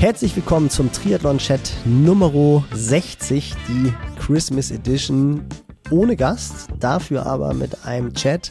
Herzlich 0.00 0.34
willkommen 0.34 0.70
zum 0.70 0.90
Triathlon-Chat 0.90 1.74
Nummer 1.84 2.64
60, 2.72 3.52
die 3.68 3.92
Christmas 4.18 4.70
Edition 4.70 5.44
ohne 5.90 6.16
Gast, 6.16 6.68
dafür 6.78 7.26
aber 7.26 7.52
mit 7.52 7.84
einem 7.84 8.14
Chat, 8.14 8.48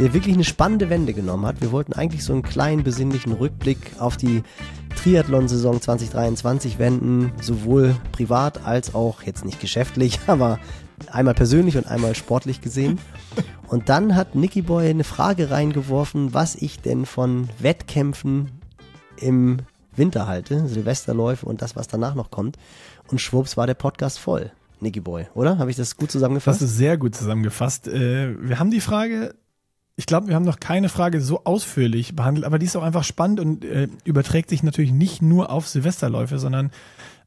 der 0.00 0.12
wirklich 0.12 0.34
eine 0.34 0.42
spannende 0.42 0.90
Wende 0.90 1.14
genommen 1.14 1.46
hat. 1.46 1.60
Wir 1.60 1.70
wollten 1.70 1.92
eigentlich 1.92 2.24
so 2.24 2.32
einen 2.32 2.42
kleinen 2.42 2.82
besinnlichen 2.82 3.32
Rückblick 3.32 3.92
auf 4.00 4.16
die 4.16 4.42
Triathlon-Saison 4.96 5.80
2023 5.80 6.80
wenden, 6.80 7.30
sowohl 7.40 7.94
privat 8.10 8.66
als 8.66 8.92
auch 8.92 9.22
jetzt 9.22 9.44
nicht 9.44 9.60
geschäftlich, 9.60 10.18
aber 10.26 10.58
einmal 11.12 11.34
persönlich 11.34 11.76
und 11.76 11.86
einmal 11.86 12.16
sportlich 12.16 12.60
gesehen. 12.60 12.98
Und 13.68 13.88
dann 13.88 14.16
hat 14.16 14.34
Nicky 14.34 14.62
Boy 14.62 14.90
eine 14.90 15.04
Frage 15.04 15.52
reingeworfen, 15.52 16.34
was 16.34 16.56
ich 16.56 16.80
denn 16.80 17.06
von 17.06 17.48
Wettkämpfen 17.60 18.50
im 19.16 19.58
Winter 19.96 20.26
halte, 20.26 20.68
Silvesterläufe 20.68 21.46
und 21.46 21.62
das, 21.62 21.76
was 21.76 21.88
danach 21.88 22.14
noch 22.14 22.30
kommt. 22.30 22.56
Und 23.08 23.20
schwupps 23.20 23.56
war 23.56 23.66
der 23.66 23.74
Podcast 23.74 24.18
voll. 24.18 24.50
Nicky 24.80 25.00
Boy, 25.00 25.26
oder? 25.34 25.58
Habe 25.58 25.70
ich 25.70 25.76
das 25.76 25.96
gut 25.96 26.10
zusammengefasst? 26.10 26.60
Das 26.60 26.70
ist 26.70 26.76
sehr 26.76 26.98
gut 26.98 27.14
zusammengefasst. 27.14 27.88
Äh, 27.88 28.36
wir 28.40 28.58
haben 28.58 28.70
die 28.70 28.80
Frage, 28.80 29.34
ich 29.96 30.06
glaube, 30.06 30.28
wir 30.28 30.34
haben 30.34 30.44
noch 30.44 30.60
keine 30.60 30.88
Frage 30.88 31.20
so 31.20 31.44
ausführlich 31.44 32.16
behandelt, 32.16 32.44
aber 32.44 32.58
die 32.58 32.66
ist 32.66 32.76
auch 32.76 32.82
einfach 32.82 33.04
spannend 33.04 33.40
und 33.40 33.64
äh, 33.64 33.88
überträgt 34.04 34.50
sich 34.50 34.62
natürlich 34.62 34.92
nicht 34.92 35.22
nur 35.22 35.50
auf 35.50 35.68
Silvesterläufe, 35.68 36.38
sondern 36.38 36.70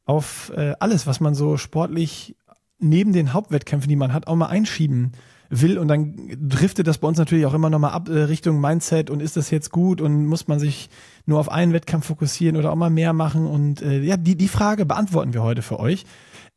auf 0.04 0.52
äh, 0.54 0.74
alles, 0.78 1.06
was 1.06 1.20
man 1.20 1.34
so 1.34 1.56
sportlich 1.56 2.36
neben 2.78 3.12
den 3.12 3.32
Hauptwettkämpfen, 3.32 3.88
die 3.88 3.96
man 3.96 4.12
hat, 4.12 4.26
auch 4.26 4.36
mal 4.36 4.46
einschieben 4.46 5.12
will 5.48 5.78
und 5.78 5.88
dann 5.88 6.16
driftet 6.40 6.86
das 6.86 6.98
bei 6.98 7.08
uns 7.08 7.18
natürlich 7.18 7.46
auch 7.46 7.54
immer 7.54 7.70
nochmal 7.70 7.92
ab 7.92 8.08
Richtung 8.08 8.60
Mindset 8.60 9.10
und 9.10 9.22
ist 9.22 9.36
das 9.36 9.50
jetzt 9.50 9.70
gut 9.70 10.00
und 10.00 10.26
muss 10.26 10.48
man 10.48 10.58
sich 10.58 10.90
nur 11.26 11.40
auf 11.40 11.50
einen 11.50 11.72
Wettkampf 11.72 12.06
fokussieren 12.06 12.56
oder 12.56 12.72
auch 12.72 12.76
mal 12.76 12.90
mehr 12.90 13.12
machen 13.12 13.46
und 13.46 13.82
äh, 13.82 14.00
ja, 14.00 14.16
die, 14.16 14.36
die 14.36 14.48
Frage 14.48 14.86
beantworten 14.86 15.34
wir 15.34 15.42
heute 15.42 15.62
für 15.62 15.78
euch. 15.78 16.04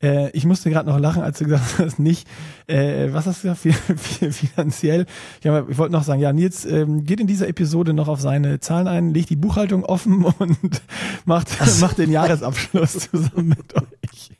Äh, 0.01 0.29
ich 0.31 0.45
musste 0.45 0.69
gerade 0.69 0.89
noch 0.89 0.99
lachen, 0.99 1.21
als 1.21 1.39
du 1.39 1.45
gesagt 1.45 1.73
hast, 1.79 1.99
nicht, 1.99 2.27
äh, 2.67 3.09
was 3.11 3.25
hast 3.25 3.43
du 3.43 3.49
gesagt, 3.49 4.33
finanziell. 4.33 5.05
Ich, 5.41 5.45
ich 5.45 5.77
wollte 5.77 5.91
noch 5.91 6.03
sagen, 6.03 6.21
ja, 6.21 6.31
Nils 6.31 6.65
ähm, 6.65 7.03
geht 7.05 7.19
in 7.19 7.27
dieser 7.27 7.47
Episode 7.47 7.93
noch 7.93 8.07
auf 8.07 8.21
seine 8.21 8.59
Zahlen 8.59 8.87
ein, 8.87 9.13
legt 9.13 9.29
die 9.29 9.35
Buchhaltung 9.35 9.83
offen 9.83 10.23
und 10.39 10.81
macht, 11.25 11.49
macht 11.81 11.97
den 11.97 12.11
Jahresabschluss 12.11 13.09
zusammen 13.11 13.49
mit 13.49 13.75
euch. 13.75 14.31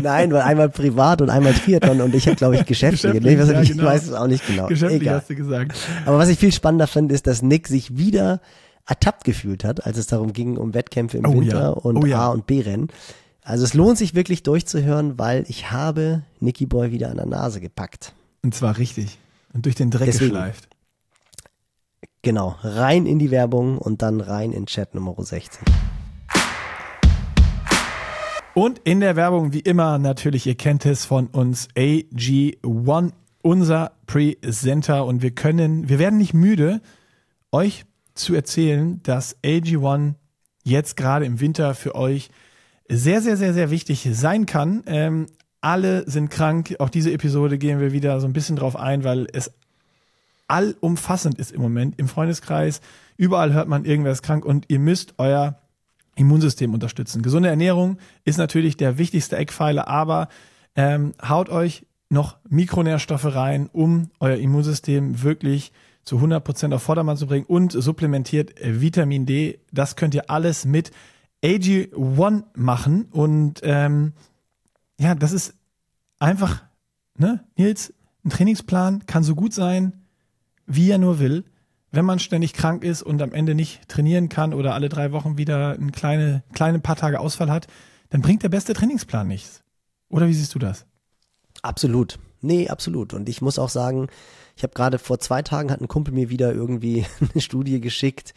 Nein, 0.00 0.32
weil 0.32 0.40
einmal 0.40 0.70
privat 0.70 1.20
und 1.20 1.28
einmal 1.28 1.52
Triathlon 1.52 2.00
und 2.00 2.14
ich 2.14 2.26
habe, 2.26 2.36
glaube 2.36 2.56
ich, 2.56 2.64
geschäftlich. 2.64 3.02
geschäftlich 3.02 3.62
ich, 3.62 3.68
ja, 3.68 3.74
genau. 3.74 3.84
weiß 3.84 4.04
es 4.04 4.12
auch 4.14 4.26
nicht 4.26 4.46
genau. 4.46 4.66
Geschäftlich 4.66 5.02
Egal. 5.02 5.16
hast 5.16 5.28
du 5.28 5.34
gesagt. 5.34 5.76
Aber 6.06 6.16
was 6.16 6.30
ich 6.30 6.38
viel 6.38 6.52
spannender 6.52 6.86
finde, 6.86 7.14
ist, 7.14 7.26
dass 7.26 7.42
Nick 7.42 7.68
sich 7.68 7.98
wieder 7.98 8.40
ertappt 8.88 9.24
gefühlt 9.24 9.64
hat, 9.64 9.86
als 9.86 9.98
es 9.98 10.06
darum 10.06 10.32
ging, 10.32 10.56
um 10.56 10.74
Wettkämpfe 10.74 11.18
im 11.18 11.26
oh, 11.26 11.34
Winter 11.34 11.60
ja. 11.60 11.68
und 11.68 11.96
oh, 11.98 12.06
ja. 12.06 12.20
A- 12.20 12.28
und 12.28 12.46
B-Rennen. 12.46 12.88
Also 13.42 13.64
es 13.64 13.74
lohnt 13.74 13.98
sich 13.98 14.14
wirklich 14.14 14.42
durchzuhören, 14.42 15.18
weil 15.18 15.44
ich 15.48 15.70
habe 15.70 16.22
Nicky 16.40 16.66
Boy 16.66 16.90
wieder 16.90 17.10
an 17.10 17.16
der 17.16 17.26
Nase 17.26 17.60
gepackt. 17.60 18.14
Und 18.42 18.54
zwar 18.54 18.78
richtig. 18.78 19.18
Und 19.52 19.66
durch 19.66 19.74
den 19.74 19.90
Dreck 19.90 20.06
Deswegen, 20.06 20.32
geschleift. 20.32 20.68
Genau, 22.22 22.56
rein 22.62 23.06
in 23.06 23.18
die 23.18 23.30
Werbung 23.30 23.78
und 23.78 24.02
dann 24.02 24.20
rein 24.20 24.52
in 24.52 24.66
Chat 24.66 24.94
Nummer 24.94 25.14
16. 25.16 25.62
Und 28.54 28.80
in 28.80 29.00
der 29.00 29.14
Werbung, 29.16 29.52
wie 29.52 29.60
immer, 29.60 29.98
natürlich, 29.98 30.46
ihr 30.46 30.56
kennt 30.56 30.84
es 30.84 31.04
von 31.04 31.28
uns, 31.28 31.68
AG1, 31.76 33.12
unser 33.42 33.92
Presenter. 34.06 35.06
Und 35.06 35.22
wir 35.22 35.30
können, 35.30 35.88
wir 35.88 35.98
werden 35.98 36.18
nicht 36.18 36.34
müde, 36.34 36.80
euch 37.52 37.84
zu 38.18 38.34
erzählen, 38.34 39.00
dass 39.02 39.36
AG1 39.42 40.14
jetzt 40.64 40.96
gerade 40.96 41.24
im 41.24 41.40
Winter 41.40 41.74
für 41.74 41.94
euch 41.94 42.30
sehr, 42.88 43.20
sehr, 43.22 43.36
sehr, 43.36 43.54
sehr 43.54 43.70
wichtig 43.70 44.08
sein 44.12 44.46
kann. 44.46 44.82
Ähm, 44.86 45.26
alle 45.60 46.08
sind 46.08 46.30
krank. 46.30 46.76
Auch 46.78 46.90
diese 46.90 47.12
Episode 47.12 47.58
gehen 47.58 47.80
wir 47.80 47.92
wieder 47.92 48.20
so 48.20 48.26
ein 48.26 48.32
bisschen 48.32 48.56
drauf 48.56 48.76
ein, 48.76 49.04
weil 49.04 49.26
es 49.32 49.52
allumfassend 50.46 51.38
ist 51.38 51.52
im 51.52 51.60
Moment 51.60 51.98
im 51.98 52.08
Freundeskreis. 52.08 52.80
Überall 53.16 53.52
hört 53.52 53.68
man, 53.68 53.84
irgendwer 53.84 54.12
ist 54.12 54.22
krank 54.22 54.44
und 54.44 54.66
ihr 54.68 54.78
müsst 54.78 55.14
euer 55.18 55.58
Immunsystem 56.16 56.72
unterstützen. 56.72 57.22
Gesunde 57.22 57.48
Ernährung 57.48 57.98
ist 58.24 58.38
natürlich 58.38 58.76
der 58.76 58.98
wichtigste 58.98 59.36
Eckpfeiler, 59.36 59.88
aber 59.88 60.28
ähm, 60.74 61.12
haut 61.26 61.48
euch 61.48 61.84
noch 62.08 62.36
Mikronährstoffe 62.48 63.34
rein, 63.34 63.68
um 63.72 64.10
euer 64.20 64.36
Immunsystem 64.36 65.22
wirklich 65.22 65.70
zu 65.70 65.87
100 66.16 66.42
Prozent 66.42 66.74
auf 66.74 66.82
Vordermann 66.82 67.16
zu 67.16 67.26
bringen 67.26 67.46
und 67.46 67.72
supplementiert 67.72 68.60
äh, 68.60 68.80
Vitamin 68.80 69.26
D. 69.26 69.60
Das 69.72 69.96
könnt 69.96 70.14
ihr 70.14 70.30
alles 70.30 70.64
mit 70.64 70.90
AG1 71.42 72.44
machen 72.54 73.06
und 73.10 73.60
ähm, 73.62 74.12
ja, 74.98 75.14
das 75.14 75.32
ist 75.32 75.54
einfach, 76.18 76.64
ne, 77.16 77.44
Nils, 77.56 77.94
ein 78.24 78.30
Trainingsplan 78.30 79.06
kann 79.06 79.22
so 79.22 79.34
gut 79.34 79.54
sein, 79.54 79.92
wie 80.66 80.90
er 80.90 80.98
nur 80.98 81.20
will 81.20 81.44
wenn 81.90 82.04
man 82.04 82.18
ständig 82.18 82.52
krank 82.52 82.84
ist 82.84 83.02
und 83.02 83.22
am 83.22 83.32
Ende 83.32 83.54
nicht 83.54 83.88
trainieren 83.88 84.28
kann 84.28 84.52
oder 84.52 84.74
alle 84.74 84.88
drei 84.88 85.12
Wochen 85.12 85.38
wieder 85.38 85.72
ein 85.72 85.92
kleine, 85.92 86.42
kleine 86.52 86.80
paar 86.80 86.96
Tage 86.96 87.20
Ausfall 87.20 87.50
hat, 87.50 87.66
dann 88.10 88.22
bringt 88.22 88.42
der 88.42 88.48
beste 88.48 88.74
Trainingsplan 88.74 89.26
nichts. 89.26 89.62
Oder 90.08 90.28
wie 90.28 90.34
siehst 90.34 90.54
du 90.54 90.58
das? 90.58 90.86
Absolut. 91.62 92.18
Nee, 92.40 92.68
absolut. 92.68 93.14
Und 93.14 93.28
ich 93.28 93.42
muss 93.42 93.58
auch 93.58 93.68
sagen, 93.68 94.08
ich 94.58 94.64
habe 94.64 94.74
gerade 94.74 94.98
vor 94.98 95.20
zwei 95.20 95.40
Tagen 95.42 95.70
hat 95.70 95.80
ein 95.80 95.86
Kumpel 95.86 96.12
mir 96.12 96.30
wieder 96.30 96.52
irgendwie 96.52 97.06
eine 97.32 97.40
Studie 97.40 97.80
geschickt, 97.80 98.34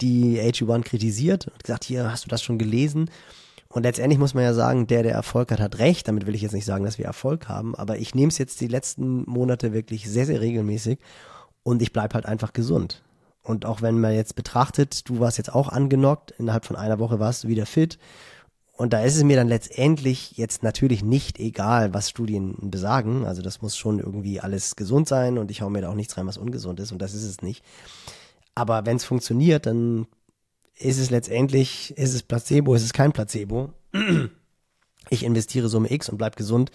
die 0.00 0.40
AG1 0.40 0.82
kritisiert 0.82 1.48
und 1.48 1.64
gesagt, 1.64 1.82
hier, 1.82 2.10
hast 2.10 2.24
du 2.24 2.28
das 2.28 2.44
schon 2.44 2.58
gelesen? 2.58 3.10
Und 3.68 3.82
letztendlich 3.82 4.20
muss 4.20 4.34
man 4.34 4.44
ja 4.44 4.54
sagen, 4.54 4.86
der, 4.86 5.02
der 5.02 5.14
Erfolg 5.14 5.50
hat, 5.50 5.58
hat 5.58 5.80
recht. 5.80 6.06
Damit 6.06 6.26
will 6.26 6.34
ich 6.36 6.42
jetzt 6.42 6.52
nicht 6.52 6.64
sagen, 6.64 6.84
dass 6.84 6.98
wir 6.98 7.06
Erfolg 7.06 7.48
haben, 7.48 7.74
aber 7.74 7.98
ich 7.98 8.14
nehme 8.14 8.28
es 8.28 8.38
jetzt 8.38 8.60
die 8.60 8.68
letzten 8.68 9.28
Monate 9.28 9.72
wirklich 9.72 10.08
sehr, 10.08 10.26
sehr 10.26 10.40
regelmäßig 10.40 11.00
und 11.64 11.82
ich 11.82 11.92
bleib 11.92 12.14
halt 12.14 12.24
einfach 12.24 12.52
gesund. 12.52 13.02
Und 13.42 13.66
auch 13.66 13.82
wenn 13.82 14.00
man 14.00 14.14
jetzt 14.14 14.36
betrachtet, 14.36 15.08
du 15.08 15.18
warst 15.18 15.38
jetzt 15.38 15.52
auch 15.52 15.68
angenockt, 15.68 16.30
innerhalb 16.38 16.66
von 16.66 16.76
einer 16.76 17.00
Woche 17.00 17.18
warst 17.18 17.42
du 17.42 17.48
wieder 17.48 17.66
fit. 17.66 17.98
Und 18.76 18.92
da 18.92 19.02
ist 19.02 19.16
es 19.16 19.22
mir 19.22 19.36
dann 19.36 19.46
letztendlich 19.46 20.36
jetzt 20.36 20.64
natürlich 20.64 21.04
nicht 21.04 21.38
egal, 21.38 21.94
was 21.94 22.10
Studien 22.10 22.56
besagen. 22.60 23.24
Also 23.24 23.40
das 23.40 23.62
muss 23.62 23.76
schon 23.76 24.00
irgendwie 24.00 24.40
alles 24.40 24.74
gesund 24.74 25.06
sein 25.06 25.38
und 25.38 25.50
ich 25.52 25.62
hau 25.62 25.70
mir 25.70 25.82
da 25.82 25.90
auch 25.90 25.94
nichts 25.94 26.16
rein, 26.16 26.26
was 26.26 26.38
ungesund 26.38 26.80
ist 26.80 26.90
und 26.90 27.00
das 27.00 27.14
ist 27.14 27.24
es 27.24 27.40
nicht. 27.40 27.64
Aber 28.56 28.84
wenn 28.84 28.96
es 28.96 29.04
funktioniert, 29.04 29.66
dann 29.66 30.06
ist 30.76 30.98
es 30.98 31.10
letztendlich, 31.10 31.96
ist 31.96 32.14
es 32.14 32.24
Placebo, 32.24 32.74
ist 32.74 32.82
es 32.82 32.92
kein 32.92 33.12
Placebo. 33.12 33.72
Ich 35.10 35.22
investiere 35.22 35.68
Summe 35.68 35.92
X 35.92 36.08
und 36.08 36.18
bleib 36.18 36.34
gesund, 36.34 36.72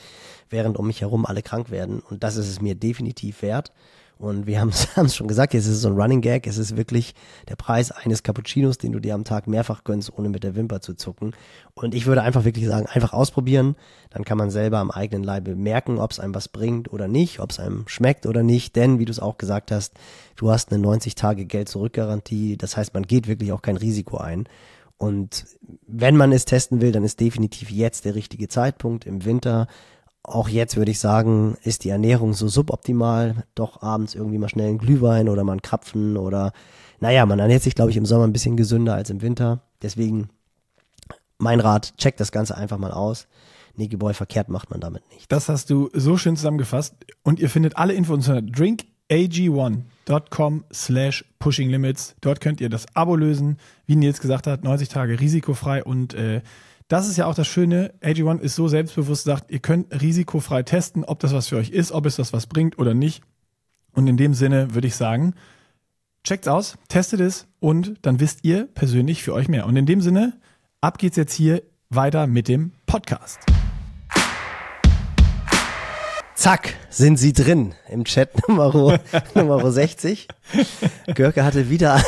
während 0.49 0.77
um 0.77 0.87
mich 0.87 1.01
herum 1.01 1.25
alle 1.25 1.41
krank 1.41 1.71
werden. 1.71 1.99
Und 1.99 2.23
das 2.23 2.37
ist 2.37 2.47
es 2.47 2.61
mir 2.61 2.75
definitiv 2.75 3.41
wert. 3.41 3.73
Und 4.19 4.47
wir 4.47 4.59
haben 4.61 4.69
es 4.69 5.15
schon 5.15 5.27
gesagt, 5.27 5.55
es 5.55 5.65
ist 5.65 5.81
so 5.81 5.87
ein 5.87 5.95
Running 5.95 6.21
Gag, 6.21 6.45
es 6.45 6.57
ist 6.57 6.75
wirklich 6.75 7.15
der 7.47 7.55
Preis 7.55 7.91
eines 7.91 8.21
Cappuccinos, 8.21 8.77
den 8.77 8.91
du 8.91 8.99
dir 8.99 9.15
am 9.15 9.23
Tag 9.23 9.47
mehrfach 9.47 9.85
gönnst, 9.85 10.11
ohne 10.15 10.29
mit 10.29 10.43
der 10.43 10.55
Wimper 10.55 10.81
zu 10.81 10.93
zucken. 10.93 11.33
Und 11.73 11.95
ich 11.95 12.05
würde 12.05 12.21
einfach 12.21 12.43
wirklich 12.43 12.67
sagen, 12.67 12.85
einfach 12.85 13.13
ausprobieren, 13.13 13.75
dann 14.09 14.25
kann 14.25 14.37
man 14.37 14.51
selber 14.51 14.79
am 14.79 14.91
eigenen 14.91 15.23
Leibe 15.23 15.55
merken, 15.55 15.99
ob 15.99 16.11
es 16.11 16.19
einem 16.19 16.35
was 16.35 16.49
bringt 16.49 16.91
oder 16.91 17.07
nicht, 17.07 17.39
ob 17.39 17.51
es 17.51 17.59
einem 17.59 17.87
schmeckt 17.87 18.25
oder 18.25 18.43
nicht. 18.43 18.75
Denn, 18.75 18.99
wie 18.99 19.05
du 19.05 19.11
es 19.11 19.21
auch 19.21 19.37
gesagt 19.37 19.71
hast, 19.71 19.93
du 20.35 20.51
hast 20.51 20.71
eine 20.71 20.81
90 20.81 21.15
Tage 21.15 21.45
Geld-Zurück-Garantie, 21.45 22.57
das 22.57 22.75
heißt, 22.75 22.93
man 22.93 23.03
geht 23.03 23.27
wirklich 23.27 23.53
auch 23.53 23.61
kein 23.61 23.77
Risiko 23.77 24.17
ein. 24.17 24.49
Und 24.97 25.45
wenn 25.87 26.17
man 26.17 26.33
es 26.33 26.43
testen 26.43 26.81
will, 26.81 26.91
dann 26.91 27.05
ist 27.05 27.21
definitiv 27.21 27.71
jetzt 27.71 28.03
der 28.03 28.15
richtige 28.15 28.49
Zeitpunkt 28.49 29.05
im 29.05 29.23
Winter 29.23 29.67
auch 30.29 30.49
jetzt 30.49 30.77
würde 30.77 30.91
ich 30.91 30.99
sagen, 30.99 31.57
ist 31.63 31.83
die 31.83 31.89
Ernährung 31.89 32.33
so 32.33 32.47
suboptimal. 32.47 33.43
Doch 33.55 33.81
abends 33.81 34.15
irgendwie 34.15 34.37
mal 34.37 34.49
schnell 34.49 34.69
ein 34.69 34.77
Glühwein 34.77 35.29
oder 35.29 35.43
mal 35.43 35.53
ein 35.53 35.61
Krapfen 35.61 36.17
oder, 36.17 36.53
naja, 36.99 37.25
man 37.25 37.39
ernährt 37.39 37.63
sich, 37.63 37.75
glaube 37.75 37.91
ich, 37.91 37.97
im 37.97 38.05
Sommer 38.05 38.25
ein 38.25 38.33
bisschen 38.33 38.57
gesünder 38.57 38.93
als 38.93 39.09
im 39.09 39.21
Winter. 39.21 39.61
Deswegen 39.81 40.29
mein 41.39 41.59
Rat, 41.59 41.97
checkt 41.97 42.19
das 42.19 42.31
Ganze 42.31 42.55
einfach 42.55 42.77
mal 42.77 42.91
aus. 42.91 43.27
Niki 43.75 43.97
Boy 43.97 44.13
verkehrt 44.13 44.49
macht 44.49 44.69
man 44.69 44.79
damit 44.81 45.01
nicht. 45.11 45.31
Das 45.31 45.49
hast 45.49 45.69
du 45.69 45.89
so 45.93 46.17
schön 46.17 46.35
zusammengefasst. 46.35 46.95
Und 47.23 47.39
ihr 47.39 47.49
findet 47.49 47.77
alle 47.77 47.93
Infos 47.93 48.27
unter 48.27 48.39
drinkag1.com 48.39 50.65
slash 50.71 51.25
pushinglimits. 51.39 52.15
Dort 52.21 52.39
könnt 52.41 52.61
ihr 52.61 52.69
das 52.69 52.85
Abo 52.93 53.15
lösen. 53.15 53.57
Wie 53.85 53.95
Nils 53.95 54.19
gesagt 54.19 54.45
hat, 54.47 54.65
90 54.65 54.89
Tage 54.89 55.19
risikofrei 55.19 55.83
und 55.83 56.13
äh, 56.13 56.41
das 56.89 57.07
ist 57.07 57.17
ja 57.17 57.27
auch 57.27 57.35
das 57.35 57.47
Schöne. 57.47 57.93
AG1 58.01 58.39
ist 58.39 58.55
so 58.55 58.67
selbstbewusst, 58.67 59.23
sagt, 59.23 59.51
ihr 59.51 59.59
könnt 59.59 60.01
risikofrei 60.01 60.63
testen, 60.63 61.05
ob 61.05 61.19
das 61.19 61.33
was 61.33 61.47
für 61.47 61.57
euch 61.57 61.69
ist, 61.69 61.91
ob 61.91 62.07
es 62.07 62.15
das 62.15 62.33
was 62.33 62.47
bringt 62.47 62.79
oder 62.79 62.95
nicht. 62.95 63.21
Und 63.93 64.07
in 64.07 64.17
dem 64.17 64.33
Sinne 64.33 64.73
würde 64.73 64.87
ich 64.87 64.95
sagen, 64.95 65.35
checkt's 66.23 66.47
aus, 66.47 66.77
testet 66.87 67.21
es 67.21 67.47
und 67.59 67.93
dann 68.01 68.19
wisst 68.19 68.39
ihr 68.43 68.65
persönlich 68.65 69.21
für 69.21 69.33
euch 69.33 69.47
mehr. 69.47 69.67
Und 69.67 69.77
in 69.77 69.85
dem 69.85 70.01
Sinne, 70.01 70.33
ab 70.81 70.97
geht's 70.97 71.15
jetzt 71.15 71.33
hier 71.33 71.61
weiter 71.89 72.25
mit 72.25 72.47
dem 72.47 72.71
Podcast. 72.87 73.39
Zack, 76.33 76.73
sind 76.89 77.17
sie 77.17 77.33
drin 77.33 77.75
im 77.87 78.03
Chat 78.03 78.47
Nummer, 78.47 78.99
Nummer 79.35 79.71
60. 79.71 80.27
Görke 81.13 81.43
hatte 81.43 81.69
wieder 81.69 82.01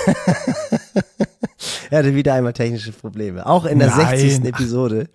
er 1.90 2.00
hatte 2.00 2.16
wieder 2.16 2.34
einmal 2.34 2.54
technische 2.54 2.92
Probleme. 2.92 3.46
Auch 3.46 3.66
in 3.66 3.80
der 3.80 3.90
Nein. 3.90 4.18
60. 4.18 4.46
Episode. 4.46 5.10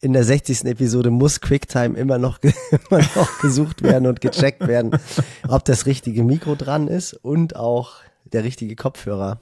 In 0.00 0.12
der 0.12 0.22
60. 0.22 0.64
Episode 0.64 1.10
muss 1.10 1.40
QuickTime 1.40 1.98
immer 1.98 2.18
noch, 2.18 2.38
immer 2.90 3.00
noch 3.16 3.40
gesucht 3.40 3.82
werden 3.82 4.06
und 4.06 4.20
gecheckt 4.20 4.66
werden, 4.66 4.98
ob 5.48 5.64
das 5.64 5.86
richtige 5.86 6.22
Mikro 6.22 6.54
dran 6.54 6.86
ist 6.86 7.14
und 7.14 7.56
auch 7.56 7.96
der 8.32 8.44
richtige 8.44 8.76
Kopfhörer 8.76 9.40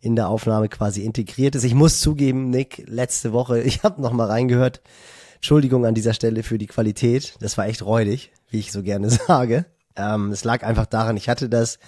in 0.00 0.16
der 0.16 0.28
Aufnahme 0.28 0.68
quasi 0.68 1.02
integriert 1.02 1.54
ist. 1.54 1.64
Ich 1.64 1.74
muss 1.74 2.00
zugeben, 2.00 2.50
Nick, 2.50 2.84
letzte 2.86 3.32
Woche, 3.32 3.60
ich 3.62 3.82
habe 3.82 4.00
noch 4.00 4.12
mal 4.12 4.26
reingehört. 4.26 4.80
Entschuldigung 5.36 5.84
an 5.84 5.94
dieser 5.94 6.14
Stelle 6.14 6.42
für 6.42 6.58
die 6.58 6.66
Qualität. 6.66 7.34
Das 7.40 7.58
war 7.58 7.66
echt 7.66 7.84
räudig, 7.84 8.32
wie 8.50 8.58
ich 8.58 8.72
so 8.72 8.82
gerne 8.82 9.10
sage. 9.26 9.66
Ähm, 9.94 10.30
es 10.30 10.44
lag 10.44 10.62
einfach 10.62 10.86
daran, 10.86 11.16
ich 11.16 11.28
hatte 11.28 11.48
das 11.48 11.78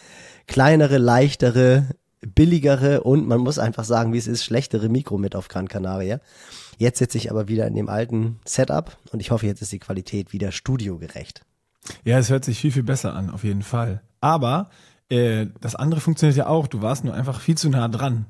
kleinere, 0.47 0.99
leichtere, 0.99 1.87
billigere 2.21 3.03
und 3.03 3.27
man 3.27 3.41
muss 3.41 3.59
einfach 3.59 3.85
sagen, 3.85 4.13
wie 4.13 4.19
es 4.19 4.27
ist, 4.27 4.45
schlechtere 4.45 4.89
Mikro 4.89 5.19
mit 5.19 5.37
auf 5.37 5.49
Gran 5.49 5.69
Canaria. 5.69 6.21
Jetzt 6.79 6.99
sitze 6.99 7.19
ich 7.19 7.31
aber 7.31 7.49
wieder 7.49 7.67
in 7.67 7.75
dem 7.75 7.89
alten 7.89 8.41
Setup 8.45 8.97
und 9.13 9.21
ich 9.21 9.31
hoffe, 9.31 9.47
jetzt 9.47 9.63
ist 9.63 9.73
die 9.73 9.79
Qualität 9.79 10.33
wieder 10.33 10.53
studiogerecht. 10.53 11.43
Ja, 12.05 12.19
es 12.19 12.31
hört 12.31 12.45
sich 12.45 12.61
viel, 12.61 12.73
viel 12.73 12.83
besser 12.83 13.15
an, 13.15 13.31
auf 13.31 13.45
jeden 13.45 13.63
Fall. 13.63 14.03
Aber 14.21 14.71
äh, 15.09 15.47
das 15.61 15.75
andere 15.75 16.01
funktioniert 16.01 16.37
ja 16.37 16.47
auch. 16.47 16.67
Du 16.67 16.83
warst 16.83 17.05
nur 17.05 17.15
einfach 17.15 17.41
viel 17.41 17.57
zu 17.57 17.69
nah 17.69 17.89
dran. 17.89 18.27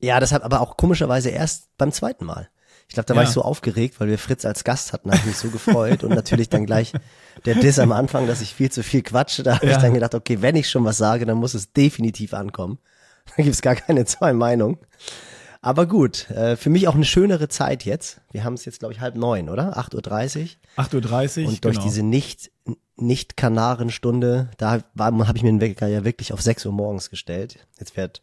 Ja, 0.00 0.20
das 0.20 0.32
hat 0.32 0.42
aber 0.42 0.60
auch 0.60 0.76
komischerweise 0.76 1.30
erst 1.30 1.76
beim 1.76 1.92
zweiten 1.92 2.24
Mal. 2.24 2.48
Ich 2.90 2.94
glaube, 2.94 3.06
da 3.06 3.14
war 3.14 3.22
Ja. 3.22 3.28
ich 3.28 3.32
so 3.32 3.42
aufgeregt, 3.42 4.00
weil 4.00 4.08
wir 4.08 4.18
Fritz 4.18 4.44
als 4.44 4.64
Gast 4.64 4.92
hatten, 4.92 5.10
habe 5.12 5.20
ich 5.20 5.26
mich 5.26 5.36
so 5.36 5.48
gefreut 5.48 6.02
und 6.02 6.10
natürlich 6.12 6.48
dann 6.48 6.66
gleich 6.66 6.92
der 7.44 7.54
Diss 7.54 7.78
am 7.78 7.92
Anfang, 7.92 8.26
dass 8.26 8.40
ich 8.40 8.52
viel 8.52 8.68
zu 8.72 8.82
viel 8.82 9.02
quatsche. 9.02 9.44
Da 9.44 9.54
habe 9.54 9.66
Ja. 9.68 9.76
ich 9.76 9.78
dann 9.78 9.94
gedacht, 9.94 10.16
okay, 10.16 10.38
wenn 10.42 10.56
ich 10.56 10.68
schon 10.68 10.84
was 10.84 10.98
sage, 10.98 11.24
dann 11.24 11.38
muss 11.38 11.54
es 11.54 11.72
definitiv 11.72 12.34
ankommen. 12.34 12.78
Da 13.36 13.44
gibt's 13.44 13.62
gar 13.62 13.76
keine 13.76 14.06
zwei 14.06 14.32
Meinungen. 14.32 14.78
Aber 15.62 15.86
gut, 15.86 16.28
äh, 16.30 16.56
für 16.56 16.68
mich 16.68 16.88
auch 16.88 16.96
eine 16.96 17.04
schönere 17.04 17.46
Zeit 17.48 17.84
jetzt. 17.84 18.20
Wir 18.32 18.42
haben 18.42 18.54
es 18.54 18.64
jetzt, 18.64 18.80
glaube 18.80 18.92
ich, 18.94 19.00
halb 19.00 19.14
neun, 19.14 19.48
oder? 19.50 19.78
8.30 19.78 20.56
Uhr. 20.76 20.84
8.30 20.84 21.42
Uhr, 21.42 21.48
Und 21.48 21.64
durch 21.64 21.76
genau. 21.76 21.86
diese 21.86 22.02
nicht, 22.02 22.50
nicht 23.00 23.36
Kanarenstunde, 23.36 24.50
da 24.58 24.82
habe 24.98 25.36
ich 25.36 25.42
mir 25.42 25.50
den 25.50 25.60
Wecker 25.60 25.86
ja 25.86 26.04
wirklich 26.04 26.32
auf 26.32 26.40
6 26.40 26.66
Uhr 26.66 26.72
morgens 26.72 27.10
gestellt. 27.10 27.66
Jetzt 27.78 27.96
wird 27.96 28.22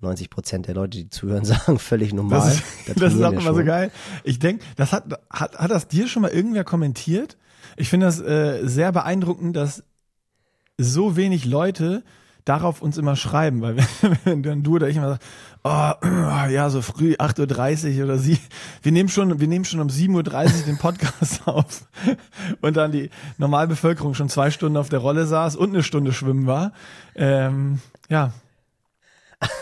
90 0.00 0.30
Prozent 0.30 0.66
der 0.66 0.74
Leute, 0.74 0.98
die 0.98 1.10
zuhören, 1.10 1.44
sagen, 1.44 1.78
völlig 1.78 2.12
normal. 2.12 2.40
Das 2.40 2.54
ist, 2.54 2.64
Da 2.86 2.94
das 2.94 3.14
ist 3.14 3.22
auch 3.22 3.32
immer 3.32 3.54
so 3.54 3.64
geil. 3.64 3.90
Ich 4.24 4.38
denke, 4.38 4.64
das 4.76 4.92
hat, 4.92 5.04
hat, 5.30 5.58
hat 5.58 5.70
das 5.70 5.88
dir 5.88 6.08
schon 6.08 6.22
mal 6.22 6.30
irgendwer 6.30 6.64
kommentiert? 6.64 7.36
Ich 7.76 7.88
finde 7.88 8.06
das 8.06 8.20
äh, 8.20 8.60
sehr 8.66 8.92
beeindruckend, 8.92 9.56
dass 9.56 9.84
so 10.78 11.16
wenig 11.16 11.44
Leute 11.44 12.02
darauf 12.44 12.82
uns 12.82 12.98
immer 12.98 13.16
schreiben, 13.16 13.62
weil 13.62 13.76
wenn, 14.24 14.42
dann 14.42 14.62
du 14.62 14.74
oder 14.76 14.88
ich 14.88 14.96
immer 14.96 15.10
sagst, 15.10 15.26
oh, 15.64 15.92
ja, 16.50 16.70
so 16.70 16.82
früh, 16.82 17.14
8.30 17.14 17.98
Uhr 17.98 18.04
oder 18.04 18.18
sie, 18.18 18.38
wir 18.82 18.92
nehmen 18.92 19.08
schon, 19.08 19.40
wir 19.40 19.48
nehmen 19.48 19.64
schon 19.64 19.80
um 19.80 19.88
7.30 19.88 20.14
Uhr 20.14 20.62
den 20.66 20.78
Podcast 20.78 21.42
auf 21.46 21.86
und 22.60 22.76
dann 22.76 22.92
die 22.92 23.10
Normalbevölkerung 23.38 24.14
schon 24.14 24.28
zwei 24.28 24.50
Stunden 24.50 24.76
auf 24.76 24.88
der 24.88 25.00
Rolle 25.00 25.26
saß 25.26 25.56
und 25.56 25.70
eine 25.70 25.82
Stunde 25.82 26.12
schwimmen 26.12 26.46
war. 26.46 26.72
Ähm, 27.14 27.80
ja, 28.08 28.32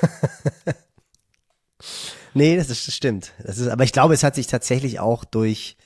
Nee, 2.33 2.57
das, 2.57 2.71
ist, 2.71 2.87
das 2.87 2.95
stimmt. 2.95 3.33
Das 3.43 3.59
ist, 3.59 3.69
aber 3.69 3.85
ich 3.85 3.93
glaube, 3.93 4.15
es 4.15 4.23
hat 4.23 4.35
sich 4.35 4.47
tatsächlich 4.47 5.01
auch 5.01 5.25
durch 5.25 5.77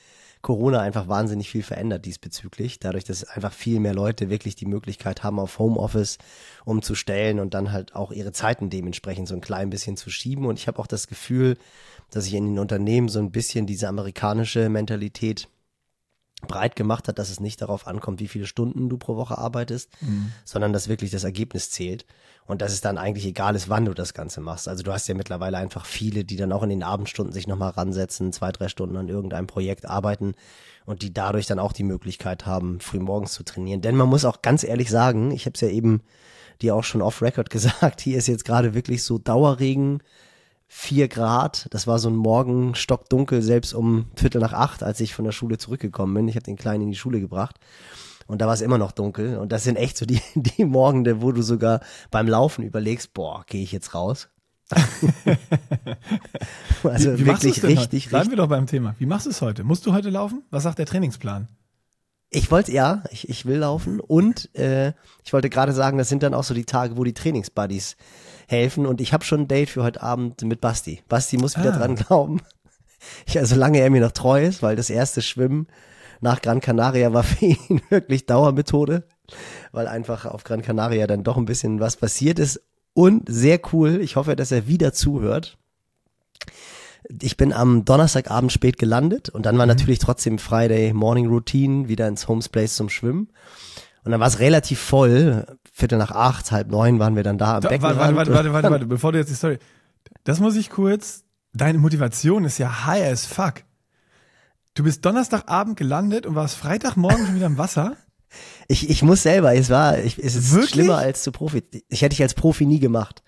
Corona 0.45 0.79
einfach 0.79 1.07
wahnsinnig 1.07 1.49
viel 1.49 1.63
verändert 1.63 2.05
diesbezüglich. 2.05 2.77
Dadurch, 2.77 3.03
dass 3.03 3.23
einfach 3.23 3.51
viel 3.51 3.79
mehr 3.79 3.95
Leute 3.95 4.29
wirklich 4.29 4.55
die 4.55 4.67
Möglichkeit 4.67 5.23
haben, 5.23 5.39
auf 5.39 5.57
Homeoffice 5.57 6.19
umzustellen 6.65 7.39
und 7.39 7.55
dann 7.55 7.71
halt 7.71 7.95
auch 7.95 8.11
ihre 8.11 8.31
Zeiten 8.31 8.69
dementsprechend 8.69 9.27
so 9.27 9.33
ein 9.33 9.41
klein 9.41 9.71
bisschen 9.71 9.97
zu 9.97 10.11
schieben. 10.11 10.45
Und 10.45 10.59
ich 10.59 10.67
habe 10.67 10.77
auch 10.77 10.85
das 10.85 11.07
Gefühl, 11.07 11.57
dass 12.11 12.25
sich 12.25 12.35
in 12.35 12.45
den 12.45 12.59
Unternehmen 12.59 13.09
so 13.09 13.17
ein 13.17 13.31
bisschen 13.31 13.65
diese 13.65 13.87
amerikanische 13.87 14.69
Mentalität 14.69 15.47
breit 16.41 16.75
gemacht 16.75 17.07
hat, 17.07 17.17
dass 17.17 17.29
es 17.29 17.39
nicht 17.39 17.61
darauf 17.61 17.87
ankommt, 17.87 18.19
wie 18.19 18.27
viele 18.27 18.45
Stunden 18.45 18.89
du 18.89 18.97
pro 18.97 19.15
Woche 19.15 19.37
arbeitest, 19.37 19.89
sondern 20.43 20.73
dass 20.73 20.87
wirklich 20.87 21.11
das 21.11 21.23
Ergebnis 21.23 21.71
zählt 21.71 22.05
und 22.45 22.61
dass 22.61 22.71
es 22.71 22.81
dann 22.81 22.97
eigentlich 22.97 23.25
egal 23.25 23.55
ist, 23.55 23.69
wann 23.69 23.85
du 23.85 23.93
das 23.93 24.13
Ganze 24.13 24.41
machst. 24.41 24.67
Also 24.67 24.83
du 24.83 24.91
hast 24.91 25.07
ja 25.07 25.15
mittlerweile 25.15 25.57
einfach 25.57 25.85
viele, 25.85 26.23
die 26.23 26.35
dann 26.35 26.51
auch 26.51 26.63
in 26.63 26.69
den 26.69 26.83
Abendstunden 26.83 27.33
sich 27.33 27.47
nochmal 27.47 27.71
ransetzen, 27.71 28.31
zwei, 28.31 28.51
drei 28.51 28.67
Stunden 28.67 28.97
an 28.97 29.09
irgendeinem 29.09 29.47
Projekt 29.47 29.87
arbeiten 29.87 30.35
und 30.85 31.01
die 31.01 31.13
dadurch 31.13 31.47
dann 31.47 31.59
auch 31.59 31.73
die 31.73 31.83
Möglichkeit 31.83 32.45
haben, 32.45 32.79
früh 32.79 32.99
morgens 32.99 33.33
zu 33.33 33.43
trainieren. 33.43 33.81
Denn 33.81 33.95
man 33.95 34.09
muss 34.09 34.25
auch 34.25 34.41
ganz 34.41 34.63
ehrlich 34.63 34.89
sagen, 34.89 35.31
ich 35.31 35.45
habe 35.45 35.55
es 35.55 35.61
ja 35.61 35.69
eben 35.69 36.01
dir 36.61 36.75
auch 36.75 36.83
schon 36.83 37.01
off-Record 37.01 37.49
gesagt, 37.49 38.01
hier 38.01 38.17
ist 38.17 38.27
jetzt 38.27 38.45
gerade 38.45 38.73
wirklich 38.73 39.03
so 39.03 39.17
Dauerregen, 39.17 40.01
vier 40.67 41.07
Grad. 41.07 41.67
Das 41.71 41.87
war 41.87 41.99
so 41.99 42.09
ein 42.09 42.15
Morgen 42.15 42.75
stockdunkel, 42.75 43.41
selbst 43.41 43.73
um 43.73 44.05
Viertel 44.15 44.41
nach 44.41 44.53
acht, 44.53 44.83
als 44.83 44.99
ich 44.99 45.13
von 45.13 45.25
der 45.25 45.31
Schule 45.31 45.57
zurückgekommen 45.57 46.13
bin. 46.13 46.27
Ich 46.27 46.35
habe 46.35 46.43
den 46.43 46.57
Kleinen 46.57 46.83
in 46.83 46.91
die 46.91 46.97
Schule 46.97 47.19
gebracht. 47.19 47.59
Und 48.27 48.41
da 48.41 48.47
war 48.47 48.53
es 48.53 48.61
immer 48.61 48.77
noch 48.77 48.91
dunkel. 48.91 49.37
Und 49.37 49.51
das 49.51 49.63
sind 49.63 49.75
echt 49.75 49.97
so 49.97 50.05
die, 50.05 50.21
die 50.35 50.65
Morgende, 50.65 51.21
wo 51.21 51.31
du 51.31 51.41
sogar 51.41 51.81
beim 52.11 52.27
Laufen 52.27 52.63
überlegst, 52.63 53.13
boah, 53.13 53.43
gehe 53.47 53.63
ich 53.63 53.71
jetzt 53.71 53.93
raus? 53.93 54.29
also 56.83 57.13
wie, 57.13 57.19
wie 57.19 57.25
wirklich 57.27 57.53
richtig, 57.53 57.63
heute? 57.63 57.79
richtig. 57.79 58.09
Bleiben 58.09 58.31
wir 58.31 58.37
doch 58.37 58.47
beim 58.47 58.65
Thema. 58.65 58.95
Wie 58.97 59.05
machst 59.05 59.27
du 59.27 59.29
es 59.29 59.41
heute? 59.41 59.63
Musst 59.63 59.85
du 59.85 59.93
heute 59.93 60.09
laufen? 60.09 60.43
Was 60.49 60.63
sagt 60.63 60.79
der 60.79 60.87
Trainingsplan? 60.87 61.47
Ich 62.31 62.49
wollte, 62.49 62.71
ja, 62.71 63.03
ich, 63.11 63.29
ich 63.29 63.45
will 63.45 63.59
laufen 63.59 63.99
und 63.99 64.53
äh, 64.55 64.93
ich 65.23 65.31
wollte 65.31 65.51
gerade 65.51 65.71
sagen, 65.71 65.99
das 65.99 66.09
sind 66.09 66.23
dann 66.23 66.33
auch 66.33 66.43
so 66.43 66.55
die 66.55 66.65
Tage, 66.65 66.97
wo 66.97 67.03
die 67.03 67.13
Trainingsbuddies 67.13 67.95
helfen 68.47 68.85
und 68.85 69.01
ich 69.01 69.13
habe 69.13 69.23
schon 69.25 69.41
ein 69.41 69.47
Date 69.47 69.69
für 69.69 69.83
heute 69.83 70.01
Abend 70.01 70.41
mit 70.43 70.61
Basti. 70.61 71.01
Basti 71.07 71.37
muss 71.37 71.57
wieder 71.57 71.73
Ah. 71.73 71.77
dran 71.77 71.95
glauben. 71.95 72.41
Ich, 73.25 73.37
also 73.37 73.53
solange 73.55 73.79
er 73.79 73.89
mir 73.89 74.01
noch 74.01 74.11
treu 74.13 74.43
ist, 74.43 74.63
weil 74.63 74.75
das 74.75 74.89
erste 74.89 75.21
Schwimmen 75.21 75.67
nach 76.21 76.41
Gran 76.41 76.61
Canaria 76.61 77.13
war 77.13 77.23
für 77.23 77.45
ihn 77.45 77.81
wirklich 77.89 78.25
Dauermethode, 78.25 79.03
weil 79.71 79.87
einfach 79.87 80.25
auf 80.25 80.43
Gran 80.43 80.61
Canaria 80.61 81.05
dann 81.07 81.23
doch 81.23 81.37
ein 81.37 81.45
bisschen 81.45 81.79
was 81.79 81.97
passiert 81.97 82.39
ist 82.39 82.61
und 82.93 83.23
sehr 83.27 83.59
cool. 83.73 83.99
Ich 84.01 84.15
hoffe, 84.15 84.35
dass 84.35 84.51
er 84.51 84.67
wieder 84.67 84.93
zuhört. 84.93 85.57
Ich 87.21 87.37
bin 87.37 87.53
am 87.53 87.85
Donnerstagabend 87.85 88.51
spät 88.51 88.79
gelandet 88.79 89.29
und 89.29 89.45
dann 89.45 89.57
war 89.59 89.67
natürlich 89.67 89.99
trotzdem 89.99 90.39
Friday 90.39 90.91
Morning 90.93 91.27
Routine 91.27 91.87
wieder 91.87 92.07
ins 92.07 92.27
Homes 92.27 92.49
Place 92.49 92.75
zum 92.75 92.89
Schwimmen. 92.89 93.29
Und 94.05 94.11
dann 94.11 94.19
war 94.21 94.27
es 94.27 94.39
relativ 94.39 94.79
voll. 94.79 95.45
Viertel 95.73 95.97
nach 95.97 96.11
acht, 96.11 96.51
halb 96.51 96.69
neun 96.69 96.99
waren 96.99 97.15
wir 97.15 97.23
dann 97.23 97.37
da 97.37 97.55
am 97.55 97.61
Da, 97.61 97.69
warte, 97.71 97.79
Beckenrand. 97.81 98.15
warte, 98.15 98.33
warte, 98.33 98.53
warte, 98.53 98.71
warte, 98.71 98.85
bevor 98.87 99.11
du 99.11 99.17
jetzt 99.17 99.29
die 99.29 99.35
Story. 99.35 99.57
Das 100.23 100.39
muss 100.39 100.55
ich 100.55 100.69
kurz. 100.69 101.23
Deine 101.53 101.79
Motivation 101.79 102.45
ist 102.45 102.57
ja 102.57 102.85
high 102.85 103.11
as 103.11 103.25
fuck. 103.25 103.63
Du 104.75 104.83
bist 104.83 105.03
Donnerstagabend 105.05 105.77
gelandet 105.77 106.25
und 106.25 106.35
warst 106.35 106.55
Freitagmorgen 106.55 107.25
schon 107.25 107.35
wieder 107.35 107.47
im 107.47 107.57
Wasser. 107.57 107.97
Ich, 108.67 108.89
ich 108.89 109.01
muss 109.01 109.23
selber, 109.23 109.55
es 109.55 109.69
war, 109.69 109.97
ich, 109.99 110.17
es 110.21 110.35
ist 110.35 110.51
Wirklich? 110.51 110.71
schlimmer 110.71 110.97
als 110.97 111.23
zu 111.23 111.31
Profi. 111.31 111.63
Ich 111.87 112.01
hätte 112.01 112.13
ich 112.15 112.21
als 112.21 112.33
Profi 112.33 112.65
nie 112.65 112.79
gemacht. 112.79 113.23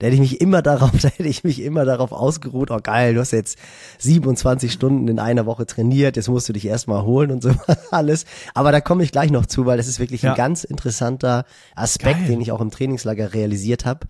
Da 0.00 0.06
hätte 0.06 0.14
ich 0.14 0.20
mich 0.20 0.40
immer 0.40 0.62
darauf, 0.62 0.90
da 1.02 1.08
hätte 1.08 1.28
ich 1.28 1.44
mich 1.44 1.60
immer 1.62 1.84
darauf 1.84 2.10
ausgeruht, 2.10 2.70
oh 2.70 2.80
geil, 2.82 3.14
du 3.14 3.20
hast 3.20 3.30
jetzt 3.32 3.58
27 3.98 4.72
Stunden 4.72 5.06
in 5.08 5.18
einer 5.20 5.46
Woche 5.46 5.66
trainiert, 5.66 6.16
jetzt 6.16 6.28
musst 6.28 6.48
du 6.48 6.52
dich 6.52 6.66
erstmal 6.66 7.02
holen 7.04 7.30
und 7.30 7.42
so 7.42 7.52
alles. 7.92 8.24
Aber 8.54 8.72
da 8.72 8.80
komme 8.80 9.04
ich 9.04 9.12
gleich 9.12 9.30
noch 9.30 9.46
zu, 9.46 9.66
weil 9.66 9.76
das 9.76 9.86
ist 9.86 10.00
wirklich 10.00 10.22
Ja. 10.22 10.32
ein 10.32 10.36
ganz 10.36 10.64
interessanter 10.64 11.44
Aspekt, 11.76 12.20
Geil. 12.20 12.28
den 12.28 12.40
ich 12.40 12.50
auch 12.50 12.60
im 12.60 12.70
Trainingslager 12.70 13.34
realisiert 13.34 13.84
habe, 13.84 14.06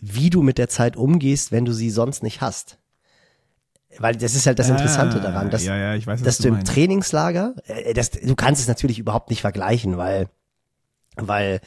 wie 0.00 0.30
du 0.30 0.42
mit 0.42 0.58
der 0.58 0.68
Zeit 0.68 0.96
umgehst, 0.96 1.52
wenn 1.52 1.64
du 1.64 1.72
sie 1.72 1.90
sonst 1.90 2.22
nicht 2.22 2.40
hast. 2.40 2.78
Weil 3.98 4.16
das 4.16 4.34
ist 4.34 4.46
halt 4.46 4.58
das 4.58 4.70
Interessante 4.70 5.18
Ah, 5.18 5.22
daran, 5.22 5.50
dass, 5.50 5.64
ja, 5.64 5.76
ja, 5.76 5.94
ich 5.94 6.06
weiß, 6.06 6.22
dass 6.22 6.38
du 6.38 6.44
du 6.44 6.48
im. 6.54 6.64
Trainingslager, 6.64 7.54
äh, 7.66 7.92
das, 7.92 8.10
du 8.10 8.34
kannst 8.36 8.62
es 8.62 8.68
natürlich 8.68 8.98
überhaupt 8.98 9.28
nicht 9.28 9.40
vergleichen, 9.42 9.98
weil, 9.98 10.28
weil 11.16 11.60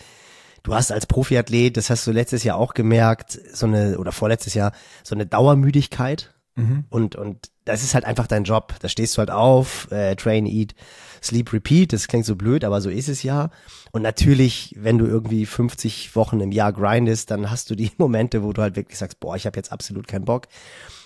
du 0.66 0.74
hast 0.74 0.92
als 0.92 1.06
Profiathlet, 1.06 1.78
das 1.78 1.90
hast 1.90 2.06
du 2.08 2.12
letztes 2.12 2.44
Jahr 2.44 2.58
auch 2.58 2.74
gemerkt, 2.74 3.40
so 3.54 3.68
eine, 3.68 3.98
oder 4.00 4.12
vorletztes 4.12 4.56
Jahr, 4.56 4.74
so 5.04 5.16
eine 5.16 5.26
Dauermüdigkeit. 5.26 6.34
Mhm. 6.56 6.86
Und, 6.90 7.16
und 7.16 7.52
das 7.66 7.84
ist 7.84 7.94
halt 7.94 8.06
einfach 8.06 8.28
dein 8.28 8.46
Job. 8.46 8.74
Da 8.80 8.90
stehst 8.90 9.16
du 9.16 9.20
halt 9.20 9.30
auf, 9.30 9.92
äh, 9.92 10.16
train, 10.16 10.48
eat, 10.48 10.74
sleep, 11.22 11.54
repeat. 11.54 11.94
Das 11.94 12.08
klingt 12.08 12.26
so 12.26 12.36
blöd, 12.36 12.64
aber 12.64 12.82
so 12.82 12.90
ist 12.90 13.10
es 13.10 13.22
ja. 13.22 13.52
Und 13.92 14.02
natürlich, 14.02 14.76
wenn 14.78 14.98
du 14.98 15.06
irgendwie 15.06 15.46
50 15.46 16.16
Wochen 16.16 16.40
im 16.40 16.52
Jahr 16.52 16.74
grindest, 16.74 17.30
dann 17.30 17.52
hast 17.52 17.70
du 17.70 17.76
die 17.76 17.92
Momente, 17.98 18.44
wo 18.44 18.52
du 18.52 18.62
halt 18.62 18.76
wirklich 18.76 18.98
sagst, 18.98 19.20
boah, 19.20 19.36
ich 19.36 19.46
habe 19.46 19.58
jetzt 19.58 19.72
absolut 19.72 20.08
keinen 20.08 20.26
Bock. 20.26 20.48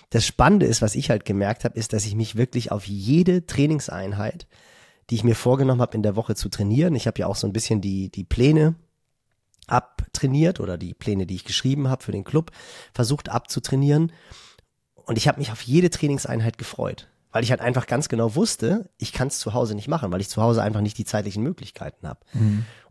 Das 0.08 0.26
Spannende 0.26 0.66
ist, 0.66 0.80
was 0.80 0.94
ich 0.94 1.10
halt 1.10 1.26
gemerkt 1.26 1.64
habe, 1.64 1.78
ist, 1.78 1.92
dass 1.92 2.06
ich 2.06 2.14
mich 2.14 2.34
wirklich 2.34 2.72
auf 2.72 2.86
jede 2.86 3.44
Trainingseinheit, 3.44 4.46
die 5.10 5.16
ich 5.16 5.24
mir 5.24 5.34
vorgenommen 5.36 5.82
habe, 5.82 5.96
in 5.96 6.02
der 6.02 6.16
Woche 6.16 6.34
zu 6.34 6.48
trainieren, 6.48 6.94
ich 6.94 7.06
habe 7.06 7.18
ja 7.20 7.26
auch 7.26 7.36
so 7.36 7.46
ein 7.46 7.52
bisschen 7.52 7.80
die, 7.80 8.10
die 8.10 8.24
Pläne 8.24 8.74
abtrainiert 9.70 10.60
oder 10.60 10.76
die 10.76 10.94
Pläne, 10.94 11.26
die 11.26 11.36
ich 11.36 11.44
geschrieben 11.44 11.88
habe 11.88 12.02
für 12.02 12.12
den 12.12 12.24
Club, 12.24 12.50
versucht 12.92 13.28
abzutrainieren. 13.28 14.12
Und 14.94 15.16
ich 15.16 15.28
habe 15.28 15.38
mich 15.38 15.52
auf 15.52 15.62
jede 15.62 15.90
Trainingseinheit 15.90 16.58
gefreut, 16.58 17.08
weil 17.32 17.42
ich 17.42 17.50
halt 17.50 17.60
einfach 17.60 17.86
ganz 17.86 18.08
genau 18.08 18.34
wusste, 18.34 18.90
ich 18.98 19.12
kann 19.12 19.28
es 19.28 19.38
zu 19.38 19.54
Hause 19.54 19.74
nicht 19.74 19.88
machen, 19.88 20.12
weil 20.12 20.20
ich 20.20 20.28
zu 20.28 20.42
Hause 20.42 20.62
einfach 20.62 20.80
nicht 20.80 20.98
die 20.98 21.04
zeitlichen 21.04 21.42
Möglichkeiten 21.42 22.06
habe. 22.06 22.20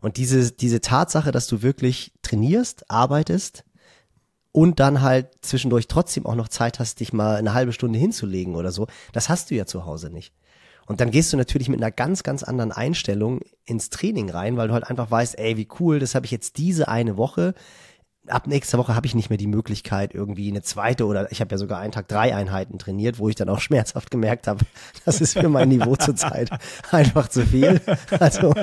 Und 0.00 0.16
diese, 0.16 0.52
diese 0.52 0.80
Tatsache, 0.80 1.32
dass 1.32 1.46
du 1.46 1.62
wirklich 1.62 2.12
trainierst, 2.22 2.90
arbeitest 2.90 3.64
und 4.52 4.80
dann 4.80 5.00
halt 5.00 5.28
zwischendurch 5.42 5.86
trotzdem 5.86 6.26
auch 6.26 6.34
noch 6.34 6.48
Zeit 6.48 6.78
hast, 6.78 7.00
dich 7.00 7.12
mal 7.12 7.36
eine 7.36 7.54
halbe 7.54 7.72
Stunde 7.72 7.98
hinzulegen 7.98 8.56
oder 8.56 8.72
so, 8.72 8.86
das 9.12 9.28
hast 9.28 9.50
du 9.50 9.54
ja 9.54 9.66
zu 9.66 9.84
Hause 9.86 10.10
nicht. 10.10 10.34
Und 10.90 11.00
dann 11.00 11.12
gehst 11.12 11.32
du 11.32 11.36
natürlich 11.36 11.68
mit 11.68 11.80
einer 11.80 11.92
ganz, 11.92 12.24
ganz 12.24 12.42
anderen 12.42 12.72
Einstellung 12.72 13.42
ins 13.64 13.90
Training 13.90 14.28
rein, 14.28 14.56
weil 14.56 14.66
du 14.66 14.74
halt 14.74 14.90
einfach 14.90 15.08
weißt, 15.08 15.38
ey, 15.38 15.56
wie 15.56 15.68
cool, 15.78 16.00
das 16.00 16.16
habe 16.16 16.26
ich 16.26 16.32
jetzt 16.32 16.58
diese 16.58 16.88
eine 16.88 17.16
Woche 17.16 17.54
ab 18.30 18.46
nächster 18.46 18.78
Woche 18.78 18.94
habe 18.94 19.06
ich 19.06 19.14
nicht 19.14 19.30
mehr 19.30 19.36
die 19.36 19.46
Möglichkeit, 19.46 20.14
irgendwie 20.14 20.48
eine 20.48 20.62
zweite 20.62 21.06
oder 21.06 21.30
ich 21.32 21.40
habe 21.40 21.52
ja 21.52 21.58
sogar 21.58 21.78
einen 21.80 21.92
Tag 21.92 22.08
drei 22.08 22.34
Einheiten 22.34 22.78
trainiert, 22.78 23.18
wo 23.18 23.28
ich 23.28 23.34
dann 23.34 23.48
auch 23.48 23.60
schmerzhaft 23.60 24.10
gemerkt 24.10 24.46
habe, 24.46 24.64
das 25.04 25.20
ist 25.20 25.38
für 25.38 25.48
mein 25.48 25.68
Niveau 25.68 25.96
zurzeit 25.96 26.50
einfach 26.90 27.28
zu 27.28 27.46
viel. 27.46 27.80
Also, 28.18 28.54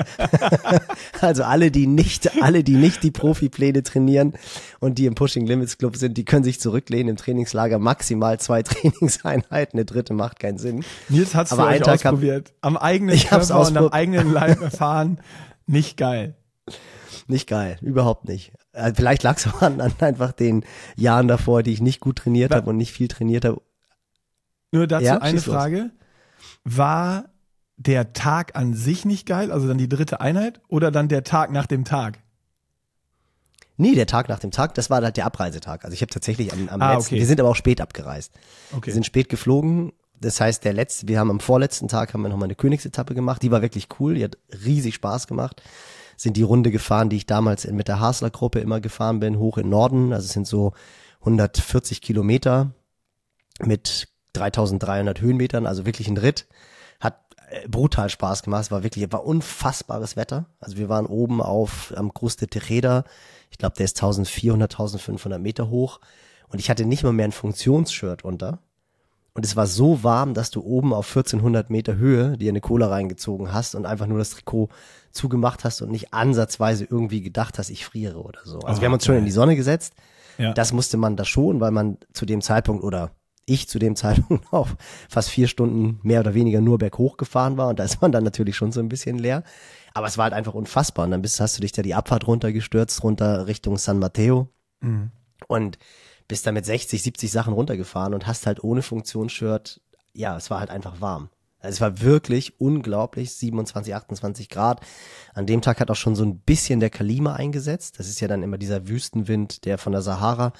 also 1.20 1.44
alle, 1.44 1.70
die 1.70 1.86
nicht, 1.86 2.42
alle, 2.42 2.64
die 2.64 2.76
nicht 2.76 3.02
die 3.02 3.10
Profipläne 3.10 3.82
trainieren 3.82 4.34
und 4.80 4.98
die 4.98 5.06
im 5.06 5.14
Pushing 5.14 5.46
Limits 5.46 5.78
Club 5.78 5.96
sind, 5.96 6.16
die 6.16 6.24
können 6.24 6.44
sich 6.44 6.60
zurücklehnen 6.60 7.08
im 7.10 7.16
Trainingslager 7.16 7.78
maximal 7.78 8.38
zwei 8.40 8.62
Trainingseinheiten, 8.62 9.78
eine 9.78 9.84
dritte 9.84 10.14
macht 10.14 10.40
keinen 10.40 10.58
Sinn. 10.58 10.84
Nils 11.08 11.34
hat's 11.34 11.52
Aber 11.52 11.64
für 11.64 11.68
euch 11.68 11.88
ausprobiert. 11.88 12.52
Hab, 12.62 12.66
am 12.66 12.76
eigenen 12.76 13.14
ich 13.14 13.28
Körper 13.28 13.60
und 13.60 13.76
am 13.76 13.88
eigenen 13.88 14.32
Leib 14.32 14.60
erfahren. 14.60 15.20
Nicht 15.66 15.96
geil. 15.96 16.34
Nicht 17.26 17.46
geil, 17.46 17.76
überhaupt 17.82 18.26
nicht. 18.26 18.52
Äh, 18.78 18.92
vielleicht 18.94 19.22
lag 19.22 19.36
es 19.36 19.46
auch 19.46 19.62
an, 19.62 19.80
an, 19.80 19.92
einfach 19.98 20.32
den 20.32 20.64
Jahren 20.96 21.28
davor, 21.28 21.62
die 21.62 21.72
ich 21.72 21.80
nicht 21.80 22.00
gut 22.00 22.16
trainiert 22.16 22.54
habe 22.54 22.70
und 22.70 22.76
nicht 22.76 22.92
viel 22.92 23.08
trainiert 23.08 23.44
habe. 23.44 23.60
Nur 24.72 24.86
dazu 24.86 25.04
ja, 25.04 25.18
eine 25.18 25.40
Frage. 25.40 25.90
War 26.64 27.30
der 27.76 28.12
Tag 28.12 28.56
an 28.56 28.74
sich 28.74 29.04
nicht 29.04 29.26
geil, 29.26 29.50
also 29.50 29.66
dann 29.68 29.78
die 29.78 29.88
dritte 29.88 30.20
Einheit, 30.20 30.60
oder 30.68 30.90
dann 30.90 31.08
der 31.08 31.24
Tag 31.24 31.52
nach 31.52 31.66
dem 31.66 31.84
Tag? 31.84 32.18
Nee, 33.76 33.94
der 33.94 34.06
Tag 34.06 34.28
nach 34.28 34.40
dem 34.40 34.50
Tag, 34.50 34.74
das 34.74 34.90
war 34.90 35.00
halt 35.02 35.16
der 35.16 35.26
Abreisetag. 35.26 35.84
Also 35.84 35.94
ich 35.94 36.02
habe 36.02 36.10
tatsächlich 36.10 36.52
am, 36.52 36.68
am 36.68 36.82
ah, 36.82 36.94
letzten, 36.94 37.14
okay. 37.14 37.20
wir 37.20 37.26
sind 37.26 37.40
aber 37.40 37.48
auch 37.48 37.56
spät 37.56 37.80
abgereist. 37.80 38.32
Okay. 38.72 38.86
Wir 38.86 38.94
sind 38.94 39.06
spät 39.06 39.28
geflogen. 39.28 39.92
Das 40.20 40.40
heißt, 40.40 40.64
der 40.64 40.72
letzte, 40.72 41.06
wir 41.06 41.20
haben 41.20 41.30
am 41.30 41.38
vorletzten 41.38 41.86
Tag 41.86 42.12
haben 42.12 42.22
wir 42.22 42.28
nochmal 42.28 42.46
eine 42.46 42.56
Königsetappe 42.56 43.14
gemacht. 43.14 43.40
Die 43.42 43.52
war 43.52 43.62
wirklich 43.62 43.86
cool, 44.00 44.14
die 44.16 44.24
hat 44.24 44.36
riesig 44.64 44.96
Spaß 44.96 45.28
gemacht 45.28 45.62
sind 46.18 46.36
die 46.36 46.42
Runde 46.42 46.70
gefahren, 46.70 47.08
die 47.08 47.16
ich 47.16 47.26
damals 47.26 47.66
mit 47.68 47.88
der 47.88 48.00
Hasler 48.00 48.30
Gruppe 48.30 48.58
immer 48.58 48.80
gefahren 48.80 49.20
bin, 49.20 49.38
hoch 49.38 49.56
in 49.56 49.68
Norden. 49.68 50.12
Also 50.12 50.26
es 50.26 50.32
sind 50.32 50.48
so 50.48 50.72
140 51.20 52.02
Kilometer 52.02 52.72
mit 53.60 54.08
3300 54.32 55.20
Höhenmetern, 55.20 55.66
also 55.66 55.86
wirklich 55.86 56.08
ein 56.08 56.16
Ritt. 56.16 56.48
Hat 57.00 57.20
äh, 57.50 57.68
brutal 57.68 58.10
Spaß 58.10 58.42
gemacht. 58.42 58.62
Es 58.62 58.70
war 58.72 58.82
wirklich, 58.82 59.10
war 59.12 59.24
unfassbares 59.24 60.16
Wetter. 60.16 60.46
Also 60.58 60.76
wir 60.76 60.88
waren 60.88 61.06
oben 61.06 61.40
auf 61.40 61.94
am 61.96 62.12
Cruz 62.12 62.36
de 62.36 62.48
Tejeda. 62.48 63.04
Ich 63.50 63.58
glaube, 63.58 63.76
der 63.76 63.84
ist 63.84 63.96
1400, 63.96 64.72
1500 64.72 65.40
Meter 65.40 65.70
hoch. 65.70 66.00
Und 66.48 66.58
ich 66.58 66.68
hatte 66.68 66.84
nicht 66.84 67.04
mal 67.04 67.12
mehr 67.12 67.28
ein 67.28 67.32
Funktionsshirt 67.32 68.24
unter. 68.24 68.58
Und 69.34 69.44
es 69.44 69.54
war 69.54 69.66
so 69.66 70.02
warm, 70.02 70.34
dass 70.34 70.50
du 70.50 70.62
oben 70.62 70.92
auf 70.92 71.08
1400 71.08 71.70
Meter 71.70 71.96
Höhe 71.96 72.36
dir 72.36 72.50
eine 72.50 72.60
Cola 72.60 72.88
reingezogen 72.88 73.52
hast 73.52 73.74
und 73.74 73.86
einfach 73.86 74.06
nur 74.06 74.18
das 74.18 74.30
Trikot 74.30 74.68
zugemacht 75.12 75.64
hast 75.64 75.80
und 75.80 75.90
nicht 75.90 76.12
ansatzweise 76.12 76.84
irgendwie 76.84 77.22
gedacht 77.22 77.58
hast, 77.58 77.70
ich 77.70 77.84
friere 77.84 78.20
oder 78.20 78.40
so. 78.44 78.58
Also 78.60 78.78
oh, 78.78 78.80
wir 78.80 78.86
haben 78.86 78.94
uns 78.94 79.04
schon 79.04 79.16
in 79.16 79.24
die 79.24 79.30
Sonne 79.30 79.54
gesetzt. 79.56 79.94
Ja. 80.38 80.52
Das 80.52 80.72
musste 80.72 80.96
man 80.96 81.16
da 81.16 81.24
schon, 81.24 81.60
weil 81.60 81.70
man 81.70 81.98
zu 82.12 82.26
dem 82.26 82.40
Zeitpunkt 82.40 82.82
oder 82.84 83.12
ich 83.46 83.68
zu 83.68 83.78
dem 83.78 83.96
Zeitpunkt 83.96 84.52
auch 84.52 84.68
fast 85.08 85.30
vier 85.30 85.48
Stunden 85.48 86.00
mehr 86.02 86.20
oder 86.20 86.34
weniger 86.34 86.60
nur 86.60 86.78
berghoch 86.78 87.16
gefahren 87.16 87.56
war 87.56 87.68
und 87.68 87.78
da 87.78 87.84
ist 87.84 88.00
man 88.00 88.12
dann 88.12 88.24
natürlich 88.24 88.56
schon 88.56 88.72
so 88.72 88.80
ein 88.80 88.88
bisschen 88.88 89.18
leer. 89.18 89.42
Aber 89.94 90.06
es 90.06 90.18
war 90.18 90.24
halt 90.24 90.34
einfach 90.34 90.54
unfassbar 90.54 91.06
und 91.06 91.12
dann 91.12 91.22
bist, 91.22 91.40
hast 91.40 91.56
du 91.56 91.60
dich 91.60 91.72
da 91.72 91.82
die 91.82 91.94
Abfahrt 91.94 92.26
runtergestürzt, 92.26 93.02
runter 93.02 93.46
Richtung 93.46 93.76
San 93.78 93.98
Mateo. 93.98 94.48
Mhm. 94.80 95.10
Und 95.46 95.78
bist 96.28 96.46
da 96.46 96.52
mit 96.52 96.66
60, 96.66 97.02
70 97.02 97.32
Sachen 97.32 97.54
runtergefahren 97.54 98.14
und 98.14 98.26
hast 98.26 98.46
halt 98.46 98.62
ohne 98.62 98.82
Funktionsshirt, 98.82 99.80
ja, 100.12 100.36
es 100.36 100.50
war 100.50 100.60
halt 100.60 100.70
einfach 100.70 101.00
warm. 101.00 101.30
Also 101.60 101.74
es 101.74 101.80
war 101.80 102.00
wirklich 102.00 102.60
unglaublich, 102.60 103.32
27, 103.32 103.94
28 103.94 104.48
Grad. 104.48 104.80
An 105.34 105.46
dem 105.46 105.60
Tag 105.60 105.80
hat 105.80 105.90
auch 105.90 105.96
schon 105.96 106.14
so 106.14 106.24
ein 106.24 106.38
bisschen 106.38 106.78
der 106.78 106.90
Kalima 106.90 107.34
eingesetzt. 107.34 107.98
Das 107.98 108.08
ist 108.08 108.20
ja 108.20 108.28
dann 108.28 108.44
immer 108.44 108.58
dieser 108.58 108.86
Wüstenwind, 108.86 109.64
der 109.64 109.76
von 109.76 109.92
der 109.92 110.02
Sahara 110.02 110.52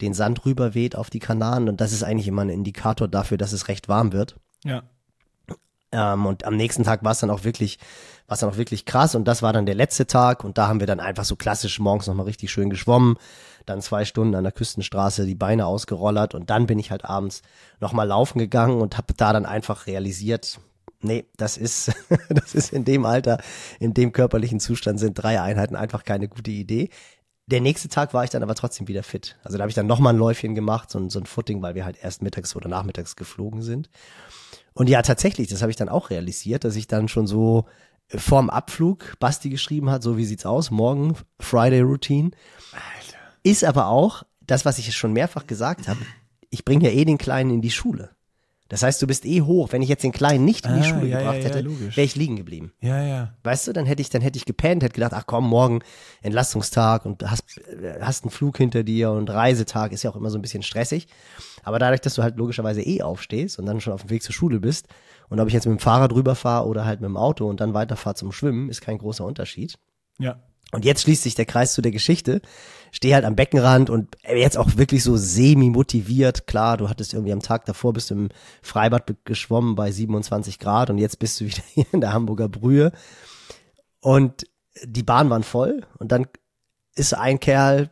den 0.00 0.14
Sand 0.14 0.46
rüber 0.46 0.74
weht 0.74 0.96
auf 0.96 1.10
die 1.10 1.18
Kanaren. 1.18 1.68
Und 1.68 1.82
das 1.82 1.92
ist 1.92 2.02
eigentlich 2.02 2.28
immer 2.28 2.42
ein 2.42 2.48
Indikator 2.48 3.06
dafür, 3.06 3.36
dass 3.36 3.52
es 3.52 3.68
recht 3.68 3.88
warm 3.88 4.12
wird. 4.12 4.36
Ja. 4.64 4.84
Ähm, 5.92 6.24
und 6.24 6.44
am 6.44 6.56
nächsten 6.56 6.84
Tag 6.84 7.04
war 7.04 7.12
es 7.12 7.20
dann 7.20 7.30
auch 7.30 7.44
wirklich, 7.44 7.78
war 8.26 8.34
es 8.34 8.40
dann 8.40 8.48
auch 8.48 8.56
wirklich 8.56 8.86
krass. 8.86 9.14
Und 9.14 9.26
das 9.28 9.42
war 9.42 9.52
dann 9.52 9.66
der 9.66 9.74
letzte 9.74 10.06
Tag. 10.06 10.42
Und 10.42 10.56
da 10.56 10.68
haben 10.68 10.80
wir 10.80 10.86
dann 10.86 11.00
einfach 11.00 11.26
so 11.26 11.36
klassisch 11.36 11.78
morgens 11.80 12.06
nochmal 12.06 12.26
richtig 12.26 12.50
schön 12.50 12.70
geschwommen 12.70 13.18
dann 13.66 13.82
zwei 13.82 14.04
Stunden 14.04 14.34
an 14.34 14.44
der 14.44 14.52
Küstenstraße 14.52 15.26
die 15.26 15.34
Beine 15.34 15.66
ausgerollert 15.66 16.34
und 16.34 16.50
dann 16.50 16.66
bin 16.66 16.78
ich 16.78 16.90
halt 16.90 17.04
abends 17.04 17.42
nochmal 17.80 18.08
laufen 18.08 18.38
gegangen 18.38 18.80
und 18.80 18.96
habe 18.96 19.14
da 19.14 19.32
dann 19.32 19.46
einfach 19.46 19.86
realisiert, 19.86 20.58
nee, 21.00 21.26
das 21.36 21.56
ist, 21.56 21.92
das 22.28 22.54
ist 22.54 22.72
in 22.72 22.84
dem 22.84 23.04
Alter, 23.04 23.38
in 23.80 23.94
dem 23.94 24.12
körperlichen 24.12 24.60
Zustand 24.60 25.00
sind 25.00 25.14
drei 25.14 25.40
Einheiten 25.40 25.76
einfach 25.76 26.04
keine 26.04 26.28
gute 26.28 26.50
Idee. 26.50 26.90
Der 27.48 27.60
nächste 27.60 27.88
Tag 27.88 28.12
war 28.12 28.24
ich 28.24 28.30
dann 28.30 28.42
aber 28.42 28.56
trotzdem 28.56 28.88
wieder 28.88 29.04
fit. 29.04 29.36
Also 29.44 29.56
da 29.56 29.62
habe 29.62 29.70
ich 29.70 29.76
dann 29.76 29.86
nochmal 29.86 30.14
ein 30.14 30.18
Läufchen 30.18 30.56
gemacht, 30.56 30.90
so, 30.90 31.08
so 31.08 31.20
ein 31.20 31.26
Footing, 31.26 31.62
weil 31.62 31.76
wir 31.76 31.84
halt 31.84 31.96
erst 32.02 32.22
mittags 32.22 32.56
oder 32.56 32.68
nachmittags 32.68 33.14
geflogen 33.14 33.62
sind. 33.62 33.88
Und 34.74 34.88
ja, 34.88 35.00
tatsächlich, 35.02 35.48
das 35.48 35.62
habe 35.62 35.70
ich 35.70 35.76
dann 35.76 35.88
auch 35.88 36.10
realisiert, 36.10 36.64
dass 36.64 36.74
ich 36.74 36.88
dann 36.88 37.08
schon 37.08 37.26
so 37.26 37.66
vorm 38.08 38.50
Abflug 38.50 39.16
Basti 39.18 39.48
geschrieben 39.48 39.90
hat, 39.90 40.02
so 40.02 40.16
wie 40.16 40.24
sieht's 40.24 40.46
aus, 40.46 40.70
morgen 40.70 41.16
Friday 41.40 41.80
Routine. 41.80 42.30
Ist 43.46 43.62
aber 43.62 43.86
auch 43.86 44.24
das, 44.40 44.64
was 44.64 44.78
ich 44.78 44.92
schon 44.96 45.12
mehrfach 45.12 45.46
gesagt 45.46 45.86
habe. 45.86 46.00
Ich 46.50 46.64
bringe 46.64 46.84
ja 46.84 46.90
eh 46.90 47.04
den 47.04 47.16
Kleinen 47.16 47.50
in 47.50 47.60
die 47.60 47.70
Schule. 47.70 48.10
Das 48.68 48.82
heißt, 48.82 49.00
du 49.00 49.06
bist 49.06 49.24
eh 49.24 49.42
hoch. 49.42 49.70
Wenn 49.70 49.82
ich 49.82 49.88
jetzt 49.88 50.02
den 50.02 50.10
Kleinen 50.10 50.44
nicht 50.44 50.66
in 50.66 50.74
die 50.74 50.80
ah, 50.80 50.82
Schule 50.82 51.06
ja, 51.06 51.18
gebracht 51.18 51.38
ja, 51.38 51.44
hätte, 51.44 51.60
ja, 51.60 51.96
wäre 51.96 52.04
ich 52.04 52.16
liegen 52.16 52.34
geblieben. 52.34 52.72
Ja, 52.80 53.00
ja. 53.00 53.34
Weißt 53.44 53.68
du, 53.68 53.72
dann 53.72 53.86
hätte 53.86 54.02
ich, 54.02 54.10
dann 54.10 54.20
hätte 54.20 54.36
ich 54.36 54.46
gepennt, 54.46 54.82
hätte 54.82 54.94
gedacht, 54.94 55.12
ach 55.14 55.26
komm, 55.26 55.48
morgen 55.48 55.82
Entlastungstag 56.22 57.06
und 57.06 57.22
hast, 57.22 57.44
hast 58.00 58.24
einen 58.24 58.32
Flug 58.32 58.56
hinter 58.56 58.82
dir 58.82 59.12
und 59.12 59.30
Reisetag 59.30 59.92
ist 59.92 60.02
ja 60.02 60.10
auch 60.10 60.16
immer 60.16 60.30
so 60.30 60.38
ein 60.38 60.42
bisschen 60.42 60.64
stressig. 60.64 61.06
Aber 61.62 61.78
dadurch, 61.78 62.00
dass 62.00 62.14
du 62.14 62.24
halt 62.24 62.36
logischerweise 62.38 62.82
eh 62.82 63.02
aufstehst 63.02 63.60
und 63.60 63.66
dann 63.66 63.80
schon 63.80 63.92
auf 63.92 64.00
dem 64.00 64.10
Weg 64.10 64.24
zur 64.24 64.34
Schule 64.34 64.58
bist 64.58 64.88
und 65.28 65.38
ob 65.38 65.46
ich 65.46 65.54
jetzt 65.54 65.66
mit 65.66 65.78
dem 65.78 65.80
Fahrrad 65.80 66.12
rüberfahre 66.12 66.66
oder 66.66 66.84
halt 66.84 67.00
mit 67.00 67.08
dem 67.08 67.16
Auto 67.16 67.48
und 67.48 67.60
dann 67.60 67.74
weiterfahre 67.74 68.16
zum 68.16 68.32
Schwimmen, 68.32 68.70
ist 68.70 68.80
kein 68.80 68.98
großer 68.98 69.24
Unterschied. 69.24 69.78
Ja. 70.18 70.40
Und 70.72 70.84
jetzt 70.84 71.02
schließt 71.02 71.22
sich 71.22 71.34
der 71.34 71.46
Kreis 71.46 71.74
zu 71.74 71.82
der 71.82 71.92
Geschichte. 71.92 72.42
Stehe 72.90 73.14
halt 73.14 73.24
am 73.24 73.36
Beckenrand 73.36 73.90
und 73.90 74.16
jetzt 74.28 74.56
auch 74.56 74.76
wirklich 74.76 75.02
so 75.02 75.16
semi-motiviert. 75.16 76.46
Klar, 76.46 76.76
du 76.76 76.88
hattest 76.88 77.14
irgendwie 77.14 77.32
am 77.32 77.42
Tag 77.42 77.66
davor 77.66 77.92
bist 77.92 78.10
du 78.10 78.14
im 78.14 78.28
Freibad 78.62 79.12
geschwommen 79.24 79.74
bei 79.74 79.90
27 79.90 80.58
Grad 80.58 80.90
und 80.90 80.98
jetzt 80.98 81.18
bist 81.18 81.40
du 81.40 81.44
wieder 81.46 81.62
hier 81.74 81.86
in 81.92 82.00
der 82.00 82.12
Hamburger 82.12 82.48
Brühe. 82.48 82.92
Und 84.00 84.46
die 84.84 85.02
Bahn 85.02 85.30
waren 85.30 85.42
voll 85.42 85.86
und 85.98 86.12
dann 86.12 86.26
ist 86.94 87.14
ein 87.14 87.40
Kerl, 87.40 87.90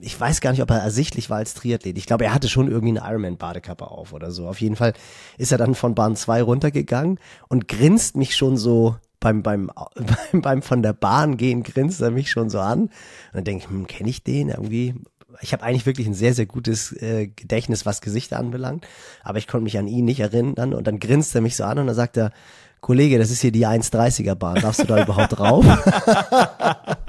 ich 0.00 0.18
weiß 0.18 0.40
gar 0.40 0.50
nicht, 0.50 0.62
ob 0.62 0.70
er 0.70 0.78
ersichtlich 0.78 1.30
war 1.30 1.38
als 1.38 1.54
Triathlet. 1.54 1.98
Ich 1.98 2.06
glaube, 2.06 2.24
er 2.24 2.34
hatte 2.34 2.48
schon 2.48 2.70
irgendwie 2.70 2.98
eine 2.98 3.08
Ironman-Badekappe 3.08 3.90
auf 3.90 4.12
oder 4.12 4.30
so. 4.30 4.46
Auf 4.46 4.60
jeden 4.60 4.76
Fall 4.76 4.92
ist 5.38 5.52
er 5.52 5.58
dann 5.58 5.74
von 5.74 5.94
Bahn 5.94 6.16
2 6.16 6.42
runtergegangen 6.42 7.18
und 7.48 7.68
grinst 7.68 8.16
mich 8.16 8.36
schon 8.36 8.56
so 8.56 8.96
beim, 9.20 9.42
beim, 9.42 9.70
beim, 9.94 10.16
beim 10.42 10.62
von 10.62 10.82
der 10.82 10.92
Bahn 10.92 11.36
gehen 11.36 11.62
grinst 11.62 12.00
er 12.00 12.10
mich 12.10 12.30
schon 12.30 12.50
so 12.50 12.60
an. 12.60 12.82
Und 12.82 12.92
dann 13.32 13.44
denke 13.44 13.64
ich, 13.64 13.70
hm, 13.70 13.86
kenne 13.86 14.10
ich 14.10 14.22
den 14.22 14.48
irgendwie? 14.48 14.94
Ich 15.40 15.52
habe 15.52 15.62
eigentlich 15.62 15.86
wirklich 15.86 16.06
ein 16.06 16.14
sehr, 16.14 16.34
sehr 16.34 16.46
gutes 16.46 16.92
äh, 16.92 17.28
Gedächtnis, 17.28 17.86
was 17.86 18.00
Gesichter 18.00 18.38
anbelangt. 18.38 18.86
Aber 19.22 19.38
ich 19.38 19.46
konnte 19.46 19.64
mich 19.64 19.78
an 19.78 19.86
ihn 19.86 20.04
nicht 20.04 20.20
erinnern. 20.20 20.74
Und 20.74 20.86
dann 20.86 20.98
grinst 20.98 21.34
er 21.34 21.40
mich 21.40 21.56
so 21.56 21.64
an 21.64 21.78
und 21.78 21.86
dann 21.86 21.96
sagt 21.96 22.16
er, 22.16 22.32
Kollege, 22.80 23.18
das 23.18 23.30
ist 23.30 23.40
hier 23.40 23.52
die 23.52 23.66
1,30er 23.66 24.34
Bahn. 24.34 24.56
Darfst 24.56 24.80
du 24.80 24.86
da 24.86 25.02
überhaupt 25.02 25.38
drauf? 25.38 25.64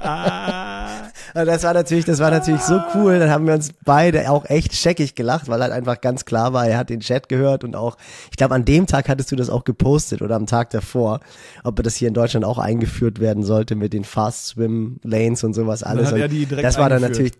das 1.34 1.62
war 1.62 1.74
natürlich, 1.74 2.04
das 2.04 2.18
war 2.18 2.30
natürlich 2.30 2.62
so 2.62 2.80
cool. 2.94 3.18
Dann 3.18 3.30
haben 3.30 3.46
wir 3.46 3.54
uns 3.54 3.70
beide 3.84 4.30
auch 4.30 4.44
echt 4.46 4.74
scheckig 4.74 5.14
gelacht, 5.14 5.48
weil 5.48 5.60
halt 5.60 5.72
einfach 5.72 6.00
ganz 6.00 6.24
klar 6.24 6.52
war, 6.52 6.66
er 6.66 6.78
hat 6.78 6.90
den 6.90 7.00
Chat 7.00 7.28
gehört 7.28 7.64
und 7.64 7.76
auch, 7.76 7.96
ich 8.30 8.36
glaube, 8.36 8.54
an 8.54 8.64
dem 8.64 8.86
Tag 8.86 9.08
hattest 9.08 9.32
du 9.32 9.36
das 9.36 9.50
auch 9.50 9.64
gepostet 9.64 10.22
oder 10.22 10.36
am 10.36 10.46
Tag 10.46 10.70
davor, 10.70 11.20
ob 11.64 11.82
das 11.82 11.96
hier 11.96 12.08
in 12.08 12.14
Deutschland 12.14 12.44
auch 12.44 12.58
eingeführt 12.58 13.20
werden 13.20 13.42
sollte 13.42 13.74
mit 13.74 13.92
den 13.92 14.04
Fast 14.04 14.46
Swim 14.46 15.00
Lanes 15.02 15.44
und 15.44 15.54
sowas 15.54 15.82
alles. 15.82 16.12
Und 16.12 16.20
das 16.50 16.78
war 16.78 16.88
dann 16.88 17.02
natürlich 17.02 17.32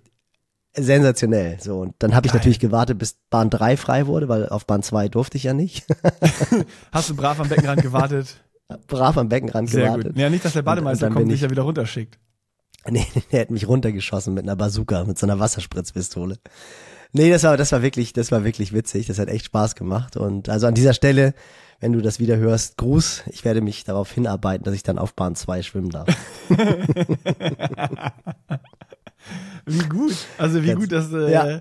sensationell. 0.75 1.59
So, 1.61 1.81
und 1.81 1.95
dann 1.99 2.15
habe 2.15 2.27
ich 2.27 2.35
natürlich 2.35 2.61
gewartet, 2.61 2.99
bis 2.99 3.17
Bahn 3.29 3.51
3 3.51 3.77
frei 3.77 4.07
wurde, 4.07 4.29
weil 4.29 4.49
auf 4.49 4.67
Bahn 4.67 4.83
2 4.83 5.09
durfte 5.09 5.37
ich 5.37 5.45
ja 5.45 5.53
nicht. 5.53 5.87
Hast 6.93 7.11
du 7.11 7.17
brav 7.17 7.41
am 7.41 7.49
Beckenrand 7.49 7.83
gewartet? 7.83 8.37
brav 8.87 9.19
am 9.19 9.29
Beckenrand 9.29 9.69
Sehr 9.69 9.87
gewartet. 9.87 10.13
Gut. 10.13 10.17
Ja, 10.23 10.31
nicht, 10.31 10.45
dass 10.45 10.53
der 10.53 10.63
Bademeister 10.63 11.07
und, 11.07 11.13
und 11.13 11.15
kommt 11.15 11.25
und 11.25 11.33
dich 11.33 11.41
ja 11.41 11.51
wieder 11.51 11.63
runterschickt. 11.63 12.19
Nee, 12.89 13.07
der 13.31 13.43
hat 13.43 13.51
mich 13.51 13.69
runtergeschossen 13.69 14.33
mit 14.35 14.45
einer 14.45 14.57
Bazooka, 14.57 15.05
mit 15.05 15.19
so 15.19 15.27
einer 15.27 15.39
Wasserspritzpistole. 15.39 16.39
Nee, 17.13 17.29
das 17.31 17.43
war, 17.45 17.57
das 17.57 17.73
war 17.73 17.83
wirklich, 17.83 18.13
das 18.13 18.33
war 18.33 18.45
wirklich 18.45 18.73
witzig. 18.73 19.07
Das 19.07 19.19
hat 19.19 19.29
echt 19.29 19.45
Spaß 19.47 19.75
gemacht. 19.75 20.17
Und 20.17 20.49
also 20.49 20.67
an 20.67 20.75
dieser 20.75 20.95
Stelle, 20.95 21.35
wenn 21.81 21.93
du 21.93 22.01
das 22.01 22.21
wieder 22.21 22.37
hörst, 22.37 22.77
Gruß. 22.79 23.25
Ich 23.33 23.45
werde 23.45 23.61
mich 23.61 23.85
darauf 23.85 24.11
hinarbeiten, 24.13 24.65
dass 24.65 24.75
ich 24.75 24.83
dann 24.83 24.99
auf 24.99 25.15
Bahn 25.15 25.35
2 25.35 25.63
schwimmen 25.63 25.91
darf. 25.91 26.09
Wie 29.67 29.89
gut. 29.89 30.15
Also 30.39 30.63
wie 30.63 30.69
Ganz- 30.69 30.81
gut, 30.81 30.93
dass, 30.93 31.13
äh, 31.13 31.31
ja. 31.33 31.61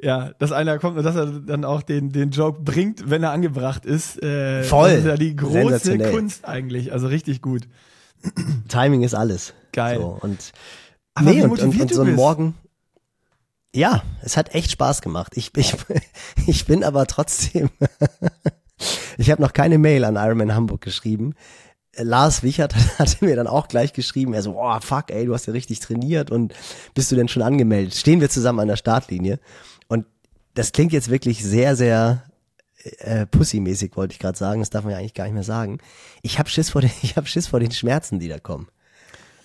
Ja. 0.00 0.30
dass 0.38 0.52
einer 0.52 0.78
kommt 0.78 0.96
und 0.98 1.04
dass 1.04 1.16
er 1.16 1.26
dann 1.26 1.64
auch 1.64 1.82
den, 1.82 2.10
den 2.12 2.30
Joke 2.30 2.60
bringt, 2.62 3.10
wenn 3.10 3.22
er 3.22 3.32
angebracht 3.32 3.84
ist. 3.84 4.22
Äh, 4.22 4.62
Voll. 4.62 4.90
Das 4.90 4.98
ist 5.00 5.06
ja 5.06 5.16
die 5.16 5.34
große. 5.34 5.98
Kunst 6.10 6.44
eigentlich. 6.44 6.92
Also 6.92 7.06
richtig 7.08 7.42
gut. 7.42 7.62
Timing 8.68 9.02
ist 9.02 9.14
alles. 9.14 9.54
Geil. 9.72 9.98
So, 9.98 10.18
und 10.20 10.52
Aber 11.14 11.30
nee, 11.30 11.42
und, 11.42 11.60
und, 11.60 11.80
und 11.80 11.94
so 11.94 12.02
ein. 12.02 12.14
Morgen. 12.14 12.54
Ja, 13.74 14.02
es 14.22 14.36
hat 14.36 14.54
echt 14.54 14.70
Spaß 14.70 15.02
gemacht. 15.02 15.32
Ich, 15.36 15.50
ich, 15.56 15.74
ich 16.46 16.66
bin 16.66 16.84
aber 16.84 17.06
trotzdem. 17.06 17.70
ich 19.18 19.30
habe 19.30 19.42
noch 19.42 19.52
keine 19.52 19.78
Mail 19.78 20.04
an 20.04 20.16
Ironman 20.16 20.54
Hamburg 20.54 20.80
geschrieben. 20.80 21.34
Lars 21.96 22.42
Wichert 22.42 22.74
hatte 22.98 23.24
mir 23.24 23.36
dann 23.36 23.46
auch 23.46 23.68
gleich 23.68 23.92
geschrieben, 23.92 24.34
er 24.34 24.42
so, 24.42 24.58
oh 24.58 24.80
fuck, 24.80 25.10
ey, 25.10 25.26
du 25.26 25.34
hast 25.34 25.46
ja 25.46 25.52
richtig 25.52 25.80
trainiert 25.80 26.30
und 26.30 26.54
bist 26.94 27.10
du 27.10 27.16
denn 27.16 27.28
schon 27.28 27.42
angemeldet? 27.42 27.94
Stehen 27.94 28.20
wir 28.20 28.30
zusammen 28.30 28.60
an 28.60 28.68
der 28.68 28.76
Startlinie? 28.76 29.38
Und 29.88 30.06
das 30.54 30.72
klingt 30.72 30.92
jetzt 30.92 31.10
wirklich 31.10 31.44
sehr, 31.44 31.76
sehr 31.76 32.24
äh, 32.98 33.26
pussymäßig, 33.26 33.96
wollte 33.96 34.12
ich 34.12 34.18
gerade 34.18 34.38
sagen. 34.38 34.60
Das 34.60 34.70
darf 34.70 34.84
man 34.84 34.92
ja 34.92 34.98
eigentlich 34.98 35.14
gar 35.14 35.24
nicht 35.24 35.34
mehr 35.34 35.42
sagen. 35.42 35.78
Ich 36.22 36.38
habe 36.38 36.48
Schiss 36.48 36.70
vor 36.70 36.80
den, 36.80 36.90
ich 37.02 37.16
habe 37.16 37.26
Schiss 37.26 37.46
vor 37.46 37.60
den 37.60 37.70
Schmerzen, 37.70 38.18
die 38.18 38.28
da 38.28 38.38
kommen. 38.38 38.68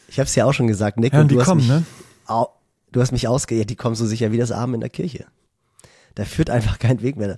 Ich 0.08 0.20
habe 0.20 0.28
es 0.28 0.36
ja 0.36 0.46
auch 0.46 0.54
schon 0.54 0.68
gesagt, 0.68 0.98
Nick, 1.00 1.14
Ja, 1.14 1.22
und 1.22 1.32
du 1.32 1.40
hast 1.40 1.48
kommen, 1.48 1.62
mich, 1.62 1.70
ne? 1.70 1.84
au, 2.28 2.48
du 2.92 3.02
hast 3.02 3.12
mich 3.12 3.28
ausge, 3.28 3.56
ja, 3.56 3.64
die 3.64 3.76
kommen 3.76 3.96
so 3.96 4.06
sicher 4.06 4.32
wie 4.32 4.38
das 4.38 4.52
Arm 4.52 4.74
in 4.74 4.80
der 4.82 4.90
Kirche. 4.90 5.26
Da 6.16 6.26
führt 6.26 6.50
einfach 6.50 6.78
kein 6.78 7.02
Weg 7.02 7.16
mehr. 7.18 7.38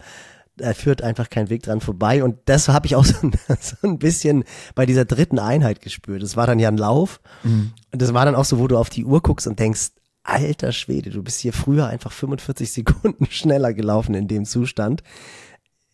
Da 0.57 0.73
führt 0.73 1.01
einfach 1.01 1.29
kein 1.29 1.49
Weg 1.49 1.63
dran 1.63 1.81
vorbei. 1.81 2.23
Und 2.23 2.37
das 2.45 2.67
habe 2.69 2.85
ich 2.87 2.95
auch 2.95 3.05
so, 3.05 3.15
ein- 3.21 3.33
so 3.59 3.75
ein 3.87 3.99
bisschen 3.99 4.43
bei 4.73 4.85
dieser 4.85 5.05
dritten 5.05 5.39
Einheit 5.39 5.81
gespürt. 5.81 6.21
Das 6.23 6.35
war 6.35 6.47
dann 6.47 6.59
ja 6.59 6.67
ein 6.69 6.77
Lauf. 6.77 7.21
Mhm. 7.43 7.71
Und 7.91 8.01
das 8.01 8.13
war 8.13 8.25
dann 8.25 8.35
auch 8.35 8.45
so, 8.45 8.59
wo 8.59 8.67
du 8.67 8.77
auf 8.77 8.89
die 8.89 9.05
Uhr 9.05 9.21
guckst 9.21 9.47
und 9.47 9.59
denkst, 9.59 9.91
alter 10.23 10.71
Schwede, 10.71 11.11
du 11.11 11.21
bist 11.23 11.39
hier 11.41 11.53
früher 11.53 11.87
einfach 11.87 12.11
45 12.11 12.71
Sekunden 12.73 13.25
schneller 13.29 13.73
gelaufen 13.73 14.15
in 14.15 14.27
dem 14.27 14.43
Zustand. 14.45 15.03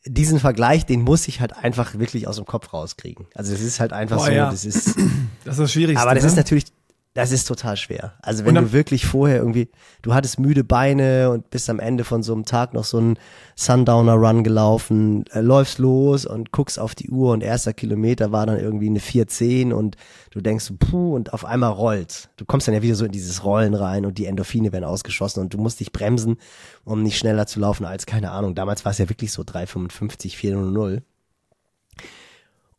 Diesen 0.06 0.40
Vergleich, 0.40 0.86
den 0.86 1.02
muss 1.02 1.28
ich 1.28 1.42
halt 1.42 1.56
einfach 1.56 1.98
wirklich 2.00 2.28
aus 2.28 2.38
dem 2.38 2.46
Kopf 2.46 2.74
rauskriegen. 2.74 3.28
Also 3.36 3.54
es 3.54 3.62
ist 3.62 3.80
halt 3.80 3.94
einfach 3.94 4.18
Boah, 4.18 4.26
so, 4.26 4.32
ja. 4.32 4.50
das 4.50 4.66
ist, 4.66 4.96
Das 5.46 5.56
ist 5.56 5.60
das 5.60 5.72
Schwierigste. 5.72 6.02
aber 6.02 6.16
das 6.16 6.24
ne? 6.24 6.30
ist 6.30 6.36
natürlich, 6.38 6.66
das 7.14 7.34
ist 7.34 7.46
total 7.46 7.76
schwer. 7.76 8.14
Also 8.22 8.46
wenn 8.46 8.56
du 8.56 8.72
wirklich 8.72 9.06
vorher 9.06 9.38
irgendwie, 9.38 9.70
du 10.02 10.14
hattest 10.14 10.40
müde 10.40 10.64
Beine 10.64 11.30
und 11.30 11.50
bist 11.50 11.70
am 11.70 11.80
Ende 11.80 12.06
von 12.06 12.24
so 12.24 12.34
einem 12.34 12.46
Tag 12.46 12.74
noch 12.74 12.86
so 12.86 13.00
einen 13.00 13.20
Sundowner-Run 13.56 14.46
gelaufen, 14.46 15.26
äh, 15.34 15.42
läufst 15.42 15.78
los 15.78 16.26
und 16.26 16.54
guckst 16.54 16.80
auf 16.80 16.96
die 16.96 17.10
Uhr 17.10 17.34
und 17.34 17.44
erster 17.44 17.74
Kilometer 17.74 18.32
war 18.32 18.46
dann 18.46 18.60
irgendwie 18.60 18.88
eine 18.88 19.02
410 19.02 19.74
und 19.74 19.98
du 20.32 20.40
denkst, 20.40 20.64
so, 20.64 20.76
puh, 20.80 21.14
und 21.14 21.34
auf 21.34 21.44
einmal 21.44 21.72
rollt. 21.72 22.30
Du 22.38 22.46
kommst 22.46 22.70
dann 22.70 22.76
ja 22.76 22.82
wieder 22.82 22.96
so 22.96 23.04
in 23.04 23.12
dieses 23.12 23.44
Rollen 23.44 23.74
rein 23.74 24.06
und 24.06 24.18
die 24.18 24.26
Endorphine 24.26 24.72
werden 24.72 24.86
ausgeschossen 24.86 25.42
und 25.42 25.54
du 25.54 25.58
musst 25.58 25.82
dich 25.82 25.92
bremsen, 25.92 26.38
um 26.86 27.04
nicht 27.04 27.18
schneller 27.18 27.46
zu 27.46 27.60
laufen 27.60 27.86
als, 27.86 28.06
keine 28.06 28.32
Ahnung, 28.32 28.56
damals 28.56 28.86
war 28.86 28.94
es 28.94 29.00
ja 29.00 29.10
wirklich 29.10 29.34
so 29.34 29.44
355, 29.44 30.38
400. 30.38 31.04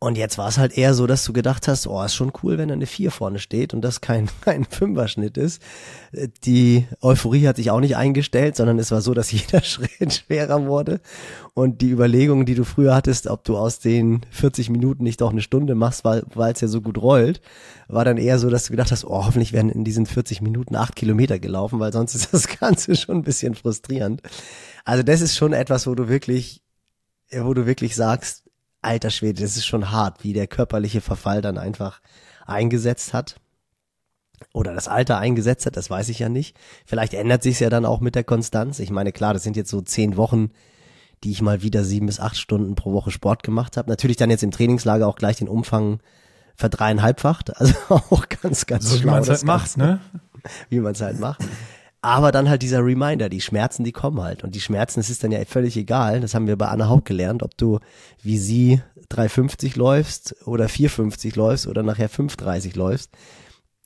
Und 0.03 0.19
jetzt 0.19 0.37
war 0.37 0.49
es 0.49 0.59
halt 0.59 0.77
eher 0.77 0.95
so, 0.95 1.07
dass 1.07 1.23
du 1.23 1.33
gedacht 1.33 1.69
hast, 1.69 1.87
oh, 1.87 2.03
ist 2.03 2.17
schon 2.17 2.33
cool, 2.43 2.59
wenn 2.59 2.67
da 2.67 2.75
eine 2.75 2.87
4 2.87 3.13
vorne 3.13 3.39
steht 3.39 3.73
und 3.73 3.83
das 3.83 4.01
kein, 4.01 4.29
kein 4.41 4.65
Fünferschnitt 4.65 5.37
ist. 5.37 5.63
Äh, 6.11 6.27
Die 6.45 6.89
Euphorie 7.01 7.47
hat 7.47 7.55
sich 7.55 7.71
auch 7.71 7.79
nicht 7.79 7.97
eingestellt, 7.97 8.57
sondern 8.57 8.81
es 8.81 8.91
war 8.91 9.01
so, 9.01 9.15
dass 9.15 9.31
jeder 9.31 9.63
Schritt 9.63 10.13
schwerer 10.13 10.67
wurde. 10.67 11.01
Und 11.55 11.83
die 11.83 11.91
Überlegungen, 11.91 12.47
die 12.47 12.57
du 12.57 12.65
früher 12.65 12.97
hattest, 12.97 13.29
ob 13.29 13.45
du 13.45 13.57
aus 13.57 13.79
den 13.79 14.23
40 14.33 14.71
Minuten 14.71 15.05
nicht 15.05 15.21
doch 15.21 15.31
eine 15.31 15.41
Stunde 15.41 15.77
machst, 15.77 16.05
weil 16.05 16.53
es 16.53 16.61
ja 16.61 16.67
so 16.67 16.81
gut 16.81 17.01
rollt, 17.01 17.41
war 17.87 18.05
dann 18.05 18.17
eher 18.17 18.41
so, 18.41 18.51
dass 18.51 18.65
du 18.65 18.73
gedacht 18.73 18.91
hast, 18.91 19.05
oh, 19.05 19.25
hoffentlich 19.25 19.53
werden 19.53 19.71
in 19.71 19.85
diesen 19.85 20.07
40 20.07 20.41
Minuten 20.41 20.75
acht 20.75 20.97
Kilometer 20.97 21.39
gelaufen, 21.39 21.79
weil 21.79 21.93
sonst 21.93 22.17
ist 22.17 22.35
das 22.35 22.49
Ganze 22.61 22.97
schon 22.97 23.19
ein 23.19 23.23
bisschen 23.23 23.55
frustrierend. 23.55 24.21
Also 24.85 25.05
das 25.05 25.21
ist 25.21 25.37
schon 25.37 25.53
etwas, 25.53 25.87
wo 25.87 25.95
du 25.95 26.09
wirklich, 26.09 26.61
wo 27.31 27.55
du 27.55 27.67
wirklich 27.67 27.95
sagst, 27.95 28.43
alter 28.83 29.11
Schwede, 29.11 29.43
das 29.43 29.57
ist 29.57 29.67
schon 29.67 29.91
hart, 29.91 30.25
wie 30.25 30.33
der 30.33 30.47
körperliche 30.47 31.01
Verfall 31.01 31.41
dann 31.41 31.59
einfach 31.59 32.01
eingesetzt 32.47 33.15
hat. 33.15 33.37
Oder 34.53 34.75
das 34.75 34.89
Alter 34.89 35.19
eingesetzt 35.19 35.67
hat, 35.67 35.77
das 35.77 35.89
weiß 35.89 36.09
ich 36.09 36.19
ja 36.19 36.29
nicht. 36.29 36.57
Vielleicht 36.85 37.15
ändert 37.15 37.43
sich 37.45 37.61
ja 37.61 37.71
dann 37.71 37.85
auch 37.85 38.01
mit 38.01 38.17
der 38.17 38.25
Konstanz. 38.25 38.81
Ich 38.81 38.91
meine, 38.91 39.13
klar, 39.13 39.33
das 39.33 39.45
sind 39.45 39.57
jetzt 39.57 39.71
so 39.71 39.81
zehn 39.81 40.17
Wochen, 40.17 40.51
die 41.23 41.31
ich 41.31 41.43
mal 41.43 41.63
wieder 41.63 41.85
sieben 41.85 42.07
bis 42.07 42.19
acht 42.19 42.37
Stunden 42.37 42.75
pro 42.75 42.93
Woche 42.93 43.13
Sport 43.13 43.45
gemacht 43.45 43.77
habe. 43.77 43.89
Natürlich 43.89 44.17
dann 44.17 44.31
jetzt 44.31 44.43
im 44.43 44.51
Trainingslager 44.51 45.07
auch 45.07 45.17
gleich 45.17 45.37
den 45.37 45.49
Umfang 45.49 46.01
verdreieinhalbfacht. 46.57 47.53
Also 47.57 47.75
auch 47.89 48.29
ganz, 48.29 48.67
ganz 48.67 48.89
so 48.89 48.97
wie 48.97 49.03
schlau, 49.03 49.13
man 49.13 49.23
es 49.23 49.29
halt 49.29 49.45
macht, 49.45 49.77
ne? 49.77 50.01
wie 50.69 50.81
man 50.81 50.93
es 50.93 51.01
halt 51.01 51.21
macht. 51.21 51.45
Aber 52.05 52.33
dann 52.33 52.49
halt 52.49 52.63
dieser 52.63 52.85
Reminder, 52.85 53.29
die 53.29 53.41
Schmerzen, 53.41 53.85
die 53.85 53.93
kommen 53.93 54.21
halt. 54.21 54.43
Und 54.43 54.55
die 54.57 54.61
Schmerzen, 54.61 54.99
es 55.01 55.09
ist 55.09 55.23
dann 55.23 55.31
ja 55.31 55.45
völlig 55.45 55.77
egal. 55.77 56.21
Das 56.21 56.35
haben 56.35 56.49
wir 56.49 56.57
bei 56.57 56.67
Anna 56.67 56.89
Haupt 56.89 57.05
gelernt, 57.05 57.43
ob 57.45 57.57
du 57.57 57.79
wie 58.23 58.39
sie 58.39 58.83
3,50 59.11 59.79
läufst 59.79 60.35
oder 60.47 60.67
4,50 60.67 61.37
läufst 61.37 61.67
oder 61.69 61.83
nachher 61.85 62.11
5,30 62.11 62.77
läufst. 62.77 63.11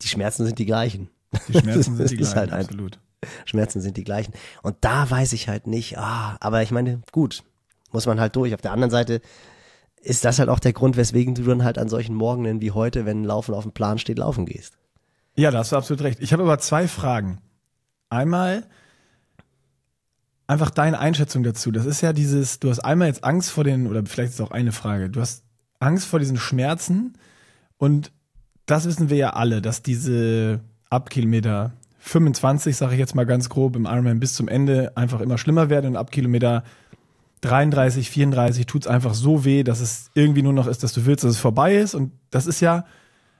Die 0.02 0.08
Schmerzen 0.08 0.46
sind 0.46 0.58
die 0.58 0.64
gleichen. 0.66 1.10
Die 1.48 1.58
Schmerzen 1.58 1.96
sind 1.96 2.10
die 2.10 2.14
ist 2.16 2.32
gleichen, 2.32 2.36
halt 2.36 2.52
einfach- 2.52 2.70
absolut. 2.70 2.98
Schmerzen 3.44 3.80
sind 3.80 3.96
die 3.96 4.04
gleichen. 4.04 4.32
Und 4.62 4.76
da 4.82 5.10
weiß 5.10 5.32
ich 5.34 5.48
halt 5.48 5.66
nicht, 5.66 5.98
ah, 5.98 6.36
aber 6.40 6.62
ich 6.62 6.70
meine, 6.70 7.00
gut, 7.12 7.42
muss 7.92 8.06
man 8.06 8.20
halt 8.20 8.34
durch. 8.36 8.54
Auf 8.54 8.60
der 8.62 8.72
anderen 8.72 8.90
Seite 8.90 9.20
ist 10.00 10.24
das 10.24 10.38
halt 10.38 10.48
auch 10.48 10.60
der 10.60 10.72
Grund, 10.72 10.96
weswegen 10.96 11.34
du 11.34 11.42
dann 11.42 11.64
halt 11.64 11.76
an 11.78 11.88
solchen 11.88 12.14
Morgenen 12.14 12.60
wie 12.60 12.70
heute, 12.70 13.04
wenn 13.04 13.24
Laufen 13.24 13.54
auf 13.54 13.64
dem 13.64 13.72
Plan 13.72 13.98
steht, 13.98 14.18
laufen 14.18 14.46
gehst. 14.46 14.78
Ja, 15.34 15.50
da 15.50 15.58
hast 15.58 15.72
du 15.72 15.76
absolut 15.76 16.02
recht. 16.02 16.20
Ich 16.20 16.32
habe 16.32 16.42
aber 16.44 16.58
zwei 16.58 16.88
Fragen. 16.88 17.40
Einmal 18.08 18.64
einfach 20.46 20.70
deine 20.70 20.98
Einschätzung 20.98 21.42
dazu. 21.42 21.72
Das 21.72 21.86
ist 21.86 22.00
ja 22.00 22.12
dieses, 22.12 22.60
du 22.60 22.70
hast 22.70 22.80
einmal 22.80 23.08
jetzt 23.08 23.24
Angst 23.24 23.50
vor 23.50 23.64
den, 23.64 23.86
oder 23.86 24.04
vielleicht 24.06 24.30
ist 24.30 24.40
es 24.40 24.46
auch 24.46 24.52
eine 24.52 24.72
Frage, 24.72 25.10
du 25.10 25.20
hast 25.20 25.44
Angst 25.80 26.06
vor 26.06 26.18
diesen 26.18 26.36
Schmerzen 26.36 27.14
und 27.78 28.12
das 28.66 28.86
wissen 28.86 29.10
wir 29.10 29.16
ja 29.16 29.30
alle, 29.30 29.62
dass 29.62 29.82
diese 29.82 30.60
ab 30.90 31.10
Kilometer 31.10 31.72
25, 31.98 32.76
sage 32.76 32.94
ich 32.94 32.98
jetzt 32.98 33.14
mal 33.14 33.26
ganz 33.26 33.48
grob, 33.48 33.76
im 33.76 33.84
Ironman 33.84 34.20
bis 34.20 34.34
zum 34.34 34.48
Ende 34.48 34.96
einfach 34.96 35.20
immer 35.20 35.38
schlimmer 35.38 35.70
werden 35.70 35.90
und 35.90 35.96
ab 35.96 36.12
Kilometer 36.12 36.62
33, 37.40 38.10
34 38.10 38.66
tut's 38.66 38.86
einfach 38.86 39.14
so 39.14 39.44
weh, 39.44 39.62
dass 39.62 39.80
es 39.80 40.10
irgendwie 40.14 40.42
nur 40.42 40.52
noch 40.52 40.66
ist, 40.66 40.82
dass 40.82 40.92
du 40.92 41.04
willst, 41.04 41.24
dass 41.24 41.32
es 41.32 41.38
vorbei 41.38 41.76
ist. 41.76 41.94
Und 41.94 42.12
das 42.30 42.46
ist 42.46 42.60
ja 42.60 42.86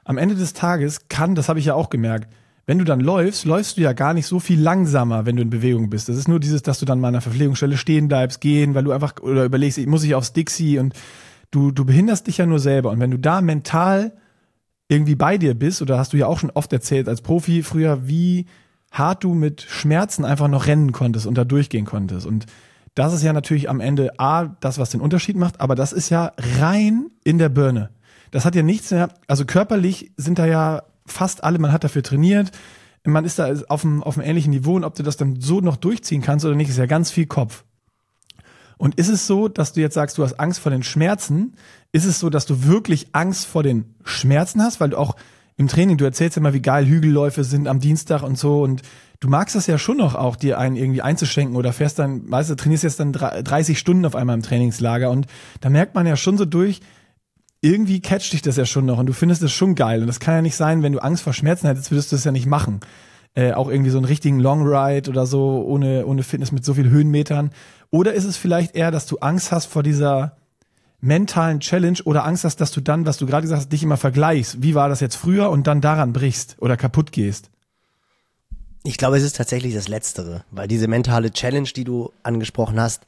am 0.05 0.18
Ende 0.18 0.35
des 0.35 0.52
Tages 0.52 1.09
kann, 1.09 1.35
das 1.35 1.48
habe 1.48 1.59
ich 1.59 1.64
ja 1.64 1.74
auch 1.74 1.90
gemerkt, 1.90 2.33
wenn 2.66 2.79
du 2.79 2.85
dann 2.85 3.00
läufst, 3.00 3.44
läufst 3.44 3.76
du 3.76 3.83
ja 3.83 3.92
gar 3.92 4.12
nicht 4.12 4.26
so 4.26 4.40
viel 4.40 4.61
langsamer, 4.61 5.24
wenn 5.24 5.37
du 5.37 5.42
in 5.42 5.50
Bewegung 5.50 5.88
bist. 5.88 6.09
Das 6.09 6.16
ist 6.16 6.26
nur 6.26 6.40
dieses, 6.40 6.62
dass 6.62 6.81
du 6.81 6.85
dann 6.85 7.00
mal 7.00 7.09
an 7.09 7.14
einer 7.14 7.22
Verpflegungsstelle 7.22 7.76
stehen 7.76 8.09
bleibst, 8.09 8.40
gehen, 8.40 8.74
weil 8.74 8.85
du 8.85 8.90
einfach 8.90 9.14
oder 9.22 9.44
überlegst, 9.44 9.79
muss 9.87 10.02
ich 10.02 10.16
aufs 10.16 10.33
Dixie 10.33 10.81
und 10.81 10.94
du, 11.52 11.70
du 11.70 11.85
behinderst 11.85 12.26
dich 12.26 12.38
ja 12.38 12.46
nur 12.46 12.59
selber. 12.59 12.90
Und 12.90 12.98
wenn 12.98 13.12
du 13.12 13.18
da 13.18 13.40
mental 13.40 14.12
irgendwie 14.88 15.14
bei 15.14 15.38
dir 15.38 15.55
bist, 15.55 15.81
oder 15.81 15.98
hast 15.98 16.12
du 16.12 16.16
ja 16.16 16.26
auch 16.26 16.40
schon 16.40 16.50
oft 16.50 16.72
erzählt 16.72 17.09
als 17.09 17.22
Profi 17.22 17.62
früher, 17.62 18.09
wie 18.09 18.46
hart 18.90 19.22
du 19.22 19.35
mit 19.35 19.62
Schmerzen 19.62 20.24
einfach 20.24 20.48
noch 20.48 20.66
rennen 20.66 20.90
konntest 20.92 21.26
und 21.26 21.37
da 21.38 21.44
durchgehen 21.44 21.85
konntest. 21.85 22.26
Und 22.26 22.46
das 22.94 23.12
ist 23.12 23.22
ja 23.22 23.33
natürlich 23.33 23.68
am 23.68 23.81
Ende 23.81 24.18
A, 24.18 24.57
das, 24.61 24.79
was 24.79 24.90
den 24.90 25.00
Unterschied 25.00 25.37
macht, 25.37 25.61
aber 25.61 25.74
das 25.74 25.92
ist 25.92 26.09
ja 26.09 26.33
rein 26.59 27.11
in 27.24 27.38
der 27.38 27.48
Birne. 27.48 27.90
Das 28.31 28.44
hat 28.44 28.55
ja 28.55 28.62
nichts 28.62 28.90
mehr, 28.90 29.09
also 29.29 29.44
körperlich 29.44 30.12
sind 30.16 30.38
da 30.38 30.46
ja 30.46 30.83
fast 31.07 31.45
alle, 31.45 31.59
man 31.59 31.73
hat 31.73 31.85
dafür 31.85 32.03
trainiert, 32.03 32.53
man 33.05 33.25
ist 33.25 33.38
da 33.38 33.55
auf 33.69 33.85
einem, 33.85 34.03
auf 34.03 34.19
einem 34.19 34.29
ähnlichen 34.29 34.51
Niveau 34.51 34.75
und 34.75 34.85
ob 34.85 34.95
du 34.95 35.03
das 35.03 35.16
dann 35.16 35.40
so 35.40 35.61
noch 35.61 35.77
durchziehen 35.77 36.23
kannst 36.23 36.45
oder 36.45 36.55
nicht, 36.55 36.69
ist 36.69 36.79
ja 36.79 36.87
ganz 36.87 37.11
viel 37.11 37.27
Kopf. 37.27 37.64
Und 38.79 38.97
ist 38.97 39.09
es 39.09 39.27
so, 39.27 39.49
dass 39.49 39.73
du 39.73 39.81
jetzt 39.81 39.95
sagst, 39.95 40.19
du 40.19 40.23
hast 40.23 40.35
Angst 40.35 40.61
vor 40.61 40.71
den 40.71 40.83
Schmerzen? 40.83 41.55
Ist 41.92 42.05
es 42.05 42.19
so, 42.19 42.29
dass 42.29 42.45
du 42.45 42.64
wirklich 42.64 43.09
Angst 43.12 43.47
vor 43.47 43.62
den 43.62 43.95
Schmerzen 44.05 44.62
hast? 44.62 44.81
Weil 44.81 44.90
du 44.90 44.99
auch 44.99 45.16
im 45.57 45.69
Training, 45.69 45.97
du 45.97 46.05
erzählst 46.05 46.37
ja 46.37 46.40
immer, 46.40 46.53
wie 46.53 46.61
geil 46.61 46.87
Hügelläufe 46.87 47.42
sind 47.42 47.69
am 47.69 47.81
Dienstag 47.81 48.23
und 48.23 48.37
so 48.37 48.62
und 48.62 48.83
du 49.21 49.29
magst 49.29 49.55
das 49.55 49.66
ja 49.66 49.79
schon 49.79 49.97
noch 49.97 50.14
auch, 50.14 50.37
dir 50.37 50.59
einen 50.59 50.77
irgendwie 50.77 51.01
einzuschenken 51.01 51.57
oder 51.57 51.73
fährst 51.73 51.99
dann, 51.99 52.31
weißt 52.31 52.51
du, 52.51 52.57
trainierst 52.57 52.85
jetzt 52.85 53.01
dann 53.01 53.12
30 53.12 53.79
Stunden 53.79 54.05
auf 54.05 54.14
einmal 54.14 54.37
im 54.37 54.42
Trainingslager 54.42 55.11
und 55.11 55.27
da 55.62 55.71
merkt 55.71 55.95
man 55.95 56.07
ja 56.07 56.16
schon 56.16 56.37
so 56.37 56.45
durch, 56.45 56.81
irgendwie 57.61 58.01
catcht 58.01 58.33
dich 58.33 58.42
das 58.42 58.57
ja 58.57 58.66
schon 58.66 58.87
noch 58.87 58.99
und 58.99 59.07
du 59.07 59.12
findest 59.12 59.42
es 59.42 59.53
schon 59.53 59.75
geil 59.75 60.01
und 60.01 60.07
das 60.07 60.21
kann 60.21 60.35
ja 60.35 60.42
nicht 60.42 60.57
sein, 60.57 60.83
wenn 60.83 60.92
du 60.92 61.03
Angst 61.03 61.23
vor 61.23 61.33
Schmerzen 61.33 61.66
hättest, 61.66 61.90
würdest 61.90 62.12
du 62.12 62.16
das 62.16 62.25
ja 62.25 62.33
nicht 62.33 62.47
machen. 62.47 62.81
Äh, 63.35 63.53
auch 63.53 63.69
irgendwie 63.69 63.90
so 63.90 63.99
einen 63.99 64.07
richtigen 64.07 64.40
Long 64.40 64.66
Ride 64.66 65.11
oder 65.11 65.27
so 65.27 65.62
ohne, 65.66 66.07
ohne 66.07 66.23
Fitness 66.23 66.53
mit 66.53 66.64
so 66.64 66.75
viel 66.75 66.88
Höhenmetern. 66.88 67.51
Oder 67.90 68.14
ist 68.14 68.25
es 68.25 68.37
vielleicht 68.37 68.75
eher, 68.75 68.90
dass 68.90 69.07
du 69.07 69.19
Angst 69.19 69.53
hast 69.53 69.66
vor 69.66 69.83
dieser 69.83 70.37
mentalen 71.01 71.61
Challenge 71.61 71.99
oder 72.05 72.25
Angst 72.25 72.45
hast, 72.45 72.61
dass 72.61 72.73
du 72.73 72.81
dann, 72.81 73.05
was 73.05 73.19
du 73.19 73.27
gerade 73.27 73.42
gesagt 73.42 73.61
hast, 73.61 73.73
dich 73.73 73.83
immer 73.83 73.99
vergleichst. 73.99 74.62
Wie 74.62 74.75
war 74.75 74.88
das 74.88 75.01
jetzt 75.01 75.16
früher 75.16 75.51
und 75.51 75.66
dann 75.66 75.81
daran 75.81 76.12
brichst 76.12 76.57
oder 76.61 76.77
kaputt 76.77 77.12
gehst? 77.12 77.51
Ich 78.85 78.99
glaube, 78.99 79.16
es 79.16 79.25
ist 79.25 79.37
tatsächlich 79.37 79.75
das 79.75 79.88
Letztere, 79.88 80.45
weil 80.51 80.69
diese 80.69 80.88
mentale 80.88 81.31
Challenge, 81.31 81.69
die 81.69 81.85
du 81.85 82.12
angesprochen 82.23 82.81
hast, 82.81 83.05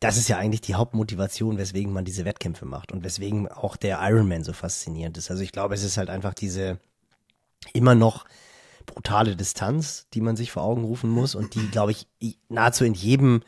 das 0.00 0.16
ist 0.16 0.28
ja 0.28 0.38
eigentlich 0.38 0.60
die 0.60 0.76
Hauptmotivation, 0.76 1.58
weswegen 1.58 1.92
man 1.92 2.04
diese 2.04 2.24
Wettkämpfe 2.24 2.64
macht 2.64 2.92
und 2.92 3.02
weswegen 3.02 3.48
auch 3.48 3.76
der 3.76 3.98
Ironman 4.00 4.44
so 4.44 4.52
faszinierend 4.52 5.18
ist. 5.18 5.30
Also 5.30 5.42
ich 5.42 5.52
glaube, 5.52 5.74
es 5.74 5.82
ist 5.82 5.96
halt 5.96 6.08
einfach 6.08 6.34
diese 6.34 6.78
immer 7.72 7.94
noch 7.94 8.24
brutale 8.86 9.36
Distanz, 9.36 10.06
die 10.14 10.20
man 10.20 10.36
sich 10.36 10.52
vor 10.52 10.62
Augen 10.62 10.84
rufen 10.84 11.10
muss 11.10 11.34
und 11.34 11.54
die, 11.54 11.68
glaube 11.68 11.92
ich, 11.92 12.06
nahezu 12.48 12.84
in 12.84 12.94
jedem, 12.94 13.42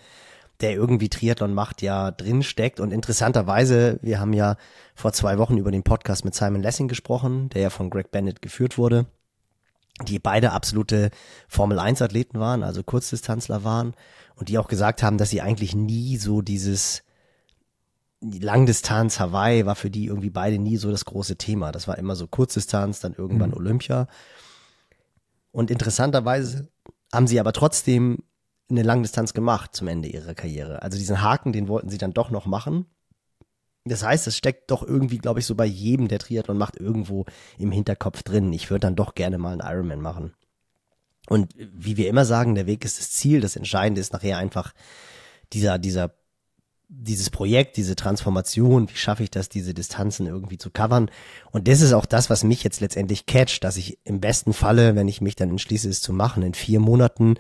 der 0.60 0.72
irgendwie 0.72 1.08
Triathlon 1.08 1.54
macht, 1.54 1.82
ja 1.82 2.10
drin 2.10 2.42
steckt. 2.42 2.80
Und 2.80 2.92
interessanterweise, 2.92 3.98
wir 4.02 4.20
haben 4.20 4.32
ja 4.32 4.56
vor 4.94 5.12
zwei 5.12 5.38
Wochen 5.38 5.56
über 5.56 5.70
den 5.70 5.84
Podcast 5.84 6.24
mit 6.24 6.34
Simon 6.34 6.62
Lessing 6.62 6.88
gesprochen, 6.88 7.48
der 7.50 7.62
ja 7.62 7.70
von 7.70 7.90
Greg 7.90 8.10
Bennett 8.10 8.42
geführt 8.42 8.76
wurde, 8.76 9.06
die 10.02 10.18
beide 10.18 10.52
absolute 10.52 11.10
Formel 11.48 11.78
1 11.78 12.02
Athleten 12.02 12.40
waren, 12.40 12.62
also 12.62 12.82
Kurzdistanzler 12.82 13.64
waren 13.64 13.94
und 14.40 14.48
die 14.48 14.58
auch 14.58 14.68
gesagt 14.68 15.02
haben, 15.02 15.18
dass 15.18 15.30
sie 15.30 15.42
eigentlich 15.42 15.74
nie 15.74 16.16
so 16.16 16.40
dieses 16.40 17.02
die 18.22 18.38
Langdistanz 18.38 19.18
Hawaii 19.18 19.64
war 19.64 19.76
für 19.76 19.90
die 19.90 20.06
irgendwie 20.06 20.30
beide 20.30 20.58
nie 20.58 20.76
so 20.76 20.90
das 20.90 21.06
große 21.06 21.36
Thema. 21.36 21.72
Das 21.72 21.88
war 21.88 21.96
immer 21.96 22.16
so 22.16 22.26
Kurzdistanz, 22.26 23.00
dann 23.00 23.14
irgendwann 23.14 23.50
mhm. 23.50 23.56
Olympia. 23.56 24.08
Und 25.52 25.70
interessanterweise 25.70 26.68
haben 27.12 27.26
sie 27.26 27.40
aber 27.40 27.52
trotzdem 27.52 28.18
eine 28.70 28.82
Langdistanz 28.82 29.32
gemacht 29.32 29.74
zum 29.74 29.88
Ende 29.88 30.08
ihrer 30.08 30.34
Karriere. 30.34 30.82
Also 30.82 30.98
diesen 30.98 31.22
Haken, 31.22 31.52
den 31.52 31.68
wollten 31.68 31.88
sie 31.88 31.98
dann 31.98 32.12
doch 32.12 32.30
noch 32.30 32.46
machen. 32.46 32.86
Das 33.84 34.04
heißt, 34.04 34.26
es 34.26 34.36
steckt 34.36 34.70
doch 34.70 34.82
irgendwie, 34.82 35.18
glaube 35.18 35.40
ich, 35.40 35.46
so 35.46 35.54
bei 35.54 35.64
jedem, 35.64 36.08
der 36.08 36.18
Triathlon 36.18 36.58
macht, 36.58 36.76
irgendwo 36.76 37.24
im 37.58 37.72
Hinterkopf 37.72 38.22
drin. 38.22 38.52
Ich 38.52 38.70
würde 38.70 38.80
dann 38.80 38.96
doch 38.96 39.14
gerne 39.14 39.38
mal 39.38 39.58
einen 39.58 39.70
Ironman 39.74 40.02
machen. 40.02 40.34
Und 41.30 41.54
wie 41.56 41.96
wir 41.96 42.08
immer 42.08 42.24
sagen, 42.24 42.56
der 42.56 42.66
Weg 42.66 42.84
ist 42.84 42.98
das 42.98 43.12
Ziel. 43.12 43.40
Das 43.40 43.54
Entscheidende 43.54 44.00
ist 44.00 44.12
nachher 44.12 44.36
einfach 44.36 44.74
dieser, 45.52 45.78
dieser 45.78 46.12
dieses 46.92 47.30
Projekt, 47.30 47.76
diese 47.76 47.94
Transformation, 47.94 48.90
wie 48.90 48.96
schaffe 48.96 49.22
ich 49.22 49.30
das, 49.30 49.48
diese 49.48 49.74
Distanzen 49.74 50.26
irgendwie 50.26 50.58
zu 50.58 50.70
covern? 50.70 51.08
Und 51.52 51.68
das 51.68 51.82
ist 51.82 51.92
auch 51.92 52.04
das, 52.04 52.30
was 52.30 52.42
mich 52.42 52.64
jetzt 52.64 52.80
letztendlich 52.80 53.26
catcht, 53.26 53.62
dass 53.62 53.76
ich 53.76 54.00
im 54.02 54.20
besten 54.20 54.52
Falle, 54.52 54.96
wenn 54.96 55.06
ich 55.06 55.20
mich 55.20 55.36
dann 55.36 55.50
entschließe, 55.50 55.88
es 55.88 56.00
zu 56.00 56.12
machen, 56.12 56.42
in 56.42 56.52
vier 56.52 56.80
Monaten 56.80 57.36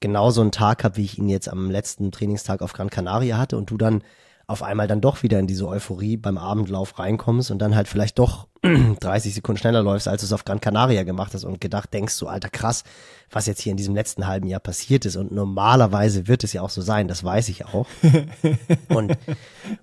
genauso 0.00 0.40
einen 0.40 0.50
Tag 0.50 0.82
habe, 0.82 0.96
wie 0.96 1.04
ich 1.04 1.16
ihn 1.16 1.28
jetzt 1.28 1.48
am 1.48 1.70
letzten 1.70 2.10
Trainingstag 2.10 2.60
auf 2.60 2.72
Gran 2.72 2.90
Canaria 2.90 3.38
hatte 3.38 3.56
und 3.56 3.70
du 3.70 3.76
dann 3.76 4.02
auf 4.48 4.62
einmal 4.62 4.88
dann 4.88 5.02
doch 5.02 5.22
wieder 5.22 5.38
in 5.38 5.46
diese 5.46 5.68
Euphorie 5.68 6.16
beim 6.16 6.38
Abendlauf 6.38 6.98
reinkommst 6.98 7.50
und 7.50 7.58
dann 7.58 7.76
halt 7.76 7.86
vielleicht 7.86 8.18
doch 8.18 8.48
30 8.62 9.34
Sekunden 9.34 9.58
schneller 9.58 9.82
läufst, 9.82 10.08
als 10.08 10.22
du 10.22 10.26
es 10.26 10.32
auf 10.32 10.46
Gran 10.46 10.58
Canaria 10.58 11.02
gemacht 11.02 11.34
hast 11.34 11.44
und 11.44 11.60
gedacht 11.60 11.92
denkst, 11.92 12.14
so 12.14 12.28
alter 12.28 12.48
krass, 12.48 12.82
was 13.30 13.44
jetzt 13.44 13.60
hier 13.60 13.72
in 13.72 13.76
diesem 13.76 13.94
letzten 13.94 14.26
halben 14.26 14.48
Jahr 14.48 14.60
passiert 14.60 15.04
ist. 15.04 15.16
Und 15.16 15.32
normalerweise 15.32 16.28
wird 16.28 16.44
es 16.44 16.54
ja 16.54 16.62
auch 16.62 16.70
so 16.70 16.80
sein, 16.80 17.08
das 17.08 17.22
weiß 17.22 17.50
ich 17.50 17.66
auch. 17.66 17.86
und, 18.88 19.18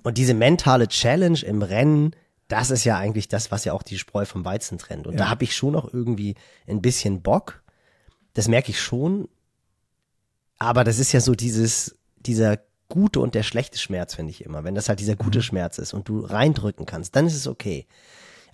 und 0.02 0.18
diese 0.18 0.34
mentale 0.34 0.88
Challenge 0.88 1.40
im 1.46 1.62
Rennen, 1.62 2.16
das 2.48 2.72
ist 2.72 2.86
ja 2.86 2.98
eigentlich 2.98 3.28
das, 3.28 3.52
was 3.52 3.66
ja 3.66 3.74
auch 3.74 3.84
die 3.84 4.00
Spreu 4.00 4.26
vom 4.26 4.46
Weizen 4.46 4.80
trennt. 4.80 5.06
Und 5.06 5.14
ja. 5.14 5.20
da 5.20 5.30
habe 5.30 5.44
ich 5.44 5.56
schon 5.56 5.76
auch 5.76 5.94
irgendwie 5.94 6.34
ein 6.68 6.82
bisschen 6.82 7.22
Bock. 7.22 7.62
Das 8.34 8.48
merke 8.48 8.72
ich 8.72 8.82
schon. 8.82 9.30
Aber 10.58 10.84
das 10.84 10.98
ist 10.98 11.12
ja 11.12 11.22
so 11.22 11.36
dieses, 11.36 12.00
dieser 12.18 12.58
gute 12.90 13.20
und 13.20 13.36
der 13.36 13.44
schlechte 13.44 13.78
Schmerz, 13.78 14.16
finde 14.16 14.32
ich 14.32 14.44
immer. 14.44 14.64
Wenn 14.64 14.76
das 14.76 14.90
halt 14.90 15.00
dieser 15.00 15.16
gute 15.16 15.40
mhm. 15.40 15.44
Schmerz 15.44 15.78
ist 15.78 15.94
und 15.94 16.08
du 16.08 16.20
reindrücken 16.22 16.86
kannst, 16.86 17.16
dann 17.16 17.28
ist 17.28 17.36
es 17.36 17.48
okay. 17.48 17.86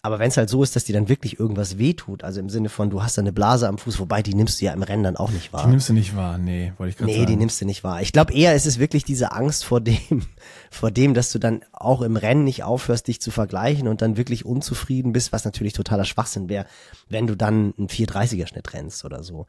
Aber 0.04 0.17
wenn 0.17 0.30
es 0.30 0.38
halt 0.38 0.50
so 0.50 0.63
ist, 0.63 0.76
dass 0.76 0.86
dir 0.86 0.94
dann 0.94 1.10
wirklich 1.10 1.39
irgendwas 1.39 1.78
wehtut, 1.78 2.24
also 2.24 2.39
im 2.39 2.50
Sinne 2.50 2.70
von, 2.70 2.89
du 2.89 3.04
hast 3.04 3.20
da 3.20 3.22
eine 3.22 3.32
Blase 3.32 3.67
am 3.67 3.78
Fuß, 3.78 4.00
wobei 4.00 4.24
die 4.24 4.34
nimmst 4.34 4.60
du 4.60 4.65
ja 4.65 4.74
im 4.74 4.82
Rennen 4.82 5.04
dann 5.04 5.15
auch 5.15 5.30
nicht 5.30 5.54
wahr. 5.54 5.63
Die 5.65 5.70
nimmst 5.70 5.89
du 5.89 5.94
nicht 5.94 6.15
wahr, 6.15 6.39
nee, 6.39 6.74
wollte 6.78 6.89
ich 6.89 6.98
gerade 6.98 7.12
nee, 7.12 7.17
sagen. 7.17 7.26
Nee, 7.26 7.32
die 7.32 7.36
nimmst 7.36 7.62
du 7.62 7.65
nicht 7.65 7.84
wahr. 7.84 8.02
Ich 8.02 8.12
glaube 8.12 8.34
eher, 8.34 8.56
ist 8.56 8.65
es 8.65 8.80
wirklich 8.80 9.04
diese 9.04 9.32
Angst 9.32 9.63
vor 9.63 9.80
dem, 9.80 10.24
vor 10.72 10.89
dem, 10.89 11.13
dass 11.13 11.32
du 11.32 11.38
dann 11.38 11.62
auch 11.72 12.02
im 12.02 12.15
Rennen 12.15 12.44
nicht 12.44 12.63
aufhörst, 12.63 13.08
dich 13.08 13.22
zu 13.22 13.30
vergleichen 13.30 13.88
und 13.88 14.02
dann 14.02 14.17
wirklich 14.17 14.44
unzufrieden 14.44 15.13
bist, 15.13 15.34
was 15.34 15.46
natürlich 15.46 15.74
totaler 15.74 16.06
Schwachsinn 16.06 16.50
wäre, 16.50 16.65
wenn 17.08 17.28
du 17.28 17.38
dann 17.38 17.76
einen 17.78 17.88
430er 17.88 18.48
Schnitt 18.48 18.74
rennst 18.74 19.06
oder 19.06 19.22
so. 19.22 19.46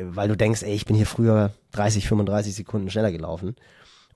Weil 0.00 0.28
du 0.28 0.36
denkst, 0.36 0.62
ey, 0.62 0.74
ich 0.74 0.86
bin 0.86 0.94
hier 0.94 1.06
früher 1.06 1.52
30, 1.72 2.06
35 2.06 2.54
Sekunden 2.54 2.88
schneller 2.88 3.10
gelaufen. 3.10 3.56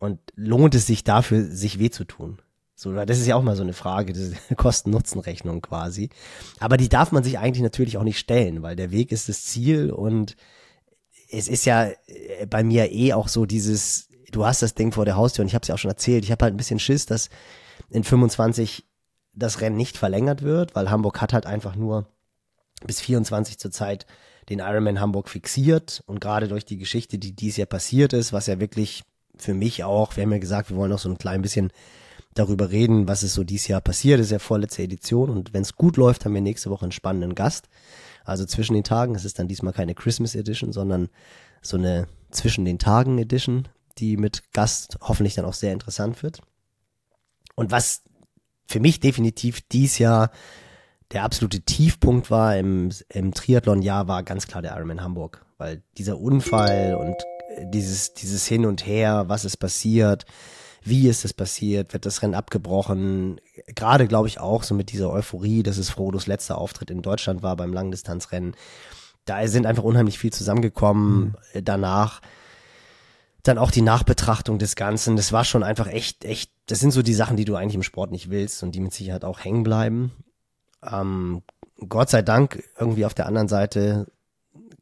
Und 0.01 0.19
lohnt 0.35 0.75
es 0.75 0.87
sich 0.87 1.05
dafür, 1.05 1.45
sich 1.45 1.79
weh 1.79 1.91
zu 1.91 2.05
tun? 2.05 2.41
So, 2.75 2.93
das 3.05 3.19
ist 3.19 3.27
ja 3.27 3.37
auch 3.37 3.43
mal 3.43 3.57
so 3.57 3.63
eine 3.63 3.75
Frage, 3.75 4.15
das 4.15 4.33
Kosten-Nutzen-Rechnung 4.57 5.61
quasi. 5.61 6.09
Aber 6.59 6.79
die 6.79 6.89
darf 6.89 7.13
man 7.13 7.23
sich 7.23 7.39
eigentlich 7.39 7.63
natürlich 7.63 7.99
auch 7.99 8.03
nicht 8.03 8.19
stellen, 8.19 8.63
weil 8.63 8.75
der 8.75 8.91
Weg 8.91 9.13
ist 9.13 9.29
das 9.29 9.45
Ziel 9.45 9.91
und 9.91 10.35
es 11.31 11.47
ist 11.47 11.67
ja 11.67 11.91
äh, 12.07 12.47
bei 12.49 12.65
mir 12.65 12.91
eh 12.91 13.13
auch 13.13 13.29
so 13.29 13.45
dieses, 13.45 14.09
du 14.33 14.47
hast 14.47 14.63
das 14.63 14.75
Ding 14.75 14.93
vor 14.93 15.05
der 15.05 15.17
Haustür 15.17 15.43
und 15.43 15.49
ich 15.49 15.55
habe 15.55 15.63
es 15.63 15.69
ja 15.69 15.75
auch 15.75 15.79
schon 15.79 15.91
erzählt, 15.91 16.25
ich 16.25 16.33
habe 16.33 16.43
halt 16.45 16.55
ein 16.55 16.57
bisschen 16.57 16.79
Schiss, 16.79 17.05
dass 17.05 17.29
in 17.91 18.03
25 18.03 18.87
das 19.35 19.61
Rennen 19.61 19.77
nicht 19.77 19.99
verlängert 19.99 20.41
wird, 20.41 20.75
weil 20.75 20.91
Hamburg 20.91 21.21
hat 21.21 21.35
halt 21.35 21.45
einfach 21.45 21.77
nur 21.77 22.09
bis 22.87 23.03
24 23.03 23.59
zur 23.59 23.71
Zeit 23.71 24.07
den 24.49 24.61
Ironman 24.61 25.01
Hamburg 25.01 25.29
fixiert 25.29 26.03
und 26.07 26.21
gerade 26.21 26.49
durch 26.49 26.65
die 26.65 26.79
Geschichte, 26.79 27.19
die 27.19 27.37
dies 27.37 27.59
Jahr 27.59 27.67
passiert 27.67 28.15
ist, 28.15 28.33
was 28.33 28.47
ja 28.47 28.59
wirklich 28.59 29.03
für 29.43 29.55
mich 29.55 29.85
auch, 29.85 30.17
wir 30.17 30.23
haben 30.23 30.33
ja 30.33 30.39
gesagt, 30.39 30.71
wir 30.71 30.77
wollen 30.77 30.93
auch 30.93 30.99
so 30.99 31.09
ein 31.09 31.19
klein 31.19 31.43
bisschen 31.43 31.73
darüber 32.35 32.71
reden, 32.71 33.09
was 33.09 33.23
ist 33.23 33.35
so 33.35 33.45
dieses 33.45 33.69
Jahr 33.69 33.81
passiert. 33.81 34.21
Das 34.21 34.27
ist 34.27 34.33
ja 34.33 34.39
vorletzte 34.39 34.83
Edition 34.83 35.31
und 35.31 35.53
wenn 35.53 35.63
es 35.63 35.77
gut 35.77 35.97
läuft, 35.97 36.25
haben 36.25 36.35
wir 36.35 36.41
nächste 36.41 36.71
Woche 36.71 36.85
einen 36.85 36.93
spannenden 36.93 37.35
Gast. 37.35 37.69
Also 38.25 38.45
zwischen 38.45 38.75
den 38.75 38.85
Tagen, 38.85 39.15
es 39.15 39.25
ist 39.25 39.39
dann 39.39 39.49
diesmal 39.49 39.73
keine 39.73 39.95
Christmas 39.95 40.35
Edition, 40.35 40.73
sondern 40.73 41.09
so 41.63 41.77
eine 41.77 42.07
zwischen 42.31 42.65
den 42.65 42.79
Tagen 42.79 43.19
Edition, 43.19 43.69
die 43.99 44.17
mit 44.17 44.53
Gast 44.53 44.99
hoffentlich 45.01 45.35
dann 45.35 45.45
auch 45.45 45.55
sehr 45.55 45.73
interessant 45.73 46.23
wird. 46.23 46.41
Und 47.57 47.71
was 47.71 48.03
für 48.67 48.81
mich 48.81 49.01
definitiv 49.01 49.61
dies 49.63 49.99
Jahr 49.99 50.31
der 51.13 51.25
absolute 51.25 51.61
Tiefpunkt 51.63 52.31
war 52.31 52.57
im, 52.57 52.91
im 53.09 53.35
Triathlon-Jahr, 53.35 54.07
war 54.07 54.23
ganz 54.23 54.47
klar 54.47 54.63
der 54.63 54.77
Ironman 54.77 55.03
Hamburg, 55.03 55.45
weil 55.59 55.83
dieser 55.99 56.21
Unfall 56.21 56.95
und 56.95 57.17
dieses, 57.59 58.15
dieses 58.15 58.47
Hin 58.47 58.67
und 58.67 58.87
Her, 58.87 59.25
was 59.29 59.45
ist 59.45 59.57
passiert, 59.57 60.25
wie 60.83 61.09
ist 61.09 61.25
es 61.25 61.35
passiert, 61.35 61.93
wird 61.93 62.07
das 62.07 62.23
Rennen 62.23 62.35
abgebrochen, 62.35 63.41
gerade 63.67 64.07
glaube 64.07 64.29
ich 64.29 64.41
auch 64.41 64.63
so 64.63 64.75
mit 64.75 64.93
dieser 64.93 65.11
Euphorie, 65.11 65.63
dass 65.63 65.79
es 65.79 65.91
Frodos 65.91 66.27
letzter 66.27 66.59
Auftritt 66.59 66.91
in 66.91 67.03
Deutschland 67.03 67.43
war 67.43 67.57
beim 67.57 67.73
Langdistanzrennen. 67.73 68.55
Da 69.27 69.47
sind 69.47 69.67
einfach 69.67 69.83
unheimlich 69.83 70.19
viel 70.19 70.33
zusammengekommen 70.33 71.37
mhm. 71.53 71.65
danach. 71.65 72.21
Dann 73.43 73.59
auch 73.59 73.71
die 73.71 73.83
Nachbetrachtung 73.83 74.59
des 74.59 74.77
Ganzen, 74.77 75.17
das 75.17 75.33
war 75.33 75.45
schon 75.45 75.63
einfach 75.63 75.87
echt, 75.87 76.25
echt, 76.25 76.51
das 76.67 76.81
sind 76.81 76.91
so 76.91 77.03
die 77.03 77.15
Sachen, 77.15 77.37
die 77.37 77.45
du 77.45 77.57
eigentlich 77.57 77.75
im 77.75 77.83
Sport 77.83 78.11
nicht 78.11 78.31
willst 78.31 78.63
und 78.63 78.75
die 78.75 78.81
mit 78.81 78.93
Sicherheit 78.93 79.25
auch 79.25 79.41
hängen 79.41 79.63
bleiben. 79.63 80.13
Ähm, 80.83 81.43
Gott 81.89 82.11
sei 82.11 82.23
Dank 82.23 82.63
irgendwie 82.79 83.07
auf 83.07 83.15
der 83.15 83.27
anderen 83.27 83.49
Seite 83.49 84.07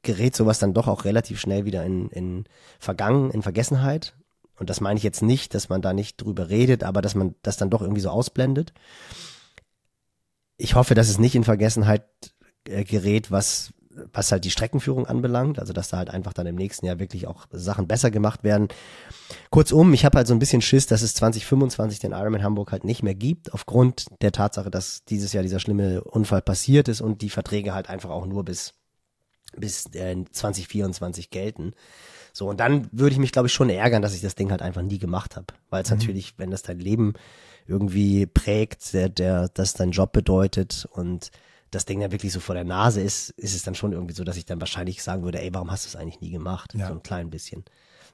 gerät 0.08 0.34
sowas 0.34 0.58
dann 0.58 0.72
doch 0.72 0.88
auch 0.88 1.04
relativ 1.04 1.38
schnell 1.38 1.66
wieder 1.66 1.84
in, 1.84 2.08
in 2.08 2.44
Vergangen, 2.78 3.30
in 3.30 3.42
Vergessenheit. 3.42 4.14
Und 4.58 4.70
das 4.70 4.80
meine 4.80 4.96
ich 4.96 5.04
jetzt 5.04 5.20
nicht, 5.20 5.54
dass 5.54 5.68
man 5.68 5.82
da 5.82 5.92
nicht 5.92 6.16
drüber 6.16 6.48
redet, 6.48 6.82
aber 6.82 7.02
dass 7.02 7.14
man 7.14 7.34
das 7.42 7.58
dann 7.58 7.68
doch 7.68 7.82
irgendwie 7.82 8.00
so 8.00 8.08
ausblendet. 8.08 8.72
Ich 10.56 10.74
hoffe, 10.74 10.94
dass 10.94 11.10
es 11.10 11.18
nicht 11.18 11.34
in 11.34 11.44
Vergessenheit 11.44 12.06
äh, 12.66 12.84
gerät, 12.84 13.30
was, 13.30 13.74
was 14.14 14.32
halt 14.32 14.46
die 14.46 14.50
Streckenführung 14.50 15.06
anbelangt, 15.06 15.58
also 15.58 15.74
dass 15.74 15.90
da 15.90 15.98
halt 15.98 16.08
einfach 16.08 16.32
dann 16.32 16.46
im 16.46 16.56
nächsten 16.56 16.86
Jahr 16.86 16.98
wirklich 16.98 17.26
auch 17.26 17.44
Sachen 17.50 17.86
besser 17.86 18.10
gemacht 18.10 18.42
werden. 18.42 18.68
Kurzum, 19.50 19.92
ich 19.92 20.06
habe 20.06 20.16
halt 20.16 20.26
so 20.26 20.32
ein 20.32 20.38
bisschen 20.38 20.62
Schiss, 20.62 20.86
dass 20.86 21.02
es 21.02 21.12
2025 21.16 21.98
den 21.98 22.12
Ironman 22.12 22.42
Hamburg 22.42 22.72
halt 22.72 22.84
nicht 22.84 23.02
mehr 23.02 23.14
gibt, 23.14 23.52
aufgrund 23.52 24.06
der 24.22 24.32
Tatsache, 24.32 24.70
dass 24.70 25.04
dieses 25.04 25.34
Jahr 25.34 25.42
dieser 25.42 25.60
schlimme 25.60 26.02
Unfall 26.02 26.40
passiert 26.40 26.88
ist 26.88 27.02
und 27.02 27.20
die 27.20 27.28
Verträge 27.28 27.74
halt 27.74 27.90
einfach 27.90 28.08
auch 28.08 28.24
nur 28.24 28.42
bis 28.42 28.72
bis 29.56 29.86
äh, 29.94 30.16
2024 30.30 31.30
gelten. 31.30 31.72
So, 32.32 32.48
und 32.48 32.60
dann 32.60 32.88
würde 32.92 33.12
ich 33.12 33.18
mich, 33.18 33.32
glaube 33.32 33.48
ich, 33.48 33.54
schon 33.54 33.70
ärgern, 33.70 34.02
dass 34.02 34.14
ich 34.14 34.20
das 34.20 34.34
Ding 34.34 34.50
halt 34.50 34.62
einfach 34.62 34.82
nie 34.82 34.98
gemacht 34.98 35.36
habe. 35.36 35.46
Weil 35.70 35.82
es 35.82 35.90
mhm. 35.90 35.98
natürlich, 35.98 36.34
wenn 36.36 36.50
das 36.50 36.62
dein 36.62 36.78
Leben 36.78 37.14
irgendwie 37.66 38.26
prägt, 38.26 38.92
der, 38.92 39.08
der, 39.08 39.48
das 39.48 39.74
dein 39.74 39.90
Job 39.90 40.12
bedeutet 40.12 40.88
und 40.92 41.30
das 41.70 41.84
Ding 41.84 42.00
dann 42.00 42.12
wirklich 42.12 42.32
so 42.32 42.40
vor 42.40 42.54
der 42.54 42.64
Nase 42.64 43.00
ist, 43.00 43.30
ist 43.30 43.54
es 43.54 43.62
dann 43.62 43.74
schon 43.74 43.92
irgendwie 43.92 44.14
so, 44.14 44.24
dass 44.24 44.36
ich 44.36 44.46
dann 44.46 44.60
wahrscheinlich 44.60 45.02
sagen 45.02 45.22
würde, 45.22 45.42
ey, 45.42 45.52
warum 45.52 45.70
hast 45.70 45.84
du 45.84 45.88
es 45.88 45.96
eigentlich 45.96 46.20
nie 46.20 46.30
gemacht? 46.30 46.74
Ja. 46.74 46.88
So 46.88 46.94
ein 46.94 47.02
klein 47.02 47.28
bisschen. 47.28 47.64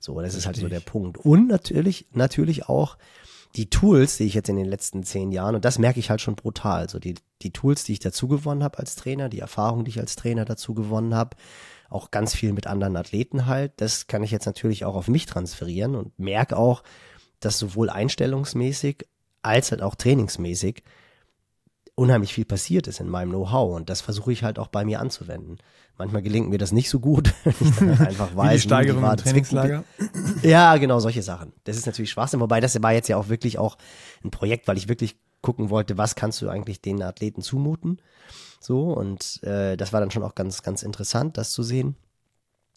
So, 0.01 0.15
das 0.15 0.35
Richtig. 0.35 0.39
ist 0.39 0.47
halt 0.47 0.57
so 0.57 0.69
der 0.69 0.81
Punkt. 0.81 1.19
Und 1.19 1.47
natürlich, 1.47 2.07
natürlich 2.13 2.69
auch, 2.69 2.99
die 3.57 3.71
Tools, 3.71 4.17
die 4.17 4.25
ich 4.25 4.35
jetzt 4.35 4.49
in 4.49 4.57
den 4.57 4.67
letzten 4.67 5.05
zehn 5.05 5.31
Jahren, 5.31 5.55
und 5.55 5.65
das 5.65 5.79
merke 5.79 6.01
ich 6.01 6.11
halt 6.11 6.21
schon 6.21 6.35
brutal, 6.35 6.89
so 6.91 6.99
die, 6.99 7.15
die 7.43 7.53
Tools, 7.53 7.85
die 7.85 7.93
ich 7.93 8.01
dazu 8.01 8.27
gewonnen 8.27 8.65
habe 8.65 8.79
als 8.79 8.97
Trainer, 8.97 9.29
die 9.29 9.39
Erfahrung, 9.39 9.85
die 9.85 9.91
ich 9.91 10.01
als 10.01 10.17
Trainer 10.17 10.45
dazu 10.45 10.75
gewonnen 10.75 11.15
habe, 11.15 11.37
auch 11.89 12.11
ganz 12.11 12.35
viel 12.35 12.53
mit 12.53 12.67
anderen 12.67 12.97
Athleten 12.97 13.47
halt, 13.47 13.73
das 13.77 14.09
kann 14.09 14.25
ich 14.25 14.33
jetzt 14.33 14.47
natürlich 14.47 14.85
auch 14.85 14.97
auf 14.97 15.07
mich 15.09 15.27
transferieren 15.27 15.95
und 15.95 16.19
merke 16.19 16.57
auch, 16.57 16.83
dass 17.39 17.59
sowohl 17.59 17.91
einstellungsmäßig 17.91 19.07
als 19.43 19.71
halt 19.71 19.83
auch 19.83 19.95
trainingsmäßig 19.95 20.83
unheimlich 21.97 22.35
viel 22.35 22.45
passiert 22.45 22.87
ist 22.87 23.01
in 23.01 23.09
meinem 23.09 23.31
Know-how 23.31 23.77
und 23.77 23.89
das 23.89 24.01
versuche 24.01 24.33
ich 24.33 24.43
halt 24.43 24.59
auch 24.59 24.69
bei 24.69 24.85
mir 24.85 25.01
anzuwenden. 25.01 25.59
Manchmal 25.97 26.23
gelingt 26.23 26.51
mir 26.51 26.59
das 26.59 26.73
nicht 26.73 26.91
so 26.91 26.99
gut, 26.99 27.33
wenn 27.45 27.55
ich 27.61 27.77
dann 27.77 27.99
halt 27.99 28.09
einfach 28.09 28.35
weiß, 28.35 28.51
wie 28.51 28.55
die 28.55 28.61
Steigerung 28.63 29.03
die 29.03 29.11
im 29.11 29.17
Trainingslager. 29.17 29.85
Ja, 30.43 30.77
genau, 30.77 30.99
solche 30.99 31.23
Sachen. 31.23 31.53
Das 31.65 31.77
ist 31.77 31.87
natürlich 31.87 32.11
Schwachsinn, 32.11 32.41
wobei 32.41 32.61
das 32.61 32.81
war 32.83 32.93
jetzt 32.93 33.09
ja 33.09 33.17
auch 33.17 33.29
wirklich 33.29 33.59
auch 33.59 33.79
ein 34.25 34.31
Projekt, 34.31 34.67
weil 34.67 34.77
ich 34.77 34.89
wirklich 34.89 35.17
gucken 35.41 35.71
wollte, 35.71 35.97
was 35.99 36.17
kannst 36.17 36.43
du 36.43 36.49
eigentlich 36.49 36.81
den 36.81 37.03
Athleten 37.03 37.43
zumuten. 37.43 38.01
So, 38.61 38.93
und 38.93 39.43
äh, 39.43 39.77
das 39.77 39.93
war 39.93 40.01
dann 40.01 40.11
schon 40.11 40.23
auch 40.23 40.35
ganz, 40.35 40.63
ganz 40.63 40.83
interessant, 40.83 41.37
das 41.37 41.51
zu 41.51 41.63
sehen. 41.63 41.97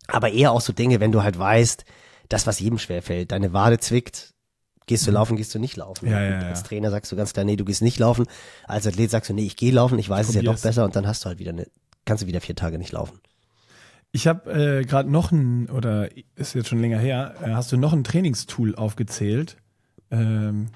Aber 0.08 0.32
eher 0.32 0.52
auch 0.52 0.62
so 0.62 0.74
Dinge, 0.74 1.00
wenn 1.00 1.12
du 1.12 1.24
halt 1.24 1.40
weißt, 1.40 1.86
das, 2.30 2.46
was 2.46 2.60
jedem 2.60 2.78
schwerfällt, 2.78 3.32
deine 3.32 3.54
Wade 3.54 3.80
zwickt, 3.80 4.34
gehst 4.88 5.06
du 5.06 5.12
laufen, 5.12 5.38
gehst 5.38 5.54
du 5.54 5.60
nicht 5.60 5.76
laufen. 5.78 6.10
Ja, 6.10 6.22
ja. 6.22 6.40
Als 6.40 6.64
Trainer 6.64 6.90
sagst 6.90 7.12
du 7.12 7.16
ganz 7.16 7.34
klar, 7.34 7.46
nee, 7.46 7.56
du 7.56 7.66
gehst 7.66 7.82
nicht 7.82 8.00
laufen. 8.00 8.26
Als 8.66 8.88
Athlet 8.88 9.12
sagst 9.12 9.30
du, 9.30 9.34
nee, 9.34 9.46
ich 9.46 9.56
gehe 9.56 9.72
laufen, 9.72 10.00
ich 10.00 10.10
weiß 10.10 10.30
es 10.30 10.36
ja 10.36 10.42
doch 10.42 10.60
besser 10.60 10.86
und 10.86 10.96
dann 10.96 11.06
hast 11.06 11.24
du 11.24 11.30
halt 11.30 11.40
wieder 11.40 11.52
eine, 11.52 11.68
kannst 12.06 12.24
du 12.24 12.28
wieder 12.28 12.42
vier 12.42 12.56
Tage 12.56 12.80
nicht 12.80 12.94
laufen. 12.94 13.20
Ich 14.12 14.26
habe 14.26 14.52
äh, 14.52 14.86
gerade 14.86 15.12
noch 15.12 15.32
ein, 15.32 15.70
oder 15.70 16.10
ist 16.36 16.56
jetzt 16.56 16.70
schon 16.70 16.80
länger 16.80 16.98
her, 16.98 17.36
äh, 17.44 17.52
hast 17.52 17.72
du 17.72 17.78
noch 17.78 17.94
ein 17.94 18.04
Trainingstool 18.04 18.76
aufgezählt, 18.76 19.58
ähm, 20.10 20.68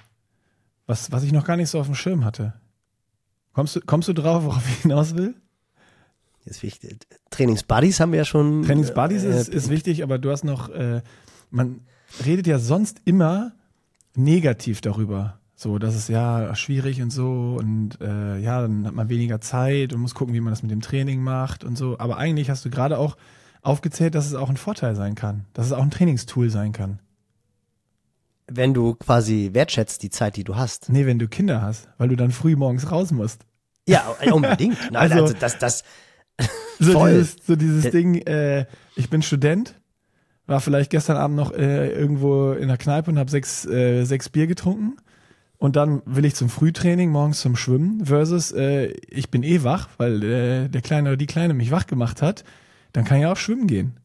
was, 0.85 1.11
was 1.11 1.23
ich 1.23 1.31
noch 1.31 1.45
gar 1.45 1.55
nicht 1.55 1.69
so 1.69 1.79
auf 1.79 1.85
dem 1.85 1.95
Schirm 1.95 2.25
hatte. 2.25 2.53
Kommst 3.53 3.77
du, 3.77 3.81
kommst 3.81 4.09
du 4.09 4.13
drauf, 4.13 4.43
worauf 4.43 4.67
ich 4.69 4.81
hinaus 4.81 5.15
will? 5.15 5.35
Jetzt 6.43 6.63
wichtig. 6.63 7.07
Trainingsbuddies 7.29 7.99
haben 7.99 8.11
wir 8.11 8.19
ja 8.19 8.25
schon. 8.25 8.63
Trainingsbuddies 8.63 9.23
äh, 9.23 9.39
ist, 9.39 9.47
ist 9.47 9.69
wichtig, 9.69 10.03
aber 10.03 10.17
du 10.17 10.31
hast 10.31 10.43
noch, 10.43 10.69
äh, 10.69 11.01
man 11.49 11.81
redet 12.25 12.47
ja 12.47 12.59
sonst 12.59 13.01
immer 13.05 13.53
negativ 14.15 14.81
darüber. 14.81 15.39
So, 15.55 15.77
das 15.77 15.95
ist 15.95 16.09
ja 16.09 16.55
schwierig 16.55 17.01
und 17.03 17.11
so 17.11 17.55
und 17.59 17.99
äh, 18.01 18.39
ja, 18.39 18.61
dann 18.61 18.87
hat 18.87 18.95
man 18.95 19.09
weniger 19.09 19.41
Zeit 19.41 19.93
und 19.93 20.01
muss 20.01 20.15
gucken, 20.15 20.33
wie 20.33 20.39
man 20.41 20.51
das 20.51 20.63
mit 20.63 20.71
dem 20.71 20.81
Training 20.81 21.21
macht 21.21 21.63
und 21.63 21.77
so. 21.77 21.99
Aber 21.99 22.17
eigentlich 22.17 22.49
hast 22.49 22.65
du 22.65 22.69
gerade 22.71 22.97
auch 22.97 23.15
aufgezählt, 23.61 24.15
dass 24.15 24.25
es 24.25 24.33
auch 24.33 24.49
ein 24.49 24.57
Vorteil 24.57 24.95
sein 24.95 25.13
kann, 25.13 25.45
dass 25.53 25.67
es 25.67 25.71
auch 25.71 25.83
ein 25.83 25.91
Trainingstool 25.91 26.49
sein 26.49 26.71
kann. 26.71 26.99
Wenn 28.47 28.73
du 28.73 28.95
quasi 28.95 29.51
wertschätzt 29.53 30.01
die 30.03 30.09
Zeit, 30.09 30.35
die 30.35 30.43
du 30.43 30.55
hast. 30.55 30.89
Nee, 30.89 31.05
wenn 31.05 31.19
du 31.19 31.27
Kinder 31.27 31.61
hast, 31.61 31.87
weil 31.97 32.09
du 32.09 32.15
dann 32.15 32.31
früh 32.31 32.55
morgens 32.55 32.91
raus 32.91 33.11
musst. 33.11 33.45
Ja, 33.87 34.03
unbedingt. 34.31 34.77
Nein, 34.91 35.11
Also- 35.11 35.23
also, 35.23 35.33
das, 35.39 35.57
das, 35.59 35.83
So 36.79 37.05
dieses, 37.07 37.35
so 37.45 37.55
dieses 37.55 37.91
Ding, 37.91 38.15
äh, 38.15 38.65
ich 38.95 39.09
bin 39.09 39.21
Student, 39.21 39.75
war 40.47 40.61
vielleicht 40.61 40.89
gestern 40.89 41.17
Abend 41.17 41.37
noch 41.37 41.53
äh, 41.53 41.89
irgendwo 41.91 42.51
in 42.51 42.67
der 42.67 42.77
Kneipe 42.77 43.11
und 43.11 43.19
habe 43.19 43.31
sechs, 43.31 43.65
äh, 43.65 44.03
sechs 44.03 44.29
Bier 44.29 44.47
getrunken. 44.47 44.97
Und 45.57 45.75
dann 45.75 46.01
will 46.05 46.25
ich 46.25 46.35
zum 46.35 46.49
Frühtraining, 46.49 47.11
morgens 47.11 47.39
zum 47.41 47.55
Schwimmen, 47.55 48.05
versus 48.05 48.51
äh, 48.51 48.93
ich 49.07 49.29
bin 49.29 49.43
eh 49.43 49.63
wach, 49.63 49.89
weil 49.97 50.23
äh, 50.23 50.69
der 50.69 50.81
Kleine 50.81 51.09
oder 51.09 51.17
die 51.17 51.27
Kleine 51.27 51.53
mich 51.53 51.69
wach 51.69 51.85
gemacht 51.85 52.21
hat. 52.21 52.43
Dann 52.93 53.05
kann 53.05 53.19
ich 53.19 53.27
auch 53.27 53.37
schwimmen 53.37 53.67
gehen. 53.67 53.97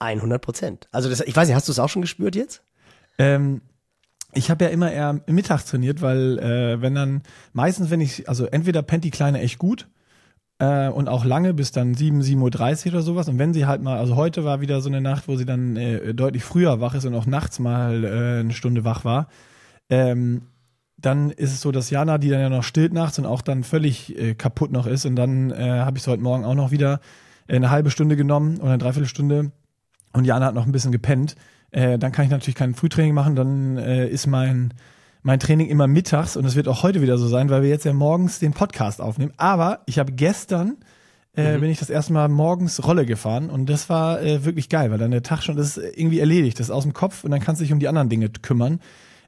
100 0.00 0.40
Prozent. 0.40 0.88
Also 0.92 1.08
das, 1.08 1.20
ich 1.20 1.34
weiß 1.34 1.48
nicht, 1.48 1.56
hast 1.56 1.68
du 1.68 1.72
es 1.72 1.78
auch 1.78 1.88
schon 1.88 2.02
gespürt 2.02 2.36
jetzt? 2.36 2.62
Ähm, 3.18 3.62
ich 4.32 4.50
habe 4.50 4.64
ja 4.64 4.70
immer 4.70 4.92
eher 4.92 5.20
mittags 5.26 5.64
trainiert, 5.64 6.02
weil 6.02 6.38
äh, 6.38 6.80
wenn 6.80 6.94
dann, 6.94 7.22
meistens 7.52 7.90
wenn 7.90 8.00
ich, 8.00 8.28
also 8.28 8.46
entweder 8.46 8.82
pennt 8.82 9.04
die 9.04 9.10
Kleine 9.10 9.40
echt 9.40 9.58
gut 9.58 9.88
äh, 10.60 10.88
und 10.88 11.08
auch 11.08 11.24
lange, 11.24 11.54
bis 11.54 11.72
dann 11.72 11.94
7, 11.94 12.20
7.30 12.20 12.86
Uhr 12.86 12.92
oder 12.92 13.02
sowas. 13.02 13.28
Und 13.28 13.38
wenn 13.38 13.54
sie 13.54 13.66
halt 13.66 13.82
mal, 13.82 13.98
also 13.98 14.14
heute 14.14 14.44
war 14.44 14.60
wieder 14.60 14.80
so 14.80 14.88
eine 14.88 15.00
Nacht, 15.00 15.26
wo 15.26 15.36
sie 15.36 15.46
dann 15.46 15.76
äh, 15.76 16.14
deutlich 16.14 16.44
früher 16.44 16.80
wach 16.80 16.94
ist 16.94 17.06
und 17.06 17.14
auch 17.14 17.26
nachts 17.26 17.58
mal 17.58 18.04
äh, 18.04 18.40
eine 18.40 18.52
Stunde 18.52 18.84
wach 18.84 19.04
war, 19.04 19.28
ähm, 19.88 20.42
dann 20.98 21.30
ist 21.30 21.52
es 21.52 21.62
so, 21.62 21.72
dass 21.72 21.88
Jana, 21.88 22.18
die 22.18 22.28
dann 22.28 22.40
ja 22.40 22.50
noch 22.50 22.62
stillt 22.62 22.92
nachts 22.92 23.18
und 23.18 23.24
auch 23.24 23.40
dann 23.40 23.64
völlig 23.64 24.16
äh, 24.18 24.34
kaputt 24.34 24.70
noch 24.70 24.86
ist. 24.86 25.06
Und 25.06 25.16
dann 25.16 25.50
äh, 25.50 25.80
habe 25.80 25.96
ich 25.96 26.04
es 26.04 26.08
heute 26.08 26.22
Morgen 26.22 26.44
auch 26.44 26.54
noch 26.54 26.70
wieder 26.70 27.00
äh, 27.48 27.56
eine 27.56 27.70
halbe 27.70 27.90
Stunde 27.90 28.16
genommen 28.16 28.58
oder 28.58 28.72
eine 28.72 28.78
Dreiviertelstunde 28.78 29.52
und 30.12 30.24
Jana 30.26 30.46
hat 30.46 30.54
noch 30.54 30.66
ein 30.66 30.72
bisschen 30.72 30.92
gepennt. 30.92 31.36
Äh, 31.70 31.98
dann 31.98 32.12
kann 32.12 32.26
ich 32.26 32.30
natürlich 32.30 32.56
kein 32.56 32.74
Frühtraining 32.74 33.14
machen, 33.14 33.34
dann 33.34 33.78
äh, 33.78 34.06
ist 34.08 34.26
mein, 34.26 34.74
mein 35.22 35.40
Training 35.40 35.68
immer 35.68 35.86
mittags 35.86 36.36
und 36.36 36.44
es 36.44 36.56
wird 36.56 36.68
auch 36.68 36.82
heute 36.82 37.02
wieder 37.02 37.18
so 37.18 37.28
sein, 37.28 37.50
weil 37.50 37.62
wir 37.62 37.68
jetzt 37.68 37.84
ja 37.84 37.92
morgens 37.92 38.38
den 38.38 38.52
Podcast 38.52 39.00
aufnehmen. 39.00 39.32
Aber 39.36 39.80
ich 39.86 39.98
habe 39.98 40.12
gestern 40.12 40.76
äh, 41.34 41.58
bin 41.58 41.70
ich 41.70 41.78
das 41.78 41.90
erste 41.90 42.12
Mal 42.12 42.28
morgens 42.28 42.84
Rolle 42.84 43.06
gefahren 43.06 43.50
und 43.50 43.66
das 43.66 43.88
war 43.88 44.20
äh, 44.20 44.44
wirklich 44.44 44.68
geil, 44.68 44.90
weil 44.90 44.98
dann 44.98 45.12
der 45.12 45.22
Tag 45.22 45.42
schon, 45.42 45.56
das 45.56 45.76
ist 45.76 45.96
irgendwie 45.96 46.18
erledigt, 46.18 46.58
das 46.58 46.66
ist 46.66 46.72
aus 46.72 46.82
dem 46.82 46.92
Kopf 46.92 47.24
und 47.24 47.30
dann 47.30 47.40
kannst 47.40 47.60
du 47.60 47.64
dich 47.64 47.72
um 47.72 47.78
die 47.78 47.88
anderen 47.88 48.08
Dinge 48.08 48.28
kümmern. 48.30 48.80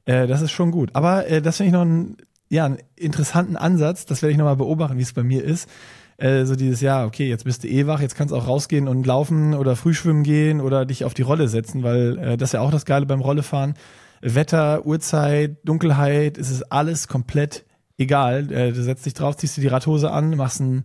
Äh, 0.04 0.26
das 0.26 0.42
ist 0.42 0.50
schon 0.50 0.72
gut. 0.72 0.90
Aber 0.94 1.28
äh, 1.28 1.40
das 1.40 1.58
finde 1.58 1.68
ich 1.68 1.72
noch 1.72 1.82
einen, 1.82 2.16
ja, 2.48 2.64
einen 2.64 2.78
interessanten 2.96 3.56
Ansatz, 3.56 4.04
das 4.04 4.20
werde 4.22 4.32
ich 4.32 4.38
nochmal 4.38 4.56
beobachten, 4.56 4.98
wie 4.98 5.02
es 5.02 5.12
bei 5.12 5.22
mir 5.22 5.44
ist. 5.44 5.68
Äh, 6.16 6.44
so 6.44 6.56
dieses, 6.56 6.80
ja, 6.80 7.04
okay, 7.04 7.28
jetzt 7.28 7.44
bist 7.44 7.62
du 7.62 7.68
eh 7.68 7.86
wach, 7.86 8.00
jetzt 8.00 8.16
kannst 8.16 8.32
du 8.32 8.36
auch 8.36 8.46
rausgehen 8.46 8.88
und 8.88 9.06
laufen 9.06 9.54
oder 9.54 9.76
frühschwimmen 9.76 10.24
gehen 10.24 10.60
oder 10.60 10.84
dich 10.84 11.04
auf 11.04 11.14
die 11.14 11.22
Rolle 11.22 11.48
setzen, 11.48 11.82
weil 11.82 12.18
äh, 12.18 12.36
das 12.36 12.50
ist 12.50 12.54
ja 12.54 12.60
auch 12.60 12.70
das 12.70 12.84
Geile 12.84 13.06
beim 13.06 13.20
Rollefahren. 13.20 13.74
Wetter, 14.22 14.86
Uhrzeit, 14.86 15.58
Dunkelheit, 15.64 16.38
es 16.38 16.50
ist 16.50 16.62
alles 16.72 17.08
komplett 17.08 17.64
egal. 17.98 18.50
Äh, 18.52 18.72
du 18.72 18.82
setzt 18.82 19.04
dich 19.04 19.14
drauf, 19.14 19.36
ziehst 19.36 19.56
dir 19.56 19.60
die 19.62 19.68
Radhose 19.68 20.10
an, 20.10 20.36
machst 20.36 20.60
ein, 20.60 20.84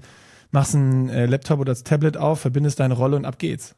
machst 0.51 0.73
ein 0.73 1.09
äh, 1.09 1.25
Laptop 1.25 1.59
oder 1.59 1.71
das 1.71 1.83
Tablet 1.83 2.17
auf, 2.17 2.39
verbindest 2.41 2.79
deine 2.79 2.95
Rolle 2.95 3.15
und 3.15 3.25
ab 3.25 3.39
geht's. 3.39 3.75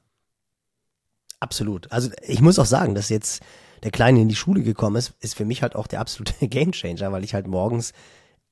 Absolut. 1.39 1.91
Also 1.91 2.09
ich 2.27 2.41
muss 2.41 2.59
auch 2.59 2.65
sagen, 2.65 2.95
dass 2.95 3.09
jetzt 3.09 3.41
der 3.83 3.91
Kleine 3.91 4.21
in 4.21 4.27
die 4.29 4.35
Schule 4.35 4.61
gekommen 4.61 4.97
ist, 4.97 5.13
ist 5.21 5.35
für 5.35 5.45
mich 5.45 5.61
halt 5.61 5.75
auch 5.75 5.87
der 5.87 6.01
absolute 6.01 6.33
Gamechanger, 6.47 7.11
weil 7.11 7.23
ich 7.23 7.33
halt 7.33 7.47
morgens 7.47 7.93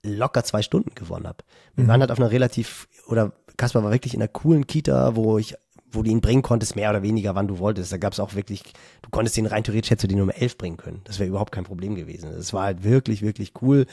locker 0.06 0.44
zwei 0.44 0.62
Stunden 0.62 0.96
gewonnen 0.96 1.28
habe. 1.28 1.44
Wir 1.76 1.84
Mhm. 1.84 1.88
waren 1.90 2.02
halt 2.02 2.12
auf 2.12 2.20
einer 2.20 2.32
relativ, 2.32 2.88
oder 3.08 3.34
Kaspar 3.58 3.84
war 3.84 3.92
wirklich 3.92 4.14
in 4.14 4.22
einer 4.22 4.30
coolen 4.30 4.68
Kita, 4.68 5.16
wo 5.16 5.38
ich 5.38 5.56
wo 5.92 6.04
du 6.04 6.10
ihn 6.10 6.22
bringen 6.22 6.42
konntest, 6.42 6.76
mehr 6.76 6.90
oder 6.90 7.02
weniger, 7.02 7.36
wann 7.36 7.48
du 7.48 7.60
wolltest. 7.60 7.92
Da 7.92 7.98
gab 7.98 8.14
es 8.14 8.20
auch 8.20 8.36
wirklich, 8.36 8.64
du 9.02 9.10
konntest 9.10 9.38
den 9.38 9.46
rein 9.46 9.64
theoretisch 9.64 9.92
hättest 9.92 10.04
du 10.04 10.08
den 10.08 10.22
um 10.22 10.30
elf 10.30 10.58
bringen 10.58 10.78
können. 10.78 11.02
Das 11.06 11.20
wäre 11.20 11.30
überhaupt 11.30 11.52
kein 11.52 11.64
Problem 11.64 11.96
gewesen. 11.96 12.30
Das 12.36 12.54
war 12.54 12.64
halt 12.64 12.84
wirklich, 12.84 13.22
wirklich 13.22 13.54
cool. 13.62 13.86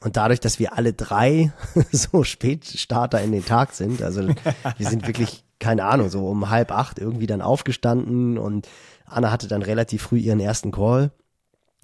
Und 0.00 0.16
dadurch, 0.16 0.40
dass 0.40 0.58
wir 0.58 0.76
alle 0.76 0.92
drei 0.92 1.52
so 1.92 2.24
Spätstarter 2.24 3.22
in 3.22 3.32
den 3.32 3.44
Tag 3.44 3.72
sind, 3.72 4.02
also 4.02 4.28
wir 4.76 4.88
sind 4.88 5.06
wirklich, 5.06 5.44
keine 5.58 5.84
Ahnung, 5.84 6.10
so 6.10 6.28
um 6.28 6.50
halb 6.50 6.72
acht 6.72 6.98
irgendwie 6.98 7.26
dann 7.26 7.42
aufgestanden 7.42 8.38
und 8.38 8.68
Anna 9.06 9.32
hatte 9.32 9.48
dann 9.48 9.62
relativ 9.62 10.02
früh 10.02 10.18
ihren 10.18 10.40
ersten 10.40 10.70
Call 10.70 11.10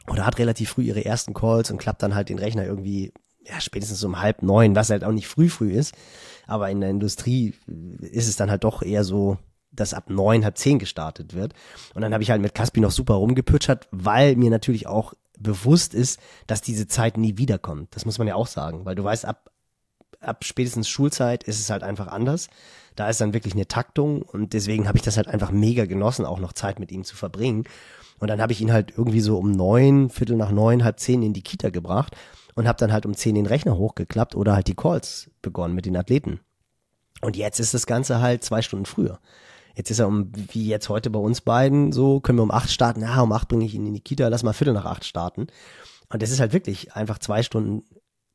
oder 0.09 0.27
hat 0.27 0.38
relativ 0.38 0.71
früh 0.71 0.83
ihre 0.83 1.05
ersten 1.05 1.35
Calls 1.35 1.71
und 1.71 1.79
klappt 1.79 2.03
dann 2.03 2.14
halt 2.14 2.29
den 2.29 2.38
Rechner 2.38 2.64
irgendwie 2.64 3.12
ja, 3.49 3.61
spätestens 3.61 4.03
um 4.05 4.21
halb 4.21 4.42
neun, 4.42 4.75
was 4.75 4.90
halt 4.90 5.05
auch 5.05 5.12
nicht 5.12 5.29
früh 5.29 5.49
früh 5.49 5.73
ist. 5.73 5.95
Aber 6.47 6.71
in 6.71 6.81
der 6.81 6.90
Industrie 6.90 7.55
ist 8.01 8.29
es 8.29 8.37
dann 8.37 8.51
halt 8.51 8.64
doch 8.64 8.83
eher 8.83 9.05
so, 9.05 9.38
dass 9.70 9.94
ab 9.94 10.11
neun, 10.11 10.44
halb 10.44 10.59
zehn 10.59 10.79
gestartet 10.79 11.35
wird. 11.35 11.52
Und 11.94 12.02
dann 12.02 12.12
habe 12.12 12.22
ich 12.22 12.31
halt 12.31 12.40
mit 12.40 12.55
Caspi 12.55 12.81
noch 12.81 12.90
super 12.90 13.14
rumgepütschert, 13.14 13.88
weil 13.90 14.37
mir 14.37 14.50
natürlich 14.50 14.87
auch 14.87 15.14
bewusst 15.38 15.94
ist, 15.94 16.18
dass 16.46 16.62
diese 16.62 16.87
Zeit 16.87 17.16
nie 17.16 17.37
wiederkommt. 17.37 17.94
Das 17.94 18.07
muss 18.07 18.18
man 18.18 18.26
ja 18.26 18.35
auch 18.35 18.46
sagen, 18.46 18.85
weil 18.85 18.94
du 18.94 19.05
weißt, 19.05 19.26
ab, 19.26 19.50
ab 20.20 20.44
spätestens 20.44 20.88
Schulzeit 20.88 21.44
ist 21.44 21.61
es 21.61 21.70
halt 21.70 21.83
einfach 21.83 22.07
anders. 22.09 22.48
Da 22.94 23.09
ist 23.09 23.20
dann 23.20 23.35
wirklich 23.35 23.55
eine 23.55 23.68
Taktung 23.68 24.22
und 24.22 24.55
deswegen 24.55 24.88
habe 24.88 24.96
ich 24.96 25.05
das 25.05 25.18
halt 25.18 25.29
einfach 25.29 25.50
mega 25.50 25.85
genossen, 25.85 26.24
auch 26.24 26.40
noch 26.40 26.55
Zeit 26.55 26.81
mit 26.81 26.90
ihm 26.90 27.05
zu 27.05 27.14
verbringen. 27.16 27.64
Und 28.18 28.29
dann 28.29 28.40
habe 28.40 28.52
ich 28.52 28.62
ihn 28.62 28.72
halt 28.72 28.92
irgendwie 28.96 29.20
so 29.20 29.37
um 29.37 29.50
neun, 29.50 30.09
Viertel 30.09 30.37
nach 30.37 30.50
neun, 30.50 30.85
halb 30.85 30.98
zehn 30.98 31.22
in 31.22 31.35
die 31.35 31.42
Kita 31.42 31.68
gebracht 31.68 32.16
und 32.55 32.66
habe 32.66 32.79
dann 32.79 32.92
halt 32.92 33.05
um 33.05 33.14
zehn 33.14 33.35
den 33.35 33.46
Rechner 33.46 33.76
hochgeklappt 33.76 34.35
oder 34.35 34.55
halt 34.55 34.68
die 34.68 34.74
Calls 34.74 35.31
begonnen 35.42 35.74
mit 35.74 35.85
den 35.85 35.96
Athleten. 35.96 36.40
Und 37.20 37.37
jetzt 37.37 37.61
ist 37.61 37.74
das 37.74 37.87
Ganze 37.87 38.20
halt 38.20 38.42
zwei 38.42 38.62
Stunden 38.62 38.87
früher. 38.87 39.20
Jetzt 39.77 39.91
ist 39.91 39.99
er 39.99 40.09
um, 40.09 40.33
wie 40.35 40.67
jetzt 40.67 40.89
heute 40.89 41.11
bei 41.11 41.19
uns 41.19 41.43
beiden, 41.43 41.93
so 41.93 42.19
können 42.21 42.39
wir 42.39 42.43
um 42.43 42.51
acht 42.51 42.71
starten. 42.71 43.03
Ja, 43.03 43.21
um 43.21 43.31
acht 43.33 43.47
bringe 43.49 43.65
ich 43.67 43.75
ihn 43.75 43.87
in 43.87 43.93
die 43.93 44.01
Kita, 44.01 44.27
lass 44.29 44.43
mal 44.43 44.55
Viertel 44.55 44.73
nach 44.73 44.87
acht 44.87 45.05
starten. 45.05 45.49
Und 46.09 46.23
das 46.23 46.31
ist 46.31 46.41
halt 46.41 46.55
wirklich 46.55 46.95
einfach 46.95 47.19
zwei 47.19 47.43
Stunden 47.43 47.85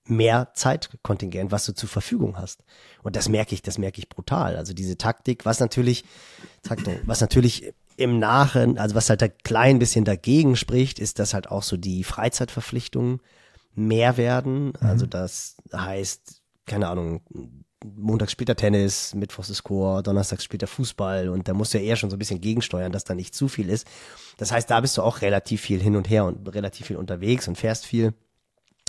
mehr 0.06 0.52
Zeitkontingent, 0.54 1.52
was 1.52 1.66
du 1.66 1.74
zur 1.74 1.90
Verfügung 1.90 2.38
hast. 2.38 2.64
Und 3.02 3.16
das 3.16 3.28
merke 3.28 3.56
ich, 3.56 3.64
das 3.64 3.80
merke 3.80 4.00
ich 4.00 4.10
brutal. 4.10 4.56
Also 4.56 4.74
diese 4.74 4.98
Taktik, 4.98 5.46
was 5.46 5.60
natürlich, 5.60 6.06
Taktung, 6.62 7.00
was 7.06 7.22
natürlich 7.22 7.74
im 7.98 8.20
Nachen, 8.20 8.78
also 8.78 8.94
was 8.94 9.10
halt 9.10 9.24
ein 9.24 9.34
klein 9.44 9.80
bisschen 9.80 10.06
dagegen 10.06 10.56
spricht, 10.56 11.00
ist, 11.00 11.18
dass 11.18 11.34
halt 11.34 11.50
auch 11.50 11.64
so 11.64 11.76
die 11.76 12.04
Freizeitverpflichtungen 12.04 13.20
mehr 13.74 14.18
werden. 14.18 14.74
Also 14.78 15.08
das 15.08 15.56
heißt, 15.74 16.42
keine 16.66 16.88
Ahnung, 16.88 17.22
montags 17.84 18.32
spielt 18.32 18.50
er 18.50 18.56
Tennis, 18.56 19.16
mittwochs 19.16 19.50
ist 19.50 19.64
Chor, 19.64 20.04
donnerstags 20.04 20.44
spielt 20.44 20.62
er 20.62 20.68
Fußball 20.68 21.30
und 21.30 21.48
da 21.48 21.54
musst 21.54 21.74
du 21.74 21.80
ja 21.80 21.84
eher 21.84 21.96
schon 21.96 22.10
so 22.10 22.16
ein 22.16 22.20
bisschen 22.20 22.42
gegensteuern, 22.42 22.92
dass 22.92 23.04
da 23.04 23.16
nicht 23.16 23.34
zu 23.34 23.48
viel 23.48 23.70
ist. 23.70 23.88
Das 24.38 24.52
heißt, 24.52 24.70
da 24.70 24.82
bist 24.82 24.98
du 24.98 25.02
auch 25.02 25.22
relativ 25.22 25.62
viel 25.62 25.82
hin 25.82 25.96
und 25.96 26.10
her 26.10 26.26
und 26.26 26.48
relativ 26.54 26.88
viel 26.88 26.98
unterwegs 26.98 27.48
und 27.48 27.58
fährst 27.58 27.86
viel. 27.86 28.14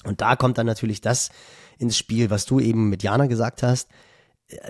Und 0.04 0.20
da 0.20 0.36
kommt 0.36 0.58
dann 0.58 0.66
natürlich 0.66 1.00
das 1.00 1.30
ins 1.78 1.96
Spiel, 1.96 2.30
was 2.30 2.44
du 2.44 2.60
eben 2.60 2.88
mit 2.88 3.02
Jana 3.02 3.26
gesagt 3.26 3.62
hast. 3.62 3.88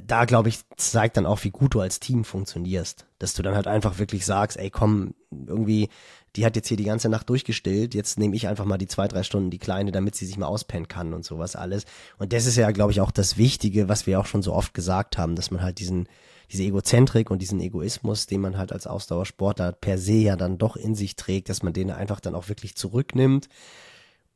Da, 0.07 0.27
glaube 0.27 0.49
ich, 0.49 0.61
zeigt 0.77 1.17
dann 1.17 1.27
auch, 1.27 1.43
wie 1.43 1.51
gut 1.51 1.75
du 1.75 1.81
als 1.81 1.99
Team 1.99 2.25
funktionierst. 2.25 3.07
Dass 3.19 3.35
du 3.35 3.43
dann 3.43 3.57
halt 3.57 3.67
einfach 3.67 3.99
wirklich 3.99 4.25
sagst, 4.25 4.57
ey, 4.57 4.71
komm, 4.71 5.15
irgendwie, 5.31 5.89
die 6.37 6.47
hat 6.47 6.57
jetzt 6.57 6.69
hier 6.69 6.77
die 6.77 6.85
ganze 6.85 7.09
Nacht 7.09 7.29
durchgestillt, 7.29 7.95
jetzt 7.95 8.19
nehme 8.19 8.35
ich 8.37 8.49
einfach 8.49 8.65
mal 8.65 8.79
die 8.79 8.87
zwei, 8.87 9.07
drei 9.07 9.23
Stunden 9.23 9.51
die 9.51 9.59
Kleine, 9.59 9.93
damit 9.93 10.15
sie 10.15 10.27
sich 10.27 10.39
mal 10.39 10.47
auspennen 10.47 10.89
kann 10.89 11.13
und 11.13 11.25
sowas 11.25 11.57
alles. 11.57 11.85
Und 12.19 12.33
das 12.33 12.47
ist 12.47 12.57
ja, 12.57 12.71
glaube 12.71 12.93
ich, 12.93 13.01
auch 13.01 13.11
das 13.11 13.37
Wichtige, 13.37 13.89
was 13.89 14.07
wir 14.07 14.19
auch 14.19 14.27
schon 14.27 14.43
so 14.43 14.55
oft 14.55 14.73
gesagt 14.73 15.19
haben, 15.19 15.37
dass 15.37 15.51
man 15.51 15.63
halt 15.63 15.79
diesen, 15.79 16.09
diese 16.51 16.63
Egozentrik 16.63 17.31
und 17.31 17.41
diesen 17.41 17.61
Egoismus, 17.61 18.27
den 18.27 18.41
man 18.41 18.57
halt 18.57 18.73
als 18.73 18.87
Ausdauersportler 18.87 19.73
per 19.73 19.99
se 19.99 20.15
ja 20.15 20.37
dann 20.37 20.59
doch 20.59 20.77
in 20.77 20.95
sich 20.95 21.17
trägt, 21.17 21.49
dass 21.49 21.63
man 21.63 21.73
den 21.73 21.91
einfach 21.91 22.21
dann 22.21 22.35
auch 22.35 22.49
wirklich 22.49 22.77
zurücknimmt 22.77 23.49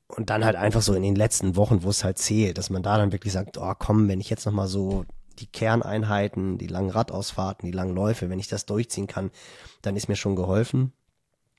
und 0.08 0.30
dann 0.30 0.44
halt 0.44 0.56
einfach 0.56 0.82
so 0.82 0.94
in 0.94 1.02
den 1.02 1.16
letzten 1.16 1.56
Wochen, 1.56 1.82
wo 1.82 1.90
es 1.90 2.04
halt 2.04 2.18
zählt, 2.18 2.58
dass 2.58 2.70
man 2.70 2.82
da 2.82 2.96
dann 2.98 3.12
wirklich 3.12 3.32
sagt, 3.32 3.58
oh 3.58 3.72
komm, 3.78 4.08
wenn 4.08 4.20
ich 4.20 4.30
jetzt 4.30 4.46
nochmal 4.46 4.68
so 4.68 5.04
die 5.38 5.46
Kerneinheiten, 5.46 6.58
die 6.58 6.68
langen 6.68 6.90
Radausfahrten, 6.90 7.70
die 7.70 7.76
langen 7.76 7.94
Läufe, 7.94 8.30
wenn 8.30 8.38
ich 8.38 8.48
das 8.48 8.66
durchziehen 8.66 9.06
kann, 9.06 9.30
dann 9.82 9.96
ist 9.96 10.08
mir 10.08 10.16
schon 10.16 10.36
geholfen. 10.36 10.92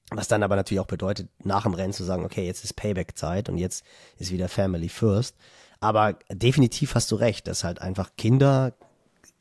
Was 0.10 0.28
dann 0.28 0.44
aber 0.44 0.56
natürlich 0.56 0.80
auch 0.80 0.88
bedeutet, 0.88 1.30
nach 1.44 1.64
dem 1.64 1.74
Rennen 1.74 1.94
zu 1.94 2.04
sagen, 2.04 2.24
okay, 2.24 2.46
jetzt 2.46 2.64
ist 2.64 2.76
Payback-Zeit 2.76 3.50
und 3.50 3.58
jetzt 3.58 3.84
ist 4.18 4.32
wieder 4.32 4.48
Family 4.48 4.88
First. 4.88 5.36
Aber 5.80 6.18
definitiv 6.32 6.96
hast 6.96 7.12
du 7.12 7.16
recht, 7.16 7.48
dass 7.48 7.64
halt 7.64 7.82
einfach 7.82 8.12
Kinder, 8.18 8.74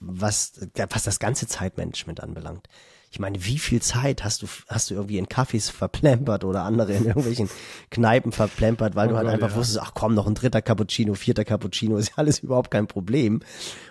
was, 0.00 0.52
was 0.90 1.04
das 1.04 1.18
ganze 1.18 1.46
Zeitmanagement 1.46 2.20
anbelangt, 2.20 2.68
ich 3.10 3.18
meine, 3.18 3.44
wie 3.44 3.58
viel 3.58 3.80
Zeit 3.80 4.24
hast 4.24 4.42
du, 4.42 4.46
hast 4.68 4.90
du 4.90 4.94
irgendwie 4.94 5.18
in 5.18 5.28
Kaffees 5.28 5.70
verplempert 5.70 6.44
oder 6.44 6.62
andere 6.64 6.92
in 6.92 7.06
irgendwelchen 7.06 7.48
Kneipen 7.90 8.32
verplempert, 8.32 8.94
weil 8.94 9.08
oh 9.08 9.10
du 9.10 9.16
halt 9.16 9.26
Gott, 9.26 9.34
einfach 9.34 9.50
ja. 9.50 9.56
wusstest, 9.56 9.80
ach 9.80 9.92
komm, 9.94 10.14
noch 10.14 10.26
ein 10.26 10.34
dritter 10.34 10.62
Cappuccino, 10.62 11.14
vierter 11.14 11.44
Cappuccino, 11.44 11.96
ist 11.96 12.10
ja 12.10 12.14
alles 12.16 12.40
überhaupt 12.40 12.70
kein 12.70 12.86
Problem. 12.86 13.40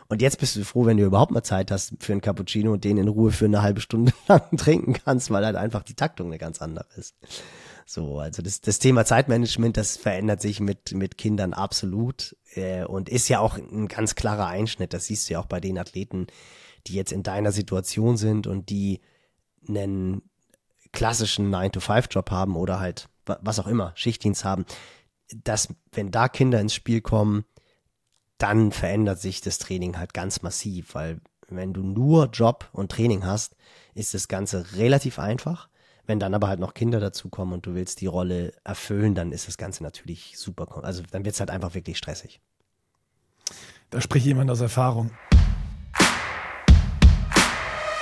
Und 0.08 0.21
jetzt 0.21 0.39
bist 0.39 0.56
du 0.56 0.63
froh, 0.63 0.86
wenn 0.86 0.97
du 0.97 1.06
überhaupt 1.06 1.32
mal 1.32 1.43
Zeit 1.43 1.71
hast 1.71 1.93
für 1.99 2.12
einen 2.12 2.21
Cappuccino 2.21 2.73
und 2.73 2.84
den 2.84 2.97
in 2.97 3.08
Ruhe 3.08 3.32
für 3.32 3.45
eine 3.45 3.62
halbe 3.62 3.82
Stunde 3.82 4.13
lang 4.28 4.58
trinken 4.58 4.93
kannst, 4.93 5.32
weil 5.32 5.45
halt 5.45 5.56
einfach 5.56 5.84
die 5.84 5.95
Taktung 5.95 6.28
eine 6.28 6.38
ganz 6.38 6.62
andere 6.62 6.86
ist. 6.95 7.15
So, 7.88 8.19
also 8.19 8.41
das, 8.41 8.62
das 8.62 8.80
Thema 8.80 9.06
Zeitmanagement, 9.06 9.78
das 9.78 9.95
verändert 9.95 10.41
sich 10.41 10.60
mit, 10.60 10.93
mit 10.93 11.17
Kindern 11.19 11.54
absolut 11.54 12.36
äh, 12.56 12.84
und 12.84 13.10
ist 13.10 13.30
ja 13.30 13.39
auch 13.39 13.58
ein 13.58 13.88
ganz 13.88 14.15
klarer 14.15 14.47
Einschnitt. 14.47 14.93
Das 14.93 15.06
siehst 15.06 15.30
du 15.30 15.34
ja 15.34 15.39
auch 15.39 15.45
bei 15.45 15.60
den 15.60 15.78
Athleten, 15.78 16.28
die 16.88 16.93
jetzt 16.93 17.12
in 17.12 17.24
deiner 17.24 17.52
Situation 17.52 18.17
sind 18.17 18.48
und 18.48 18.69
die 18.69 19.02
einen 19.67 20.21
klassischen 20.91 21.54
9-to-5-Job 21.54 22.32
haben 22.32 22.56
oder 22.56 22.80
halt 22.80 23.10
was 23.26 23.60
auch 23.60 23.67
immer, 23.67 23.91
Schichtdienst 23.95 24.45
haben, 24.45 24.65
dass 25.43 25.69
wenn 25.91 26.12
da 26.12 26.30
Kinder 26.30 26.62
ins 26.62 26.76
Spiel 26.76 27.02
kommen, 27.02 27.45
dann 28.38 28.71
verändert 28.71 29.19
sich 29.19 29.41
das 29.41 29.58
Training 29.58 29.98
halt 29.98 30.13
ganz 30.13 30.41
massiv, 30.41 30.93
weil 30.93 31.21
wenn 31.48 31.74
du 31.74 31.82
nur 31.82 32.28
Job 32.28 32.69
und 32.71 32.91
Training 32.91 33.26
hast, 33.26 33.56
ist 33.93 34.13
das 34.13 34.28
Ganze 34.28 34.74
relativ 34.76 35.19
einfach. 35.19 35.69
Wenn 36.06 36.19
dann 36.19 36.34
aber 36.36 36.48
halt 36.48 36.60
noch 36.60 36.76
Kinder 36.76 37.00
dazukommen 37.00 37.54
und 37.54 37.65
du 37.65 37.74
willst 37.74 38.02
die 38.02 38.08
Rolle 38.08 38.54
erfüllen, 38.63 39.15
dann 39.15 39.32
ist 39.32 39.48
das 39.48 39.58
Ganze 39.58 39.84
natürlich 39.84 40.38
super. 40.38 40.84
Also 40.84 41.02
dann 41.10 41.26
wird 41.26 41.34
es 41.34 41.39
halt 41.39 41.50
einfach 41.50 41.74
wirklich 41.74 41.98
stressig. 41.98 42.41
Da 43.89 44.02
spricht 44.02 44.26
jemand 44.26 44.52
aus 44.52 44.62
Erfahrung. 44.62 45.12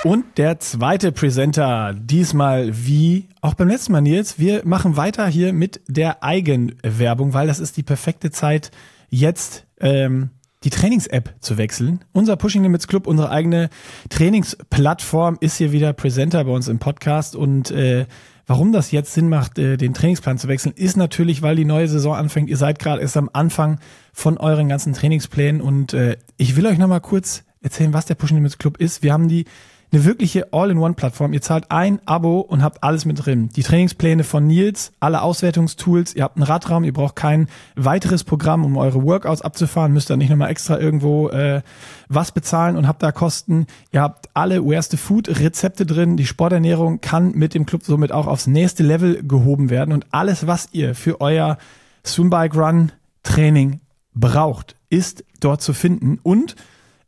Und 0.04 0.36
der 0.36 0.60
zweite 0.60 1.12
Presenter, 1.12 1.94
diesmal 1.94 2.70
wie 2.86 3.30
auch 3.40 3.54
beim 3.54 3.68
letzten 3.68 3.92
Mal, 3.92 4.02
Nils, 4.02 4.38
wir 4.38 4.60
machen 4.66 4.98
weiter 4.98 5.26
hier 5.26 5.54
mit 5.54 5.80
der 5.88 6.22
Eigenwerbung, 6.22 7.32
weil 7.32 7.46
das 7.46 7.58
ist 7.58 7.78
die 7.78 7.82
perfekte 7.82 8.30
Zeit, 8.30 8.70
jetzt 9.08 9.64
ähm, 9.80 10.28
die 10.62 10.68
Trainings-App 10.68 11.36
zu 11.40 11.56
wechseln. 11.56 12.04
Unser 12.12 12.36
Pushing 12.36 12.62
Limits 12.62 12.86
Club, 12.86 13.06
unsere 13.06 13.30
eigene 13.30 13.70
Trainingsplattform, 14.10 15.38
ist 15.40 15.56
hier 15.56 15.72
wieder 15.72 15.94
Presenter 15.94 16.44
bei 16.44 16.50
uns 16.50 16.68
im 16.68 16.78
Podcast 16.78 17.34
und 17.34 17.70
äh, 17.70 18.04
Warum 18.46 18.72
das 18.72 18.90
jetzt 18.90 19.14
Sinn 19.14 19.30
macht, 19.30 19.58
äh, 19.58 19.78
den 19.78 19.94
Trainingsplan 19.94 20.36
zu 20.36 20.48
wechseln, 20.48 20.74
ist 20.76 20.98
natürlich, 20.98 21.40
weil 21.40 21.56
die 21.56 21.64
neue 21.64 21.88
Saison 21.88 22.14
anfängt. 22.14 22.50
Ihr 22.50 22.58
seid 22.58 22.78
gerade 22.78 23.00
erst 23.00 23.16
am 23.16 23.30
Anfang 23.32 23.80
von 24.12 24.36
euren 24.36 24.68
ganzen 24.68 24.92
Trainingsplänen 24.92 25.62
und 25.62 25.94
äh, 25.94 26.18
ich 26.36 26.54
will 26.54 26.66
euch 26.66 26.76
nochmal 26.76 27.00
kurz 27.00 27.44
erzählen, 27.62 27.94
was 27.94 28.04
der 28.04 28.16
Pushing 28.16 28.36
Limits 28.36 28.58
Club 28.58 28.76
ist. 28.76 29.02
Wir 29.02 29.14
haben 29.14 29.28
die 29.28 29.46
eine 29.92 30.04
wirkliche 30.04 30.52
All-in-One-Plattform. 30.52 31.32
Ihr 31.32 31.42
zahlt 31.42 31.70
ein 31.70 32.00
Abo 32.04 32.40
und 32.40 32.62
habt 32.62 32.82
alles 32.82 33.04
mit 33.04 33.24
drin. 33.24 33.48
Die 33.54 33.62
Trainingspläne 33.62 34.24
von 34.24 34.46
Nils, 34.46 34.92
alle 35.00 35.22
Auswertungstools, 35.22 36.14
ihr 36.14 36.24
habt 36.24 36.36
einen 36.36 36.44
Radraum, 36.44 36.84
ihr 36.84 36.92
braucht 36.92 37.16
kein 37.16 37.48
weiteres 37.76 38.24
Programm, 38.24 38.64
um 38.64 38.76
eure 38.76 39.02
Workouts 39.02 39.42
abzufahren, 39.42 39.92
müsst 39.92 40.10
dann 40.10 40.18
nicht 40.18 40.30
nochmal 40.30 40.50
extra 40.50 40.78
irgendwo 40.78 41.28
äh, 41.28 41.62
was 42.08 42.32
bezahlen 42.32 42.76
und 42.76 42.88
habt 42.88 43.02
da 43.02 43.12
Kosten. 43.12 43.66
Ihr 43.92 44.00
habt 44.00 44.28
alle 44.34 44.64
Where's 44.64 44.90
the 44.90 44.96
Food 44.96 45.28
Rezepte 45.28 45.86
drin. 45.86 46.16
Die 46.16 46.26
Sporternährung 46.26 47.00
kann 47.00 47.32
mit 47.32 47.54
dem 47.54 47.66
Club 47.66 47.84
somit 47.84 48.12
auch 48.12 48.26
aufs 48.26 48.46
nächste 48.46 48.82
Level 48.82 49.22
gehoben 49.22 49.70
werden 49.70 49.92
und 49.92 50.06
alles, 50.10 50.46
was 50.46 50.68
ihr 50.72 50.94
für 50.94 51.20
euer 51.20 51.58
Swimbike 52.04 52.56
Run 52.58 52.92
Training 53.22 53.80
braucht, 54.14 54.76
ist 54.90 55.24
dort 55.40 55.62
zu 55.62 55.72
finden 55.72 56.18
und 56.22 56.56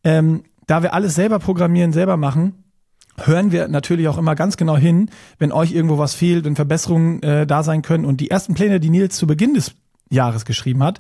ähm, 0.05 0.45
da 0.67 0.83
wir 0.83 0.95
alles 0.95 1.15
selber 1.15 1.39
programmieren, 1.39 1.93
selber 1.93 2.17
machen, 2.17 2.65
hören 3.18 3.52
wir 3.52 3.68
natürlich 3.68 4.09
auch 4.09 4.18
immer 4.18 4.35
ganz 4.35 4.57
genau 4.57 4.76
hin, 4.76 5.11
wenn 5.38 5.52
euch 5.52 5.72
irgendwo 5.72 5.98
was 5.98 6.14
fehlt 6.14 6.46
und 6.46 6.57
Verbesserungen 6.57 7.22
äh, 7.22 7.46
da 7.46 7.62
sein 7.62 7.83
können. 7.83 8.05
Und 8.05 8.20
die 8.20 8.31
ersten 8.31 8.55
Pläne, 8.55 8.81
die 8.81 8.90
Nils 8.90 9.16
zu 9.16 9.26
Beginn 9.26 9.55
des 9.55 9.72
Jahres 10.11 10.44
geschrieben 10.44 10.83
hat, 10.83 10.98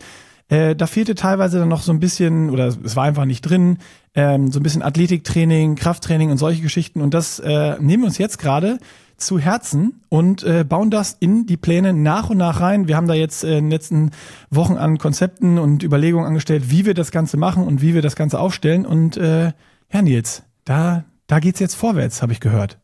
äh, 0.48 0.76
da 0.76 0.86
fehlte 0.86 1.14
teilweise 1.14 1.58
dann 1.58 1.68
noch 1.68 1.82
so 1.82 1.92
ein 1.92 2.00
bisschen, 2.00 2.50
oder 2.50 2.68
es 2.68 2.96
war 2.96 3.04
einfach 3.04 3.24
nicht 3.24 3.42
drin, 3.42 3.78
ähm, 4.14 4.50
so 4.50 4.60
ein 4.60 4.62
bisschen 4.62 4.82
Athletiktraining, 4.82 5.74
Krafttraining 5.74 6.30
und 6.30 6.38
solche 6.38 6.62
Geschichten. 6.62 7.00
Und 7.00 7.14
das 7.14 7.38
äh, 7.40 7.76
nehmen 7.80 8.04
wir 8.04 8.08
uns 8.08 8.18
jetzt 8.18 8.38
gerade 8.38 8.78
zu 9.16 9.38
Herzen 9.38 10.02
und 10.08 10.42
äh, 10.42 10.64
bauen 10.64 10.90
das 10.90 11.16
in 11.18 11.46
die 11.46 11.56
Pläne 11.56 11.92
nach 11.92 12.30
und 12.30 12.36
nach 12.36 12.60
rein. 12.60 12.86
Wir 12.86 12.96
haben 12.96 13.08
da 13.08 13.14
jetzt 13.14 13.44
äh, 13.44 13.58
in 13.58 13.64
den 13.64 13.70
letzten 13.70 14.10
Wochen 14.50 14.74
an 14.76 14.98
Konzepten 14.98 15.58
und 15.58 15.82
Überlegungen 15.82 16.26
angestellt, 16.26 16.70
wie 16.70 16.86
wir 16.86 16.94
das 16.94 17.10
Ganze 17.10 17.36
machen 17.36 17.64
und 17.64 17.80
wie 17.82 17.94
wir 17.94 18.02
das 18.02 18.14
Ganze 18.14 18.38
aufstellen. 18.38 18.86
Und 18.86 19.16
äh, 19.16 19.52
ja, 19.92 20.02
Nils, 20.02 20.42
da 20.64 21.04
da 21.26 21.40
geht's 21.40 21.60
jetzt 21.60 21.74
vorwärts, 21.74 22.22
habe 22.22 22.32
ich 22.32 22.40
gehört. 22.40 22.78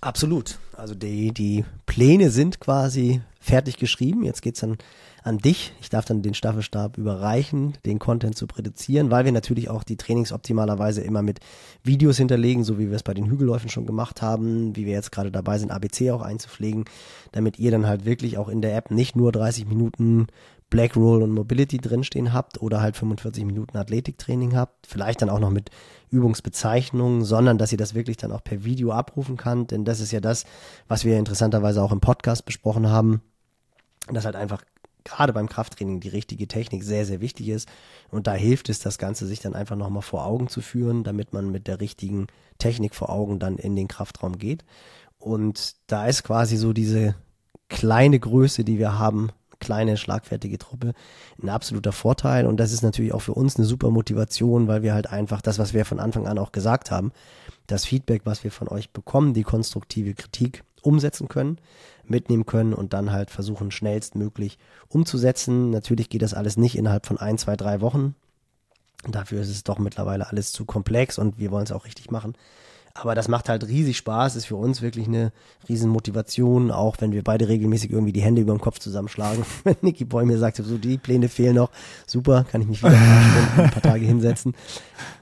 Absolut. 0.00 0.58
Also 0.76 0.94
die, 0.94 1.32
die 1.32 1.64
Pläne 1.86 2.30
sind 2.30 2.60
quasi 2.60 3.20
fertig 3.40 3.78
geschrieben. 3.78 4.24
Jetzt 4.24 4.42
geht's 4.42 4.60
dann 4.60 4.78
an 5.24 5.38
dich. 5.38 5.72
Ich 5.80 5.90
darf 5.90 6.04
dann 6.04 6.22
den 6.22 6.34
Staffelstab 6.34 6.98
überreichen, 6.98 7.74
den 7.84 7.98
Content 7.98 8.36
zu 8.36 8.46
produzieren, 8.46 9.10
weil 9.10 9.24
wir 9.24 9.32
natürlich 9.32 9.68
auch 9.68 9.82
die 9.82 9.96
Trainings 9.96 10.32
optimalerweise 10.32 11.02
immer 11.02 11.22
mit 11.22 11.40
Videos 11.82 12.16
hinterlegen, 12.16 12.64
so 12.64 12.78
wie 12.78 12.88
wir 12.88 12.96
es 12.96 13.02
bei 13.02 13.14
den 13.14 13.26
Hügelläufen 13.26 13.68
schon 13.68 13.86
gemacht 13.86 14.22
haben, 14.22 14.76
wie 14.76 14.86
wir 14.86 14.92
jetzt 14.92 15.12
gerade 15.12 15.32
dabei 15.32 15.58
sind, 15.58 15.70
ABC 15.70 16.10
auch 16.12 16.22
einzupflegen, 16.22 16.84
damit 17.32 17.58
ihr 17.58 17.70
dann 17.70 17.86
halt 17.86 18.04
wirklich 18.04 18.38
auch 18.38 18.48
in 18.48 18.62
der 18.62 18.76
App 18.76 18.90
nicht 18.90 19.16
nur 19.16 19.32
30 19.32 19.66
Minuten 19.66 20.28
Black 20.70 20.96
Roll 20.96 21.22
und 21.22 21.32
Mobility 21.32 21.78
drinstehen 21.78 22.32
habt 22.32 22.60
oder 22.60 22.80
halt 22.80 22.96
45 22.96 23.44
Minuten 23.44 23.76
Athletiktraining 23.76 24.54
habt, 24.54 24.86
vielleicht 24.86 25.22
dann 25.22 25.30
auch 25.30 25.38
noch 25.38 25.50
mit 25.50 25.70
Übungsbezeichnungen, 26.10 27.24
sondern 27.24 27.58
dass 27.58 27.72
ihr 27.72 27.78
das 27.78 27.94
wirklich 27.94 28.16
dann 28.16 28.32
auch 28.32 28.44
per 28.44 28.64
Video 28.64 28.92
abrufen 28.92 29.36
kann, 29.36 29.66
denn 29.66 29.84
das 29.84 30.00
ist 30.00 30.12
ja 30.12 30.20
das, 30.20 30.44
was 30.86 31.04
wir 31.04 31.18
interessanterweise 31.18 31.82
auch 31.82 31.92
im 31.92 32.00
Podcast 32.00 32.44
besprochen 32.44 32.88
haben, 32.88 33.22
dass 34.12 34.24
halt 34.24 34.36
einfach 34.36 34.62
gerade 35.04 35.32
beim 35.32 35.48
Krafttraining 35.48 36.00
die 36.00 36.08
richtige 36.08 36.46
Technik 36.46 36.84
sehr, 36.84 37.06
sehr 37.06 37.20
wichtig 37.20 37.48
ist. 37.48 37.68
Und 38.10 38.26
da 38.26 38.34
hilft 38.34 38.68
es, 38.68 38.78
das 38.78 38.98
Ganze 38.98 39.26
sich 39.26 39.40
dann 39.40 39.54
einfach 39.54 39.76
nochmal 39.76 40.02
vor 40.02 40.26
Augen 40.26 40.48
zu 40.48 40.60
führen, 40.60 41.02
damit 41.02 41.32
man 41.32 41.50
mit 41.50 41.66
der 41.66 41.80
richtigen 41.80 42.26
Technik 42.58 42.94
vor 42.94 43.08
Augen 43.08 43.38
dann 43.38 43.56
in 43.56 43.74
den 43.74 43.88
Kraftraum 43.88 44.38
geht. 44.38 44.64
Und 45.18 45.76
da 45.86 46.06
ist 46.06 46.24
quasi 46.24 46.56
so 46.56 46.72
diese 46.72 47.14
kleine 47.68 48.20
Größe, 48.20 48.64
die 48.64 48.78
wir 48.78 48.98
haben, 48.98 49.30
kleine, 49.60 49.96
schlagfertige 49.96 50.58
Truppe 50.58 50.94
ein 51.42 51.48
absoluter 51.48 51.92
Vorteil. 51.92 52.46
Und 52.46 52.58
das 52.58 52.72
ist 52.72 52.82
natürlich 52.82 53.12
auch 53.12 53.22
für 53.22 53.34
uns 53.34 53.56
eine 53.56 53.66
super 53.66 53.90
Motivation, 53.90 54.68
weil 54.68 54.82
wir 54.82 54.94
halt 54.94 55.08
einfach 55.08 55.40
das, 55.40 55.58
was 55.58 55.74
wir 55.74 55.84
von 55.84 56.00
Anfang 56.00 56.26
an 56.26 56.38
auch 56.38 56.52
gesagt 56.52 56.90
haben, 56.90 57.12
das 57.66 57.84
Feedback, 57.84 58.22
was 58.24 58.44
wir 58.44 58.50
von 58.50 58.68
euch 58.68 58.90
bekommen, 58.90 59.34
die 59.34 59.42
konstruktive 59.42 60.14
Kritik 60.14 60.64
umsetzen 60.82 61.28
können, 61.28 61.58
mitnehmen 62.04 62.46
können 62.46 62.72
und 62.72 62.92
dann 62.92 63.12
halt 63.12 63.30
versuchen, 63.30 63.70
schnellstmöglich 63.70 64.58
umzusetzen. 64.88 65.70
Natürlich 65.70 66.08
geht 66.08 66.22
das 66.22 66.34
alles 66.34 66.56
nicht 66.56 66.76
innerhalb 66.76 67.06
von 67.06 67.18
ein, 67.18 67.38
zwei, 67.38 67.56
drei 67.56 67.80
Wochen. 67.80 68.14
Dafür 69.06 69.40
ist 69.40 69.50
es 69.50 69.64
doch 69.64 69.78
mittlerweile 69.78 70.28
alles 70.28 70.52
zu 70.52 70.64
komplex 70.64 71.18
und 71.18 71.38
wir 71.38 71.50
wollen 71.50 71.64
es 71.64 71.72
auch 71.72 71.84
richtig 71.84 72.10
machen. 72.10 72.34
Aber 73.00 73.14
das 73.14 73.28
macht 73.28 73.48
halt 73.48 73.68
riesig 73.68 73.96
Spaß, 73.96 74.34
ist 74.34 74.46
für 74.46 74.56
uns 74.56 74.82
wirklich 74.82 75.06
eine 75.06 75.30
riesen 75.68 75.88
Motivation, 75.88 76.72
auch 76.72 76.96
wenn 76.98 77.12
wir 77.12 77.22
beide 77.22 77.46
regelmäßig 77.46 77.92
irgendwie 77.92 78.12
die 78.12 78.22
Hände 78.22 78.42
über 78.42 78.52
dem 78.52 78.60
Kopf 78.60 78.80
zusammenschlagen. 78.80 79.44
Wenn 79.64 79.76
Nicky 79.82 80.04
Boy 80.04 80.24
mir 80.24 80.36
sagt, 80.36 80.56
so 80.56 80.78
die 80.78 80.98
Pläne 80.98 81.28
fehlen 81.28 81.54
noch, 81.54 81.70
super, 82.06 82.44
kann 82.50 82.62
ich 82.62 82.66
mich 82.66 82.82
wieder 82.82 82.92
ein 82.92 82.98
paar, 82.98 83.30
Stunden, 83.30 83.60
ein 83.60 83.70
paar 83.70 83.82
Tage 83.82 84.04
hinsetzen. 84.04 84.54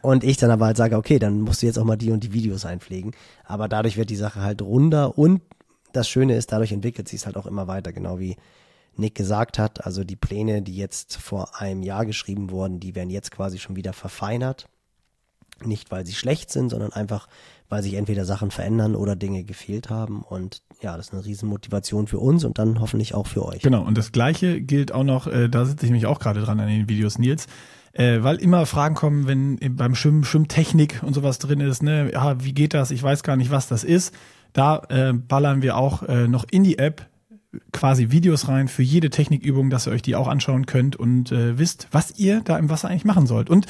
Und 0.00 0.24
ich 0.24 0.38
dann 0.38 0.50
aber 0.50 0.66
halt 0.66 0.78
sage, 0.78 0.96
okay, 0.96 1.18
dann 1.18 1.42
musst 1.42 1.60
du 1.60 1.66
jetzt 1.66 1.78
auch 1.78 1.84
mal 1.84 1.96
die 1.96 2.12
und 2.12 2.24
die 2.24 2.32
Videos 2.32 2.64
einpflegen. 2.64 3.12
Aber 3.44 3.68
dadurch 3.68 3.98
wird 3.98 4.08
die 4.08 4.16
Sache 4.16 4.40
halt 4.40 4.62
runder 4.62 5.18
und 5.18 5.42
das 5.92 6.08
Schöne 6.08 6.34
ist, 6.34 6.52
dadurch 6.52 6.72
entwickelt 6.72 7.08
sich 7.08 7.20
es 7.20 7.26
halt 7.26 7.36
auch 7.36 7.46
immer 7.46 7.68
weiter, 7.68 7.92
genau 7.92 8.18
wie 8.18 8.36
Nick 8.96 9.14
gesagt 9.14 9.58
hat. 9.58 9.84
Also 9.84 10.02
die 10.02 10.16
Pläne, 10.16 10.62
die 10.62 10.76
jetzt 10.76 11.16
vor 11.16 11.60
einem 11.60 11.82
Jahr 11.82 12.06
geschrieben 12.06 12.50
wurden, 12.50 12.80
die 12.80 12.94
werden 12.94 13.10
jetzt 13.10 13.30
quasi 13.30 13.58
schon 13.58 13.76
wieder 13.76 13.92
verfeinert. 13.92 14.66
Nicht, 15.64 15.90
weil 15.90 16.04
sie 16.04 16.12
schlecht 16.12 16.50
sind, 16.50 16.70
sondern 16.70 16.92
einfach, 16.92 17.28
weil 17.68 17.82
sich 17.82 17.94
entweder 17.94 18.24
Sachen 18.24 18.50
verändern 18.50 18.94
oder 18.94 19.16
Dinge 19.16 19.44
gefehlt 19.44 19.88
haben. 19.90 20.22
Und 20.22 20.62
ja, 20.82 20.96
das 20.96 21.08
ist 21.08 21.12
eine 21.14 21.24
Riesenmotivation 21.24 22.06
für 22.06 22.18
uns 22.18 22.44
und 22.44 22.58
dann 22.58 22.80
hoffentlich 22.80 23.14
auch 23.14 23.26
für 23.26 23.44
euch. 23.44 23.62
Genau, 23.62 23.82
und 23.82 23.96
das 23.96 24.12
Gleiche 24.12 24.60
gilt 24.60 24.92
auch 24.92 25.04
noch, 25.04 25.26
äh, 25.26 25.48
da 25.48 25.64
sitze 25.64 25.86
ich 25.86 25.92
mich 25.92 26.06
auch 26.06 26.18
gerade 26.18 26.42
dran 26.42 26.60
an 26.60 26.68
den 26.68 26.88
Videos, 26.88 27.18
Nils. 27.18 27.46
Äh, 27.92 28.22
weil 28.22 28.36
immer 28.36 28.66
Fragen 28.66 28.94
kommen, 28.94 29.26
wenn 29.26 29.58
beim 29.74 29.94
Schwimmen 29.94 30.24
Schwimmtechnik 30.24 31.02
und 31.02 31.14
sowas 31.14 31.38
drin 31.38 31.60
ist, 31.60 31.82
ne, 31.82 32.12
ja, 32.12 32.44
wie 32.44 32.52
geht 32.52 32.74
das? 32.74 32.90
Ich 32.90 33.02
weiß 33.02 33.22
gar 33.22 33.36
nicht, 33.36 33.50
was 33.50 33.68
das 33.68 33.84
ist. 33.84 34.14
Da 34.52 34.82
äh, 34.90 35.14
ballern 35.14 35.62
wir 35.62 35.78
auch 35.78 36.02
äh, 36.02 36.28
noch 36.28 36.44
in 36.50 36.62
die 36.62 36.78
App 36.78 37.08
quasi 37.72 38.10
Videos 38.10 38.48
rein 38.48 38.68
für 38.68 38.82
jede 38.82 39.08
Technikübung, 39.08 39.70
dass 39.70 39.86
ihr 39.86 39.92
euch 39.92 40.02
die 40.02 40.14
auch 40.14 40.28
anschauen 40.28 40.66
könnt 40.66 40.96
und 40.96 41.32
äh, 41.32 41.58
wisst, 41.58 41.88
was 41.90 42.18
ihr 42.18 42.42
da 42.42 42.58
im 42.58 42.68
Wasser 42.68 42.88
eigentlich 42.88 43.04
machen 43.04 43.26
sollt. 43.26 43.48
Und 43.48 43.66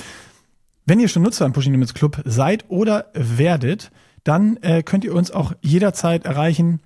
wenn 0.86 1.00
ihr 1.00 1.08
schon 1.08 1.22
Nutzer 1.22 1.44
im 1.44 1.52
Pushing 1.52 1.72
Limits 1.72 1.94
Club 1.94 2.22
seid 2.24 2.64
oder 2.68 3.06
werdet, 3.12 3.90
dann 4.24 4.56
äh, 4.62 4.82
könnt 4.82 5.04
ihr 5.04 5.14
uns 5.14 5.30
auch 5.30 5.52
jederzeit 5.60 6.24
erreichen 6.24 6.80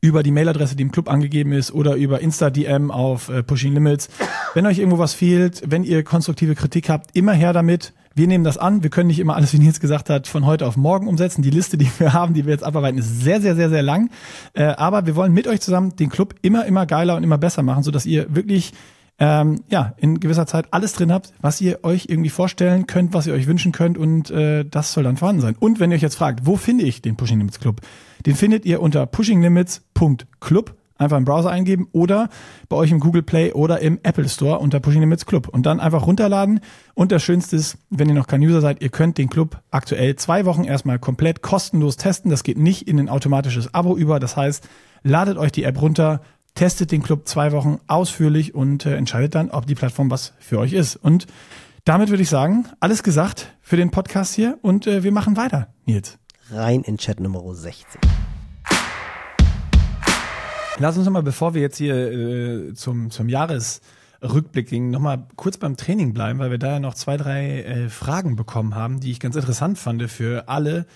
über 0.00 0.22
die 0.22 0.30
Mailadresse, 0.30 0.76
die 0.76 0.82
im 0.82 0.92
Club 0.92 1.10
angegeben 1.10 1.52
ist, 1.52 1.72
oder 1.72 1.96
über 1.96 2.20
Insta-DM 2.20 2.90
auf 2.90 3.28
äh, 3.28 3.42
Pushing 3.42 3.74
Limits. 3.74 4.08
Wenn 4.54 4.66
euch 4.66 4.78
irgendwo 4.78 4.98
was 4.98 5.14
fehlt, 5.14 5.62
wenn 5.66 5.84
ihr 5.84 6.02
konstruktive 6.02 6.54
Kritik 6.54 6.88
habt, 6.88 7.14
immer 7.14 7.32
her 7.32 7.52
damit. 7.52 7.92
Wir 8.14 8.26
nehmen 8.26 8.44
das 8.44 8.56
an. 8.56 8.82
Wir 8.82 8.88
können 8.88 9.08
nicht 9.08 9.18
immer 9.18 9.36
alles, 9.36 9.52
wie 9.52 9.58
Nils 9.58 9.80
gesagt 9.80 10.08
hat, 10.08 10.26
von 10.26 10.46
heute 10.46 10.66
auf 10.66 10.78
morgen 10.78 11.06
umsetzen. 11.06 11.42
Die 11.42 11.50
Liste, 11.50 11.76
die 11.76 11.90
wir 11.98 12.14
haben, 12.14 12.32
die 12.32 12.46
wir 12.46 12.52
jetzt 12.52 12.64
abarbeiten, 12.64 12.98
ist 12.98 13.20
sehr, 13.20 13.42
sehr, 13.42 13.56
sehr, 13.56 13.68
sehr 13.68 13.82
lang. 13.82 14.10
Äh, 14.54 14.64
aber 14.64 15.06
wir 15.06 15.16
wollen 15.16 15.32
mit 15.32 15.46
euch 15.46 15.60
zusammen 15.60 15.94
den 15.96 16.08
Club 16.08 16.34
immer, 16.40 16.64
immer 16.64 16.86
geiler 16.86 17.16
und 17.16 17.22
immer 17.22 17.38
besser 17.38 17.62
machen, 17.62 17.82
sodass 17.82 18.06
ihr 18.06 18.34
wirklich 18.34 18.72
ähm, 19.18 19.62
ja, 19.68 19.94
in 19.96 20.20
gewisser 20.20 20.46
Zeit 20.46 20.66
alles 20.72 20.92
drin 20.92 21.12
habt, 21.12 21.32
was 21.40 21.60
ihr 21.60 21.84
euch 21.84 22.06
irgendwie 22.08 22.30
vorstellen 22.30 22.86
könnt, 22.86 23.14
was 23.14 23.26
ihr 23.26 23.34
euch 23.34 23.46
wünschen 23.46 23.72
könnt 23.72 23.96
und 23.96 24.30
äh, 24.30 24.64
das 24.64 24.92
soll 24.92 25.04
dann 25.04 25.16
vorhanden 25.16 25.42
sein. 25.42 25.56
Und 25.58 25.80
wenn 25.80 25.90
ihr 25.90 25.96
euch 25.96 26.02
jetzt 26.02 26.16
fragt, 26.16 26.44
wo 26.44 26.56
finde 26.56 26.84
ich 26.84 27.02
den 27.02 27.16
Pushing 27.16 27.38
Limits 27.38 27.60
Club? 27.60 27.80
Den 28.26 28.34
findet 28.34 28.66
ihr 28.66 28.82
unter 28.82 29.06
pushinglimits.club 29.06 30.74
einfach 30.98 31.18
im 31.18 31.24
Browser 31.24 31.50
eingeben 31.50 31.88
oder 31.92 32.28
bei 32.68 32.76
euch 32.76 32.90
im 32.90 33.00
Google 33.00 33.22
Play 33.22 33.52
oder 33.52 33.80
im 33.80 33.98
Apple 34.02 34.28
Store 34.28 34.58
unter 34.58 34.80
Pushing 34.80 35.00
Limits 35.00 35.26
Club 35.26 35.48
und 35.48 35.66
dann 35.66 35.80
einfach 35.80 36.06
runterladen. 36.06 36.60
Und 36.94 37.12
das 37.12 37.22
Schönste 37.22 37.56
ist, 37.56 37.78
wenn 37.90 38.08
ihr 38.08 38.14
noch 38.14 38.26
kein 38.26 38.40
User 38.40 38.60
seid, 38.60 38.82
ihr 38.82 38.88
könnt 38.88 39.18
den 39.18 39.28
Club 39.28 39.60
aktuell 39.70 40.16
zwei 40.16 40.44
Wochen 40.44 40.64
erstmal 40.64 40.98
komplett 40.98 41.42
kostenlos 41.42 41.96
testen. 41.96 42.30
Das 42.30 42.44
geht 42.44 42.58
nicht 42.58 42.88
in 42.88 42.98
ein 42.98 43.08
automatisches 43.08 43.74
Abo 43.74 43.96
über. 43.96 44.20
Das 44.20 44.36
heißt, 44.36 44.68
ladet 45.02 45.38
euch 45.38 45.52
die 45.52 45.64
App 45.64 45.80
runter, 45.80 46.20
testet 46.56 46.90
den 46.90 47.02
Club 47.02 47.28
zwei 47.28 47.52
Wochen 47.52 47.78
ausführlich 47.86 48.54
und 48.54 48.84
äh, 48.86 48.96
entscheidet 48.96 49.36
dann, 49.36 49.50
ob 49.50 49.66
die 49.66 49.76
Plattform 49.76 50.10
was 50.10 50.32
für 50.40 50.58
euch 50.58 50.72
ist. 50.72 50.96
Und 50.96 51.26
damit 51.84 52.08
würde 52.08 52.22
ich 52.22 52.28
sagen, 52.28 52.66
alles 52.80 53.04
gesagt 53.04 53.54
für 53.60 53.76
den 53.76 53.92
Podcast 53.92 54.34
hier 54.34 54.58
und 54.62 54.88
äh, 54.88 55.04
wir 55.04 55.12
machen 55.12 55.36
weiter, 55.36 55.68
Nils. 55.84 56.18
Rein 56.50 56.82
in 56.82 56.96
Chat 56.96 57.20
Nummer 57.20 57.42
16. 57.54 58.00
Lass 60.78 60.96
uns 60.96 61.06
nochmal, 61.06 61.22
bevor 61.22 61.54
wir 61.54 61.60
jetzt 61.60 61.78
hier 61.78 61.94
äh, 61.94 62.74
zum, 62.74 63.10
zum 63.10 63.28
Jahresrückblick 63.28 64.68
gingen, 64.68 64.90
nochmal 64.90 65.26
kurz 65.36 65.58
beim 65.58 65.76
Training 65.76 66.12
bleiben, 66.12 66.38
weil 66.38 66.50
wir 66.50 66.58
da 66.58 66.72
ja 66.72 66.80
noch 66.80 66.94
zwei, 66.94 67.16
drei 67.16 67.62
äh, 67.62 67.88
Fragen 67.88 68.36
bekommen 68.36 68.74
haben, 68.74 69.00
die 69.00 69.10
ich 69.10 69.20
ganz 69.20 69.36
interessant 69.36 69.78
fand 69.78 70.02
für 70.10 70.48
alle, 70.48 70.86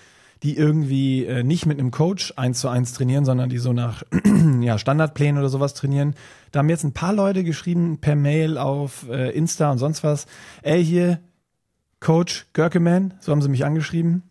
die 0.43 0.57
irgendwie 0.57 1.25
äh, 1.25 1.43
nicht 1.43 1.65
mit 1.65 1.79
einem 1.79 1.91
Coach 1.91 2.33
eins 2.35 2.59
zu 2.59 2.67
eins 2.67 2.93
trainieren, 2.93 3.25
sondern 3.25 3.49
die 3.49 3.59
so 3.59 3.73
nach 3.73 4.03
ja, 4.61 4.77
Standardplänen 4.77 5.37
oder 5.37 5.49
sowas 5.49 5.73
trainieren. 5.73 6.15
Da 6.51 6.59
haben 6.59 6.69
jetzt 6.69 6.83
ein 6.83 6.93
paar 6.93 7.13
Leute 7.13 7.43
geschrieben 7.43 7.99
per 7.99 8.15
Mail 8.15 8.57
auf 8.57 9.07
äh, 9.09 9.29
Insta 9.31 9.71
und 9.71 9.77
sonst 9.77 10.03
was. 10.03 10.25
Ey, 10.63 10.83
hier, 10.83 11.19
Coach 11.99 12.47
Görkeman, 12.53 13.13
so 13.19 13.31
haben 13.31 13.41
sie 13.41 13.49
mich 13.49 13.65
angeschrieben. 13.65 14.23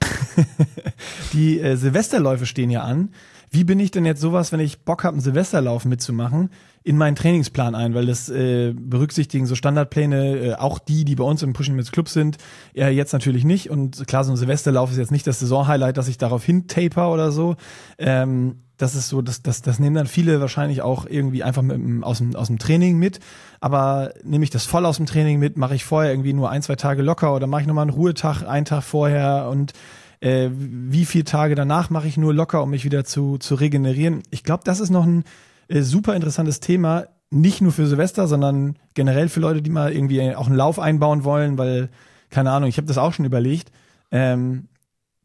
die 1.34 1.60
äh, 1.60 1.76
Silvesterläufe 1.76 2.46
stehen 2.46 2.70
ja 2.70 2.82
an 2.82 3.10
wie 3.52 3.64
bin 3.64 3.78
ich 3.78 3.90
denn 3.90 4.06
jetzt 4.06 4.22
sowas, 4.22 4.50
wenn 4.50 4.60
ich 4.60 4.80
Bock 4.80 5.04
habe, 5.04 5.12
einen 5.12 5.20
Silvesterlauf 5.20 5.84
mitzumachen, 5.84 6.48
in 6.84 6.96
meinen 6.96 7.16
Trainingsplan 7.16 7.74
ein, 7.74 7.94
weil 7.94 8.06
das 8.06 8.30
äh, 8.30 8.72
berücksichtigen 8.74 9.44
so 9.44 9.54
Standardpläne, 9.54 10.36
äh, 10.36 10.54
auch 10.54 10.78
die, 10.78 11.04
die 11.04 11.16
bei 11.16 11.24
uns 11.24 11.42
im 11.42 11.52
Pushing 11.52 11.74
Limits 11.74 11.92
Club 11.92 12.08
sind, 12.08 12.38
ja 12.72 12.88
jetzt 12.88 13.12
natürlich 13.12 13.44
nicht. 13.44 13.68
Und 13.68 14.06
klar, 14.08 14.24
so 14.24 14.32
ein 14.32 14.38
Silvesterlauf 14.38 14.90
ist 14.90 14.96
jetzt 14.96 15.12
nicht 15.12 15.26
das 15.26 15.38
Saisonhighlight, 15.38 15.98
dass 15.98 16.08
ich 16.08 16.16
darauf 16.16 16.42
hin 16.42 16.66
taper 16.66 17.12
oder 17.12 17.30
so. 17.30 17.56
Ähm, 17.98 18.62
das 18.78 18.94
ist 18.94 19.10
so, 19.10 19.20
das, 19.20 19.42
das, 19.42 19.60
das 19.60 19.78
nehmen 19.78 19.96
dann 19.96 20.06
viele 20.06 20.40
wahrscheinlich 20.40 20.80
auch 20.80 21.04
irgendwie 21.06 21.42
einfach 21.42 21.62
mit, 21.62 22.02
aus, 22.02 22.18
dem, 22.18 22.34
aus 22.34 22.46
dem 22.46 22.58
Training 22.58 22.98
mit. 22.98 23.20
Aber 23.60 24.14
nehme 24.24 24.44
ich 24.44 24.50
das 24.50 24.64
voll 24.64 24.86
aus 24.86 24.96
dem 24.96 25.04
Training 25.04 25.38
mit, 25.38 25.58
mache 25.58 25.74
ich 25.74 25.84
vorher 25.84 26.10
irgendwie 26.10 26.32
nur 26.32 26.48
ein, 26.48 26.62
zwei 26.62 26.76
Tage 26.76 27.02
locker 27.02 27.34
oder 27.34 27.46
mache 27.46 27.60
ich 27.60 27.66
nochmal 27.66 27.82
einen 27.82 27.92
Ruhetag, 27.92 28.44
einen 28.44 28.64
Tag 28.64 28.82
vorher 28.82 29.48
und 29.50 29.74
äh, 30.22 30.50
wie 30.54 31.04
viele 31.04 31.24
Tage 31.24 31.56
danach 31.56 31.90
mache 31.90 32.06
ich 32.06 32.16
nur 32.16 32.32
locker, 32.32 32.62
um 32.62 32.70
mich 32.70 32.84
wieder 32.84 33.04
zu, 33.04 33.38
zu 33.38 33.56
regenerieren. 33.56 34.22
Ich 34.30 34.44
glaube, 34.44 34.62
das 34.64 34.78
ist 34.78 34.90
noch 34.90 35.04
ein 35.04 35.24
äh, 35.68 35.82
super 35.82 36.14
interessantes 36.14 36.60
Thema, 36.60 37.06
nicht 37.30 37.60
nur 37.60 37.72
für 37.72 37.86
Silvester, 37.86 38.28
sondern 38.28 38.76
generell 38.94 39.28
für 39.28 39.40
Leute, 39.40 39.62
die 39.62 39.70
mal 39.70 39.92
irgendwie 39.92 40.34
auch 40.36 40.46
einen 40.46 40.56
Lauf 40.56 40.78
einbauen 40.78 41.24
wollen, 41.24 41.58
weil, 41.58 41.88
keine 42.30 42.52
Ahnung, 42.52 42.68
ich 42.68 42.76
habe 42.76 42.86
das 42.86 42.98
auch 42.98 43.12
schon 43.12 43.24
überlegt, 43.24 43.72
ähm, 44.12 44.68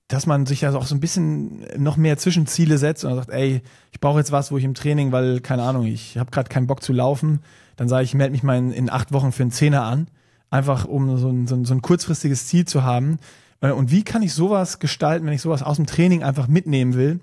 dass 0.07 0.25
man 0.25 0.45
sich 0.47 0.65
also 0.65 0.79
auch 0.79 0.85
so 0.85 0.95
ein 0.95 1.01
bisschen 1.01 1.65
noch 1.77 1.97
mehr 1.97 2.17
Zwischenziele 2.17 2.77
setzt 2.79 3.05
und 3.05 3.13
sagt, 3.13 3.29
ey, 3.29 3.61
ich 3.91 3.99
brauche 3.99 4.17
jetzt 4.17 4.31
was, 4.31 4.51
wo 4.51 4.57
ich 4.57 4.63
im 4.63 4.73
Training, 4.73 5.11
weil, 5.11 5.41
keine 5.41 5.63
Ahnung, 5.63 5.85
ich 5.85 6.17
habe 6.17 6.31
gerade 6.31 6.49
keinen 6.49 6.65
Bock 6.65 6.81
zu 6.81 6.93
laufen, 6.93 7.41
dann 7.75 7.87
sage 7.87 8.03
ich, 8.03 8.11
ich 8.11 8.15
melde 8.15 8.31
mich 8.31 8.43
mal 8.43 8.57
in, 8.57 8.71
in, 8.71 8.89
acht 8.89 9.11
Wochen 9.11 9.31
für 9.31 9.43
einen 9.43 9.51
Zehner 9.51 9.83
an, 9.83 10.07
einfach 10.49 10.85
um 10.85 11.17
so 11.17 11.29
ein, 11.29 11.45
so 11.45 11.55
ein, 11.55 11.65
so 11.65 11.73
ein 11.75 11.81
kurzfristiges 11.81 12.47
Ziel 12.47 12.65
zu 12.65 12.83
haben, 12.83 13.19
und 13.61 13.91
wie 13.91 14.03
kann 14.03 14.21
ich 14.21 14.33
sowas 14.33 14.79
gestalten, 14.79 15.25
wenn 15.25 15.33
ich 15.33 15.41
sowas 15.41 15.63
aus 15.63 15.77
dem 15.77 15.87
Training 15.87 16.23
einfach 16.23 16.47
mitnehmen 16.47 16.93
will, 16.93 17.19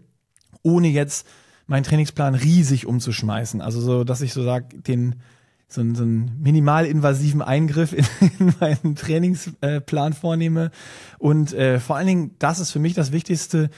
ohne 0.63 0.89
jetzt 0.89 1.27
meinen 1.67 1.85
Trainingsplan 1.85 2.35
riesig 2.35 2.87
umzuschmeißen? 2.87 3.61
Also 3.61 3.81
so, 3.81 4.05
dass 4.05 4.21
ich 4.21 4.33
so 4.33 4.43
sage, 4.43 4.81
den 4.81 5.17
so, 5.69 5.81
einen, 5.81 5.95
so 5.95 6.03
einen 6.03 6.41
minimal 6.41 6.87
invasiven 6.87 7.43
Eingriff 7.43 7.93
in, 7.93 8.07
in 8.39 8.55
meinen 8.61 8.97
Trainingsplan 8.97 10.13
vornehme. 10.13 10.71
Und 11.19 11.53
äh, 11.53 11.81
vor 11.81 11.97
allen 11.97 12.07
Dingen, 12.07 12.37
das 12.39 12.61
ist 12.61 12.71
für 12.71 12.79
mich 12.79 12.95
das 12.95 13.13
Wichtigste, 13.13 13.71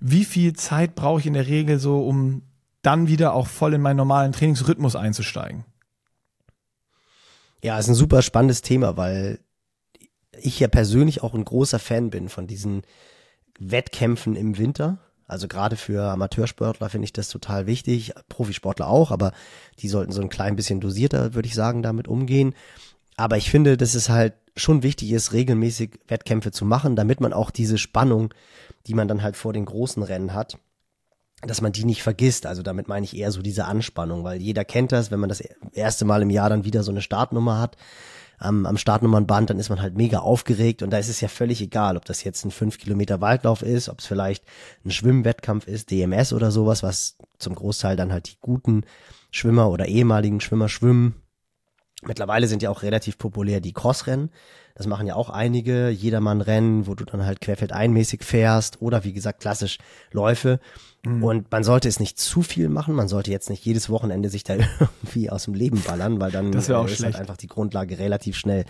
wie 0.00 0.24
viel 0.24 0.52
Zeit 0.54 0.94
brauche 0.94 1.20
ich 1.20 1.26
in 1.26 1.34
der 1.34 1.46
Regel 1.46 1.78
so, 1.78 2.02
um 2.06 2.42
dann 2.82 3.06
wieder 3.06 3.34
auch 3.34 3.46
voll 3.46 3.74
in 3.74 3.80
meinen 3.80 3.96
normalen 3.96 4.32
Trainingsrhythmus 4.32 4.96
einzusteigen? 4.96 5.64
Ja, 7.62 7.78
ist 7.78 7.88
ein 7.88 7.94
super 7.94 8.22
spannendes 8.22 8.62
Thema, 8.62 8.96
weil 8.96 9.38
ich 10.40 10.60
ja 10.60 10.68
persönlich 10.68 11.22
auch 11.22 11.34
ein 11.34 11.44
großer 11.44 11.78
Fan 11.78 12.10
bin 12.10 12.28
von 12.28 12.46
diesen 12.46 12.82
Wettkämpfen 13.58 14.36
im 14.36 14.58
Winter. 14.58 14.98
Also 15.26 15.48
gerade 15.48 15.76
für 15.76 16.10
Amateursportler 16.10 16.90
finde 16.90 17.04
ich 17.06 17.12
das 17.12 17.28
total 17.28 17.66
wichtig, 17.66 18.12
Profisportler 18.28 18.88
auch, 18.88 19.10
aber 19.10 19.32
die 19.78 19.88
sollten 19.88 20.12
so 20.12 20.20
ein 20.20 20.28
klein 20.28 20.56
bisschen 20.56 20.80
dosierter, 20.80 21.34
würde 21.34 21.48
ich 21.48 21.54
sagen, 21.54 21.82
damit 21.82 22.08
umgehen. 22.08 22.54
Aber 23.16 23.36
ich 23.36 23.50
finde, 23.50 23.76
dass 23.76 23.94
es 23.94 24.08
halt 24.08 24.34
schon 24.56 24.82
wichtig 24.82 25.12
ist, 25.12 25.32
regelmäßig 25.32 26.00
Wettkämpfe 26.08 26.50
zu 26.50 26.64
machen, 26.64 26.96
damit 26.96 27.20
man 27.20 27.32
auch 27.32 27.50
diese 27.50 27.78
Spannung, 27.78 28.34
die 28.86 28.94
man 28.94 29.08
dann 29.08 29.22
halt 29.22 29.36
vor 29.36 29.52
den 29.52 29.64
großen 29.64 30.02
Rennen 30.02 30.34
hat, 30.34 30.58
dass 31.40 31.60
man 31.60 31.72
die 31.72 31.84
nicht 31.84 32.02
vergisst. 32.02 32.46
Also 32.46 32.62
damit 32.62 32.88
meine 32.88 33.04
ich 33.04 33.16
eher 33.16 33.32
so 33.32 33.42
diese 33.42 33.64
Anspannung, 33.64 34.24
weil 34.24 34.40
jeder 34.40 34.64
kennt 34.64 34.92
das, 34.92 35.10
wenn 35.10 35.20
man 35.20 35.28
das 35.28 35.42
erste 35.72 36.04
Mal 36.04 36.22
im 36.22 36.30
Jahr 36.30 36.50
dann 36.50 36.64
wieder 36.64 36.82
so 36.82 36.90
eine 36.90 37.00
Startnummer 37.02 37.58
hat, 37.58 37.76
am, 38.42 38.66
am 38.66 38.76
Startnummernband, 38.76 39.50
dann 39.50 39.58
ist 39.58 39.68
man 39.68 39.80
halt 39.80 39.96
mega 39.96 40.18
aufgeregt 40.18 40.82
und 40.82 40.90
da 40.90 40.98
ist 40.98 41.08
es 41.08 41.20
ja 41.20 41.28
völlig 41.28 41.60
egal, 41.60 41.96
ob 41.96 42.04
das 42.04 42.24
jetzt 42.24 42.44
ein 42.44 42.50
5 42.50 42.78
Kilometer 42.78 43.20
Waldlauf 43.20 43.62
ist, 43.62 43.88
ob 43.88 44.00
es 44.00 44.06
vielleicht 44.06 44.44
ein 44.84 44.90
Schwimmwettkampf 44.90 45.66
ist, 45.66 45.90
DMS 45.90 46.32
oder 46.32 46.50
sowas, 46.50 46.82
was 46.82 47.16
zum 47.38 47.54
Großteil 47.54 47.96
dann 47.96 48.12
halt 48.12 48.28
die 48.28 48.38
guten 48.40 48.84
Schwimmer 49.30 49.70
oder 49.70 49.86
ehemaligen 49.86 50.40
Schwimmer 50.40 50.68
schwimmen. 50.68 51.14
Mittlerweile 52.02 52.48
sind 52.48 52.62
ja 52.62 52.70
auch 52.70 52.82
relativ 52.82 53.16
populär 53.16 53.60
die 53.60 53.72
Crossrennen. 53.72 54.30
Das 54.74 54.86
machen 54.86 55.06
ja 55.06 55.14
auch 55.14 55.30
einige, 55.30 55.90
Jedermann-Rennen, 55.90 56.86
wo 56.86 56.94
du 56.94 57.04
dann 57.04 57.24
halt 57.24 57.40
querfeldeinmäßig 57.40 58.22
fährst 58.22 58.80
oder 58.80 59.04
wie 59.04 59.12
gesagt 59.12 59.40
klassisch 59.40 59.78
Läufe. 60.12 60.60
Mhm. 61.04 61.22
Und 61.22 61.50
man 61.50 61.64
sollte 61.64 61.88
es 61.88 62.00
nicht 62.00 62.18
zu 62.18 62.42
viel 62.42 62.68
machen. 62.68 62.94
Man 62.94 63.08
sollte 63.08 63.30
jetzt 63.30 63.50
nicht 63.50 63.64
jedes 63.64 63.90
Wochenende 63.90 64.28
sich 64.28 64.44
da 64.44 64.54
irgendwie 64.80 65.30
aus 65.30 65.44
dem 65.44 65.54
Leben 65.54 65.82
ballern, 65.82 66.20
weil 66.20 66.30
dann 66.30 66.54
auch 66.54 66.86
ist 66.86 66.96
schlecht. 66.96 67.02
halt 67.02 67.16
einfach 67.16 67.36
die 67.36 67.48
Grundlage 67.48 67.98
relativ 67.98 68.36
schnell 68.36 68.64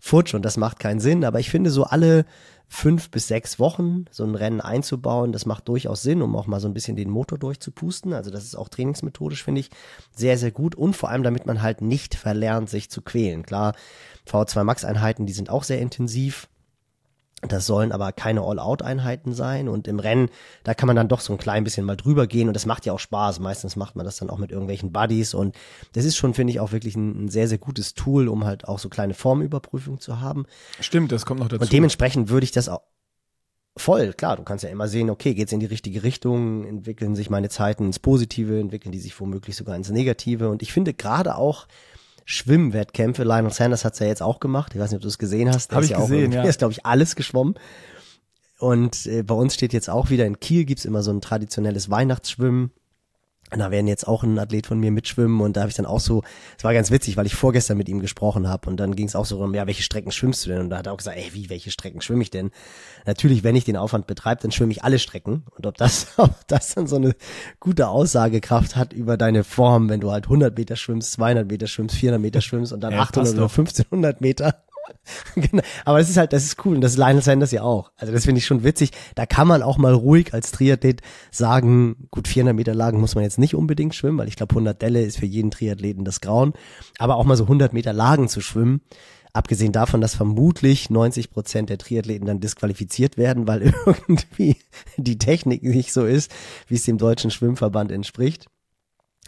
futsch 0.00 0.34
und 0.34 0.44
das 0.44 0.56
macht 0.56 0.78
keinen 0.78 1.00
Sinn. 1.00 1.24
Aber 1.24 1.40
ich 1.40 1.50
finde 1.50 1.70
so 1.70 1.84
alle 1.84 2.24
fünf 2.72 3.10
bis 3.10 3.26
sechs 3.26 3.58
Wochen 3.58 4.04
so 4.12 4.22
ein 4.24 4.36
Rennen 4.36 4.60
einzubauen, 4.60 5.32
das 5.32 5.44
macht 5.44 5.66
durchaus 5.66 6.02
Sinn, 6.02 6.22
um 6.22 6.36
auch 6.36 6.46
mal 6.46 6.60
so 6.60 6.68
ein 6.68 6.72
bisschen 6.72 6.94
den 6.94 7.10
Motor 7.10 7.36
durchzupusten. 7.36 8.12
Also 8.12 8.30
das 8.30 8.44
ist 8.44 8.54
auch 8.54 8.68
trainingsmethodisch, 8.68 9.42
finde 9.42 9.60
ich, 9.60 9.70
sehr, 10.14 10.38
sehr 10.38 10.52
gut. 10.52 10.76
Und 10.76 10.94
vor 10.94 11.10
allem, 11.10 11.24
damit 11.24 11.46
man 11.46 11.62
halt 11.62 11.82
nicht 11.82 12.14
verlernt, 12.14 12.70
sich 12.70 12.88
zu 12.88 13.02
quälen. 13.02 13.42
Klar, 13.42 13.74
V2 14.28 14.64
Max 14.64 14.84
Einheiten, 14.84 15.26
die 15.26 15.32
sind 15.32 15.50
auch 15.50 15.64
sehr 15.64 15.80
intensiv. 15.80 16.48
Das 17.42 17.66
sollen 17.66 17.90
aber 17.90 18.12
keine 18.12 18.42
All-Out-Einheiten 18.42 19.32
sein. 19.32 19.68
Und 19.68 19.88
im 19.88 19.98
Rennen, 19.98 20.28
da 20.62 20.74
kann 20.74 20.86
man 20.86 20.96
dann 20.96 21.08
doch 21.08 21.20
so 21.20 21.32
ein 21.32 21.38
klein 21.38 21.64
bisschen 21.64 21.86
mal 21.86 21.96
drüber 21.96 22.26
gehen. 22.26 22.48
Und 22.48 22.54
das 22.54 22.66
macht 22.66 22.84
ja 22.84 22.92
auch 22.92 22.98
Spaß. 22.98 23.40
Meistens 23.40 23.76
macht 23.76 23.96
man 23.96 24.04
das 24.04 24.18
dann 24.18 24.28
auch 24.28 24.36
mit 24.36 24.50
irgendwelchen 24.50 24.92
Buddies. 24.92 25.32
Und 25.32 25.56
das 25.92 26.04
ist 26.04 26.16
schon, 26.16 26.34
finde 26.34 26.52
ich, 26.52 26.60
auch 26.60 26.72
wirklich 26.72 26.96
ein, 26.96 27.24
ein, 27.24 27.28
sehr, 27.28 27.48
sehr 27.48 27.58
gutes 27.58 27.94
Tool, 27.94 28.28
um 28.28 28.44
halt 28.44 28.68
auch 28.68 28.78
so 28.78 28.90
kleine 28.90 29.14
Formüberprüfungen 29.14 30.00
zu 30.00 30.20
haben. 30.20 30.44
Stimmt, 30.80 31.12
das 31.12 31.24
kommt 31.24 31.40
noch 31.40 31.48
dazu. 31.48 31.62
Und 31.62 31.72
dementsprechend 31.72 32.28
würde 32.28 32.44
ich 32.44 32.52
das 32.52 32.68
auch 32.68 32.82
voll, 33.76 34.12
klar, 34.12 34.36
du 34.36 34.42
kannst 34.42 34.64
ja 34.64 34.70
immer 34.70 34.88
sehen, 34.88 35.10
okay, 35.10 35.32
geht's 35.34 35.52
in 35.52 35.60
die 35.60 35.66
richtige 35.66 36.02
Richtung, 36.02 36.66
entwickeln 36.66 37.14
sich 37.14 37.30
meine 37.30 37.48
Zeiten 37.48 37.86
ins 37.86 37.98
Positive, 37.98 38.58
entwickeln 38.58 38.92
die 38.92 38.98
sich 38.98 39.18
womöglich 39.18 39.56
sogar 39.56 39.76
ins 39.76 39.90
Negative. 39.90 40.50
Und 40.50 40.60
ich 40.60 40.72
finde 40.72 40.92
gerade 40.92 41.36
auch, 41.36 41.66
Schwimmwettkämpfe. 42.24 43.24
Lionel 43.24 43.52
Sanders 43.52 43.84
hat's 43.84 43.98
ja 43.98 44.06
jetzt 44.06 44.22
auch 44.22 44.40
gemacht. 44.40 44.72
Ich 44.74 44.80
weiß 44.80 44.90
nicht, 44.90 44.98
ob 44.98 45.02
du 45.02 45.08
es 45.08 45.18
gesehen 45.18 45.48
hast. 45.52 45.72
Habe 45.72 45.84
ich 45.84 45.92
ja 45.92 46.00
gesehen, 46.00 46.32
ja. 46.32 46.42
Er 46.44 46.48
ist, 46.48 46.58
glaube 46.58 46.72
ich, 46.72 46.86
alles 46.86 47.16
geschwommen. 47.16 47.54
Und 48.58 49.06
äh, 49.06 49.22
bei 49.22 49.34
uns 49.34 49.54
steht 49.54 49.72
jetzt 49.72 49.88
auch 49.88 50.10
wieder 50.10 50.26
in 50.26 50.38
Kiel 50.38 50.64
gibt's 50.64 50.84
immer 50.84 51.02
so 51.02 51.10
ein 51.10 51.20
traditionelles 51.20 51.90
Weihnachtsschwimmen. 51.90 52.72
Und 53.52 53.58
da 53.58 53.70
werden 53.70 53.88
jetzt 53.88 54.06
auch 54.06 54.22
ein 54.22 54.38
Athlet 54.38 54.66
von 54.66 54.78
mir 54.78 54.90
mitschwimmen 54.90 55.40
und 55.40 55.56
da 55.56 55.62
habe 55.62 55.70
ich 55.70 55.76
dann 55.76 55.86
auch 55.86 56.00
so, 56.00 56.22
es 56.56 56.64
war 56.64 56.72
ganz 56.72 56.90
witzig, 56.90 57.16
weil 57.16 57.26
ich 57.26 57.34
vorgestern 57.34 57.76
mit 57.76 57.88
ihm 57.88 58.00
gesprochen 58.00 58.48
habe 58.48 58.70
und 58.70 58.78
dann 58.78 58.94
ging 58.94 59.06
es 59.06 59.16
auch 59.16 59.26
so 59.26 59.40
um, 59.40 59.54
ja, 59.54 59.66
welche 59.66 59.82
Strecken 59.82 60.12
schwimmst 60.12 60.46
du 60.46 60.50
denn? 60.50 60.60
Und 60.60 60.70
da 60.70 60.78
hat 60.78 60.86
er 60.86 60.92
auch 60.92 60.98
gesagt, 60.98 61.16
ey, 61.16 61.30
wie, 61.32 61.50
welche 61.50 61.70
Strecken 61.70 62.00
schwimme 62.00 62.22
ich 62.22 62.30
denn? 62.30 62.50
Natürlich, 63.06 63.42
wenn 63.42 63.56
ich 63.56 63.64
den 63.64 63.76
Aufwand 63.76 64.06
betreibe, 64.06 64.42
dann 64.42 64.52
schwimme 64.52 64.72
ich 64.72 64.84
alle 64.84 64.98
Strecken 64.98 65.44
und 65.56 65.66
ob 65.66 65.76
das, 65.76 66.08
ob 66.16 66.34
das 66.46 66.74
dann 66.74 66.86
so 66.86 66.96
eine 66.96 67.14
gute 67.58 67.88
Aussagekraft 67.88 68.76
hat 68.76 68.92
über 68.92 69.16
deine 69.16 69.44
Form, 69.44 69.88
wenn 69.88 70.00
du 70.00 70.12
halt 70.12 70.24
100 70.24 70.56
Meter 70.56 70.76
schwimmst, 70.76 71.12
200 71.12 71.48
Meter 71.48 71.66
schwimmst, 71.66 71.96
400 71.96 72.20
Meter 72.20 72.40
schwimmst 72.40 72.72
und 72.72 72.80
dann 72.80 72.92
Ja, 72.92 73.00
800 73.00 73.14
passt 73.14 73.32
oder 73.34 73.42
doch. 73.42 73.50
1500 73.50 74.20
Meter. 74.20 74.62
genau. 75.34 75.62
Aber 75.84 75.98
das 75.98 76.10
ist 76.10 76.16
halt, 76.16 76.32
das 76.32 76.44
ist 76.44 76.64
cool 76.64 76.74
und 76.74 76.80
das 76.80 76.92
ist 76.92 76.98
Lionel 76.98 77.22
Sanders 77.22 77.52
ja 77.52 77.62
auch. 77.62 77.92
Also 77.96 78.12
das 78.12 78.24
finde 78.24 78.38
ich 78.38 78.46
schon 78.46 78.64
witzig. 78.64 78.90
Da 79.14 79.26
kann 79.26 79.48
man 79.48 79.62
auch 79.62 79.78
mal 79.78 79.92
ruhig 79.92 80.34
als 80.34 80.52
Triathlet 80.52 81.02
sagen, 81.30 82.08
gut 82.10 82.28
400 82.28 82.54
Meter 82.54 82.74
Lagen 82.74 83.00
muss 83.00 83.14
man 83.14 83.24
jetzt 83.24 83.38
nicht 83.38 83.54
unbedingt 83.54 83.94
schwimmen, 83.94 84.18
weil 84.18 84.28
ich 84.28 84.36
glaube 84.36 84.52
100 84.52 84.80
Delle 84.80 85.02
ist 85.02 85.18
für 85.18 85.26
jeden 85.26 85.50
Triathleten 85.50 86.04
das 86.04 86.20
Grauen. 86.20 86.52
Aber 86.98 87.16
auch 87.16 87.24
mal 87.24 87.36
so 87.36 87.44
100 87.44 87.72
Meter 87.72 87.92
Lagen 87.92 88.28
zu 88.28 88.40
schwimmen, 88.40 88.80
abgesehen 89.32 89.72
davon, 89.72 90.00
dass 90.00 90.14
vermutlich 90.14 90.90
90 90.90 91.30
Prozent 91.30 91.70
der 91.70 91.78
Triathleten 91.78 92.26
dann 92.26 92.40
disqualifiziert 92.40 93.16
werden, 93.16 93.46
weil 93.46 93.62
irgendwie 93.86 94.56
die 94.96 95.18
Technik 95.18 95.62
nicht 95.62 95.92
so 95.92 96.04
ist, 96.04 96.30
wie 96.66 96.74
es 96.74 96.84
dem 96.84 96.98
deutschen 96.98 97.30
Schwimmverband 97.30 97.92
entspricht 97.92 98.48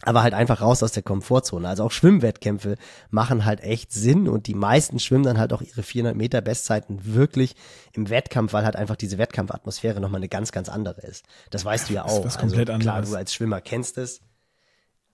aber 0.02 0.22
halt 0.22 0.34
einfach 0.34 0.60
raus 0.60 0.82
aus 0.82 0.92
der 0.92 1.02
Komfortzone. 1.02 1.68
Also 1.68 1.84
auch 1.84 1.90
Schwimmwettkämpfe 1.90 2.76
machen 3.10 3.44
halt 3.44 3.60
echt 3.60 3.92
Sinn 3.92 4.28
und 4.28 4.46
die 4.46 4.54
meisten 4.54 4.98
schwimmen 4.98 5.24
dann 5.24 5.38
halt 5.38 5.52
auch 5.52 5.62
ihre 5.62 5.82
400 5.82 6.16
Meter 6.16 6.40
Bestzeiten 6.40 7.14
wirklich 7.14 7.54
im 7.92 8.10
Wettkampf, 8.10 8.52
weil 8.52 8.64
halt 8.64 8.76
einfach 8.76 8.96
diese 8.96 9.18
Wettkampfatmosphäre 9.18 10.00
nochmal 10.00 10.18
eine 10.18 10.28
ganz, 10.28 10.52
ganz 10.52 10.68
andere 10.68 11.00
ist. 11.02 11.24
Das 11.50 11.64
weißt 11.64 11.88
du 11.88 11.94
ja 11.94 12.02
Das 12.02 12.18
ist 12.18 12.36
auch. 12.36 12.40
komplett 12.40 12.68
also, 12.68 12.80
klar, 12.80 13.02
du 13.02 13.14
als 13.14 13.32
Schwimmer 13.32 13.60
kennst 13.60 13.98
es. 13.98 14.20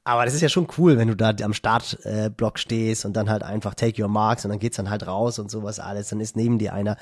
Aber 0.05 0.24
das 0.24 0.32
ist 0.32 0.41
ja 0.41 0.49
schon 0.49 0.68
cool, 0.78 0.97
wenn 0.97 1.09
du 1.09 1.14
da 1.14 1.34
am 1.43 1.53
Startblock 1.53 2.55
äh, 2.57 2.59
stehst 2.59 3.05
und 3.05 3.14
dann 3.14 3.28
halt 3.28 3.43
einfach 3.43 3.74
take 3.74 4.01
your 4.01 4.09
marks 4.09 4.43
und 4.47 4.51
dann 4.51 4.59
geht's 4.59 4.78
dann 4.78 4.89
halt 4.89 5.07
raus 5.07 5.39
und 5.39 5.51
sowas 5.51 5.80
alles. 5.80 6.09
Dann 6.09 6.20
ist 6.20 6.34
neben 6.34 6.59
dir 6.59 6.72
einer, 6.72 6.97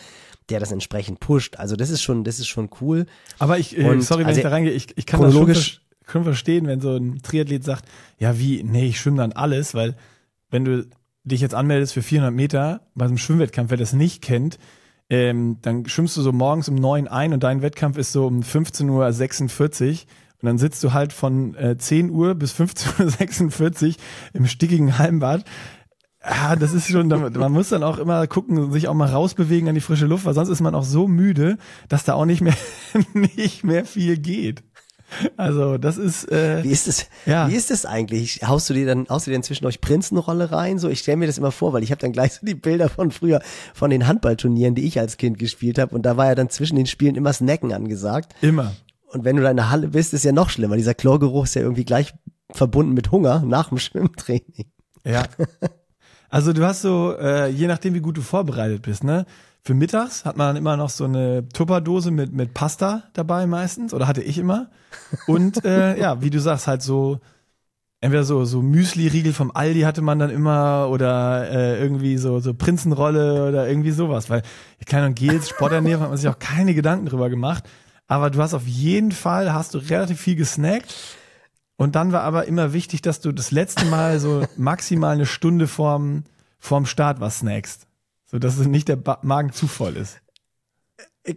der 0.49 0.59
das 0.59 0.73
entsprechend 0.73 1.21
pusht. 1.21 1.57
Also 1.57 1.77
das 1.77 1.91
ist 1.91 2.03
schon, 2.03 2.25
das 2.25 2.41
ist 2.41 2.49
schon 2.49 2.69
cool. 2.81 3.07
Aber 3.39 3.59
ich, 3.59 3.79
äh, 3.79 4.01
sorry, 4.01 4.23
wenn 4.23 4.27
also 4.27 4.39
ich 4.39 4.43
da 4.43 4.49
reingehe, 4.49 4.73
ich, 4.73 4.89
ich 4.99 5.07
kann 5.07 5.21
das 5.21 5.35
schon, 5.35 5.47
schon 6.07 6.25
verstehen, 6.25 6.67
wenn 6.67 6.81
so 6.81 6.97
ein 6.97 7.21
Triathlet 7.23 7.65
sagt, 7.65 7.85
ja 8.19 8.39
wie, 8.39 8.63
nee, 8.63 8.87
ich 8.89 9.01
schwimme 9.01 9.19
dann 9.19 9.33
alles, 9.33 9.75
weil 9.75 9.97
wenn 10.51 10.65
du 10.65 10.87
dich 11.25 11.41
jetzt 11.41 11.55
anmeldest 11.55 11.93
für 11.93 12.03
400 12.03 12.33
Meter 12.33 12.83
bei 12.95 13.05
einem 13.05 13.19
Schwimmwettkampf, 13.19 13.71
wer 13.71 13.77
das 13.77 13.93
nicht 13.93 14.23
kennt, 14.23 14.59
ähm, 15.11 15.59
dann 15.63 15.87
schwimmst 15.87 16.17
du 16.17 16.23
so 16.23 16.33
morgens 16.33 16.69
um 16.69 16.77
neun 16.77 17.09
ein 17.09 17.33
und 17.33 17.43
dein 17.43 17.63
Wettkampf 17.63 17.97
ist 17.99 18.13
so 18.13 18.27
um 18.27 18.41
15.46 18.41 18.89
Uhr 18.91 19.99
und 20.43 20.47
dann 20.47 20.59
sitzt 20.59 20.83
du 20.85 20.93
halt 20.93 21.13
von 21.13 21.55
äh, 21.55 21.77
10 21.77 22.11
Uhr 22.11 22.35
bis 22.35 22.55
15.46 22.55 23.89
Uhr 23.89 23.95
im 24.35 24.47
stickigen 24.47 24.99
Hallenbad. 24.99 25.45
Ja, 26.29 26.57
das 26.57 26.73
ist 26.73 26.89
schon, 26.89 27.09
man 27.09 27.53
muss 27.53 27.69
dann 27.69 27.85
auch 27.85 27.99
immer 27.99 28.27
gucken, 28.27 28.73
sich 28.73 28.89
auch 28.89 28.95
mal 28.95 29.09
rausbewegen 29.09 29.69
an 29.69 29.77
die 29.77 29.81
frische 29.81 30.07
Luft, 30.07 30.25
weil 30.25 30.35
sonst 30.35 30.49
ist 30.49 30.61
man 30.61 30.75
auch 30.75 30.83
so 30.83 31.07
müde, 31.07 31.57
dass 31.89 32.05
da 32.05 32.15
auch 32.15 32.25
nicht 32.25 32.41
mehr, 32.41 32.57
nicht 33.15 33.63
mehr 33.63 33.85
viel 33.85 34.19
geht. 34.19 34.65
Also, 35.37 35.79
das 35.79 35.99
ist, 35.99 36.31
äh, 36.31 36.65
Wie 36.65 36.71
ist 36.71 36.89
es? 36.89 37.07
Ja. 37.27 37.49
Wie 37.49 37.55
ist 37.55 37.71
es 37.71 37.87
eigentlich? 37.87 38.41
Haust 38.47 38.69
du 38.69 38.75
dir 38.75 38.87
dann, 38.87 39.07
haust 39.09 39.27
du 39.27 39.31
dir 39.31 39.37
dann 39.37 39.43
zwischen 39.43 39.67
euch 39.67 39.81
Prinzenrolle 39.81 40.51
rein? 40.51 40.79
So, 40.79 40.89
ich 40.89 40.99
stelle 41.01 41.17
mir 41.17 41.27
das 41.27 41.39
immer 41.39 41.53
vor, 41.53 41.73
weil 41.73 41.83
ich 41.83 41.91
habe 41.91 42.01
dann 42.01 42.13
gleich 42.13 42.35
so 42.35 42.45
die 42.45 42.55
Bilder 42.55 42.89
von 42.89 43.11
früher 43.11 43.41
von 43.75 43.91
den 43.91 44.07
Handballturnieren, 44.07 44.75
die 44.75 44.85
ich 44.85 44.99
als 44.99 45.17
Kind 45.17 45.39
gespielt 45.39 45.79
habe, 45.79 45.95
und 45.95 46.03
da 46.03 46.17
war 46.17 46.27
ja 46.27 46.35
dann 46.35 46.51
zwischen 46.51 46.77
den 46.77 46.87
Spielen 46.87 47.15
immer 47.15 47.33
Snacken 47.33 47.73
angesagt. 47.73 48.35
immer. 48.41 48.73
Und 49.13 49.25
wenn 49.25 49.37
du 49.37 49.43
da 49.43 49.51
in 49.51 49.57
der 49.57 49.71
Halle 49.71 49.89
bist, 49.89 50.13
ist 50.13 50.25
ja 50.25 50.33
noch 50.33 50.51
schlimmer. 50.51 50.77
Dieser 50.77 50.95
Chlorgeruch 50.95 51.45
ist 51.45 51.55
ja 51.55 51.63
irgendwie 51.63 51.85
gleich 51.85 52.13
verbunden 52.51 52.93
mit 52.93 53.13
Hunger 53.13 53.43
nach 53.47 53.69
dem 53.69 53.79
Schwimmtraining. 53.79 54.67
Ja. 55.05 55.23
Also 56.29 56.53
du 56.53 56.65
hast 56.65 56.83
so, 56.83 57.15
äh, 57.17 57.49
je 57.49 57.69
nachdem 57.69 57.95
wie 57.95 58.01
gut 58.01 58.17
du 58.17 58.21
vorbereitet 58.21 58.83
bist, 58.83 59.05
ne? 59.05 59.27
Für 59.67 59.75
mittags 59.75 60.25
hat 60.25 60.37
man 60.37 60.47
dann 60.47 60.57
immer 60.57 60.77
noch 60.77 60.91
so 60.91 61.07
eine 61.07 61.49
Tupperdose 61.49 62.13
mit, 62.13 62.33
mit 62.33 62.55
Pasta 62.55 63.03
dabei 63.15 63.49
meistens, 63.49 63.93
oder 63.93 64.07
hatte 64.07 64.23
ich 64.23 64.39
immer. 64.39 64.71
Und 65.27 65.65
äh, 65.65 65.99
ja, 66.01 66.23
wie 66.23 66.31
du 66.31 66.39
sagst, 66.39 66.69
halt 66.69 66.83
so, 66.83 67.19
entweder 68.01 68.23
so, 68.23 68.45
so 68.45 68.63
Müsli-Riegel 68.63 69.33
vom 69.33 69.51
Aldi 69.51 69.81
hatte 69.81 70.03
man 70.03 70.21
dann 70.21 70.31
immer 70.31 70.89
oder 70.89 71.51
äh, 71.51 71.81
irgendwie 71.83 72.17
so, 72.17 72.39
so 72.39 72.55
Prinzenrolle 72.55 73.49
oder 73.49 73.69
irgendwie 73.69 73.91
sowas. 73.91 74.31
Weil, 74.31 74.43
keine 74.87 75.07
Ahnung, 75.07 75.17
Gels, 75.17 75.49
Sporternährung 75.51 76.05
hat 76.05 76.11
man 76.11 76.19
sich 76.19 76.29
auch 76.29 76.39
keine 76.39 76.73
Gedanken 76.73 77.07
drüber 77.07 77.29
gemacht. 77.29 77.65
Aber 78.07 78.31
du 78.31 78.41
hast 78.41 78.55
auf 78.55 78.69
jeden 78.69 79.11
Fall, 79.11 79.53
hast 79.53 79.75
du 79.75 79.79
relativ 79.79 80.21
viel 80.21 80.37
gesnackt. 80.37 80.95
Und 81.75 81.97
dann 81.97 82.13
war 82.13 82.21
aber 82.21 82.47
immer 82.47 82.73
wichtig, 82.73 83.03
dass 83.03 83.19
du 83.19 83.33
das 83.33 83.51
letzte 83.51 83.85
Mal 83.87 84.21
so 84.21 84.47
maximal 84.57 85.17
eine 85.17 85.27
Stunde 85.27 85.67
vorm, 85.67 86.23
vorm 86.61 86.87
Start 86.87 87.19
was 87.19 87.41
snackst. 87.41 87.86
So 88.27 88.39
dass 88.39 88.59
es 88.59 88.67
nicht 88.67 88.89
der 88.89 88.97
ba 88.97 89.19
Magen 89.23 89.53
zu 89.53 89.67
voll 89.69 89.97
ist. 89.97 90.19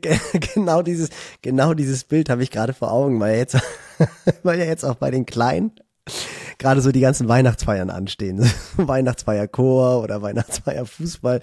genau 0.55 0.81
dieses, 0.81 1.09
genau 1.41 1.73
dieses 1.73 2.03
Bild 2.03 2.29
habe 2.29 2.43
ich 2.43 2.51
gerade 2.51 2.73
vor 2.73 2.91
Augen, 2.91 3.19
weil 3.19 3.37
jetzt, 3.37 3.57
weil 4.43 4.59
ja 4.59 4.65
jetzt 4.65 4.85
auch 4.85 4.95
bei 4.95 5.11
den 5.11 5.25
Kleinen 5.25 5.71
gerade 6.57 6.81
so 6.81 6.91
die 6.91 6.99
ganzen 6.99 7.27
Weihnachtsfeiern 7.27 7.89
anstehen. 7.89 8.39
Weihnachtsfeier 8.77 9.47
Chor 9.47 10.03
oder 10.03 10.21
Weihnachtsfeier 10.21 10.85
Fußball. 10.85 11.41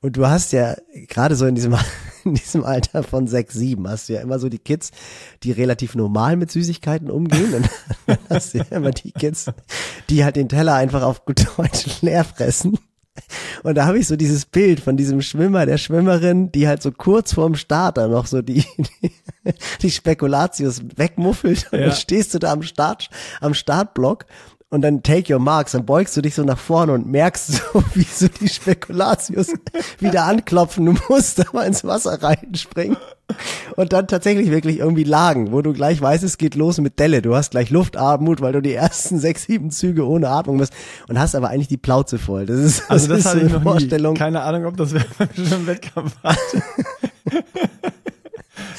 Und 0.00 0.16
du 0.16 0.26
hast 0.26 0.52
ja 0.52 0.76
gerade 1.08 1.36
so 1.36 1.46
in 1.46 1.54
diesem, 1.54 1.76
in 2.24 2.34
diesem 2.34 2.64
Alter 2.64 3.02
von 3.02 3.26
sechs, 3.26 3.54
sieben 3.54 3.88
hast 3.88 4.08
du 4.08 4.14
ja 4.14 4.20
immer 4.20 4.38
so 4.38 4.48
die 4.48 4.58
Kids, 4.58 4.90
die 5.42 5.52
relativ 5.52 5.94
normal 5.94 6.36
mit 6.36 6.50
Süßigkeiten 6.50 7.10
umgehen. 7.10 7.54
Und 7.54 7.70
dann 8.06 8.18
hast 8.28 8.54
du 8.54 8.58
ja 8.58 8.64
immer 8.70 8.90
die 8.90 9.12
Kids, 9.12 9.46
die 10.10 10.24
halt 10.24 10.36
den 10.36 10.48
Teller 10.48 10.74
einfach 10.74 11.02
auf 11.02 11.24
gut 11.24 11.46
Deutsch 11.56 12.02
leer 12.02 12.24
fressen. 12.24 12.78
Und 13.62 13.74
da 13.76 13.86
habe 13.86 13.98
ich 13.98 14.06
so 14.06 14.16
dieses 14.16 14.44
Bild 14.46 14.80
von 14.80 14.96
diesem 14.96 15.22
Schwimmer, 15.22 15.66
der 15.66 15.78
Schwimmerin, 15.78 16.52
die 16.52 16.68
halt 16.68 16.82
so 16.82 16.92
kurz 16.92 17.32
vorm 17.34 17.54
Starter 17.54 18.08
noch 18.08 18.26
so 18.26 18.42
die, 18.42 18.64
die, 19.02 19.12
die 19.82 19.90
Spekulatius 19.90 20.82
wegmuffelt 20.96 21.68
und 21.72 21.78
Ja. 21.80 21.86
dann 21.86 21.96
stehst 21.96 22.34
du 22.34 22.38
da 22.38 22.52
am 22.52 22.62
Start, 22.62 23.08
am 23.40 23.54
Startblock 23.54 24.26
und 24.76 24.82
dann 24.82 25.02
take 25.02 25.32
your 25.32 25.40
marks, 25.40 25.72
dann 25.72 25.86
beugst 25.86 26.14
du 26.18 26.20
dich 26.20 26.34
so 26.34 26.42
nach 26.44 26.58
vorne 26.58 26.92
und 26.92 27.06
merkst 27.06 27.52
so, 27.54 27.82
wie 27.94 28.02
so 28.02 28.28
die 28.28 28.48
Spekulatius 28.48 29.48
wieder 29.98 30.24
anklopfen. 30.24 30.84
Du 30.84 30.94
musst 31.08 31.48
aber 31.48 31.64
ins 31.66 31.82
Wasser 31.82 32.22
reinspringen 32.22 32.98
und 33.76 33.92
dann 33.94 34.06
tatsächlich 34.06 34.50
wirklich 34.50 34.78
irgendwie 34.78 35.04
lagen, 35.04 35.50
wo 35.50 35.62
du 35.62 35.72
gleich 35.72 36.00
weißt, 36.00 36.22
es 36.22 36.36
geht 36.38 36.54
los 36.54 36.78
mit 36.78 36.98
Delle. 36.98 37.22
Du 37.22 37.34
hast 37.34 37.52
gleich 37.52 37.70
Luftarmut, 37.70 38.42
weil 38.42 38.52
du 38.52 38.60
die 38.60 38.74
ersten 38.74 39.18
sechs, 39.18 39.44
sieben 39.44 39.70
Züge 39.70 40.06
ohne 40.06 40.28
Atmung 40.28 40.58
bist 40.58 40.74
und 41.08 41.18
hast 41.18 41.34
aber 41.34 41.48
eigentlich 41.48 41.68
die 41.68 41.78
Plauze 41.78 42.18
voll. 42.18 42.44
Das 42.44 42.58
ist, 42.58 42.90
Also 42.90 43.08
das, 43.08 43.20
ist 43.20 43.24
hatte 43.26 43.38
so 43.40 43.46
ich 43.46 43.50
eine 43.52 43.64
noch 43.64 43.70
Vorstellung. 43.70 44.12
nie. 44.12 44.18
Keine 44.18 44.42
Ahnung, 44.42 44.66
ob 44.66 44.76
das 44.76 44.90
schon 45.34 45.52
im 45.60 45.66
Wettkampf 45.66 46.14
hatte. 46.22 46.62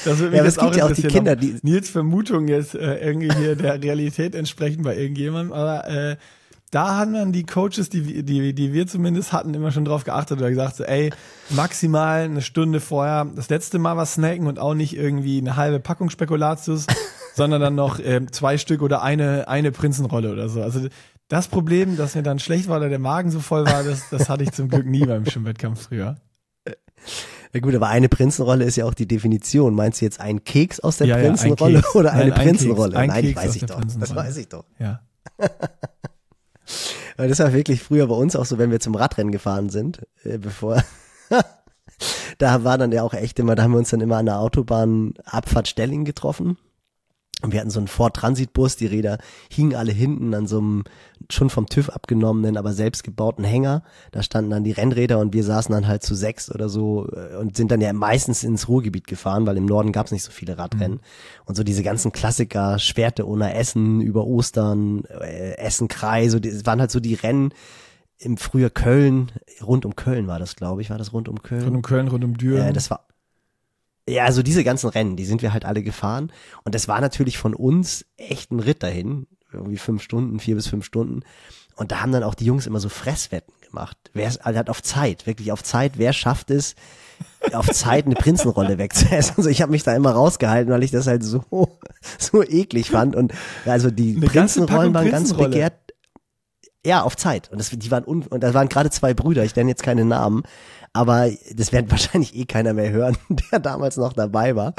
Das 0.04 0.18
würde 0.18 0.30
mich 0.30 0.38
Ja, 0.38 0.44
jetzt 0.44 0.58
gibt 0.60 0.76
ja 0.76 0.86
auch 0.86 0.92
die 0.92 1.02
Kinder, 1.02 1.36
die- 1.36 1.56
Nils 1.62 1.90
Vermutung 1.90 2.48
jetzt 2.48 2.74
äh, 2.74 2.98
irgendwie 2.98 3.32
hier 3.34 3.56
der 3.56 3.82
Realität 3.82 4.34
entsprechen 4.34 4.82
bei 4.82 4.96
irgendjemandem, 4.96 5.52
aber 5.52 5.88
äh, 5.88 6.16
da 6.70 6.96
haben 6.98 7.14
dann 7.14 7.32
die 7.32 7.44
Coaches, 7.46 7.88
die, 7.88 8.22
die, 8.22 8.52
die 8.54 8.72
wir 8.74 8.86
zumindest 8.86 9.32
hatten, 9.32 9.54
immer 9.54 9.72
schon 9.72 9.86
drauf 9.86 10.04
geachtet 10.04 10.38
oder 10.38 10.50
gesagt 10.50 10.76
so, 10.76 10.84
ey, 10.84 11.10
maximal 11.50 12.20
eine 12.24 12.42
Stunde 12.42 12.80
vorher 12.80 13.26
das 13.34 13.48
letzte 13.48 13.78
Mal 13.78 13.96
was 13.96 14.14
snacken 14.14 14.46
und 14.46 14.58
auch 14.58 14.74
nicht 14.74 14.94
irgendwie 14.96 15.38
eine 15.38 15.56
halbe 15.56 15.80
Packung 15.80 16.10
Spekulatius, 16.10 16.86
sondern 17.34 17.60
dann 17.62 17.74
noch 17.74 17.98
ähm, 18.04 18.30
zwei 18.32 18.58
Stück 18.58 18.82
oder 18.82 19.02
eine, 19.02 19.48
eine 19.48 19.72
Prinzenrolle 19.72 20.30
oder 20.30 20.48
so. 20.50 20.60
Also 20.62 20.88
das 21.28 21.48
Problem, 21.48 21.96
dass 21.96 22.14
mir 22.14 22.22
dann 22.22 22.38
schlecht 22.38 22.68
war 22.68 22.78
oder 22.78 22.90
der 22.90 22.98
Magen 22.98 23.30
so 23.30 23.40
voll 23.40 23.64
war, 23.64 23.82
das, 23.82 24.08
das 24.10 24.28
hatte 24.28 24.42
ich 24.44 24.52
zum 24.52 24.68
Glück 24.68 24.84
nie 24.86 25.06
beim 25.06 25.24
Schwimmwettkampf 25.24 25.84
früher. 25.88 26.16
Ja 27.54 27.60
gut, 27.60 27.74
aber 27.74 27.88
eine 27.88 28.08
Prinzenrolle 28.08 28.64
ist 28.64 28.76
ja 28.76 28.84
auch 28.84 28.94
die 28.94 29.06
Definition. 29.08 29.74
Meinst 29.74 30.00
du 30.00 30.04
jetzt 30.04 30.20
einen 30.20 30.44
Keks 30.44 30.80
aus 30.80 30.98
der 30.98 31.06
Ja, 31.06 31.16
ja, 31.18 31.24
Prinzenrolle 31.24 31.80
Keks. 31.80 31.94
oder 31.94 32.12
eine 32.12 32.30
Nein, 32.30 32.32
ein 32.32 32.34
Keks. 32.34 32.46
Prinzenrolle? 32.58 32.96
Ein 32.96 33.08
Nein, 33.08 33.24
ich 33.24 33.34
Keks 33.34 33.46
weiß 33.46 33.56
ich 33.56 33.66
doch. 33.66 33.80
Das 33.98 34.14
weiß 34.14 34.36
ich 34.36 34.48
doch. 34.48 34.64
Ja. 34.78 35.00
Weil 37.16 37.28
das 37.28 37.38
war 37.40 37.52
wirklich 37.52 37.82
früher 37.82 38.06
bei 38.06 38.14
uns 38.14 38.36
auch 38.36 38.44
so, 38.44 38.58
wenn 38.58 38.70
wir 38.70 38.80
zum 38.80 38.94
Radrennen 38.94 39.32
gefahren 39.32 39.70
sind, 39.70 40.06
äh, 40.22 40.38
bevor. 40.38 40.84
da 42.38 42.64
war 42.64 42.78
dann 42.78 42.92
ja 42.92 43.02
auch 43.02 43.14
echt 43.14 43.38
immer, 43.38 43.54
da 43.54 43.64
haben 43.64 43.72
wir 43.72 43.78
uns 43.78 43.90
dann 43.90 44.00
immer 44.00 44.18
an 44.18 44.26
der 44.26 44.38
Autobahn 44.38 45.14
Abfahrt 45.24 45.68
Stelling 45.68 46.04
getroffen. 46.04 46.58
Und 47.40 47.52
wir 47.52 47.60
hatten 47.60 47.70
so 47.70 47.78
einen 47.78 47.86
Ford 47.86 48.16
Transitbus, 48.16 48.74
die 48.74 48.86
Räder 48.86 49.18
hingen 49.48 49.76
alle 49.76 49.92
hinten 49.92 50.34
an 50.34 50.48
so 50.48 50.58
einem 50.58 50.84
schon 51.30 51.50
vom 51.50 51.66
TÜV 51.66 51.90
abgenommenen, 51.90 52.56
aber 52.56 52.72
selbst 52.72 53.04
gebauten 53.04 53.44
Hänger. 53.44 53.84
Da 54.10 54.24
standen 54.24 54.50
dann 54.50 54.64
die 54.64 54.72
Rennräder 54.72 55.20
und 55.20 55.32
wir 55.32 55.44
saßen 55.44 55.72
dann 55.72 55.86
halt 55.86 56.02
zu 56.02 56.16
sechs 56.16 56.52
oder 56.52 56.68
so 56.68 57.08
äh, 57.12 57.36
und 57.36 57.56
sind 57.56 57.70
dann 57.70 57.80
ja 57.80 57.92
meistens 57.92 58.42
ins 58.42 58.66
Ruhrgebiet 58.66 59.06
gefahren, 59.06 59.46
weil 59.46 59.56
im 59.56 59.66
Norden 59.66 59.92
gab 59.92 60.06
es 60.06 60.12
nicht 60.12 60.24
so 60.24 60.32
viele 60.32 60.58
Radrennen. 60.58 61.00
Und 61.44 61.56
so 61.56 61.62
diese 61.62 61.84
ganzen 61.84 62.10
Klassiker, 62.10 62.80
Schwerte 62.80 63.28
ohne 63.28 63.54
Essen, 63.54 64.00
über 64.00 64.26
Ostern, 64.26 65.04
äh, 65.04 65.56
Essen-Krei, 65.58 66.28
so 66.28 66.38
es 66.38 66.66
waren 66.66 66.80
halt 66.80 66.90
so 66.90 66.98
die 66.98 67.14
Rennen 67.14 67.52
im 68.18 68.36
früher 68.36 68.70
Köln, 68.70 69.30
rund 69.62 69.86
um 69.86 69.94
Köln 69.94 70.26
war 70.26 70.40
das, 70.40 70.56
glaube 70.56 70.82
ich, 70.82 70.90
war 70.90 70.98
das 70.98 71.12
rund 71.12 71.28
um 71.28 71.40
Köln? 71.42 71.62
Rund 71.62 71.76
um 71.76 71.82
Köln, 71.82 72.08
rund 72.08 72.24
um 72.24 72.36
Düren. 72.36 72.68
Äh, 72.68 72.72
das 72.72 72.90
war 72.90 73.06
ja, 74.08 74.24
also 74.24 74.42
diese 74.42 74.64
ganzen 74.64 74.88
Rennen, 74.88 75.16
die 75.16 75.24
sind 75.24 75.42
wir 75.42 75.52
halt 75.52 75.64
alle 75.64 75.82
gefahren 75.82 76.32
und 76.64 76.74
das 76.74 76.88
war 76.88 77.00
natürlich 77.00 77.38
von 77.38 77.54
uns 77.54 78.06
echt 78.16 78.50
ein 78.50 78.60
Ritt 78.60 78.82
dahin, 78.82 79.26
irgendwie 79.52 79.78
fünf 79.78 80.02
Stunden, 80.02 80.40
vier 80.40 80.54
bis 80.54 80.66
fünf 80.66 80.84
Stunden. 80.84 81.22
Und 81.76 81.92
da 81.92 82.00
haben 82.00 82.12
dann 82.12 82.24
auch 82.24 82.34
die 82.34 82.44
Jungs 82.44 82.66
immer 82.66 82.80
so 82.80 82.88
Fresswetten 82.88 83.54
gemacht. 83.64 83.96
Wer 84.12 84.26
also 84.26 84.58
hat 84.58 84.68
auf 84.68 84.82
Zeit, 84.82 85.26
wirklich 85.26 85.52
auf 85.52 85.62
Zeit, 85.62 85.92
wer 85.96 86.12
schafft 86.12 86.50
es, 86.50 86.74
auf 87.52 87.70
Zeit 87.70 88.06
eine 88.06 88.14
Prinzenrolle 88.14 88.78
wegzuessen. 88.78 89.34
Also 89.36 89.48
ich 89.48 89.62
habe 89.62 89.72
mich 89.72 89.84
da 89.84 89.94
immer 89.94 90.10
rausgehalten, 90.10 90.72
weil 90.72 90.82
ich 90.82 90.90
das 90.90 91.06
halt 91.06 91.22
so, 91.22 91.44
so 92.18 92.42
eklig 92.42 92.90
fand. 92.90 93.14
Und 93.14 93.32
also 93.64 93.90
die 93.90 94.16
Eine 94.16 94.26
Prinzenrollen 94.26 94.92
waren 94.92 95.10
ganz 95.10 95.28
Prinzenrolle. 95.28 95.48
begehrt. 95.50 95.74
Ja, 96.84 97.02
auf 97.02 97.16
Zeit. 97.16 97.50
Und 97.50 97.58
das, 97.58 97.70
die 97.70 97.90
waren 97.90 98.04
un, 98.04 98.22
und 98.22 98.42
da 98.42 98.54
waren 98.54 98.68
gerade 98.68 98.90
zwei 98.90 99.14
Brüder, 99.14 99.44
ich 99.44 99.54
nenne 99.54 99.70
jetzt 99.70 99.82
keine 99.82 100.04
Namen, 100.04 100.42
aber 100.92 101.30
das 101.54 101.72
werden 101.72 101.90
wahrscheinlich 101.90 102.34
eh 102.36 102.44
keiner 102.44 102.72
mehr 102.74 102.90
hören, 102.90 103.16
der 103.52 103.58
damals 103.60 103.96
noch 103.96 104.12
dabei 104.12 104.56
war. 104.56 104.74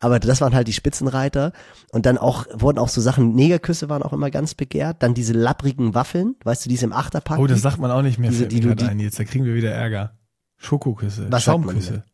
Aber 0.00 0.18
das 0.20 0.40
waren 0.40 0.54
halt 0.54 0.68
die 0.68 0.72
Spitzenreiter. 0.72 1.52
Und 1.92 2.06
dann 2.06 2.18
auch, 2.18 2.46
wurden 2.52 2.78
auch 2.78 2.88
so 2.88 3.00
Sachen, 3.00 3.34
Negerküsse 3.34 3.88
waren 3.88 4.02
auch 4.02 4.12
immer 4.12 4.30
ganz 4.30 4.54
begehrt. 4.54 5.02
Dann 5.02 5.14
diese 5.14 5.32
lapprigen 5.32 5.94
Waffeln, 5.94 6.36
weißt 6.44 6.64
du, 6.64 6.68
diese 6.68 6.84
im 6.86 6.92
Achterpack. 6.92 7.38
Oh, 7.38 7.46
das 7.46 7.62
sagt 7.62 7.78
man 7.78 7.90
auch 7.90 8.02
nicht 8.02 8.18
mehr, 8.18 8.30
Diese, 8.30 8.46
die 8.46 8.60
du- 8.60 8.74
die- 8.74 8.84
ein 8.84 8.98
jetzt, 9.00 9.18
da 9.18 9.24
kriegen 9.24 9.44
wir 9.44 9.54
wieder 9.54 9.70
Ärger. 9.72 10.16
Schokoküsse, 10.56 11.26
Was 11.30 11.42
Schaumküsse. 11.44 12.04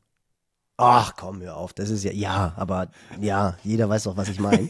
Ach 0.82 1.12
komm, 1.14 1.42
hör 1.42 1.58
auf, 1.58 1.74
das 1.74 1.90
ist 1.90 2.04
ja, 2.04 2.10
ja, 2.12 2.54
aber 2.56 2.88
ja, 3.20 3.58
jeder 3.62 3.90
weiß 3.90 4.04
doch, 4.04 4.16
was 4.16 4.30
ich 4.30 4.40
meine. 4.40 4.66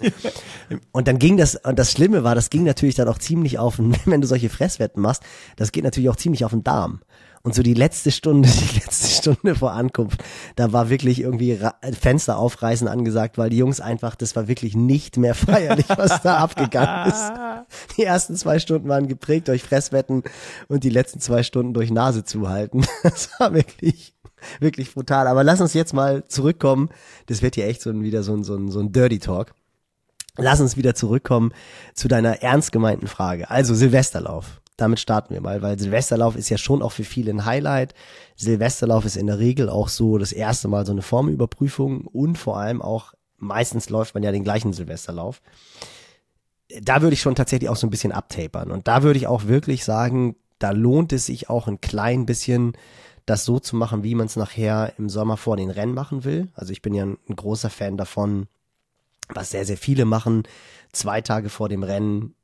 und 0.92 1.06
dann 1.06 1.20
ging 1.20 1.36
das, 1.36 1.54
und 1.54 1.78
das 1.78 1.92
Schlimme 1.92 2.24
war, 2.24 2.34
das 2.34 2.50
ging 2.50 2.64
natürlich 2.64 2.96
dann 2.96 3.06
auch 3.06 3.18
ziemlich 3.18 3.60
auf, 3.60 3.78
wenn 3.78 4.20
du 4.20 4.26
solche 4.26 4.48
Fresswetten 4.50 5.00
machst, 5.00 5.22
das 5.54 5.70
geht 5.70 5.84
natürlich 5.84 6.10
auch 6.10 6.16
ziemlich 6.16 6.44
auf 6.44 6.50
den 6.50 6.64
Darm. 6.64 7.00
Und 7.42 7.54
so 7.54 7.62
die 7.62 7.74
letzte 7.74 8.10
Stunde, 8.10 8.48
die 8.74 8.80
letzte 8.80 9.08
Stunde 9.08 9.54
vor 9.54 9.72
Ankunft, 9.72 10.22
da 10.56 10.72
war 10.72 10.90
wirklich 10.90 11.20
irgendwie 11.20 11.54
Ra 11.54 11.74
Fenster 11.98 12.38
aufreißen 12.38 12.86
angesagt, 12.86 13.38
weil 13.38 13.48
die 13.48 13.56
Jungs 13.56 13.80
einfach, 13.80 14.14
das 14.14 14.36
war 14.36 14.46
wirklich 14.46 14.76
nicht 14.76 15.16
mehr 15.16 15.34
feierlich, 15.34 15.88
was 15.88 16.20
da 16.22 16.38
abgegangen 16.38 17.10
ist. 17.10 17.32
Die 17.96 18.04
ersten 18.04 18.36
zwei 18.36 18.58
Stunden 18.58 18.88
waren 18.88 19.06
geprägt 19.06 19.48
durch 19.48 19.62
Fresswetten 19.62 20.22
und 20.68 20.82
die 20.82 20.90
letzten 20.90 21.20
zwei 21.20 21.42
Stunden 21.42 21.74
durch 21.74 21.90
Nase 21.90 22.24
zuhalten. 22.24 22.86
Das 23.02 23.30
war 23.38 23.54
wirklich, 23.54 24.14
wirklich 24.58 24.92
brutal. 24.92 25.26
Aber 25.26 25.44
lass 25.44 25.60
uns 25.60 25.74
jetzt 25.74 25.92
mal 25.92 26.24
zurückkommen. 26.26 26.90
Das 27.26 27.42
wird 27.42 27.54
hier 27.54 27.66
echt 27.66 27.82
so 27.82 27.90
ein, 27.90 28.02
wieder 28.02 28.22
so 28.22 28.34
ein, 28.34 28.44
so 28.44 28.56
ein, 28.56 28.70
so 28.70 28.80
ein 28.80 28.92
Dirty 28.92 29.18
Talk. 29.18 29.52
Lass 30.36 30.60
uns 30.60 30.76
wieder 30.76 30.94
zurückkommen 30.94 31.52
zu 31.94 32.08
deiner 32.08 32.42
ernst 32.42 32.72
gemeinten 32.72 33.06
Frage. 33.06 33.50
Also 33.50 33.74
Silvesterlauf. 33.74 34.59
Damit 34.80 34.98
starten 34.98 35.34
wir 35.34 35.42
mal, 35.42 35.60
weil 35.60 35.78
Silvesterlauf 35.78 36.36
ist 36.36 36.48
ja 36.48 36.56
schon 36.56 36.80
auch 36.80 36.92
für 36.92 37.04
viele 37.04 37.30
ein 37.30 37.44
Highlight. 37.44 37.92
Silvesterlauf 38.36 39.04
ist 39.04 39.16
in 39.16 39.26
der 39.26 39.38
Regel 39.38 39.68
auch 39.68 39.88
so 39.88 40.16
das 40.16 40.32
erste 40.32 40.68
Mal 40.68 40.86
so 40.86 40.92
eine 40.92 41.02
Formüberprüfung 41.02 42.06
und 42.06 42.38
vor 42.38 42.56
allem 42.56 42.80
auch 42.80 43.12
meistens 43.36 43.90
läuft 43.90 44.14
man 44.14 44.22
ja 44.22 44.32
den 44.32 44.42
gleichen 44.42 44.72
Silvesterlauf. 44.72 45.42
Da 46.80 47.02
würde 47.02 47.12
ich 47.12 47.20
schon 47.20 47.34
tatsächlich 47.34 47.68
auch 47.68 47.76
so 47.76 47.86
ein 47.86 47.90
bisschen 47.90 48.12
abtapern 48.12 48.70
und 48.70 48.88
da 48.88 49.02
würde 49.02 49.18
ich 49.18 49.26
auch 49.26 49.48
wirklich 49.48 49.84
sagen, 49.84 50.36
da 50.58 50.70
lohnt 50.70 51.12
es 51.12 51.26
sich 51.26 51.50
auch 51.50 51.68
ein 51.68 51.82
klein 51.82 52.24
bisschen 52.24 52.72
das 53.26 53.44
so 53.44 53.60
zu 53.60 53.76
machen, 53.76 54.02
wie 54.02 54.14
man 54.14 54.26
es 54.28 54.36
nachher 54.36 54.94
im 54.96 55.10
Sommer 55.10 55.36
vor 55.36 55.58
den 55.58 55.68
Rennen 55.68 55.92
machen 55.92 56.24
will. 56.24 56.48
Also 56.54 56.72
ich 56.72 56.80
bin 56.80 56.94
ja 56.94 57.04
ein, 57.04 57.18
großer 57.36 57.68
Fan 57.68 57.98
davon, 57.98 58.46
was 59.28 59.50
sehr, 59.50 59.66
sehr 59.66 59.76
viele 59.76 60.06
machen, 60.06 60.44
zwei 60.92 61.20
Tage 61.20 61.50
vor 61.50 61.68
dem 61.68 61.82
Rennen 61.82 62.34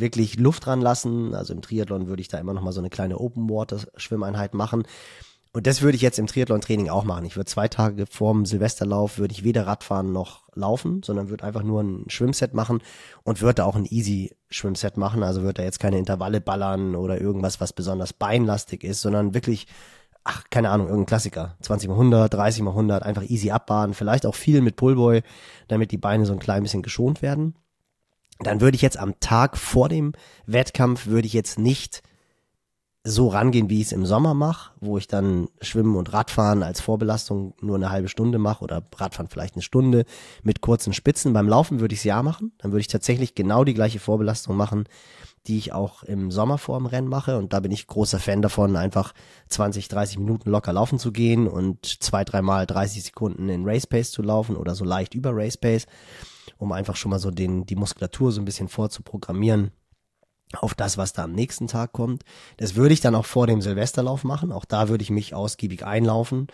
wirklich 0.00 0.38
Luft 0.38 0.66
dran 0.66 0.80
lassen. 0.80 1.34
Also 1.34 1.52
im 1.52 1.62
Triathlon 1.62 2.08
würde 2.08 2.20
ich 2.20 2.28
da 2.28 2.38
immer 2.38 2.54
noch 2.54 2.62
mal 2.62 2.72
so 2.72 2.80
eine 2.80 2.90
kleine 2.90 3.18
Open 3.18 3.48
Water 3.48 3.78
Schwimmeinheit 3.96 4.54
machen. 4.54 4.84
Und 5.56 5.66
das 5.66 5.80
würde 5.80 5.96
ich 5.96 6.02
jetzt 6.02 6.18
im 6.18 6.26
Triathlon-Training 6.26 6.90
auch 6.90 7.04
machen. 7.04 7.24
Ich 7.24 7.34
würde 7.34 7.46
zwei 7.46 7.66
Tage 7.66 8.04
vorm 8.04 8.44
Silvesterlauf 8.44 9.16
würde 9.16 9.32
ich 9.32 9.42
weder 9.42 9.66
Radfahren 9.66 10.12
noch 10.12 10.42
laufen, 10.54 11.02
sondern 11.02 11.30
würde 11.30 11.44
einfach 11.44 11.62
nur 11.62 11.82
ein 11.82 12.04
Schwimmset 12.08 12.52
machen 12.52 12.82
und 13.22 13.40
würde 13.40 13.64
auch 13.64 13.74
ein 13.74 13.86
easy 13.86 14.36
Schwimmset 14.50 14.98
machen. 14.98 15.22
Also 15.22 15.40
würde 15.40 15.54
da 15.54 15.62
jetzt 15.62 15.80
keine 15.80 15.96
Intervalle 15.96 16.42
ballern 16.42 16.94
oder 16.94 17.18
irgendwas, 17.18 17.58
was 17.58 17.72
besonders 17.72 18.12
beinlastig 18.12 18.84
ist, 18.84 19.00
sondern 19.00 19.32
wirklich, 19.32 19.66
ach, 20.24 20.44
keine 20.50 20.68
Ahnung, 20.68 20.88
irgendein 20.88 21.06
Klassiker. 21.06 21.56
20 21.62 21.88
mal 21.88 21.94
100, 21.94 22.34
30 22.34 22.62
mal 22.62 22.72
100, 22.72 23.02
einfach 23.02 23.22
easy 23.22 23.50
abbaden. 23.50 23.94
Vielleicht 23.94 24.26
auch 24.26 24.34
viel 24.34 24.60
mit 24.60 24.76
Pullboy, 24.76 25.22
damit 25.68 25.90
die 25.90 25.96
Beine 25.96 26.26
so 26.26 26.34
ein 26.34 26.38
klein 26.38 26.64
bisschen 26.64 26.82
geschont 26.82 27.22
werden. 27.22 27.54
Dann 28.40 28.60
würde 28.60 28.76
ich 28.76 28.82
jetzt 28.82 28.98
am 28.98 29.18
Tag 29.20 29.56
vor 29.56 29.88
dem 29.88 30.12
Wettkampf 30.46 31.06
würde 31.06 31.26
ich 31.26 31.32
jetzt 31.32 31.58
nicht 31.58 32.02
so 33.06 33.28
rangehen, 33.28 33.70
wie 33.70 33.80
ich 33.80 33.86
es 33.86 33.92
im 33.92 34.04
Sommer 34.04 34.34
mache, 34.34 34.72
wo 34.80 34.98
ich 34.98 35.06
dann 35.06 35.48
Schwimmen 35.60 35.94
und 35.94 36.12
Radfahren 36.12 36.64
als 36.64 36.80
Vorbelastung 36.80 37.54
nur 37.60 37.76
eine 37.76 37.90
halbe 37.90 38.08
Stunde 38.08 38.38
mache 38.38 38.64
oder 38.64 38.82
Radfahren 38.96 39.30
vielleicht 39.30 39.54
eine 39.54 39.62
Stunde 39.62 40.04
mit 40.42 40.60
kurzen 40.60 40.92
Spitzen. 40.92 41.32
Beim 41.32 41.48
Laufen 41.48 41.78
würde 41.78 41.94
ich 41.94 42.00
es 42.00 42.04
ja 42.04 42.22
machen. 42.22 42.52
Dann 42.58 42.72
würde 42.72 42.80
ich 42.80 42.88
tatsächlich 42.88 43.36
genau 43.36 43.62
die 43.62 43.74
gleiche 43.74 44.00
Vorbelastung 44.00 44.56
machen, 44.56 44.88
die 45.46 45.56
ich 45.56 45.72
auch 45.72 46.02
im 46.02 46.32
Sommer 46.32 46.58
vor 46.58 46.78
dem 46.78 46.86
Rennen 46.86 47.08
mache. 47.08 47.38
Und 47.38 47.52
da 47.52 47.60
bin 47.60 47.70
ich 47.70 47.86
großer 47.86 48.18
Fan 48.18 48.42
davon, 48.42 48.74
einfach 48.74 49.12
20, 49.50 49.86
30 49.86 50.18
Minuten 50.18 50.50
locker 50.50 50.72
laufen 50.72 50.98
zu 50.98 51.12
gehen 51.12 51.46
und 51.46 51.86
zwei, 52.02 52.24
dreimal 52.24 52.66
30 52.66 53.04
Sekunden 53.04 53.48
in 53.48 53.68
Race 53.68 53.86
Pace 53.86 54.10
zu 54.10 54.22
laufen 54.22 54.56
oder 54.56 54.74
so 54.74 54.84
leicht 54.84 55.14
über 55.14 55.30
Race 55.32 55.56
Pace, 55.56 55.86
um 56.58 56.72
einfach 56.72 56.96
schon 56.96 57.10
mal 57.10 57.18
so 57.18 57.30
den, 57.30 57.66
die 57.66 57.76
Muskulatur 57.76 58.32
so 58.32 58.40
ein 58.40 58.44
bisschen 58.44 58.68
vorzuprogrammieren 58.68 59.72
auf 60.54 60.74
das, 60.74 60.96
was 60.96 61.12
da 61.12 61.24
am 61.24 61.32
nächsten 61.32 61.66
Tag 61.66 61.92
kommt. 61.92 62.22
Das 62.56 62.76
würde 62.76 62.94
ich 62.94 63.00
dann 63.00 63.14
auch 63.14 63.26
vor 63.26 63.46
dem 63.46 63.60
Silvesterlauf 63.60 64.24
machen. 64.24 64.52
Auch 64.52 64.64
da 64.64 64.88
würde 64.88 65.02
ich 65.02 65.10
mich 65.10 65.34
ausgiebig 65.34 65.84
einlaufen. 65.84 66.46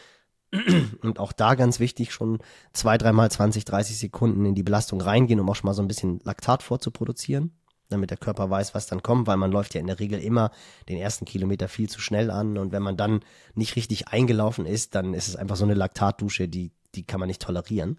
Und 1.02 1.18
auch 1.18 1.32
da 1.32 1.54
ganz 1.54 1.80
wichtig, 1.80 2.12
schon 2.12 2.38
zwei, 2.72 2.98
dreimal 2.98 3.30
20, 3.30 3.64
30 3.64 3.98
Sekunden 3.98 4.44
in 4.44 4.54
die 4.54 4.62
Belastung 4.62 5.00
reingehen, 5.00 5.40
um 5.40 5.48
auch 5.48 5.56
schon 5.56 5.66
mal 5.68 5.74
so 5.74 5.82
ein 5.82 5.88
bisschen 5.88 6.20
Laktat 6.24 6.62
vorzuproduzieren, 6.62 7.52
damit 7.88 8.10
der 8.10 8.18
Körper 8.18 8.50
weiß, 8.50 8.74
was 8.74 8.86
dann 8.86 9.02
kommt, 9.02 9.26
weil 9.26 9.38
man 9.38 9.52
läuft 9.52 9.74
ja 9.74 9.80
in 9.80 9.86
der 9.86 9.98
Regel 9.98 10.20
immer 10.20 10.50
den 10.88 10.98
ersten 10.98 11.24
Kilometer 11.24 11.68
viel 11.68 11.88
zu 11.88 12.00
schnell 12.00 12.30
an. 12.30 12.58
Und 12.58 12.72
wenn 12.72 12.82
man 12.82 12.96
dann 12.96 13.20
nicht 13.54 13.76
richtig 13.76 14.08
eingelaufen 14.08 14.66
ist, 14.66 14.94
dann 14.94 15.14
ist 15.14 15.28
es 15.28 15.36
einfach 15.36 15.56
so 15.56 15.64
eine 15.64 15.74
Laktatdusche, 15.74 16.48
die, 16.48 16.72
die 16.94 17.04
kann 17.04 17.20
man 17.20 17.28
nicht 17.28 17.42
tolerieren. 17.42 17.98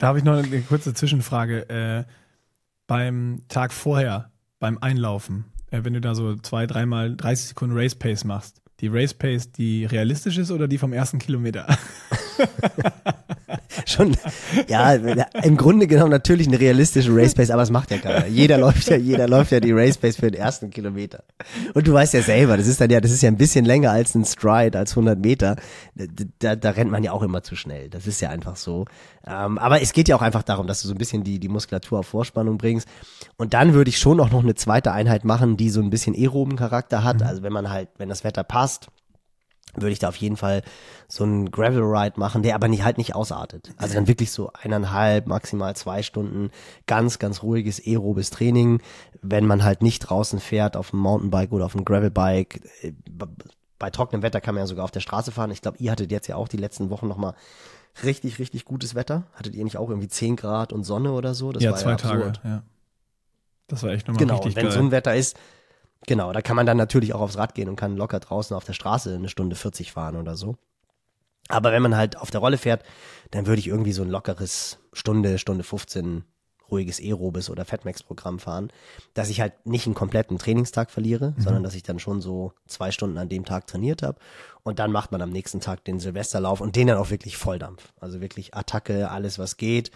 Da 0.00 0.06
habe 0.06 0.18
ich 0.18 0.24
noch 0.24 0.32
eine 0.32 0.62
kurze 0.62 0.94
Zwischenfrage. 0.94 1.68
Äh, 1.68 2.04
beim 2.86 3.42
Tag 3.48 3.70
vorher, 3.70 4.30
beim 4.58 4.78
Einlaufen, 4.80 5.44
äh, 5.70 5.84
wenn 5.84 5.92
du 5.92 6.00
da 6.00 6.14
so 6.14 6.36
zwei, 6.36 6.66
dreimal 6.66 7.14
30 7.14 7.48
Sekunden 7.48 7.76
Race 7.76 7.94
Pace 7.94 8.24
machst, 8.24 8.62
die 8.80 8.88
Race 8.88 9.12
Pace, 9.12 9.52
die 9.52 9.84
realistisch 9.84 10.38
ist 10.38 10.50
oder 10.50 10.68
die 10.68 10.78
vom 10.78 10.94
ersten 10.94 11.18
Kilometer? 11.18 11.66
schon, 13.86 14.16
ja, 14.68 14.92
im 14.92 15.56
Grunde 15.56 15.86
genommen 15.86 16.10
natürlich 16.10 16.48
eine 16.48 16.60
realistische 16.60 17.14
Race 17.14 17.34
Pace, 17.34 17.50
aber 17.50 17.62
es 17.62 17.70
macht 17.70 17.90
ja 17.90 17.98
keiner. 17.98 18.26
Jeder 18.26 18.58
läuft 18.58 18.88
ja, 18.88 18.96
jeder 18.96 19.28
läuft 19.28 19.52
ja 19.52 19.60
die 19.60 19.72
Race 19.72 19.98
Pace 19.98 20.16
für 20.16 20.30
den 20.30 20.40
ersten 20.40 20.70
Kilometer. 20.70 21.22
Und 21.74 21.86
du 21.86 21.92
weißt 21.92 22.14
ja 22.14 22.22
selber, 22.22 22.56
das 22.56 22.66
ist 22.66 22.80
dann 22.80 22.90
ja, 22.90 23.00
das 23.00 23.10
ist 23.10 23.22
ja 23.22 23.28
ein 23.28 23.36
bisschen 23.36 23.64
länger 23.64 23.90
als 23.90 24.14
ein 24.14 24.24
Stride, 24.24 24.78
als 24.78 24.92
100 24.92 25.18
Meter. 25.18 25.56
Da, 26.38 26.56
da 26.56 26.70
rennt 26.70 26.90
man 26.90 27.02
ja 27.02 27.12
auch 27.12 27.22
immer 27.22 27.42
zu 27.42 27.56
schnell. 27.56 27.88
Das 27.88 28.06
ist 28.06 28.20
ja 28.20 28.30
einfach 28.30 28.56
so. 28.56 28.86
Ähm, 29.26 29.58
aber 29.58 29.82
es 29.82 29.92
geht 29.92 30.08
ja 30.08 30.16
auch 30.16 30.22
einfach 30.22 30.42
darum, 30.42 30.66
dass 30.66 30.82
du 30.82 30.88
so 30.88 30.94
ein 30.94 30.98
bisschen 30.98 31.24
die, 31.24 31.38
die 31.38 31.48
Muskulatur 31.48 32.00
auf 32.00 32.06
Vorspannung 32.06 32.58
bringst. 32.58 32.88
Und 33.36 33.54
dann 33.54 33.74
würde 33.74 33.90
ich 33.90 33.98
schon 33.98 34.20
auch 34.20 34.30
noch 34.30 34.42
eine 34.42 34.54
zweite 34.54 34.92
Einheit 34.92 35.24
machen, 35.24 35.56
die 35.56 35.70
so 35.70 35.80
ein 35.80 35.90
bisschen 35.90 36.14
aeroben 36.14 36.56
Charakter 36.56 37.04
hat. 37.04 37.22
Also 37.22 37.42
wenn 37.42 37.52
man 37.52 37.70
halt, 37.70 37.88
wenn 37.98 38.08
das 38.08 38.24
Wetter 38.24 38.44
passt, 38.44 38.88
würde 39.74 39.90
ich 39.90 39.98
da 39.98 40.08
auf 40.08 40.16
jeden 40.16 40.36
Fall 40.36 40.62
so 41.08 41.24
einen 41.24 41.50
Gravel 41.50 41.82
Ride 41.82 42.18
machen, 42.18 42.42
der 42.42 42.54
aber 42.54 42.68
nicht 42.68 42.84
halt 42.84 42.98
nicht 42.98 43.14
ausartet. 43.14 43.72
Also 43.76 43.94
dann 43.94 44.08
wirklich 44.08 44.30
so 44.30 44.50
eineinhalb, 44.52 45.26
maximal 45.26 45.74
zwei 45.76 46.02
Stunden 46.02 46.50
ganz, 46.86 47.18
ganz 47.18 47.42
ruhiges 47.42 47.80
aerobes 47.84 48.30
Training, 48.30 48.80
wenn 49.22 49.46
man 49.46 49.62
halt 49.64 49.82
nicht 49.82 50.00
draußen 50.00 50.40
fährt 50.40 50.76
auf 50.76 50.90
dem 50.90 51.00
Mountainbike 51.00 51.52
oder 51.52 51.66
auf 51.66 51.72
dem 51.72 51.84
Gravelbike. 51.84 52.60
Äh, 52.82 52.92
Bei 53.78 53.90
trockenem 53.90 54.22
Wetter 54.22 54.40
kann 54.40 54.54
man 54.54 54.62
ja 54.62 54.66
sogar 54.66 54.84
auf 54.84 54.90
der 54.90 55.00
Straße 55.00 55.32
fahren. 55.32 55.50
Ich 55.50 55.62
glaube, 55.62 55.78
ihr 55.78 55.90
hattet 55.90 56.10
jetzt 56.12 56.26
ja 56.26 56.36
auch 56.36 56.48
die 56.48 56.56
letzten 56.58 56.90
Wochen 56.90 57.08
nochmal 57.08 57.34
richtig, 58.04 58.38
richtig 58.38 58.64
gutes 58.64 58.94
Wetter. 58.94 59.24
Hattet 59.34 59.54
ihr 59.54 59.64
nicht 59.64 59.76
auch 59.76 59.88
irgendwie 59.88 60.08
10 60.08 60.36
Grad 60.36 60.72
und 60.72 60.84
Sonne 60.84 61.12
oder 61.12 61.34
so? 61.34 61.52
Das 61.52 61.62
ja, 61.62 61.70
war 61.72 61.78
zwei 61.78 61.92
absurd. 61.94 62.36
Tage. 62.36 62.48
Ja. 62.48 62.62
Das 63.68 63.82
war 63.82 63.90
echt 63.90 64.08
nochmal 64.08 64.18
Genau, 64.18 64.34
richtig 64.34 64.50
und 64.50 64.56
wenn 64.56 64.64
geil. 64.64 64.72
so 64.72 64.80
ein 64.80 64.90
Wetter 64.90 65.14
ist, 65.14 65.36
genau, 66.06 66.32
da 66.32 66.42
kann 66.42 66.56
man 66.56 66.66
dann 66.66 66.76
natürlich 66.76 67.14
auch 67.14 67.20
aufs 67.20 67.38
Rad 67.38 67.54
gehen 67.54 67.68
und 67.68 67.76
kann 67.76 67.96
locker 67.96 68.20
draußen 68.20 68.56
auf 68.56 68.64
der 68.64 68.72
Straße 68.72 69.14
eine 69.14 69.28
Stunde 69.28 69.56
40 69.56 69.92
fahren 69.92 70.16
oder 70.16 70.36
so. 70.36 70.56
Aber 71.48 71.72
wenn 71.72 71.82
man 71.82 71.96
halt 71.96 72.16
auf 72.16 72.30
der 72.30 72.40
Rolle 72.40 72.58
fährt, 72.58 72.84
dann 73.32 73.46
würde 73.46 73.60
ich 73.60 73.66
irgendwie 73.66 73.92
so 73.92 74.02
ein 74.02 74.10
lockeres 74.10 74.78
Stunde, 74.92 75.38
Stunde 75.38 75.64
15 75.64 76.24
ruhiges 76.70 77.00
Aerobis 77.00 77.50
oder 77.50 77.64
Fatmax-Programm 77.64 78.38
fahren, 78.38 78.72
dass 79.14 79.28
ich 79.28 79.40
halt 79.40 79.66
nicht 79.66 79.86
einen 79.86 79.94
kompletten 79.94 80.38
Trainingstag 80.38 80.90
verliere, 80.90 81.34
sondern 81.36 81.64
dass 81.64 81.74
ich 81.74 81.82
dann 81.82 81.98
schon 81.98 82.20
so 82.20 82.52
zwei 82.68 82.92
Stunden 82.92 83.18
an 83.18 83.28
dem 83.28 83.44
Tag 83.44 83.66
trainiert 83.66 84.02
habe. 84.02 84.18
Und 84.62 84.78
dann 84.78 84.92
macht 84.92 85.10
man 85.10 85.22
am 85.22 85.30
nächsten 85.30 85.60
Tag 85.60 85.84
den 85.84 85.98
Silvesterlauf 85.98 86.60
und 86.60 86.76
den 86.76 86.86
dann 86.86 86.98
auch 86.98 87.10
wirklich 87.10 87.36
Volldampf. 87.36 87.92
Also 87.98 88.20
wirklich 88.20 88.54
Attacke, 88.54 89.10
alles 89.10 89.38
was 89.38 89.56
geht. 89.56 89.90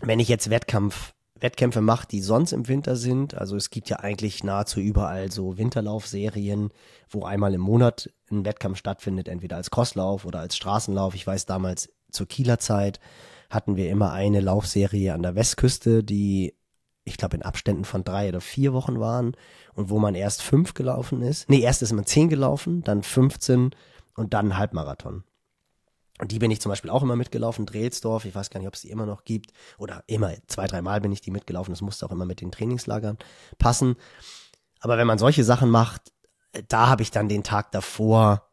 Wenn 0.00 0.20
ich 0.20 0.28
jetzt 0.28 0.50
Wettkampf 0.50 1.12
Wettkämpfe 1.40 1.80
mache, 1.80 2.06
die 2.06 2.20
sonst 2.20 2.52
im 2.52 2.68
Winter 2.68 2.96
sind. 2.96 3.34
Also 3.34 3.56
es 3.56 3.70
gibt 3.70 3.88
ja 3.88 4.00
eigentlich 4.00 4.42
nahezu 4.42 4.80
überall 4.80 5.30
so 5.30 5.58
Winterlaufserien, 5.58 6.70
wo 7.08 7.24
einmal 7.24 7.54
im 7.54 7.60
Monat 7.60 8.10
ein 8.30 8.44
Wettkampf 8.44 8.78
stattfindet, 8.78 9.28
entweder 9.28 9.56
als 9.56 9.70
Crosslauf 9.70 10.24
oder 10.24 10.40
als 10.40 10.56
Straßenlauf. 10.56 11.14
Ich 11.14 11.26
weiß 11.26 11.46
damals 11.46 11.90
zur 12.10 12.26
Kieler 12.26 12.58
Zeit 12.58 13.00
hatten 13.50 13.76
wir 13.76 13.90
immer 13.90 14.12
eine 14.12 14.40
Laufserie 14.40 15.14
an 15.14 15.22
der 15.22 15.34
Westküste, 15.34 16.02
die 16.02 16.54
ich 17.04 17.16
glaube, 17.16 17.36
in 17.36 17.42
Abständen 17.42 17.84
von 17.84 18.02
drei 18.02 18.28
oder 18.28 18.40
vier 18.40 18.72
Wochen 18.72 18.98
waren 18.98 19.36
und 19.74 19.90
wo 19.90 20.00
man 20.00 20.16
erst 20.16 20.42
fünf 20.42 20.74
gelaufen 20.74 21.22
ist. 21.22 21.48
Nee, 21.48 21.60
erst 21.60 21.80
ist 21.82 21.92
man 21.92 22.04
zehn 22.04 22.28
gelaufen, 22.28 22.82
dann 22.82 23.04
15 23.04 23.70
und 24.16 24.34
dann 24.34 24.58
Halbmarathon. 24.58 25.22
Und 26.18 26.32
die 26.32 26.38
bin 26.38 26.50
ich 26.50 26.60
zum 26.60 26.70
Beispiel 26.70 26.90
auch 26.90 27.02
immer 27.02 27.16
mitgelaufen, 27.16 27.66
Drehelsdorf, 27.66 28.24
ich 28.24 28.34
weiß 28.34 28.50
gar 28.50 28.60
nicht, 28.60 28.68
ob 28.68 28.74
es 28.74 28.80
die 28.80 28.90
immer 28.90 29.06
noch 29.06 29.24
gibt. 29.24 29.52
Oder 29.78 30.02
immer, 30.06 30.32
zwei, 30.46 30.66
dreimal 30.66 31.00
bin 31.00 31.12
ich 31.12 31.20
die 31.20 31.30
mitgelaufen, 31.30 31.72
das 31.72 31.82
musste 31.82 32.06
auch 32.06 32.12
immer 32.12 32.24
mit 32.24 32.40
den 32.40 32.50
Trainingslagern 32.50 33.18
passen. 33.58 33.96
Aber 34.80 34.96
wenn 34.98 35.06
man 35.06 35.18
solche 35.18 35.44
Sachen 35.44 35.70
macht, 35.70 36.12
da 36.68 36.88
habe 36.88 37.02
ich 37.02 37.10
dann 37.10 37.28
den 37.28 37.42
Tag 37.42 37.70
davor 37.72 38.46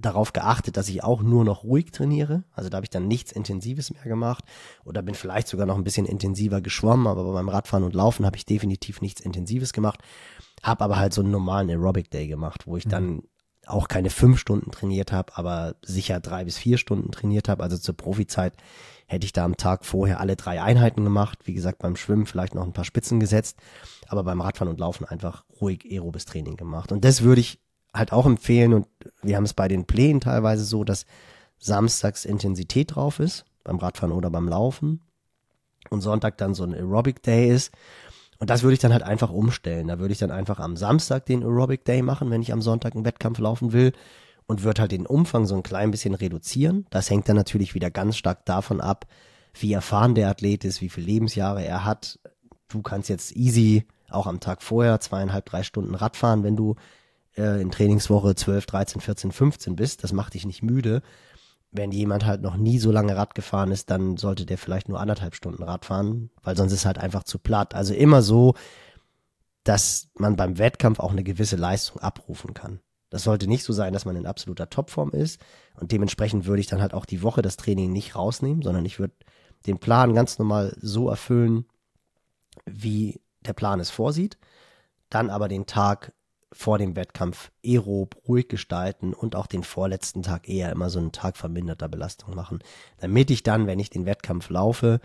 darauf 0.00 0.32
geachtet, 0.32 0.76
dass 0.76 0.88
ich 0.88 1.04
auch 1.04 1.22
nur 1.22 1.44
noch 1.44 1.64
ruhig 1.64 1.90
trainiere. 1.92 2.44
Also 2.52 2.70
da 2.70 2.76
habe 2.76 2.86
ich 2.86 2.90
dann 2.90 3.06
nichts 3.06 3.32
Intensives 3.32 3.92
mehr 3.92 4.04
gemacht 4.04 4.44
oder 4.84 5.02
bin 5.02 5.14
vielleicht 5.14 5.48
sogar 5.48 5.66
noch 5.66 5.76
ein 5.76 5.84
bisschen 5.84 6.06
intensiver 6.06 6.60
geschwommen, 6.60 7.06
aber 7.06 7.30
beim 7.32 7.48
Radfahren 7.48 7.84
und 7.84 7.94
Laufen 7.94 8.24
habe 8.24 8.36
ich 8.36 8.46
definitiv 8.46 9.00
nichts 9.02 9.20
Intensives 9.20 9.72
gemacht. 9.72 10.00
Habe 10.62 10.84
aber 10.84 10.96
halt 10.96 11.12
so 11.12 11.20
einen 11.20 11.30
normalen 11.30 11.70
Aerobic 11.70 12.10
Day 12.10 12.28
gemacht, 12.28 12.66
wo 12.66 12.76
ich 12.76 12.86
mhm. 12.86 12.90
dann 12.90 13.22
auch 13.66 13.88
keine 13.88 14.10
fünf 14.10 14.38
Stunden 14.38 14.70
trainiert 14.70 15.12
habe, 15.12 15.36
aber 15.36 15.76
sicher 15.82 16.20
drei 16.20 16.44
bis 16.44 16.58
vier 16.58 16.78
Stunden 16.78 17.12
trainiert 17.12 17.48
habe. 17.48 17.62
Also 17.62 17.78
zur 17.78 17.96
Profizeit 17.96 18.54
hätte 19.06 19.24
ich 19.24 19.32
da 19.32 19.44
am 19.44 19.56
Tag 19.56 19.84
vorher 19.84 20.20
alle 20.20 20.36
drei 20.36 20.62
Einheiten 20.62 21.04
gemacht. 21.04 21.40
Wie 21.44 21.54
gesagt, 21.54 21.78
beim 21.78 21.96
Schwimmen 21.96 22.26
vielleicht 22.26 22.54
noch 22.54 22.64
ein 22.64 22.72
paar 22.72 22.84
Spitzen 22.84 23.20
gesetzt, 23.20 23.58
aber 24.08 24.24
beim 24.24 24.40
Radfahren 24.40 24.70
und 24.70 24.80
Laufen 24.80 25.04
einfach 25.04 25.44
ruhig 25.60 25.84
aerobes 25.90 26.24
Training 26.24 26.56
gemacht. 26.56 26.92
Und 26.92 27.04
das 27.04 27.22
würde 27.22 27.40
ich 27.40 27.60
halt 27.92 28.12
auch 28.12 28.26
empfehlen 28.26 28.72
und 28.72 28.86
wir 29.22 29.36
haben 29.36 29.44
es 29.44 29.54
bei 29.54 29.68
den 29.68 29.84
Plänen 29.84 30.20
teilweise 30.20 30.64
so, 30.64 30.84
dass 30.84 31.06
samstags 31.58 32.24
Intensität 32.24 32.94
drauf 32.94 33.18
ist, 33.18 33.44
beim 33.64 33.78
Radfahren 33.78 34.14
oder 34.14 34.30
beim 34.30 34.48
Laufen 34.48 35.00
und 35.90 36.00
Sonntag 36.00 36.38
dann 36.38 36.54
so 36.54 36.64
ein 36.64 36.74
Aerobic 36.74 37.22
Day 37.22 37.50
ist 37.50 37.72
und 38.40 38.48
das 38.48 38.62
würde 38.62 38.72
ich 38.72 38.80
dann 38.80 38.92
halt 38.92 39.02
einfach 39.02 39.30
umstellen. 39.30 39.88
Da 39.88 39.98
würde 39.98 40.12
ich 40.12 40.18
dann 40.18 40.30
einfach 40.30 40.58
am 40.60 40.76
Samstag 40.76 41.26
den 41.26 41.42
Aerobic 41.42 41.84
Day 41.84 42.00
machen, 42.00 42.30
wenn 42.30 42.40
ich 42.40 42.52
am 42.54 42.62
Sonntag 42.62 42.94
einen 42.94 43.04
Wettkampf 43.04 43.38
laufen 43.38 43.74
will 43.74 43.92
und 44.46 44.62
würde 44.62 44.80
halt 44.80 44.92
den 44.92 45.06
Umfang 45.06 45.46
so 45.46 45.54
ein 45.54 45.62
klein 45.62 45.90
bisschen 45.90 46.14
reduzieren. 46.14 46.86
Das 46.88 47.10
hängt 47.10 47.28
dann 47.28 47.36
natürlich 47.36 47.74
wieder 47.74 47.90
ganz 47.90 48.16
stark 48.16 48.46
davon 48.46 48.80
ab, 48.80 49.06
wie 49.52 49.74
erfahren 49.74 50.14
der 50.14 50.30
Athlet 50.30 50.64
ist, 50.64 50.80
wie 50.80 50.88
viele 50.88 51.06
Lebensjahre 51.06 51.62
er 51.62 51.84
hat. 51.84 52.18
Du 52.68 52.80
kannst 52.80 53.10
jetzt 53.10 53.36
easy 53.36 53.84
auch 54.08 54.26
am 54.26 54.40
Tag 54.40 54.62
vorher 54.62 55.00
zweieinhalb, 55.00 55.44
drei 55.44 55.62
Stunden 55.62 55.94
Radfahren, 55.94 56.42
wenn 56.42 56.56
du 56.56 56.76
äh, 57.36 57.60
in 57.60 57.70
Trainingswoche 57.70 58.34
12, 58.34 58.64
13, 58.64 59.00
14, 59.02 59.32
15 59.32 59.76
bist. 59.76 60.02
Das 60.02 60.14
macht 60.14 60.32
dich 60.32 60.46
nicht 60.46 60.62
müde 60.62 61.02
wenn 61.72 61.92
jemand 61.92 62.26
halt 62.26 62.42
noch 62.42 62.56
nie 62.56 62.78
so 62.78 62.90
lange 62.90 63.16
Rad 63.16 63.34
gefahren 63.34 63.70
ist, 63.70 63.90
dann 63.90 64.16
sollte 64.16 64.44
der 64.44 64.58
vielleicht 64.58 64.88
nur 64.88 65.00
anderthalb 65.00 65.34
Stunden 65.34 65.62
Rad 65.62 65.84
fahren, 65.84 66.30
weil 66.42 66.56
sonst 66.56 66.72
ist 66.72 66.84
halt 66.86 66.98
einfach 66.98 67.24
zu 67.24 67.38
platt. 67.38 67.74
Also 67.74 67.94
immer 67.94 68.22
so, 68.22 68.54
dass 69.64 70.08
man 70.14 70.36
beim 70.36 70.58
Wettkampf 70.58 70.98
auch 70.98 71.12
eine 71.12 71.22
gewisse 71.22 71.56
Leistung 71.56 72.00
abrufen 72.00 72.54
kann. 72.54 72.80
Das 73.10 73.24
sollte 73.24 73.46
nicht 73.48 73.64
so 73.64 73.72
sein, 73.72 73.92
dass 73.92 74.04
man 74.04 74.16
in 74.16 74.26
absoluter 74.26 74.70
Topform 74.70 75.10
ist 75.10 75.40
und 75.74 75.92
dementsprechend 75.92 76.46
würde 76.46 76.60
ich 76.60 76.68
dann 76.68 76.80
halt 76.80 76.94
auch 76.94 77.04
die 77.04 77.22
Woche 77.22 77.42
das 77.42 77.56
Training 77.56 77.92
nicht 77.92 78.14
rausnehmen, 78.14 78.62
sondern 78.62 78.84
ich 78.84 78.98
würde 78.98 79.14
den 79.66 79.78
Plan 79.78 80.14
ganz 80.14 80.38
normal 80.38 80.76
so 80.80 81.08
erfüllen, 81.08 81.66
wie 82.66 83.20
der 83.40 83.52
Plan 83.52 83.80
es 83.80 83.90
vorsieht, 83.90 84.38
dann 85.08 85.28
aber 85.28 85.48
den 85.48 85.66
Tag 85.66 86.12
vor 86.52 86.78
dem 86.78 86.96
Wettkampf 86.96 87.50
aerob 87.64 88.16
ruhig 88.26 88.48
gestalten 88.48 89.14
und 89.14 89.36
auch 89.36 89.46
den 89.46 89.62
vorletzten 89.62 90.22
Tag 90.22 90.48
eher 90.48 90.72
immer 90.72 90.90
so 90.90 90.98
einen 90.98 91.12
Tag 91.12 91.36
verminderter 91.36 91.88
Belastung 91.88 92.34
machen, 92.34 92.58
damit 92.98 93.30
ich 93.30 93.42
dann, 93.42 93.66
wenn 93.66 93.78
ich 93.78 93.90
den 93.90 94.06
Wettkampf 94.06 94.50
laufe, 94.50 95.00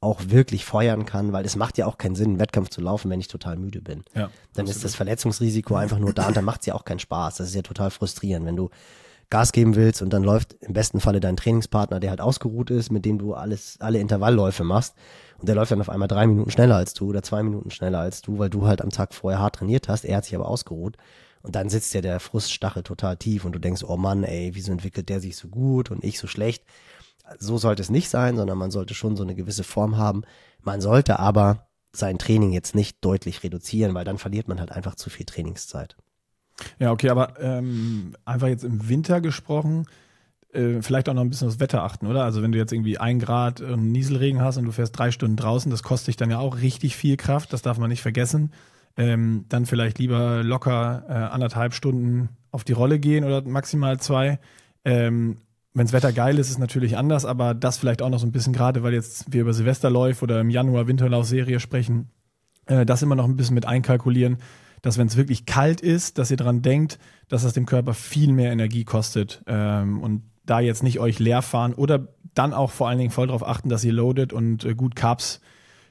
auch 0.00 0.20
wirklich 0.28 0.64
feuern 0.64 1.06
kann, 1.06 1.32
weil 1.32 1.44
es 1.44 1.56
macht 1.56 1.78
ja 1.78 1.86
auch 1.86 1.98
keinen 1.98 2.14
Sinn, 2.14 2.30
einen 2.30 2.38
Wettkampf 2.38 2.70
zu 2.70 2.80
laufen, 2.80 3.10
wenn 3.10 3.20
ich 3.20 3.28
total 3.28 3.56
müde 3.56 3.80
bin. 3.80 4.04
Ja, 4.14 4.22
dann 4.22 4.30
absolut. 4.64 4.70
ist 4.70 4.84
das 4.84 4.94
Verletzungsrisiko 4.94 5.74
einfach 5.74 5.98
nur 5.98 6.12
da 6.12 6.28
und 6.28 6.36
dann 6.36 6.44
macht 6.44 6.60
es 6.60 6.66
ja 6.66 6.74
auch 6.74 6.84
keinen 6.84 6.98
Spaß. 6.98 7.36
Das 7.36 7.48
ist 7.48 7.54
ja 7.54 7.62
total 7.62 7.90
frustrierend, 7.90 8.46
wenn 8.46 8.56
du 8.56 8.70
Gas 9.30 9.52
geben 9.52 9.74
willst 9.74 10.02
und 10.02 10.10
dann 10.12 10.22
läuft 10.22 10.54
im 10.60 10.72
besten 10.72 11.00
Falle 11.00 11.20
dein 11.20 11.36
Trainingspartner, 11.36 11.98
der 11.98 12.10
halt 12.10 12.20
ausgeruht 12.20 12.70
ist, 12.70 12.92
mit 12.92 13.04
dem 13.04 13.18
du 13.18 13.34
alles, 13.34 13.76
alle 13.80 13.98
Intervallläufe 13.98 14.62
machst 14.64 14.94
und 15.38 15.48
der 15.48 15.54
läuft 15.54 15.70
dann 15.70 15.80
auf 15.80 15.90
einmal 15.90 16.08
drei 16.08 16.26
Minuten 16.26 16.50
schneller 16.50 16.76
als 16.76 16.94
du 16.94 17.08
oder 17.08 17.22
zwei 17.22 17.42
Minuten 17.42 17.70
schneller 17.70 17.98
als 17.98 18.22
du, 18.22 18.38
weil 18.38 18.50
du 18.50 18.66
halt 18.66 18.82
am 18.82 18.90
Tag 18.90 19.14
vorher 19.14 19.40
hart 19.40 19.56
trainiert 19.56 19.88
hast. 19.88 20.04
Er 20.04 20.16
hat 20.16 20.24
sich 20.24 20.34
aber 20.34 20.48
ausgeruht. 20.48 20.96
Und 21.42 21.54
dann 21.54 21.68
sitzt 21.68 21.94
ja 21.94 22.00
der 22.00 22.18
Fruststachel 22.18 22.82
total 22.82 23.16
tief 23.16 23.44
und 23.44 23.52
du 23.52 23.60
denkst, 23.60 23.84
oh 23.86 23.96
Mann, 23.96 24.24
ey, 24.24 24.50
wieso 24.54 24.72
entwickelt 24.72 25.08
der 25.08 25.20
sich 25.20 25.36
so 25.36 25.48
gut 25.48 25.90
und 25.90 26.02
ich 26.02 26.18
so 26.18 26.26
schlecht? 26.26 26.64
So 27.38 27.58
sollte 27.58 27.82
es 27.82 27.90
nicht 27.90 28.08
sein, 28.08 28.36
sondern 28.36 28.58
man 28.58 28.70
sollte 28.70 28.94
schon 28.94 29.16
so 29.16 29.22
eine 29.22 29.34
gewisse 29.34 29.62
Form 29.62 29.96
haben. 29.96 30.22
Man 30.62 30.80
sollte 30.80 31.18
aber 31.18 31.68
sein 31.92 32.18
Training 32.18 32.52
jetzt 32.52 32.74
nicht 32.74 33.04
deutlich 33.04 33.42
reduzieren, 33.42 33.94
weil 33.94 34.04
dann 34.04 34.18
verliert 34.18 34.48
man 34.48 34.58
halt 34.58 34.72
einfach 34.72 34.96
zu 34.96 35.10
viel 35.10 35.26
Trainingszeit. 35.26 35.96
Ja, 36.78 36.90
okay, 36.90 37.10
aber 37.10 37.38
ähm, 37.40 38.16
einfach 38.24 38.48
jetzt 38.48 38.64
im 38.64 38.88
Winter 38.88 39.20
gesprochen, 39.20 39.86
äh, 40.56 40.82
vielleicht 40.82 41.08
auch 41.08 41.14
noch 41.14 41.22
ein 41.22 41.30
bisschen 41.30 41.48
aufs 41.48 41.60
Wetter 41.60 41.82
achten, 41.82 42.06
oder? 42.06 42.24
Also 42.24 42.42
wenn 42.42 42.52
du 42.52 42.58
jetzt 42.58 42.72
irgendwie 42.72 42.98
ein 42.98 43.18
Grad 43.18 43.60
und 43.60 43.92
Nieselregen 43.92 44.40
hast 44.40 44.56
und 44.56 44.64
du 44.64 44.72
fährst 44.72 44.98
drei 44.98 45.10
Stunden 45.10 45.36
draußen, 45.36 45.70
das 45.70 45.82
kostet 45.82 46.08
dich 46.08 46.16
dann 46.16 46.30
ja 46.30 46.38
auch 46.38 46.60
richtig 46.60 46.96
viel 46.96 47.16
Kraft, 47.16 47.52
das 47.52 47.62
darf 47.62 47.78
man 47.78 47.90
nicht 47.90 48.02
vergessen. 48.02 48.52
Ähm, 48.96 49.44
dann 49.48 49.66
vielleicht 49.66 49.98
lieber 49.98 50.42
locker 50.42 51.04
äh, 51.08 51.12
anderthalb 51.12 51.74
Stunden 51.74 52.30
auf 52.50 52.64
die 52.64 52.72
Rolle 52.72 52.98
gehen 52.98 53.24
oder 53.24 53.42
maximal 53.42 54.00
zwei. 54.00 54.38
Ähm, 54.84 55.36
Wenns 55.76 55.92
Wetter 55.92 56.10
geil 56.10 56.38
ist, 56.38 56.46
ist 56.46 56.52
es 56.52 56.58
natürlich 56.58 56.96
anders, 56.96 57.26
aber 57.26 57.52
das 57.52 57.76
vielleicht 57.76 58.00
auch 58.00 58.08
noch 58.08 58.18
so 58.18 58.26
ein 58.26 58.32
bisschen 58.32 58.54
gerade, 58.54 58.82
weil 58.82 58.94
jetzt 58.94 59.30
wir 59.30 59.42
über 59.42 59.52
Silvesterlauf 59.52 60.22
oder 60.22 60.40
im 60.40 60.48
Januar 60.48 60.86
Winterlauf-Serie 60.86 61.60
sprechen, 61.60 62.08
äh, 62.64 62.86
das 62.86 63.02
immer 63.02 63.14
noch 63.14 63.26
ein 63.26 63.36
bisschen 63.36 63.54
mit 63.54 63.66
einkalkulieren, 63.66 64.38
dass 64.80 64.96
wenn 64.96 65.06
es 65.06 65.18
wirklich 65.18 65.44
kalt 65.44 65.82
ist, 65.82 66.16
dass 66.16 66.30
ihr 66.30 66.38
dran 66.38 66.62
denkt, 66.62 66.98
dass 67.28 67.42
das 67.42 67.52
dem 67.52 67.66
Körper 67.66 67.92
viel 67.92 68.32
mehr 68.32 68.52
Energie 68.52 68.84
kostet 68.84 69.42
ähm, 69.46 70.00
und 70.00 70.22
da 70.46 70.60
jetzt 70.60 70.82
nicht 70.82 71.00
euch 71.00 71.18
leer 71.18 71.42
fahren 71.42 71.74
oder 71.74 72.08
dann 72.34 72.54
auch 72.54 72.70
vor 72.70 72.88
allen 72.88 72.98
Dingen 72.98 73.10
voll 73.10 73.26
darauf 73.26 73.46
achten, 73.46 73.68
dass 73.68 73.84
ihr 73.84 73.92
loadet 73.92 74.32
und 74.32 74.64
äh, 74.64 74.74
gut 74.74 74.96
Carbs 74.96 75.40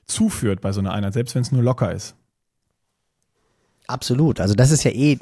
zuführt 0.06 0.62
bei 0.62 0.72
so 0.72 0.80
einer 0.80 0.94
Einheit, 0.94 1.14
selbst 1.14 1.36
wenn 1.36 1.42
es 1.42 1.52
nur 1.52 1.64
locker 1.64 1.92
ist. 1.92 2.16
Absolut. 3.88 4.40
Also 4.40 4.56
das 4.56 4.72
ist 4.72 4.84
ja 4.84 4.92
eh 4.92 5.20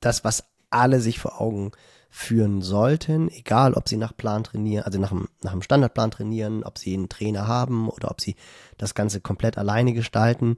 das, 0.00 0.24
was 0.24 0.44
alle 0.70 1.00
sich 1.00 1.18
vor 1.18 1.40
Augen 1.40 1.72
führen 2.10 2.62
sollten, 2.62 3.30
egal 3.30 3.74
ob 3.74 3.88
sie 3.88 3.96
nach 3.96 4.16
Plan 4.16 4.44
trainieren, 4.44 4.84
also 4.84 4.98
nach 4.98 5.12
einem, 5.12 5.28
nach 5.42 5.52
einem 5.52 5.62
Standardplan 5.62 6.10
trainieren, 6.10 6.64
ob 6.64 6.78
sie 6.78 6.94
einen 6.94 7.08
Trainer 7.08 7.46
haben 7.46 7.88
oder 7.88 8.10
ob 8.10 8.20
sie 8.20 8.36
das 8.78 8.94
Ganze 8.94 9.20
komplett 9.20 9.58
alleine 9.58 9.92
gestalten. 9.92 10.56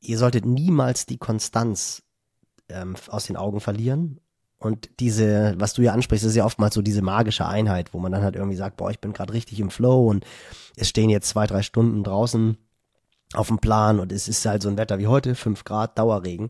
Ihr 0.00 0.18
solltet 0.18 0.44
niemals 0.46 1.06
die 1.06 1.18
Konstanz 1.18 2.02
ähm, 2.68 2.94
aus 3.08 3.26
den 3.26 3.36
Augen 3.36 3.60
verlieren 3.60 4.20
und 4.58 4.88
diese, 5.00 5.54
was 5.58 5.74
du 5.74 5.82
ja 5.82 5.92
ansprichst, 5.92 6.24
ist 6.24 6.36
ja 6.36 6.44
oftmals 6.44 6.74
so 6.74 6.82
diese 6.82 7.02
magische 7.02 7.46
Einheit, 7.46 7.92
wo 7.92 7.98
man 7.98 8.12
dann 8.12 8.22
halt 8.22 8.36
irgendwie 8.36 8.56
sagt, 8.56 8.76
boah, 8.76 8.90
ich 8.90 9.00
bin 9.00 9.12
gerade 9.12 9.32
richtig 9.32 9.60
im 9.60 9.70
Flow 9.70 10.08
und 10.08 10.24
es 10.76 10.88
stehen 10.88 11.10
jetzt 11.10 11.28
zwei, 11.28 11.46
drei 11.46 11.62
Stunden 11.62 12.02
draußen 12.02 12.56
auf 13.34 13.48
dem 13.48 13.58
Plan 13.58 14.00
und 14.00 14.12
es 14.12 14.28
ist 14.28 14.46
halt 14.46 14.62
so 14.62 14.68
ein 14.68 14.78
Wetter 14.78 14.98
wie 14.98 15.06
heute, 15.06 15.34
fünf 15.34 15.64
Grad, 15.64 15.98
Dauerregen. 15.98 16.48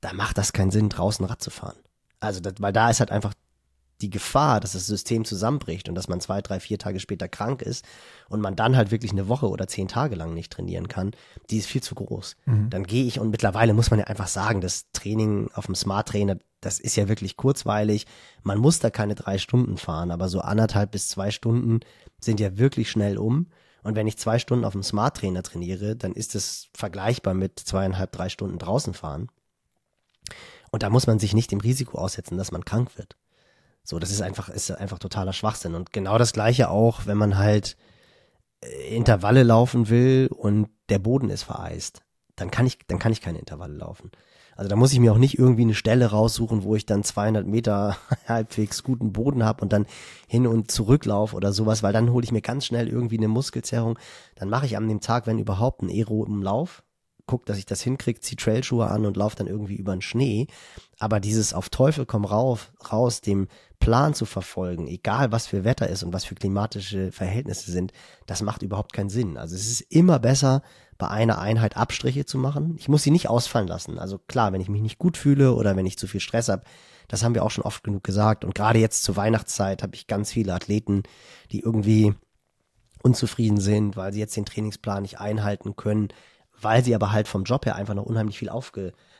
Da 0.00 0.12
macht 0.12 0.38
das 0.38 0.52
keinen 0.52 0.70
Sinn, 0.70 0.88
draußen 0.88 1.24
Rad 1.26 1.42
zu 1.42 1.50
fahren. 1.50 1.76
Also, 2.20 2.40
das, 2.40 2.54
weil 2.58 2.72
da 2.72 2.90
ist 2.90 3.00
halt 3.00 3.10
einfach 3.10 3.34
die 4.00 4.10
Gefahr, 4.10 4.60
dass 4.60 4.72
das 4.72 4.86
System 4.86 5.24
zusammenbricht 5.24 5.88
und 5.88 5.94
dass 5.94 6.08
man 6.08 6.20
zwei, 6.20 6.40
drei, 6.40 6.60
vier 6.60 6.78
Tage 6.78 7.00
später 7.00 7.28
krank 7.28 7.62
ist 7.62 7.84
und 8.28 8.40
man 8.40 8.56
dann 8.56 8.76
halt 8.76 8.90
wirklich 8.90 9.12
eine 9.12 9.28
Woche 9.28 9.48
oder 9.48 9.66
zehn 9.66 9.88
Tage 9.88 10.14
lang 10.16 10.34
nicht 10.34 10.52
trainieren 10.52 10.88
kann, 10.88 11.12
die 11.50 11.58
ist 11.58 11.66
viel 11.66 11.82
zu 11.82 11.94
groß. 11.94 12.36
Mhm. 12.46 12.70
Dann 12.70 12.84
gehe 12.84 13.04
ich 13.04 13.20
und 13.20 13.30
mittlerweile 13.30 13.74
muss 13.74 13.90
man 13.90 14.00
ja 14.00 14.06
einfach 14.06 14.28
sagen, 14.28 14.60
das 14.60 14.90
Training 14.92 15.50
auf 15.54 15.66
dem 15.66 15.74
Smart 15.74 16.08
Trainer, 16.08 16.36
das 16.60 16.80
ist 16.80 16.96
ja 16.96 17.08
wirklich 17.08 17.36
kurzweilig. 17.36 18.06
Man 18.42 18.58
muss 18.58 18.78
da 18.78 18.90
keine 18.90 19.14
drei 19.14 19.38
Stunden 19.38 19.76
fahren, 19.76 20.10
aber 20.10 20.28
so 20.28 20.40
anderthalb 20.40 20.92
bis 20.92 21.08
zwei 21.08 21.30
Stunden 21.30 21.80
sind 22.20 22.40
ja 22.40 22.58
wirklich 22.58 22.90
schnell 22.90 23.18
um. 23.18 23.48
Und 23.82 23.96
wenn 23.96 24.06
ich 24.06 24.18
zwei 24.18 24.38
Stunden 24.38 24.64
auf 24.64 24.72
dem 24.72 24.82
Smart 24.82 25.16
Trainer 25.16 25.42
trainiere, 25.42 25.96
dann 25.96 26.12
ist 26.12 26.34
es 26.34 26.68
vergleichbar 26.74 27.34
mit 27.34 27.58
zweieinhalb, 27.58 28.12
drei 28.12 28.28
Stunden 28.28 28.58
draußen 28.58 28.92
fahren. 28.92 29.28
Und 30.70 30.82
da 30.82 30.90
muss 30.90 31.06
man 31.06 31.18
sich 31.18 31.34
nicht 31.34 31.50
dem 31.50 31.60
Risiko 31.60 31.98
aussetzen, 31.98 32.38
dass 32.38 32.52
man 32.52 32.64
krank 32.64 32.96
wird. 32.96 33.16
So, 33.84 33.98
das 33.98 34.10
ist 34.10 34.22
einfach, 34.22 34.48
ist 34.48 34.70
einfach 34.70 34.98
totaler 34.98 35.32
Schwachsinn. 35.32 35.74
Und 35.74 35.92
genau 35.92 36.18
das 36.18 36.32
gleiche 36.32 36.70
auch, 36.70 37.06
wenn 37.06 37.18
man 37.18 37.38
halt 37.38 37.76
äh, 38.60 38.94
Intervalle 38.94 39.42
laufen 39.42 39.88
will 39.88 40.28
und 40.32 40.68
der 40.88 40.98
Boden 40.98 41.30
ist 41.30 41.42
vereist. 41.42 42.02
Dann 42.36 42.50
kann 42.50 42.66
ich, 42.66 42.78
dann 42.86 42.98
kann 42.98 43.12
ich 43.12 43.20
keine 43.20 43.38
Intervalle 43.38 43.74
laufen. 43.74 44.10
Also 44.56 44.68
da 44.68 44.76
muss 44.76 44.92
ich 44.92 44.98
mir 44.98 45.12
auch 45.12 45.18
nicht 45.18 45.38
irgendwie 45.38 45.62
eine 45.62 45.74
Stelle 45.74 46.10
raussuchen, 46.10 46.64
wo 46.64 46.76
ich 46.76 46.84
dann 46.84 47.02
200 47.02 47.46
Meter 47.46 47.96
halbwegs 48.28 48.82
guten 48.82 49.12
Boden 49.12 49.42
habe 49.42 49.62
und 49.62 49.72
dann 49.72 49.86
hin 50.28 50.46
und 50.46 50.70
zurück 50.70 51.06
laufe 51.06 51.34
oder 51.34 51.52
sowas, 51.52 51.82
weil 51.82 51.94
dann 51.94 52.12
hole 52.12 52.24
ich 52.24 52.32
mir 52.32 52.42
ganz 52.42 52.66
schnell 52.66 52.88
irgendwie 52.88 53.16
eine 53.16 53.28
Muskelzerrung. 53.28 53.98
Dann 54.34 54.50
mache 54.50 54.66
ich 54.66 54.76
an 54.76 54.86
dem 54.86 55.00
Tag, 55.00 55.26
wenn 55.26 55.38
überhaupt, 55.38 55.80
einen 55.80 55.90
Aero 55.90 56.26
im 56.26 56.42
Lauf, 56.42 56.82
gucke, 57.24 57.46
dass 57.46 57.58
ich 57.58 57.64
das 57.64 57.80
hinkriege, 57.80 58.20
zieh 58.20 58.36
Trailschuhe 58.36 58.86
an 58.88 59.06
und 59.06 59.16
laufe 59.16 59.36
dann 59.36 59.46
irgendwie 59.46 59.76
über 59.76 59.96
den 59.96 60.02
Schnee. 60.02 60.46
Aber 60.98 61.20
dieses 61.20 61.54
auf 61.54 61.70
Teufel 61.70 62.04
komm 62.04 62.24
rauf, 62.26 62.72
raus, 62.92 63.22
dem 63.22 63.48
Plan 63.80 64.14
zu 64.14 64.26
verfolgen, 64.26 64.86
egal 64.86 65.32
was 65.32 65.46
für 65.46 65.64
Wetter 65.64 65.88
ist 65.88 66.02
und 66.02 66.12
was 66.12 66.24
für 66.24 66.34
klimatische 66.34 67.10
Verhältnisse 67.10 67.72
sind, 67.72 67.92
das 68.26 68.42
macht 68.42 68.62
überhaupt 68.62 68.92
keinen 68.92 69.08
Sinn. 69.08 69.36
Also 69.38 69.56
es 69.56 69.66
ist 69.66 69.80
immer 69.80 70.18
besser, 70.18 70.62
bei 70.98 71.08
einer 71.08 71.38
Einheit 71.38 71.78
Abstriche 71.78 72.26
zu 72.26 72.36
machen. 72.36 72.76
Ich 72.78 72.88
muss 72.88 73.02
sie 73.02 73.10
nicht 73.10 73.28
ausfallen 73.28 73.66
lassen. 73.66 73.98
Also 73.98 74.18
klar, 74.18 74.52
wenn 74.52 74.60
ich 74.60 74.68
mich 74.68 74.82
nicht 74.82 74.98
gut 74.98 75.16
fühle 75.16 75.54
oder 75.54 75.74
wenn 75.74 75.86
ich 75.86 75.98
zu 75.98 76.06
viel 76.06 76.20
Stress 76.20 76.50
habe, 76.50 76.62
das 77.08 77.24
haben 77.24 77.34
wir 77.34 77.42
auch 77.42 77.50
schon 77.50 77.64
oft 77.64 77.82
genug 77.82 78.04
gesagt. 78.04 78.44
Und 78.44 78.54
gerade 78.54 78.78
jetzt 78.78 79.02
zur 79.02 79.16
Weihnachtszeit 79.16 79.82
habe 79.82 79.94
ich 79.94 80.06
ganz 80.06 80.30
viele 80.30 80.54
Athleten, 80.54 81.02
die 81.50 81.60
irgendwie 81.60 82.14
unzufrieden 83.02 83.60
sind, 83.60 83.96
weil 83.96 84.12
sie 84.12 84.20
jetzt 84.20 84.36
den 84.36 84.44
Trainingsplan 84.44 85.02
nicht 85.02 85.18
einhalten 85.18 85.74
können, 85.74 86.08
weil 86.60 86.84
sie 86.84 86.94
aber 86.94 87.12
halt 87.12 87.28
vom 87.28 87.44
Job 87.44 87.64
her 87.64 87.76
einfach 87.76 87.94
noch 87.94 88.04
unheimlich 88.04 88.38
viel 88.38 88.50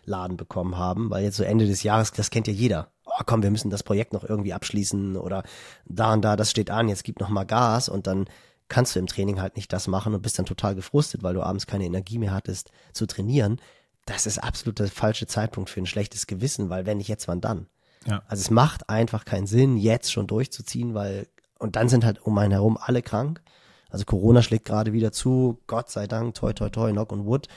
aufgeladen 0.01 0.37
bekommen 0.37 0.77
haben, 0.77 1.11
weil 1.11 1.25
jetzt 1.25 1.37
so 1.37 1.45
Ende 1.45 1.67
des 1.67 1.83
Jahres, 1.83 2.13
das 2.13 2.31
kennt 2.31 2.47
ja 2.47 2.53
jeder. 2.53 2.91
Oh, 3.05 3.23
komm, 3.27 3.43
wir 3.43 3.51
müssen 3.51 3.71
das 3.71 3.83
Projekt 3.83 4.13
noch 4.13 4.25
irgendwie 4.25 4.53
abschließen 4.53 5.17
oder 5.17 5.43
da 5.87 6.13
und 6.13 6.23
da, 6.23 6.37
das 6.37 6.51
steht 6.51 6.71
an, 6.71 6.89
jetzt 6.89 7.05
gib 7.05 7.21
noch 7.21 7.29
mal 7.29 7.45
Gas 7.45 7.89
und 7.89 8.07
dann 8.07 8.27
kannst 8.69 8.95
du 8.95 9.01
im 9.01 9.07
Training 9.07 9.41
halt 9.41 9.57
nicht 9.57 9.73
das 9.73 9.89
machen 9.89 10.15
und 10.15 10.23
bist 10.23 10.39
dann 10.39 10.47
total 10.47 10.75
gefrustet, 10.75 11.23
weil 11.23 11.35
du 11.35 11.43
abends 11.43 11.67
keine 11.67 11.85
Energie 11.85 12.19
mehr 12.19 12.33
hattest 12.33 12.71
zu 12.93 13.07
trainieren. 13.07 13.61
Das 14.07 14.27
ist 14.27 14.39
absolut 14.39 14.79
der 14.79 14.89
falsche 14.89 15.27
Zeitpunkt 15.27 15.71
für 15.71 15.81
ein 15.81 15.87
schlechtes 15.87 16.27
Gewissen, 16.27 16.71
weil 16.71 16.87
wenn 16.87 16.99
nicht 16.99 17.09
jetzt, 17.09 17.27
wann 17.27 17.41
dann? 17.41 17.67
Ja. 18.07 18.23
Also 18.29 18.43
es 18.43 18.51
macht 18.51 18.89
einfach 18.89 19.25
keinen 19.25 19.47
Sinn, 19.47 19.77
jetzt 19.77 20.13
schon 20.13 20.27
durchzuziehen, 20.27 20.95
weil 20.95 21.27
und 21.59 21.77
dann 21.77 21.89
sind 21.89 22.05
halt 22.05 22.25
um 22.25 22.39
einen 22.39 22.53
herum 22.53 22.79
alle 22.81 23.03
krank 23.03 23.43
also 23.91 24.05
Corona 24.05 24.41
schlägt 24.41 24.67
gerade 24.67 24.93
wieder 24.93 25.13
zu, 25.13 25.59
Gott 25.67 25.91
sei 25.91 26.07
Dank, 26.07 26.35
toi 26.35 26.53
toi 26.53 26.69
toi, 26.69 26.93
knock 26.93 27.13
on 27.13 27.27
wood, 27.27 27.49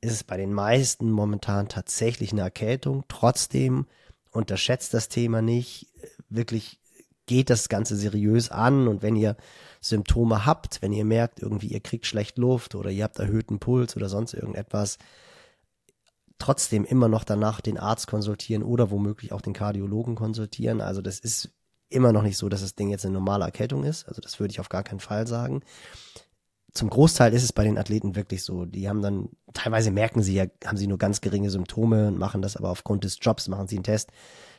ist 0.00 0.12
es 0.12 0.24
bei 0.24 0.36
den 0.36 0.52
meisten 0.52 1.10
momentan 1.10 1.68
tatsächlich 1.68 2.32
eine 2.32 2.40
Erkältung. 2.40 3.04
Trotzdem 3.08 3.86
unterschätzt 4.30 4.94
das 4.94 5.08
Thema 5.08 5.42
nicht, 5.42 5.88
wirklich 6.28 6.80
geht 7.26 7.50
das 7.50 7.68
Ganze 7.68 7.96
seriös 7.96 8.50
an 8.50 8.88
und 8.88 9.02
wenn 9.02 9.14
ihr 9.14 9.36
Symptome 9.80 10.46
habt, 10.46 10.82
wenn 10.82 10.92
ihr 10.92 11.04
merkt, 11.04 11.40
irgendwie 11.40 11.68
ihr 11.68 11.80
kriegt 11.80 12.06
schlecht 12.06 12.38
Luft 12.38 12.74
oder 12.74 12.90
ihr 12.90 13.04
habt 13.04 13.18
erhöhten 13.18 13.60
Puls 13.60 13.96
oder 13.96 14.08
sonst 14.08 14.34
irgendetwas, 14.34 14.98
trotzdem 16.38 16.84
immer 16.84 17.08
noch 17.08 17.24
danach 17.24 17.60
den 17.60 17.78
Arzt 17.78 18.06
konsultieren 18.06 18.62
oder 18.62 18.90
womöglich 18.90 19.32
auch 19.32 19.42
den 19.42 19.52
Kardiologen 19.52 20.16
konsultieren. 20.16 20.80
Also 20.80 21.02
das 21.02 21.20
ist 21.20 21.50
immer 21.88 22.12
noch 22.12 22.22
nicht 22.22 22.36
so, 22.36 22.48
dass 22.48 22.62
das 22.62 22.74
Ding 22.74 22.88
jetzt 22.88 23.04
eine 23.04 23.14
normale 23.14 23.44
Erkältung 23.44 23.84
ist. 23.84 24.08
Also 24.08 24.20
das 24.20 24.40
würde 24.40 24.52
ich 24.52 24.60
auf 24.60 24.68
gar 24.68 24.82
keinen 24.82 25.00
Fall 25.00 25.26
sagen. 25.26 25.62
Zum 26.72 26.90
Großteil 26.90 27.32
ist 27.32 27.42
es 27.42 27.52
bei 27.52 27.64
den 27.64 27.78
Athleten 27.78 28.14
wirklich 28.16 28.44
so. 28.44 28.64
Die 28.64 28.88
haben 28.88 29.02
dann, 29.02 29.30
teilweise 29.54 29.90
merken 29.90 30.22
sie 30.22 30.34
ja, 30.34 30.46
haben 30.64 30.76
sie 30.76 30.86
nur 30.86 30.98
ganz 30.98 31.20
geringe 31.20 31.50
Symptome 31.50 32.08
und 32.08 32.18
machen 32.18 32.42
das 32.42 32.56
aber 32.56 32.70
aufgrund 32.70 33.04
des 33.04 33.18
Jobs, 33.20 33.48
machen 33.48 33.66
sie 33.66 33.76
einen 33.76 33.84
Test, 33.84 34.10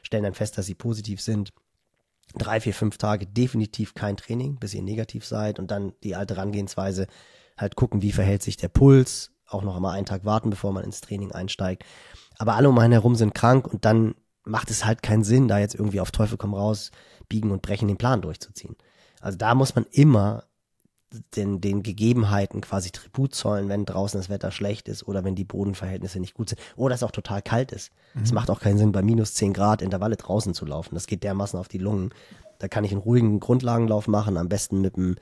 stellen 0.03 0.23
dann 0.23 0.33
fest, 0.33 0.57
dass 0.57 0.65
sie 0.65 0.75
positiv 0.75 1.21
sind. 1.21 1.53
Drei, 2.35 2.59
vier, 2.59 2.73
fünf 2.73 2.97
Tage 2.97 3.27
definitiv 3.27 3.93
kein 3.93 4.17
Training, 4.17 4.57
bis 4.57 4.73
ihr 4.73 4.81
negativ 4.81 5.25
seid 5.25 5.59
und 5.59 5.71
dann 5.71 5.93
die 6.03 6.15
alte 6.15 6.35
Herangehensweise 6.35 7.07
halt 7.57 7.75
gucken, 7.75 8.01
wie 8.01 8.11
verhält 8.11 8.41
sich 8.41 8.57
der 8.57 8.69
Puls, 8.69 9.31
auch 9.47 9.63
noch 9.63 9.75
einmal 9.75 9.95
einen 9.95 10.05
Tag 10.05 10.25
warten, 10.25 10.49
bevor 10.49 10.71
man 10.71 10.83
ins 10.83 11.01
Training 11.01 11.31
einsteigt. 11.31 11.83
Aber 12.37 12.55
alle 12.55 12.69
um 12.69 12.79
einen 12.79 12.93
herum 12.93 13.15
sind 13.15 13.35
krank 13.35 13.67
und 13.67 13.85
dann 13.85 14.15
macht 14.43 14.71
es 14.71 14.85
halt 14.85 15.03
keinen 15.03 15.23
Sinn, 15.23 15.47
da 15.47 15.59
jetzt 15.59 15.75
irgendwie 15.75 15.99
auf 15.99 16.11
Teufel 16.11 16.37
komm 16.37 16.53
raus 16.53 16.91
biegen 17.29 17.51
und 17.51 17.61
brechen 17.61 17.87
den 17.87 17.97
Plan 17.97 18.21
durchzuziehen. 18.21 18.75
Also 19.19 19.37
da 19.37 19.55
muss 19.55 19.75
man 19.75 19.85
immer 19.91 20.45
den, 21.35 21.61
den 21.61 21.83
Gegebenheiten 21.83 22.61
quasi 22.61 22.91
Tribut 22.91 23.35
zollen, 23.35 23.69
wenn 23.69 23.85
draußen 23.85 24.19
das 24.19 24.29
Wetter 24.29 24.51
schlecht 24.51 24.87
ist 24.87 25.07
oder 25.07 25.23
wenn 25.23 25.35
die 25.35 25.43
Bodenverhältnisse 25.43 26.19
nicht 26.19 26.33
gut 26.33 26.49
sind 26.49 26.61
oder 26.75 26.95
es 26.95 27.03
auch 27.03 27.11
total 27.11 27.41
kalt 27.41 27.71
ist. 27.71 27.91
Es 28.21 28.31
mhm. 28.31 28.35
macht 28.35 28.49
auch 28.49 28.59
keinen 28.59 28.77
Sinn, 28.77 28.91
bei 28.91 29.01
minus 29.01 29.33
10 29.35 29.53
Grad 29.53 29.81
Intervalle 29.81 30.15
draußen 30.15 30.53
zu 30.53 30.65
laufen. 30.65 30.95
Das 30.95 31.07
geht 31.07 31.23
dermaßen 31.23 31.59
auf 31.59 31.67
die 31.67 31.77
Lungen. 31.77 32.13
Da 32.59 32.67
kann 32.67 32.83
ich 32.83 32.91
einen 32.91 33.01
ruhigen 33.01 33.39
Grundlagenlauf 33.39 34.07
machen, 34.07 34.37
am 34.37 34.49
besten 34.49 34.81
mit 34.81 34.95
dem 34.97 35.15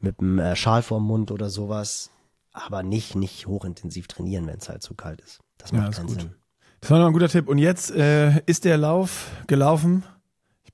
mit 0.00 0.20
dem 0.20 0.38
äh, 0.38 0.54
Schal 0.54 0.82
vorm 0.82 1.04
Mund 1.04 1.32
oder 1.32 1.50
sowas, 1.50 2.10
aber 2.52 2.84
nicht 2.84 3.16
nicht 3.16 3.46
hochintensiv 3.46 4.06
trainieren, 4.06 4.46
wenn 4.46 4.58
es 4.58 4.68
halt 4.68 4.82
zu 4.82 4.94
kalt 4.94 5.20
ist. 5.20 5.40
Das 5.58 5.72
macht 5.72 5.84
ja, 5.84 5.90
keinen 5.90 6.06
gut. 6.06 6.20
Sinn. 6.20 6.34
Das 6.80 6.90
war 6.92 7.00
noch 7.00 7.08
ein 7.08 7.12
guter 7.12 7.28
Tipp. 7.28 7.48
Und 7.48 7.58
jetzt 7.58 7.90
äh, 7.90 8.40
ist 8.46 8.64
der 8.64 8.76
Lauf 8.76 9.32
gelaufen 9.48 10.04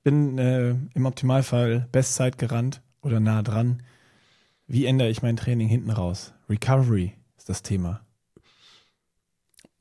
bin 0.05 0.37
äh, 0.37 0.75
im 0.93 1.05
Optimalfall 1.05 1.89
Bestzeit 1.91 2.37
gerannt 2.37 2.81
oder 3.01 3.19
nah 3.19 3.41
dran. 3.41 3.81
Wie 4.67 4.85
ändere 4.85 5.09
ich 5.09 5.21
mein 5.21 5.37
Training 5.37 5.67
hinten 5.67 5.91
raus? 5.91 6.33
Recovery 6.49 7.13
ist 7.37 7.49
das 7.49 7.61
Thema. 7.61 8.01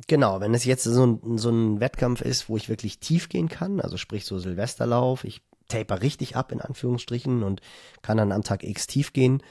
Genau, 0.06 0.40
wenn 0.40 0.52
es 0.52 0.64
jetzt 0.64 0.84
so 0.84 1.06
ein, 1.06 1.38
so 1.38 1.50
ein 1.50 1.80
Wettkampf 1.80 2.20
ist, 2.20 2.48
wo 2.48 2.56
ich 2.56 2.68
wirklich 2.68 2.98
tief 2.98 3.28
gehen 3.28 3.48
kann, 3.48 3.80
also 3.80 3.96
sprich 3.96 4.26
so 4.26 4.38
Silvesterlauf, 4.38 5.24
ich 5.24 5.42
taper 5.68 6.02
richtig 6.02 6.36
ab 6.36 6.52
in 6.52 6.60
Anführungsstrichen 6.60 7.42
und 7.42 7.62
kann 8.02 8.18
dann 8.18 8.32
am 8.32 8.42
Tag 8.42 8.64
X 8.64 8.86
tief 8.86 9.14
gehen, 9.14 9.42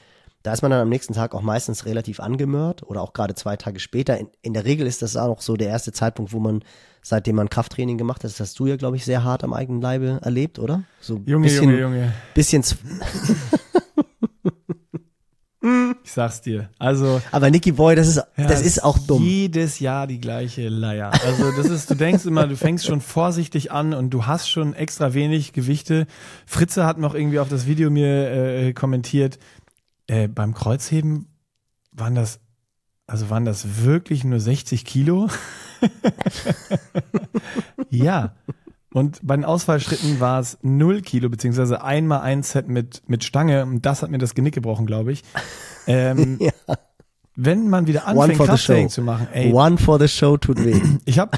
da 0.44 0.52
ist 0.52 0.62
man 0.62 0.70
dann 0.70 0.82
am 0.82 0.90
nächsten 0.90 1.14
Tag 1.14 1.34
auch 1.34 1.40
meistens 1.40 1.86
relativ 1.86 2.20
angemört 2.20 2.82
oder 2.82 3.00
auch 3.00 3.14
gerade 3.14 3.34
zwei 3.34 3.56
Tage 3.56 3.80
später. 3.80 4.18
In, 4.18 4.28
in 4.42 4.52
der 4.52 4.66
Regel 4.66 4.86
ist 4.86 5.00
das 5.00 5.16
auch 5.16 5.28
noch 5.28 5.40
so 5.40 5.56
der 5.56 5.68
erste 5.68 5.90
Zeitpunkt, 5.90 6.32
wo 6.32 6.38
man, 6.38 6.62
seitdem 7.02 7.36
man 7.36 7.48
Krafttraining 7.48 7.96
gemacht 7.96 8.22
hat, 8.22 8.30
das 8.30 8.38
hast 8.40 8.58
du 8.58 8.66
ja, 8.66 8.76
glaube 8.76 8.96
ich, 8.96 9.04
sehr 9.04 9.24
hart 9.24 9.42
am 9.42 9.54
eigenen 9.54 9.80
Leibe 9.80 10.20
erlebt, 10.22 10.58
oder? 10.58 10.84
So 11.00 11.20
Junge, 11.24 11.46
bisschen, 11.46 11.70
Junge, 11.70 11.80
Junge. 11.80 12.12
Bisschen. 12.34 12.62
ich 16.04 16.12
sag's 16.12 16.42
dir. 16.42 16.68
Also. 16.78 17.22
Aber 17.32 17.50
Nicky 17.50 17.72
Boy, 17.72 17.96
das 17.96 18.08
ist, 18.08 18.16
ja, 18.16 18.46
das 18.46 18.62
ist 18.62 18.84
auch 18.84 18.98
dumm. 18.98 19.22
Jedes 19.22 19.80
Jahr 19.80 20.06
die 20.06 20.20
gleiche 20.20 20.68
Leier. 20.68 21.10
Also, 21.24 21.50
das 21.56 21.70
ist, 21.70 21.90
du 21.90 21.94
denkst 21.94 22.26
immer, 22.26 22.46
du 22.46 22.56
fängst 22.56 22.86
schon 22.86 23.00
vorsichtig 23.00 23.72
an 23.72 23.94
und 23.94 24.10
du 24.10 24.26
hast 24.26 24.48
schon 24.48 24.74
extra 24.74 25.14
wenig 25.14 25.52
Gewichte. 25.52 26.06
Fritze 26.46 26.84
hat 26.84 26.98
noch 26.98 27.14
irgendwie 27.14 27.38
auf 27.38 27.48
das 27.48 27.66
Video 27.66 27.90
mir 27.90 28.30
äh, 28.30 28.72
kommentiert, 28.72 29.38
äh, 30.06 30.28
beim 30.28 30.54
Kreuzheben 30.54 31.26
waren 31.92 32.14
das, 32.14 32.40
also 33.06 33.30
waren 33.30 33.44
das 33.44 33.84
wirklich 33.84 34.24
nur 34.24 34.40
60 34.40 34.84
Kilo? 34.84 35.28
ja. 37.90 38.34
Und 38.94 39.18
bei 39.24 39.34
den 39.34 39.44
Ausfallschritten 39.44 40.20
war 40.20 40.38
es 40.38 40.56
0 40.62 41.02
Kilo, 41.02 41.28
beziehungsweise 41.28 41.82
einmal 41.82 42.20
ein 42.20 42.44
Set 42.44 42.68
mit, 42.68 43.02
mit 43.08 43.24
Stange. 43.24 43.64
Und 43.64 43.84
das 43.84 44.02
hat 44.02 44.10
mir 44.10 44.18
das 44.18 44.34
Genick 44.34 44.54
gebrochen, 44.54 44.86
glaube 44.86 45.12
ich. 45.12 45.22
Ähm, 45.86 46.38
ja. 46.40 46.52
Wenn 47.34 47.68
man 47.68 47.88
wieder 47.88 48.06
anfängt, 48.06 48.38
Krafttraining 48.38 48.88
zu 48.88 49.02
machen, 49.02 49.26
ey. 49.32 49.52
One 49.52 49.78
for 49.78 49.98
the 49.98 50.06
show 50.06 50.36
tut 50.36 50.64
weh. 50.64 50.80
Ich 51.04 51.18
habe 51.18 51.36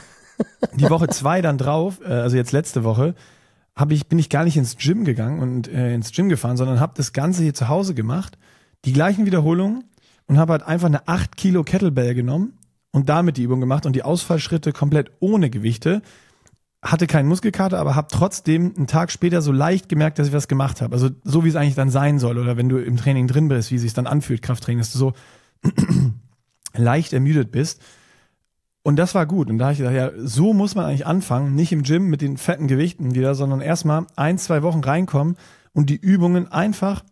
die 0.74 0.90
Woche 0.90 1.08
zwei 1.08 1.40
dann 1.40 1.56
drauf, 1.56 2.00
äh, 2.06 2.12
also 2.12 2.36
jetzt 2.36 2.52
letzte 2.52 2.84
Woche, 2.84 3.14
hab 3.74 3.90
ich, 3.90 4.06
bin 4.06 4.18
ich 4.18 4.28
gar 4.28 4.44
nicht 4.44 4.58
ins 4.58 4.76
Gym 4.76 5.06
gegangen 5.06 5.40
und 5.40 5.66
äh, 5.66 5.94
ins 5.94 6.12
Gym 6.12 6.28
gefahren, 6.28 6.58
sondern 6.58 6.78
habe 6.78 6.92
das 6.94 7.14
Ganze 7.14 7.42
hier 7.42 7.54
zu 7.54 7.68
Hause 7.68 7.94
gemacht 7.94 8.36
die 8.84 8.92
gleichen 8.92 9.26
Wiederholungen 9.26 9.84
und 10.26 10.38
habe 10.38 10.52
halt 10.52 10.62
einfach 10.62 10.86
eine 10.86 11.08
8 11.08 11.36
Kilo 11.36 11.64
Kettlebell 11.64 12.14
genommen 12.14 12.58
und 12.92 13.08
damit 13.08 13.36
die 13.36 13.42
Übung 13.42 13.60
gemacht 13.60 13.84
und 13.84 13.94
die 13.94 14.02
Ausfallschritte 14.02 14.72
komplett 14.72 15.10
ohne 15.20 15.50
Gewichte. 15.50 16.02
Hatte 16.90 17.06
keinen 17.06 17.28
Muskelkater, 17.28 17.78
aber 17.78 17.94
habe 17.94 18.08
trotzdem 18.10 18.74
einen 18.76 18.86
Tag 18.86 19.10
später 19.10 19.42
so 19.42 19.52
leicht 19.52 19.88
gemerkt, 19.88 20.18
dass 20.18 20.28
ich 20.28 20.32
was 20.32 20.48
gemacht 20.48 20.80
habe. 20.80 20.94
Also 20.94 21.10
so 21.24 21.44
wie 21.44 21.48
es 21.48 21.56
eigentlich 21.56 21.74
dann 21.74 21.90
sein 21.90 22.18
soll 22.18 22.38
oder 22.38 22.56
wenn 22.56 22.68
du 22.68 22.78
im 22.78 22.96
Training 22.96 23.26
drin 23.26 23.48
bist, 23.48 23.70
wie 23.70 23.76
es 23.76 23.82
sich 23.82 23.94
dann 23.94 24.06
anfühlt, 24.06 24.42
Krafttraining, 24.42 24.78
dass 24.78 24.92
du 24.92 24.98
so 24.98 25.12
leicht 26.74 27.12
ermüdet 27.12 27.50
bist. 27.50 27.82
Und 28.82 28.96
das 28.96 29.14
war 29.16 29.26
gut. 29.26 29.50
Und 29.50 29.58
da 29.58 29.64
habe 29.64 29.72
ich 29.72 29.78
gedacht, 29.78 29.94
ja, 29.94 30.10
so 30.16 30.52
muss 30.52 30.76
man 30.76 30.86
eigentlich 30.86 31.06
anfangen, 31.06 31.56
nicht 31.56 31.72
im 31.72 31.82
Gym 31.82 32.06
mit 32.06 32.20
den 32.20 32.36
fetten 32.36 32.68
Gewichten 32.68 33.14
wieder, 33.16 33.34
sondern 33.34 33.60
erstmal 33.60 34.06
ein, 34.14 34.38
zwei 34.38 34.62
Wochen 34.62 34.80
reinkommen 34.80 35.36
und 35.72 35.90
die 35.90 35.96
Übungen 35.96 36.52
einfach 36.52 37.02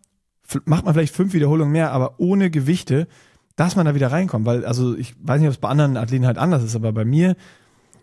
macht 0.65 0.85
man 0.85 0.93
vielleicht 0.93 1.15
fünf 1.15 1.33
Wiederholungen 1.33 1.71
mehr, 1.71 1.91
aber 1.91 2.19
ohne 2.19 2.49
Gewichte, 2.49 3.07
dass 3.55 3.75
man 3.75 3.85
da 3.85 3.95
wieder 3.95 4.11
reinkommt. 4.11 4.45
Weil, 4.45 4.65
also 4.65 4.95
ich 4.95 5.15
weiß 5.21 5.39
nicht, 5.39 5.47
ob 5.47 5.53
es 5.53 5.59
bei 5.59 5.69
anderen 5.69 5.97
Athleten 5.97 6.25
halt 6.25 6.37
anders 6.37 6.63
ist, 6.63 6.75
aber 6.75 6.91
bei 6.91 7.05
mir, 7.05 7.35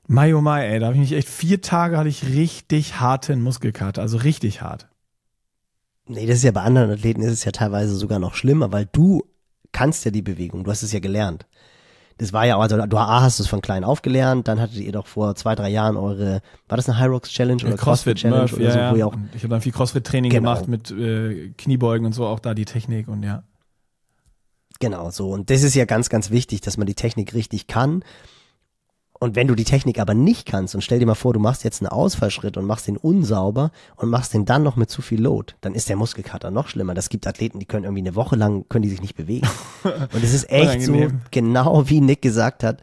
Mai 0.09 0.35
oh 0.35 0.41
Mai, 0.41 0.67
ey, 0.67 0.79
da 0.81 0.87
habe 0.87 0.97
ich 0.97 1.01
mich 1.01 1.13
echt 1.13 1.29
vier 1.29 1.61
Tage 1.61 1.97
hatte 1.97 2.09
ich 2.09 2.27
richtig 2.27 3.01
harten 3.01 3.41
Muskelkater, 3.41 4.03
also 4.03 4.19
richtig 4.19 4.63
hart. 4.63 4.89
Nee, 6.07 6.27
das 6.27 6.39
ist 6.39 6.45
ja 6.45 6.51
bei 6.51 6.63
anderen 6.63 6.91
Athleten 6.91 7.23
ist 7.23 7.33
es 7.33 7.45
ja 7.45 7.53
teilweise 7.53 7.95
sogar 7.95 8.19
noch 8.19 8.35
schlimmer, 8.35 8.73
weil 8.73 8.87
du 8.91 9.23
kannst 9.71 10.05
ja 10.05 10.11
die 10.11 10.23
Bewegung, 10.23 10.65
du 10.65 10.71
hast 10.71 10.83
es 10.83 10.93
ja 10.93 11.01
gelernt 11.01 11.47
das 12.23 12.33
war 12.33 12.47
ja, 12.47 12.59
also 12.59 12.87
du 12.87 12.99
hast 12.99 13.41
es 13.41 13.49
von 13.49 13.61
klein 13.61 13.85
auf 13.85 14.03
gelernt, 14.03 14.49
dann 14.49 14.61
hattet 14.61 14.77
ihr 14.77 14.93
doch 14.93 15.07
vor 15.07 15.35
zwei, 15.35 15.55
drei 15.55 15.71
Jahren 15.71 15.97
eure, 15.97 16.41
war 16.69 16.77
das 16.77 16.89
eine 16.89 16.99
High 16.99 17.09
Rocks 17.09 17.31
Challenge 17.31 17.63
oder 17.65 17.77
CrossFit, 17.77 17.83
CrossFit 17.83 18.17
Challenge 18.19 18.41
Murph, 18.43 18.53
oder 18.53 18.65
ja, 18.65 18.89
so, 18.89 18.95
wo 18.95 18.99
ihr 18.99 19.07
auch. 19.07 19.17
Ich 19.35 19.43
habe 19.43 19.49
dann 19.49 19.61
viel 19.61 19.73
CrossFit 19.73 20.07
Training 20.07 20.31
genau. 20.31 20.55
gemacht 20.55 20.69
mit 20.69 20.91
äh, 20.91 21.51
Kniebeugen 21.59 22.07
und 22.07 22.13
so, 22.13 22.27
auch 22.27 22.39
da 22.39 22.55
die 22.55 22.65
Technik 22.65 23.09
und 23.09 23.23
ja. 23.23 23.43
Genau, 24.79 25.11
so. 25.11 25.31
Und 25.31 25.51
das 25.51 25.63
ist 25.63 25.75
ja 25.75 25.85
ganz, 25.85 26.09
ganz 26.09 26.31
wichtig, 26.31 26.61
dass 26.61 26.77
man 26.77 26.87
die 26.87 26.95
Technik 26.95 27.35
richtig 27.35 27.67
kann 27.67 28.05
und 29.23 29.37
wenn 29.37 29.47
du 29.47 29.55
die 29.55 29.63
Technik 29.63 30.01
aber 30.01 30.15
nicht 30.15 30.47
kannst 30.47 30.75
und 30.75 30.81
stell 30.81 30.99
dir 30.99 31.07
mal 31.07 31.15
vor, 31.15 31.33
du 31.33 31.39
machst 31.39 31.63
jetzt 31.63 31.81
einen 31.81 31.89
Ausfallschritt 31.89 32.57
und 32.57 32.65
machst 32.65 32.89
den 32.89 32.97
unsauber 32.97 33.71
und 33.95 34.11
machst 34.11 34.35
den 34.35 34.47
dann 34.47 34.65
noch 34.65 34.75
mit 34.75 34.91
zu 34.91 35.01
viel 35.01 35.23
Load, 35.23 35.55
dann 35.61 35.75
ist 35.75 35.89
der 35.89 35.95
Muskelkater 35.95 36.51
noch 36.51 36.67
schlimmer. 36.67 36.93
Das 36.93 37.09
gibt 37.09 37.29
Athleten, 37.29 37.61
die 37.61 37.67
können 37.67 37.85
irgendwie 37.85 38.03
eine 38.03 38.17
Woche 38.17 38.35
lang, 38.35 38.69
können 38.69 38.83
die 38.83 38.89
sich 38.89 39.01
nicht 39.01 39.15
bewegen. 39.15 39.49
Und 39.85 40.25
es 40.25 40.35
ist 40.35 40.51
echt 40.51 40.83
so, 40.83 41.07
genau 41.31 41.89
wie 41.89 42.01
Nick 42.01 42.21
gesagt 42.21 42.65
hat, 42.65 42.83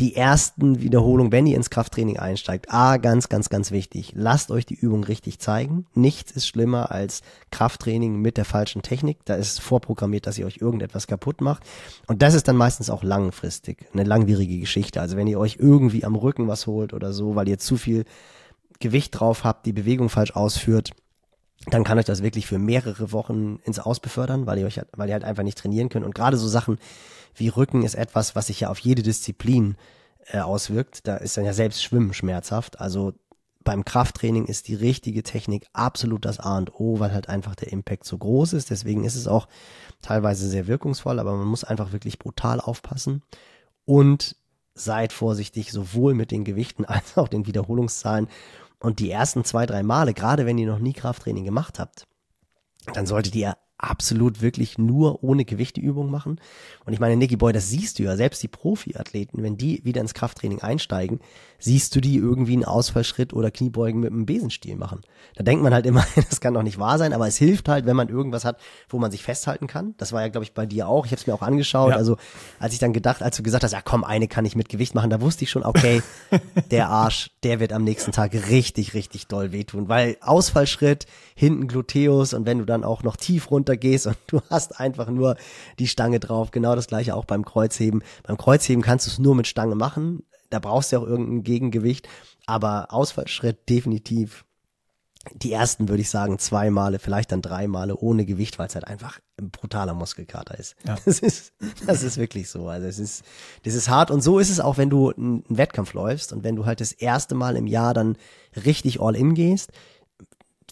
die 0.00 0.16
ersten 0.16 0.80
Wiederholungen, 0.80 1.30
wenn 1.30 1.46
ihr 1.46 1.56
ins 1.56 1.68
Krafttraining 1.68 2.18
einsteigt, 2.18 2.66
ah, 2.70 2.96
ganz, 2.96 3.28
ganz, 3.28 3.50
ganz 3.50 3.70
wichtig, 3.70 4.12
lasst 4.16 4.50
euch 4.50 4.64
die 4.64 4.74
Übung 4.74 5.04
richtig 5.04 5.38
zeigen. 5.38 5.86
Nichts 5.94 6.32
ist 6.32 6.46
schlimmer 6.46 6.90
als 6.90 7.20
Krafttraining 7.50 8.16
mit 8.16 8.38
der 8.38 8.46
falschen 8.46 8.80
Technik. 8.80 9.18
Da 9.26 9.34
ist 9.34 9.60
vorprogrammiert, 9.60 10.26
dass 10.26 10.38
ihr 10.38 10.46
euch 10.46 10.56
irgendetwas 10.56 11.06
kaputt 11.06 11.42
macht. 11.42 11.64
Und 12.06 12.22
das 12.22 12.32
ist 12.32 12.48
dann 12.48 12.56
meistens 12.56 12.88
auch 12.88 13.02
langfristig, 13.02 13.86
eine 13.92 14.04
langwierige 14.04 14.58
Geschichte. 14.58 15.02
Also 15.02 15.18
wenn 15.18 15.26
ihr 15.26 15.38
euch 15.38 15.56
irgendwie 15.60 16.04
am 16.04 16.14
Rücken 16.16 16.48
was 16.48 16.66
holt 16.66 16.94
oder 16.94 17.12
so, 17.12 17.34
weil 17.34 17.48
ihr 17.48 17.58
zu 17.58 17.76
viel 17.76 18.06
Gewicht 18.78 19.20
drauf 19.20 19.44
habt, 19.44 19.66
die 19.66 19.74
Bewegung 19.74 20.08
falsch 20.08 20.34
ausführt, 20.34 20.92
dann 21.66 21.84
kann 21.84 21.98
euch 21.98 22.06
das 22.06 22.22
wirklich 22.22 22.46
für 22.46 22.58
mehrere 22.58 23.12
Wochen 23.12 23.58
ins 23.64 23.78
Aus 23.78 24.00
befördern, 24.00 24.46
weil 24.46 24.58
ihr 24.58 24.66
euch, 24.66 24.80
weil 24.96 25.08
ihr 25.08 25.14
halt 25.14 25.24
einfach 25.24 25.42
nicht 25.42 25.58
trainieren 25.58 25.90
könnt. 25.90 26.06
Und 26.06 26.14
gerade 26.14 26.38
so 26.38 26.48
Sachen 26.48 26.78
wie 27.34 27.48
Rücken 27.48 27.82
ist 27.82 27.94
etwas, 27.94 28.36
was 28.36 28.48
sich 28.48 28.60
ja 28.60 28.70
auf 28.70 28.78
jede 28.78 29.02
Disziplin 29.02 29.76
äh, 30.26 30.40
auswirkt. 30.40 31.06
Da 31.06 31.16
ist 31.16 31.36
dann 31.36 31.44
ja 31.44 31.52
selbst 31.52 31.82
Schwimmen 31.82 32.12
schmerzhaft. 32.12 32.80
Also 32.80 33.14
beim 33.62 33.84
Krafttraining 33.84 34.46
ist 34.46 34.68
die 34.68 34.74
richtige 34.74 35.22
Technik 35.22 35.66
absolut 35.72 36.24
das 36.24 36.40
A 36.40 36.56
und 36.56 36.74
O, 36.74 36.98
weil 36.98 37.12
halt 37.12 37.28
einfach 37.28 37.54
der 37.54 37.72
Impact 37.72 38.04
so 38.04 38.16
groß 38.16 38.54
ist. 38.54 38.70
Deswegen 38.70 39.04
ist 39.04 39.16
es 39.16 39.28
auch 39.28 39.48
teilweise 40.02 40.48
sehr 40.48 40.66
wirkungsvoll, 40.66 41.18
aber 41.18 41.36
man 41.36 41.46
muss 41.46 41.64
einfach 41.64 41.92
wirklich 41.92 42.18
brutal 42.18 42.60
aufpassen. 42.60 43.22
Und 43.84 44.36
seid 44.74 45.12
vorsichtig, 45.12 45.72
sowohl 45.72 46.14
mit 46.14 46.30
den 46.30 46.44
Gewichten 46.44 46.84
als 46.86 47.18
auch 47.18 47.28
den 47.28 47.46
Wiederholungszahlen. 47.46 48.28
Und 48.78 48.98
die 48.98 49.10
ersten 49.10 49.44
zwei, 49.44 49.66
drei 49.66 49.82
Male, 49.82 50.14
gerade 50.14 50.46
wenn 50.46 50.56
ihr 50.56 50.66
noch 50.66 50.78
nie 50.78 50.94
Krafttraining 50.94 51.44
gemacht 51.44 51.78
habt, 51.78 52.06
dann 52.94 53.06
solltet 53.06 53.34
ihr 53.34 53.56
absolut 53.82 54.42
wirklich 54.42 54.78
nur 54.78 55.22
ohne 55.24 55.44
Gewichteübung 55.44 56.10
machen. 56.10 56.40
Und 56.84 56.92
ich 56.92 57.00
meine, 57.00 57.16
Nicky 57.16 57.36
Boy, 57.36 57.52
das 57.52 57.68
siehst 57.68 57.98
du 57.98 58.02
ja, 58.02 58.16
selbst 58.16 58.42
die 58.42 58.48
Profiathleten, 58.48 59.42
wenn 59.42 59.56
die 59.56 59.84
wieder 59.84 60.00
ins 60.00 60.14
Krafttraining 60.14 60.60
einsteigen, 60.60 61.20
siehst 61.60 61.94
du 61.94 62.00
die 62.00 62.16
irgendwie 62.16 62.54
einen 62.54 62.64
Ausfallschritt 62.64 63.32
oder 63.32 63.50
Kniebeugen 63.50 64.00
mit 64.00 64.12
einem 64.12 64.26
Besenstiel 64.26 64.76
machen. 64.76 65.02
Da 65.36 65.44
denkt 65.44 65.62
man 65.62 65.72
halt 65.72 65.86
immer, 65.86 66.04
das 66.28 66.40
kann 66.40 66.54
doch 66.54 66.62
nicht 66.62 66.78
wahr 66.78 66.98
sein, 66.98 67.12
aber 67.12 67.28
es 67.28 67.36
hilft 67.36 67.68
halt, 67.68 67.86
wenn 67.86 67.96
man 67.96 68.08
irgendwas 68.08 68.44
hat, 68.44 68.58
wo 68.88 68.98
man 68.98 69.10
sich 69.10 69.22
festhalten 69.22 69.66
kann. 69.66 69.94
Das 69.98 70.12
war 70.12 70.22
ja, 70.22 70.28
glaube 70.28 70.44
ich, 70.44 70.54
bei 70.54 70.66
dir 70.66 70.88
auch. 70.88 71.06
Ich 71.06 71.12
habe 71.12 71.20
es 71.20 71.26
mir 71.26 71.34
auch 71.34 71.42
angeschaut. 71.42 71.90
Ja. 71.90 71.96
Also 71.96 72.16
als 72.58 72.72
ich 72.72 72.78
dann 72.78 72.92
gedacht, 72.92 73.22
als 73.22 73.36
du 73.36 73.42
gesagt 73.42 73.62
hast, 73.62 73.72
ja 73.72 73.82
komm, 73.82 74.04
eine 74.04 74.26
kann 74.26 74.44
ich 74.44 74.56
mit 74.56 74.68
Gewicht 74.68 74.94
machen, 74.94 75.10
da 75.10 75.20
wusste 75.20 75.44
ich 75.44 75.50
schon, 75.50 75.64
okay, 75.64 76.02
der 76.70 76.88
Arsch, 76.88 77.30
der 77.42 77.60
wird 77.60 77.72
am 77.72 77.84
nächsten 77.84 78.12
Tag 78.12 78.32
richtig, 78.48 78.94
richtig 78.94 79.26
doll 79.26 79.52
wehtun, 79.52 79.88
weil 79.88 80.16
Ausfallschritt, 80.20 81.06
hinten 81.34 81.68
Gluteus 81.68 82.34
und 82.34 82.46
wenn 82.46 82.58
du 82.58 82.64
dann 82.64 82.84
auch 82.84 83.02
noch 83.02 83.16
tief 83.16 83.50
runter 83.50 83.76
gehst 83.76 84.06
und 84.06 84.16
du 84.26 84.40
hast 84.50 84.80
einfach 84.80 85.08
nur 85.08 85.36
die 85.78 85.86
Stange 85.86 86.20
drauf, 86.20 86.50
genau 86.50 86.74
das 86.74 86.86
gleiche 86.86 87.14
auch 87.14 87.24
beim 87.24 87.44
Kreuzheben. 87.44 88.02
Beim 88.22 88.36
Kreuzheben 88.36 88.82
kannst 88.82 89.06
du 89.06 89.10
es 89.10 89.18
nur 89.18 89.34
mit 89.34 89.46
Stange 89.46 89.74
machen, 89.74 90.22
da 90.50 90.58
brauchst 90.58 90.92
du 90.92 90.98
auch 90.98 91.06
irgendein 91.06 91.42
Gegengewicht, 91.42 92.08
aber 92.46 92.92
Ausfallschritt 92.92 93.68
definitiv 93.68 94.44
die 95.34 95.52
ersten 95.52 95.88
würde 95.88 96.00
ich 96.00 96.08
sagen 96.08 96.38
zwei 96.38 96.70
Male, 96.70 96.98
vielleicht 96.98 97.30
dann 97.32 97.42
drei 97.42 97.68
Male 97.68 97.96
ohne 97.96 98.24
Gewicht, 98.24 98.58
weil 98.58 98.68
es 98.68 98.74
halt 98.74 98.86
einfach 98.86 99.20
ein 99.38 99.50
brutaler 99.50 99.92
Muskelkater 99.94 100.58
ist. 100.58 100.76
Ja. 100.86 100.96
Das 101.04 101.18
ist, 101.18 101.52
das 101.86 102.02
ist 102.02 102.16
wirklich 102.16 102.48
so. 102.48 102.68
Also 102.68 102.86
es 102.86 102.98
ist, 102.98 103.22
das 103.64 103.74
ist 103.74 103.90
hart 103.90 104.10
und 104.10 104.22
so 104.22 104.38
ist 104.38 104.48
es 104.48 104.60
auch, 104.60 104.78
wenn 104.78 104.88
du 104.88 105.10
einen 105.10 105.44
Wettkampf 105.48 105.92
läufst 105.92 106.32
und 106.32 106.42
wenn 106.42 106.56
du 106.56 106.64
halt 106.64 106.80
das 106.80 106.92
erste 106.92 107.34
Mal 107.34 107.56
im 107.56 107.66
Jahr 107.66 107.92
dann 107.92 108.16
richtig 108.64 109.00
all 109.00 109.14
in 109.14 109.34
gehst, 109.34 109.72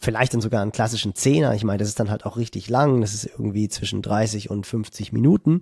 vielleicht 0.01 0.33
dann 0.33 0.41
sogar 0.41 0.63
einen 0.63 0.73
klassischen 0.73 1.15
Zehner. 1.15 1.55
Ich 1.55 1.65
meine, 1.65 1.79
das 1.79 1.89
ist 1.89 2.01
dann 2.01 2.11
halt 2.11 2.25
auch 2.25 2.37
richtig 2.37 2.71
lang. 2.71 3.01
Das 3.01 3.13
ist 3.13 3.27
irgendwie 3.27 3.69
zwischen 3.69 4.01
30 4.01 4.49
und 4.49 4.67
50 4.67 5.13
Minuten. 5.13 5.61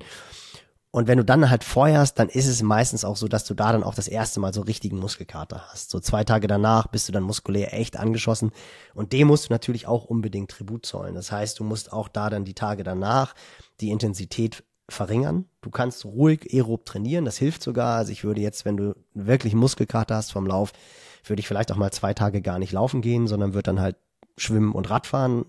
Und 0.91 1.09
wenn 1.09 1.19
du 1.19 1.25
dann 1.25 1.51
halt 1.51 1.63
feuerst, 1.63 2.19
dann 2.19 2.29
ist 2.29 2.47
es 2.47 2.63
meistens 2.63 3.05
auch 3.05 3.17
so, 3.17 3.29
dass 3.29 3.45
du 3.45 3.53
da 3.53 3.73
dann 3.73 3.83
auch 3.83 3.95
das 3.95 4.09
erste 4.09 4.41
Mal 4.41 4.55
so 4.55 4.63
richtigen 4.63 4.99
Muskelkater 4.99 5.67
hast. 5.69 5.91
So 5.91 6.01
zwei 6.01 6.25
Tage 6.25 6.47
danach 6.47 6.87
bist 6.87 7.09
du 7.09 7.13
dann 7.13 7.23
muskulär 7.23 7.75
echt 7.75 7.99
angeschossen. 7.99 8.51
Und 8.95 9.13
dem 9.13 9.29
musst 9.29 9.49
du 9.49 9.53
natürlich 9.53 9.87
auch 9.87 10.05
unbedingt 10.05 10.51
Tribut 10.51 10.87
zollen. 10.87 11.15
Das 11.15 11.31
heißt, 11.31 11.59
du 11.59 11.65
musst 11.65 11.93
auch 11.93 12.09
da 12.09 12.31
dann 12.31 12.45
die 12.45 12.55
Tage 12.55 12.83
danach 12.83 13.35
die 13.81 13.91
Intensität 13.91 14.65
verringern. 14.89 15.47
Du 15.61 15.71
kannst 15.71 16.05
ruhig 16.05 16.53
aerob 16.53 16.87
trainieren, 16.87 17.25
das 17.25 17.37
hilft 17.37 17.63
sogar. 17.63 17.97
Also 17.99 18.13
ich 18.13 18.25
würde 18.25 18.41
jetzt, 18.41 18.65
wenn 18.65 18.77
du 18.77 18.95
wirklich 19.13 19.55
Muskelkater 19.55 20.15
hast 20.15 20.33
vom 20.33 20.47
Lauf, 20.47 20.73
würde 21.25 21.41
ich 21.41 21.49
vielleicht 21.49 21.73
auch 21.73 21.77
mal 21.77 21.91
zwei 21.91 22.15
Tage 22.15 22.41
gar 22.41 22.59
nicht 22.59 22.73
laufen 22.73 23.03
gehen, 23.03 23.27
sondern 23.27 23.53
würde 23.53 23.65
dann 23.65 23.81
halt 23.81 23.97
schwimmen 24.39 24.73
und 24.73 24.89
Radfahren. 24.89 25.47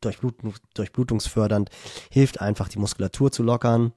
Durchblut 0.00 0.36
durchblutungsfördernd 0.74 1.70
hilft 2.10 2.40
einfach, 2.40 2.68
die 2.68 2.78
Muskulatur 2.78 3.32
zu 3.32 3.42
lockern 3.42 3.92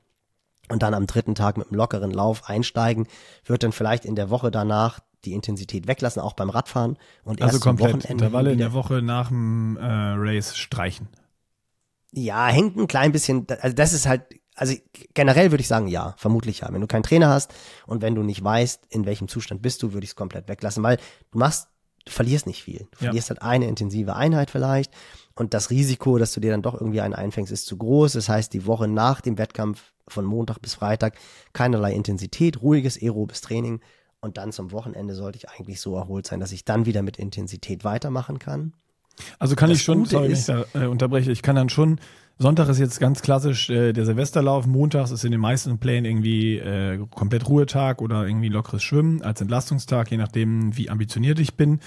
und 0.70 0.84
dann 0.84 0.94
am 0.94 1.08
dritten 1.08 1.36
Tag 1.36 1.58
mit 1.58 1.68
einem 1.68 1.78
lockeren 1.78 2.12
Lauf 2.12 2.50
einsteigen, 2.50 3.08
wird 3.46 3.64
dann 3.64 3.72
vielleicht 3.72 4.06
in 4.06 4.16
der 4.16 4.30
Woche 4.30 4.52
danach 4.52 5.00
die 5.26 5.34
Intensität 5.34 5.88
weglassen, 5.88 6.22
auch 6.22 6.34
beim 6.34 6.50
Radfahren 6.50 6.98
und 7.24 7.42
also 7.42 7.56
erst 7.56 7.64
komplett 7.64 7.90
Wochenende 7.90 8.12
Intervalle 8.12 8.52
in 8.52 8.60
der 8.60 8.74
Woche 8.74 9.02
nach 9.02 9.30
dem 9.30 9.78
äh, 9.78 9.82
Race 9.84 10.56
streichen. 10.56 11.08
Ja, 12.14 12.48
hängt 12.48 12.78
ein 12.78 12.88
klein 12.88 13.12
bisschen, 13.12 13.46
also 13.62 13.76
das 13.76 13.94
ist 13.94 14.08
halt, 14.08 14.24
also 14.56 14.74
generell 15.14 15.52
würde 15.52 15.62
ich 15.62 15.68
sagen, 15.68 15.88
ja, 15.88 16.16
vermutlich 16.18 16.62
ja. 16.62 16.70
Wenn 16.72 16.82
du 16.82 16.88
keinen 16.88 17.04
Trainer 17.04 17.30
hast 17.30 17.54
und 17.86 18.02
wenn 18.02 18.16
du 18.16 18.24
nicht 18.24 18.44
weißt, 18.44 18.88
in 18.90 19.06
welchem 19.06 19.28
Zustand 19.28 19.62
bist 19.62 19.84
du, 19.84 19.94
würde 19.94 20.04
ich 20.04 20.12
es 20.12 20.16
komplett 20.16 20.48
weglassen, 20.48 20.84
weil 20.84 20.98
du 21.32 21.38
machst, 21.40 21.68
du 22.06 22.12
verlierst 22.12 22.48
nicht 22.48 22.64
viel. 22.64 22.80
Du 22.80 22.98
ja. 23.00 23.06
verlierst 23.06 23.30
halt 23.30 23.42
eine 23.42 23.68
intensive 23.68 24.16
Einheit 24.16 24.50
vielleicht 24.50 24.94
und 25.36 25.54
das 25.54 25.70
Risiko, 25.70 26.18
dass 26.18 26.34
du 26.34 26.40
dir 26.40 26.52
dann 26.52 26.62
doch 26.62 26.74
irgendwie 26.74 27.02
einen 27.02 27.14
einfängst, 27.14 27.52
ist 27.52 27.66
zu 27.66 27.78
groß. 27.78 28.14
Das 28.14 28.30
heißt, 28.30 28.54
die 28.54 28.66
Woche 28.66 28.88
nach 28.88 29.22
dem 29.22 29.38
Wettkampf 29.38 29.94
von 30.08 30.26
Montag 30.26 30.62
bis 30.62 30.76
Freitag 30.76 31.18
keinerlei 31.54 31.94
Intensität, 31.94 32.62
ruhiges 32.62 33.02
aerobes 33.02 33.42
Training 33.42 33.82
und 34.20 34.38
dann 34.38 34.52
zum 34.52 34.72
Wochenende 34.72 35.14
sollte 35.14 35.38
ich 35.38 35.50
eigentlich 35.50 35.80
so 35.80 35.96
erholt 35.96 36.26
sein, 36.26 36.40
dass 36.40 36.52
ich 36.52 36.66
dann 36.66 36.86
wieder 36.86 37.02
mit 37.02 37.18
Intensität 37.18 37.84
weitermachen 37.84 38.40
kann. 38.40 38.74
Also 39.40 39.56
kann 39.56 39.70
das 39.70 39.80
ich 39.80 39.84
schon, 39.84 40.00
Gute 40.00 40.10
sorry, 40.12 40.32
ist, 40.32 40.50
ich 40.50 40.56
da 40.56 40.66
äh, 40.74 40.88
unterbreche, 40.88 41.32
ich 41.32 41.42
kann 41.42 41.56
dann 41.56 41.70
schon, 41.70 42.00
Sonntag 42.40 42.70
ist 42.70 42.80
jetzt 42.80 43.00
ganz 43.00 43.22
klassisch 43.22 43.70
äh, 43.70 43.94
der 43.94 44.06
Silvesterlauf, 44.06 44.68
montags 44.68 45.12
ist 45.12 45.26
in 45.26 45.32
den 45.32 45.42
meisten 45.42 45.80
Plänen 45.80 46.06
irgendwie 46.06 46.58
äh, 46.58 47.00
komplett 47.10 47.50
Ruhetag 47.50 48.02
oder 48.02 48.28
irgendwie 48.28 48.50
lockeres 48.50 48.84
Schwimmen 48.84 49.22
als 49.22 49.42
Entlastungstag, 49.42 50.12
je 50.12 50.18
nachdem, 50.18 50.78
wie 50.78 50.90
ambitioniert 50.90 51.40
ich 51.40 51.56
bin. 51.56 51.80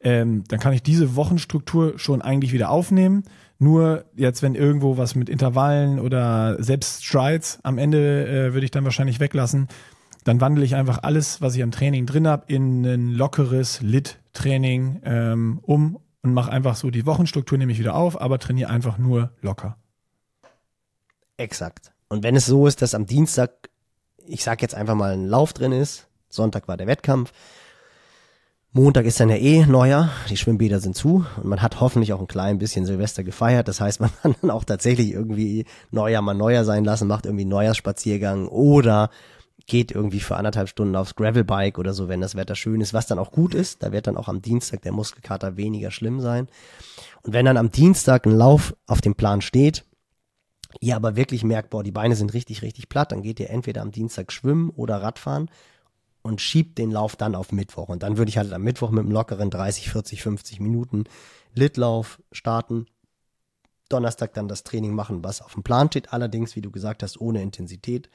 Ähm, 0.00 0.44
dann 0.48 0.60
kann 0.60 0.72
ich 0.72 0.82
diese 0.82 1.16
Wochenstruktur 1.16 1.98
schon 1.98 2.22
eigentlich 2.22 2.52
wieder 2.52 2.70
aufnehmen 2.70 3.24
nur 3.58 4.04
jetzt, 4.14 4.42
wenn 4.42 4.54
irgendwo 4.54 4.96
was 4.96 5.14
mit 5.14 5.28
Intervallen 5.28 5.98
oder 5.98 6.62
selbst 6.62 7.04
Strides 7.04 7.58
am 7.64 7.78
Ende 7.78 8.26
äh, 8.26 8.54
würde 8.54 8.64
ich 8.64 8.70
dann 8.70 8.84
wahrscheinlich 8.84 9.18
weglassen, 9.18 9.66
dann 10.24 10.40
wandle 10.40 10.64
ich 10.64 10.76
einfach 10.76 11.02
alles, 11.02 11.40
was 11.40 11.56
ich 11.56 11.62
am 11.62 11.72
Training 11.72 12.06
drin 12.06 12.28
habe, 12.28 12.44
in 12.46 12.84
ein 12.84 13.10
lockeres 13.10 13.80
Lit-Training 13.80 15.00
ähm, 15.04 15.58
um 15.62 15.98
und 16.22 16.34
mache 16.34 16.52
einfach 16.52 16.76
so 16.76 16.90
die 16.90 17.06
Wochenstruktur 17.06 17.58
nehme 17.58 17.72
ich 17.72 17.78
wieder 17.78 17.94
auf, 17.94 18.20
aber 18.20 18.38
trainiere 18.38 18.70
einfach 18.70 18.98
nur 18.98 19.32
locker. 19.40 19.76
Exakt. 21.38 21.92
Und 22.08 22.22
wenn 22.22 22.36
es 22.36 22.46
so 22.46 22.66
ist, 22.66 22.82
dass 22.82 22.94
am 22.94 23.06
Dienstag, 23.06 23.70
ich 24.26 24.44
sag 24.44 24.60
jetzt 24.60 24.74
einfach 24.74 24.94
mal, 24.94 25.12
ein 25.12 25.26
Lauf 25.26 25.52
drin 25.52 25.72
ist, 25.72 26.08
Sonntag 26.28 26.68
war 26.68 26.76
der 26.76 26.86
Wettkampf, 26.86 27.32
Montag 28.72 29.06
ist 29.06 29.18
dann 29.18 29.30
ja 29.30 29.36
eh 29.36 29.64
Neujahr, 29.64 30.10
die 30.28 30.36
Schwimmbäder 30.36 30.78
sind 30.78 30.94
zu 30.94 31.24
und 31.36 31.46
man 31.46 31.62
hat 31.62 31.80
hoffentlich 31.80 32.12
auch 32.12 32.20
ein 32.20 32.28
klein 32.28 32.58
bisschen 32.58 32.84
Silvester 32.84 33.24
gefeiert. 33.24 33.66
Das 33.66 33.80
heißt, 33.80 34.00
man 34.00 34.10
kann 34.22 34.34
dann 34.42 34.50
auch 34.50 34.64
tatsächlich 34.64 35.12
irgendwie 35.12 35.64
Neujahr 35.90 36.22
mal 36.22 36.34
Neujahr 36.34 36.64
sein 36.64 36.84
lassen, 36.84 37.08
macht 37.08 37.24
irgendwie 37.24 37.44
einen 37.44 37.50
Neujahrsspaziergang 37.50 38.48
oder 38.48 39.10
geht 39.66 39.92
irgendwie 39.92 40.20
für 40.20 40.36
anderthalb 40.36 40.68
Stunden 40.68 40.96
aufs 40.96 41.14
Gravelbike 41.14 41.78
oder 41.78 41.94
so, 41.94 42.08
wenn 42.08 42.20
das 42.20 42.34
Wetter 42.34 42.56
schön 42.56 42.80
ist, 42.80 42.94
was 42.94 43.06
dann 43.06 43.18
auch 43.18 43.30
gut 43.30 43.54
ist. 43.54 43.82
Da 43.82 43.92
wird 43.92 44.06
dann 44.06 44.16
auch 44.16 44.28
am 44.28 44.42
Dienstag 44.42 44.82
der 44.82 44.92
Muskelkater 44.92 45.56
weniger 45.56 45.90
schlimm 45.90 46.20
sein. 46.20 46.48
Und 47.22 47.32
wenn 47.32 47.44
dann 47.44 47.58
am 47.58 47.70
Dienstag 47.70 48.26
ein 48.26 48.32
Lauf 48.32 48.74
auf 48.86 49.00
dem 49.00 49.14
Plan 49.14 49.40
steht, 49.40 49.84
ihr 50.80 50.96
aber 50.96 51.16
wirklich 51.16 51.44
merkt, 51.44 51.70
boah, 51.70 51.82
die 51.82 51.92
Beine 51.92 52.16
sind 52.16 52.34
richtig, 52.34 52.62
richtig 52.62 52.88
platt, 52.88 53.12
dann 53.12 53.22
geht 53.22 53.40
ihr 53.40 53.50
entweder 53.50 53.82
am 53.82 53.90
Dienstag 53.90 54.32
schwimmen 54.32 54.70
oder 54.70 55.02
Radfahren 55.02 55.50
und 56.22 56.40
schiebt 56.40 56.78
den 56.78 56.90
Lauf 56.90 57.16
dann 57.16 57.34
auf 57.34 57.52
Mittwoch. 57.52 57.88
Und 57.88 58.02
dann 58.02 58.18
würde 58.18 58.28
ich 58.28 58.38
halt 58.38 58.52
am 58.52 58.62
Mittwoch 58.62 58.90
mit 58.90 59.00
einem 59.00 59.12
lockeren 59.12 59.50
30, 59.50 59.90
40, 59.90 60.22
50 60.22 60.60
Minuten 60.60 61.04
Litlauf 61.54 62.22
starten. 62.32 62.86
Donnerstag 63.88 64.34
dann 64.34 64.48
das 64.48 64.64
Training 64.64 64.94
machen, 64.94 65.24
was 65.24 65.40
auf 65.40 65.54
dem 65.54 65.62
Plan 65.62 65.88
steht, 65.88 66.12
allerdings, 66.12 66.56
wie 66.56 66.60
du 66.60 66.70
gesagt 66.70 67.02
hast, 67.02 67.20
ohne 67.20 67.40
Intensität. 67.40 68.10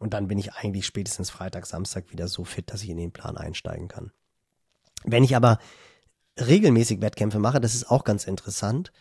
Und 0.00 0.14
dann 0.14 0.26
bin 0.26 0.38
ich 0.38 0.54
eigentlich 0.54 0.84
spätestens 0.86 1.30
Freitag, 1.30 1.66
Samstag 1.66 2.10
wieder 2.10 2.26
so 2.26 2.44
fit, 2.44 2.72
dass 2.72 2.82
ich 2.82 2.90
in 2.90 2.96
den 2.96 3.12
Plan 3.12 3.36
einsteigen 3.36 3.86
kann. 3.86 4.10
Wenn 5.04 5.22
ich 5.22 5.36
aber 5.36 5.58
regelmäßig 6.40 7.00
Wettkämpfe 7.00 7.38
mache, 7.38 7.60
das 7.60 7.74
ist 7.74 7.88
auch 7.88 8.02
ganz 8.02 8.24
interessant. 8.24 8.92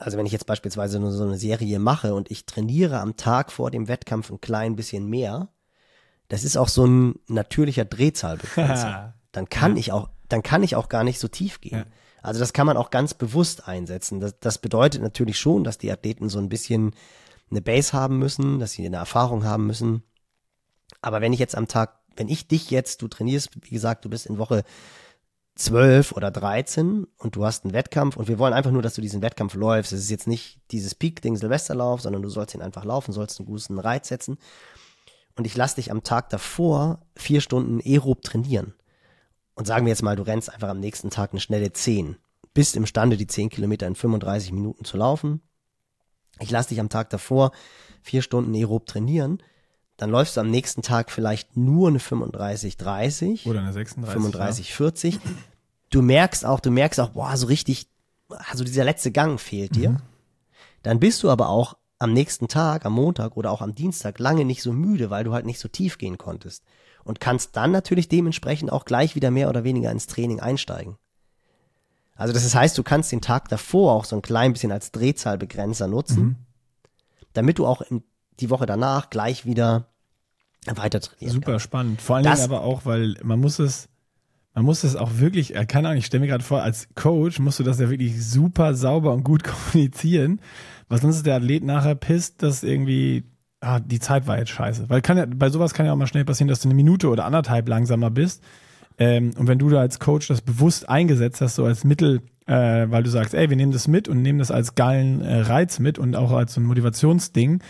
Also 0.00 0.16
wenn 0.16 0.26
ich 0.26 0.32
jetzt 0.32 0.46
beispielsweise 0.46 0.98
nur 0.98 1.12
so 1.12 1.24
eine 1.24 1.36
Serie 1.36 1.78
mache 1.78 2.14
und 2.14 2.30
ich 2.30 2.46
trainiere 2.46 3.00
am 3.00 3.16
Tag 3.16 3.52
vor 3.52 3.70
dem 3.70 3.86
Wettkampf 3.86 4.30
ein 4.30 4.40
klein 4.40 4.74
bisschen 4.74 5.08
mehr, 5.08 5.48
das 6.28 6.42
ist 6.44 6.56
auch 6.56 6.68
so 6.68 6.86
ein 6.86 7.14
natürlicher 7.28 7.84
Drehzahlbegrenzer. 7.84 9.14
dann 9.32 9.48
kann 9.48 9.72
ja. 9.76 9.80
ich 9.80 9.92
auch, 9.92 10.08
dann 10.28 10.42
kann 10.42 10.62
ich 10.62 10.74
auch 10.74 10.88
gar 10.88 11.04
nicht 11.04 11.18
so 11.18 11.28
tief 11.28 11.60
gehen. 11.60 11.78
Ja. 11.78 11.84
Also 12.22 12.40
das 12.40 12.52
kann 12.52 12.66
man 12.66 12.76
auch 12.76 12.90
ganz 12.90 13.14
bewusst 13.14 13.68
einsetzen. 13.68 14.20
Das, 14.20 14.38
das 14.40 14.58
bedeutet 14.58 15.02
natürlich 15.02 15.38
schon, 15.38 15.64
dass 15.64 15.78
die 15.78 15.92
Athleten 15.92 16.28
so 16.28 16.38
ein 16.38 16.48
bisschen 16.48 16.94
eine 17.50 17.60
Base 17.60 17.92
haben 17.92 18.18
müssen, 18.18 18.58
dass 18.58 18.72
sie 18.72 18.86
eine 18.86 18.96
Erfahrung 18.96 19.44
haben 19.44 19.66
müssen. 19.66 20.02
Aber 21.02 21.20
wenn 21.20 21.32
ich 21.32 21.40
jetzt 21.40 21.56
am 21.56 21.68
Tag 21.68 22.00
wenn 22.16 22.28
ich 22.28 22.46
dich 22.46 22.70
jetzt, 22.70 23.02
du 23.02 23.08
trainierst, 23.08 23.50
wie 23.62 23.70
gesagt, 23.70 24.04
du 24.04 24.10
bist 24.10 24.26
in 24.26 24.38
Woche 24.38 24.62
12 25.60 26.12
oder 26.12 26.30
13 26.30 27.06
und 27.18 27.36
du 27.36 27.44
hast 27.44 27.64
einen 27.64 27.74
Wettkampf 27.74 28.16
und 28.16 28.28
wir 28.28 28.38
wollen 28.38 28.54
einfach 28.54 28.70
nur, 28.70 28.80
dass 28.80 28.94
du 28.94 29.02
diesen 29.02 29.20
Wettkampf 29.20 29.54
läufst. 29.54 29.92
Es 29.92 30.00
ist 30.00 30.10
jetzt 30.10 30.26
nicht 30.26 30.58
dieses 30.70 30.94
Peak-Ding 30.94 31.36
Silvesterlauf, 31.36 32.00
sondern 32.00 32.22
du 32.22 32.30
sollst 32.30 32.54
ihn 32.54 32.62
einfach 32.62 32.84
laufen, 32.84 33.12
sollst 33.12 33.38
einen 33.38 33.46
guten 33.46 33.78
Reiz 33.78 34.08
setzen. 34.08 34.38
Und 35.36 35.46
ich 35.46 35.56
lasse 35.56 35.76
dich 35.76 35.90
am 35.90 36.02
Tag 36.02 36.30
davor 36.30 37.02
vier 37.14 37.42
Stunden 37.42 37.80
aerob 37.84 38.22
trainieren. 38.22 38.72
Und 39.54 39.66
sagen 39.66 39.84
wir 39.84 39.90
jetzt 39.90 40.02
mal, 40.02 40.16
du 40.16 40.22
rennst 40.22 40.50
einfach 40.50 40.70
am 40.70 40.80
nächsten 40.80 41.10
Tag 41.10 41.32
eine 41.32 41.40
schnelle 41.40 41.72
10. 41.72 42.16
Bist 42.54 42.74
imstande, 42.74 43.18
die 43.18 43.26
10 43.26 43.50
Kilometer 43.50 43.86
in 43.86 43.94
35 43.94 44.52
Minuten 44.52 44.84
zu 44.86 44.96
laufen. 44.96 45.42
Ich 46.38 46.50
lasse 46.50 46.70
dich 46.70 46.80
am 46.80 46.88
Tag 46.88 47.10
davor 47.10 47.52
vier 48.02 48.22
Stunden 48.22 48.54
aerob 48.54 48.86
trainieren 48.86 49.42
dann 50.00 50.08
läufst 50.08 50.38
du 50.38 50.40
am 50.40 50.50
nächsten 50.50 50.80
Tag 50.80 51.10
vielleicht 51.10 51.58
nur 51.58 51.88
eine 51.88 51.98
35, 51.98 52.78
30. 52.78 53.46
Oder 53.46 53.60
eine 53.60 53.74
36. 53.74 54.14
35, 54.14 54.68
ja. 54.70 54.74
40. 54.74 55.20
Du 55.90 56.02
merkst 56.02 56.44
auch, 56.44 56.60
du 56.60 56.70
merkst 56.70 57.00
auch, 57.00 57.10
boah, 57.10 57.36
so 57.36 57.46
richtig, 57.46 57.88
also 58.28 58.64
dieser 58.64 58.84
letzte 58.84 59.10
Gang 59.10 59.40
fehlt 59.40 59.74
dir. 59.74 59.90
Mhm. 59.90 60.02
Dann 60.82 61.00
bist 61.00 61.22
du 61.22 61.30
aber 61.30 61.48
auch 61.48 61.76
am 61.98 62.12
nächsten 62.12 62.48
Tag, 62.48 62.86
am 62.86 62.94
Montag 62.94 63.36
oder 63.36 63.50
auch 63.50 63.60
am 63.60 63.74
Dienstag 63.74 64.18
lange 64.18 64.44
nicht 64.44 64.62
so 64.62 64.72
müde, 64.72 65.10
weil 65.10 65.24
du 65.24 65.32
halt 65.32 65.44
nicht 65.44 65.58
so 65.58 65.68
tief 65.68 65.98
gehen 65.98 66.16
konntest. 66.16 66.64
Und 67.04 67.20
kannst 67.20 67.56
dann 67.56 67.72
natürlich 67.72 68.08
dementsprechend 68.08 68.72
auch 68.72 68.84
gleich 68.84 69.14
wieder 69.14 69.30
mehr 69.30 69.48
oder 69.48 69.64
weniger 69.64 69.90
ins 69.90 70.06
Training 70.06 70.40
einsteigen. 70.40 70.96
Also 72.14 72.32
das 72.32 72.54
heißt, 72.54 72.76
du 72.76 72.82
kannst 72.82 73.12
den 73.12 73.22
Tag 73.22 73.48
davor 73.48 73.94
auch 73.94 74.04
so 74.04 74.16
ein 74.16 74.22
klein 74.22 74.52
bisschen 74.52 74.72
als 74.72 74.92
Drehzahlbegrenzer 74.92 75.88
nutzen, 75.88 76.22
mhm. 76.22 76.36
damit 77.32 77.58
du 77.58 77.66
auch 77.66 77.80
im 77.80 78.02
die 78.40 78.50
Woche 78.50 78.66
danach 78.66 79.10
gleich 79.10 79.46
wieder 79.46 79.86
weiter 80.66 81.00
trainieren 81.00 81.34
Super 81.34 81.52
kann. 81.52 81.60
spannend. 81.60 82.02
Vor 82.02 82.16
allen 82.16 82.24
Dingen 82.24 82.40
aber 82.40 82.62
auch, 82.62 82.84
weil 82.84 83.16
man 83.22 83.40
muss 83.40 83.58
es, 83.58 83.88
man 84.54 84.64
muss 84.64 84.84
es 84.84 84.96
auch 84.96 85.18
wirklich, 85.18 85.54
er 85.54 85.66
kann 85.66 85.86
auch, 85.86 85.92
ich 85.92 86.06
stelle 86.06 86.22
mir 86.22 86.26
gerade 86.26 86.44
vor, 86.44 86.62
als 86.62 86.88
Coach 86.94 87.38
musst 87.38 87.58
du 87.58 87.62
das 87.62 87.78
ja 87.78 87.88
wirklich 87.88 88.24
super 88.24 88.74
sauber 88.74 89.12
und 89.12 89.24
gut 89.24 89.44
kommunizieren, 89.72 90.40
weil 90.88 91.00
sonst 91.00 91.16
ist 91.16 91.26
der 91.26 91.36
Athlet 91.36 91.64
nachher 91.64 91.94
pisst, 91.94 92.42
dass 92.42 92.62
irgendwie, 92.62 93.24
ah, 93.60 93.80
die 93.80 94.00
Zeit 94.00 94.26
war 94.26 94.38
jetzt 94.38 94.50
scheiße. 94.50 94.88
Weil 94.88 95.02
kann 95.02 95.18
ja, 95.18 95.26
bei 95.26 95.50
sowas 95.50 95.72
kann 95.72 95.86
ja 95.86 95.92
auch 95.92 95.96
mal 95.96 96.08
schnell 96.08 96.24
passieren, 96.24 96.48
dass 96.48 96.60
du 96.60 96.68
eine 96.68 96.74
Minute 96.74 97.08
oder 97.08 97.24
anderthalb 97.24 97.68
langsamer 97.68 98.10
bist. 98.10 98.42
Ähm, 98.98 99.30
und 99.38 99.46
wenn 99.46 99.58
du 99.58 99.68
da 99.70 99.80
als 99.80 100.00
Coach 100.00 100.26
das 100.26 100.40
bewusst 100.40 100.88
eingesetzt 100.88 101.40
hast, 101.40 101.54
so 101.54 101.64
als 101.64 101.84
Mittel, 101.84 102.22
äh, 102.46 102.86
weil 102.90 103.04
du 103.04 103.10
sagst, 103.10 103.34
ey, 103.34 103.48
wir 103.48 103.56
nehmen 103.56 103.72
das 103.72 103.86
mit 103.86 104.08
und 104.08 104.20
nehmen 104.20 104.40
das 104.40 104.50
als 104.50 104.74
geilen 104.74 105.20
äh, 105.20 105.40
Reiz 105.42 105.78
mit 105.78 105.98
und 105.98 106.16
auch 106.16 106.32
als 106.32 106.54
so 106.54 106.60
ein 106.60 106.64
Motivationsding, 106.64 107.62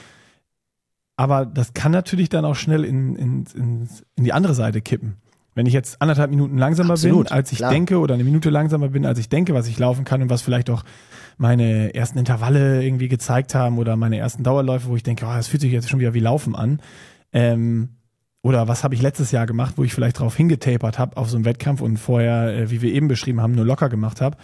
aber 1.20 1.44
das 1.44 1.74
kann 1.74 1.92
natürlich 1.92 2.30
dann 2.30 2.46
auch 2.46 2.56
schnell 2.56 2.82
in, 2.82 3.14
in, 3.14 3.44
in, 3.54 3.88
in 4.16 4.24
die 4.24 4.32
andere 4.32 4.54
Seite 4.54 4.80
kippen. 4.80 5.18
Wenn 5.54 5.66
ich 5.66 5.72
jetzt 5.72 6.00
anderthalb 6.00 6.30
Minuten 6.30 6.58
langsamer 6.58 6.92
Absolut, 6.92 7.28
bin, 7.28 7.32
als 7.32 7.52
ich 7.52 7.58
klar. 7.58 7.70
denke, 7.70 7.98
oder 7.98 8.14
eine 8.14 8.24
Minute 8.24 8.50
langsamer 8.50 8.88
bin, 8.88 9.04
als 9.04 9.18
ich 9.18 9.28
denke, 9.28 9.52
was 9.52 9.66
ich 9.66 9.78
laufen 9.78 10.04
kann 10.04 10.22
und 10.22 10.30
was 10.30 10.42
vielleicht 10.42 10.70
auch 10.70 10.84
meine 11.38 11.94
ersten 11.94 12.18
Intervalle 12.18 12.84
irgendwie 12.84 13.08
gezeigt 13.08 13.54
haben 13.54 13.78
oder 13.78 13.96
meine 13.96 14.18
ersten 14.18 14.42
Dauerläufe, 14.42 14.88
wo 14.88 14.96
ich 14.96 15.02
denke, 15.02 15.24
oh, 15.26 15.32
das 15.34 15.48
fühlt 15.48 15.62
sich 15.62 15.72
jetzt 15.72 15.88
schon 15.88 15.98
wieder 15.98 16.14
wie 16.14 16.20
Laufen 16.20 16.54
an. 16.54 16.80
Ähm, 17.32 17.90
oder 18.42 18.68
was 18.68 18.84
habe 18.84 18.94
ich 18.94 19.02
letztes 19.02 19.32
Jahr 19.32 19.46
gemacht, 19.46 19.74
wo 19.76 19.84
ich 19.84 19.92
vielleicht 19.92 20.18
drauf 20.18 20.36
hingetapert 20.36 20.98
habe 20.98 21.16
auf 21.16 21.28
so 21.28 21.36
einem 21.36 21.44
Wettkampf 21.44 21.80
und 21.80 21.98
vorher, 21.98 22.54
äh, 22.54 22.70
wie 22.70 22.80
wir 22.80 22.92
eben 22.92 23.08
beschrieben 23.08 23.40
haben, 23.40 23.54
nur 23.54 23.66
locker 23.66 23.88
gemacht 23.88 24.20
habe. 24.20 24.36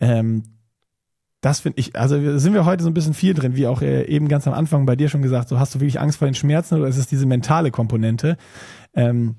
Ähm, 0.00 0.42
das 1.40 1.58
finde 1.58 1.80
ich, 1.80 1.96
also 1.96 2.38
sind 2.38 2.54
wir 2.54 2.64
heute 2.64 2.84
so 2.84 2.90
ein 2.90 2.94
bisschen 2.94 3.14
viel 3.14 3.34
drin, 3.34 3.56
wie 3.56 3.66
auch 3.66 3.82
äh, 3.82 4.04
eben 4.04 4.28
ganz 4.28 4.46
am 4.46 4.54
Anfang 4.54 4.86
bei 4.86 4.94
dir 4.94 5.08
schon 5.08 5.22
gesagt, 5.22 5.48
so 5.48 5.58
hast 5.58 5.74
du 5.74 5.80
wirklich 5.80 5.98
Angst 5.98 6.18
vor 6.18 6.28
den 6.28 6.36
Schmerzen 6.36 6.76
oder 6.76 6.86
ist 6.86 6.98
es 6.98 7.08
diese 7.08 7.26
mentale 7.26 7.72
Komponente? 7.72 8.36
Ähm, 8.94 9.36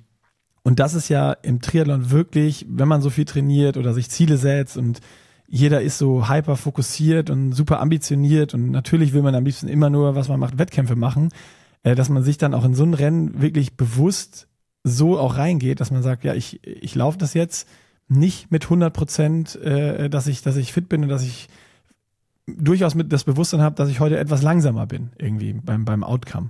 und 0.63 0.79
das 0.79 0.93
ist 0.93 1.09
ja 1.09 1.33
im 1.33 1.61
Triathlon 1.61 2.09
wirklich, 2.09 2.65
wenn 2.69 2.87
man 2.87 3.01
so 3.01 3.09
viel 3.09 3.25
trainiert 3.25 3.77
oder 3.77 3.93
sich 3.93 4.09
Ziele 4.09 4.37
setzt 4.37 4.77
und 4.77 5.01
jeder 5.47 5.81
ist 5.81 5.97
so 5.97 6.29
hyper 6.29 6.55
fokussiert 6.55 7.29
und 7.29 7.51
super 7.51 7.79
ambitioniert 7.79 8.53
und 8.53 8.71
natürlich 8.71 9.13
will 9.13 9.21
man 9.21 9.35
am 9.35 9.45
liebsten 9.45 9.67
immer 9.67 9.89
nur, 9.89 10.15
was 10.15 10.29
man 10.29 10.39
macht, 10.39 10.57
Wettkämpfe 10.57 10.95
machen, 10.95 11.29
äh, 11.83 11.95
dass 11.95 12.09
man 12.09 12.23
sich 12.23 12.37
dann 12.37 12.53
auch 12.53 12.65
in 12.65 12.73
so 12.73 12.83
ein 12.83 12.93
Rennen 12.93 13.41
wirklich 13.41 13.75
bewusst 13.75 14.47
so 14.83 15.19
auch 15.19 15.37
reingeht, 15.37 15.79
dass 15.79 15.91
man 15.91 16.01
sagt, 16.01 16.23
ja, 16.23 16.33
ich, 16.33 16.65
ich 16.65 16.95
laufe 16.95 17.17
das 17.17 17.33
jetzt 17.33 17.67
nicht 18.07 18.51
mit 18.51 18.63
100 18.65 18.93
Prozent, 18.93 19.55
äh, 19.57 20.09
dass 20.09 20.27
ich, 20.27 20.41
dass 20.41 20.55
ich 20.55 20.73
fit 20.73 20.89
bin 20.89 21.03
und 21.03 21.09
dass 21.09 21.23
ich 21.23 21.49
durchaus 22.47 22.95
mit 22.95 23.11
das 23.11 23.23
Bewusstsein 23.23 23.61
habe, 23.61 23.75
dass 23.75 23.89
ich 23.89 23.99
heute 23.99 24.17
etwas 24.17 24.41
langsamer 24.41 24.85
bin, 24.85 25.11
irgendwie 25.17 25.53
beim, 25.53 25.85
beim 25.85 26.03
Outcome. 26.03 26.49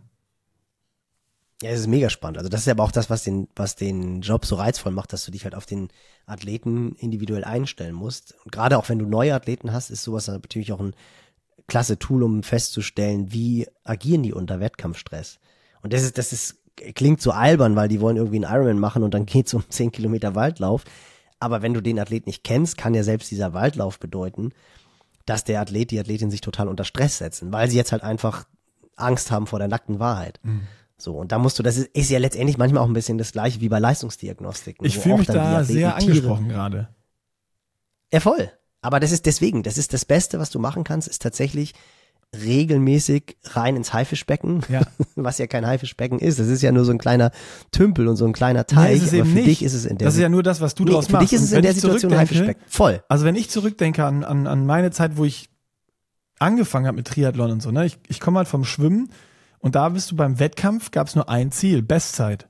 Ja, 1.63 1.69
es 1.69 1.79
ist 1.79 1.87
mega 1.87 2.09
spannend. 2.09 2.39
Also 2.39 2.49
das 2.49 2.59
ist 2.59 2.67
aber 2.67 2.83
auch 2.83 2.91
das, 2.91 3.09
was 3.09 3.23
den, 3.23 3.47
was 3.55 3.77
den 3.77 4.19
Job 4.19 4.45
so 4.45 4.55
reizvoll 4.55 4.91
macht, 4.91 5.13
dass 5.13 5.23
du 5.23 5.31
dich 5.31 5.45
halt 5.45 5.55
auf 5.55 5.65
den 5.65 5.87
Athleten 6.25 6.93
individuell 6.95 7.45
einstellen 7.45 7.95
musst. 7.95 8.35
Und 8.43 8.51
gerade 8.51 8.77
auch 8.77 8.89
wenn 8.89 8.99
du 8.99 9.05
neue 9.05 9.33
Athleten 9.33 9.71
hast, 9.71 9.89
ist 9.89 10.03
sowas 10.03 10.27
natürlich 10.27 10.73
auch 10.73 10.81
ein 10.81 10.93
klasse 11.67 11.97
Tool, 11.97 12.23
um 12.23 12.43
festzustellen, 12.43 13.31
wie 13.31 13.65
agieren 13.85 14.23
die 14.23 14.33
unter 14.33 14.59
Wettkampfstress. 14.59 15.39
Und 15.81 15.93
das 15.93 16.03
ist, 16.03 16.17
das 16.17 16.33
ist, 16.33 16.57
klingt 16.95 17.21
so 17.21 17.31
albern, 17.31 17.77
weil 17.77 17.87
die 17.87 18.01
wollen 18.01 18.17
irgendwie 18.17 18.43
einen 18.43 18.53
Ironman 18.53 18.79
machen 18.79 19.03
und 19.03 19.13
dann 19.13 19.25
geht's 19.25 19.53
um 19.53 19.63
10 19.69 19.93
Kilometer 19.93 20.35
Waldlauf. 20.35 20.83
Aber 21.39 21.61
wenn 21.61 21.73
du 21.73 21.79
den 21.79 21.97
Athlet 21.97 22.27
nicht 22.27 22.43
kennst, 22.43 22.77
kann 22.77 22.93
ja 22.93 23.03
selbst 23.03 23.31
dieser 23.31 23.53
Waldlauf 23.53 23.99
bedeuten, 23.99 24.51
dass 25.25 25.45
der 25.45 25.61
Athlet, 25.61 25.91
die 25.91 25.99
Athletin 26.01 26.29
sich 26.29 26.41
total 26.41 26.67
unter 26.67 26.83
Stress 26.83 27.19
setzen, 27.19 27.53
weil 27.53 27.69
sie 27.69 27.77
jetzt 27.77 27.93
halt 27.93 28.03
einfach 28.03 28.47
Angst 28.97 29.31
haben 29.31 29.47
vor 29.47 29.59
der 29.59 29.69
nackten 29.69 29.99
Wahrheit. 29.99 30.41
Mhm. 30.43 30.67
So, 30.97 31.15
und 31.15 31.31
da 31.31 31.39
musst 31.39 31.59
du, 31.59 31.63
das 31.63 31.77
ist, 31.77 31.87
ist, 31.87 32.09
ja 32.09 32.19
letztendlich 32.19 32.57
manchmal 32.57 32.83
auch 32.83 32.87
ein 32.87 32.93
bisschen 32.93 33.17
das 33.17 33.31
gleiche 33.31 33.61
wie 33.61 33.69
bei 33.69 33.79
Leistungsdiagnostiken. 33.79 34.85
Ich 34.85 34.97
fühle 34.97 35.17
mich 35.17 35.27
da 35.27 35.63
sehr 35.63 35.95
angesprochen 35.95 36.49
gerade. 36.49 36.89
Ja, 38.11 38.19
voll. 38.19 38.51
Aber 38.81 38.99
das 38.99 39.11
ist 39.11 39.25
deswegen, 39.25 39.63
das 39.63 39.77
ist 39.77 39.93
das 39.93 40.05
Beste, 40.05 40.39
was 40.39 40.49
du 40.49 40.59
machen 40.59 40.83
kannst, 40.83 41.07
ist 41.07 41.21
tatsächlich 41.21 41.73
regelmäßig 42.35 43.37
rein 43.43 43.75
ins 43.75 43.93
Haifischbecken, 43.93 44.61
ja. 44.69 44.81
was 45.15 45.37
ja 45.37 45.47
kein 45.47 45.65
Haifischbecken 45.65 46.19
ist. 46.19 46.39
Das 46.39 46.47
ist 46.47 46.61
ja 46.61 46.71
nur 46.71 46.83
so 46.83 46.91
ein 46.91 46.97
kleiner 46.97 47.31
Tümpel 47.71 48.07
und 48.07 48.15
so 48.15 48.25
ein 48.25 48.33
kleiner 48.33 48.65
Teich. 48.65 49.11
Nee, 49.11 49.21
aber 49.21 49.29
für 49.29 49.35
nicht. 49.35 49.47
dich 49.47 49.63
ist 49.63 49.73
es 49.73 49.85
in 49.85 49.97
der 49.97 50.07
Das 50.07 50.15
ist 50.15 50.21
ja 50.21 50.29
nur 50.29 50.43
das, 50.43 50.59
was 50.59 50.75
du 50.75 50.83
nee, 50.83 50.91
draus 50.91 51.07
für 51.07 51.13
machst. 51.13 51.29
Für 51.29 51.35
dich 51.35 51.43
ist 51.43 51.51
es 51.51 51.51
in 51.51 51.61
der 51.61 51.73
Situation 51.73 52.15
Haifischbecken. 52.15 52.63
Voll. 52.67 53.03
Also 53.07 53.25
wenn 53.25 53.35
ich 53.35 53.49
zurückdenke 53.49 54.05
an, 54.05 54.23
an, 54.23 54.47
an 54.47 54.65
meine 54.65 54.91
Zeit, 54.91 55.17
wo 55.17 55.25
ich 55.25 55.49
angefangen 56.39 56.87
habe 56.87 56.97
mit 56.97 57.07
Triathlon 57.07 57.51
und 57.51 57.61
so, 57.61 57.71
ne? 57.71 57.85
Ich, 57.85 57.99
ich 58.07 58.19
komme 58.19 58.39
halt 58.39 58.47
vom 58.47 58.65
Schwimmen 58.65 59.09
und 59.63 59.75
da 59.75 59.87
bist 59.87 60.11
du 60.11 60.17
beim 60.17 60.39
Wettkampf, 60.39 60.91
gab 60.91 61.07
es 61.07 61.15
nur 61.15 61.29
ein 61.29 61.49
Ziel, 61.49 61.81
Bestzeit. 61.81 62.49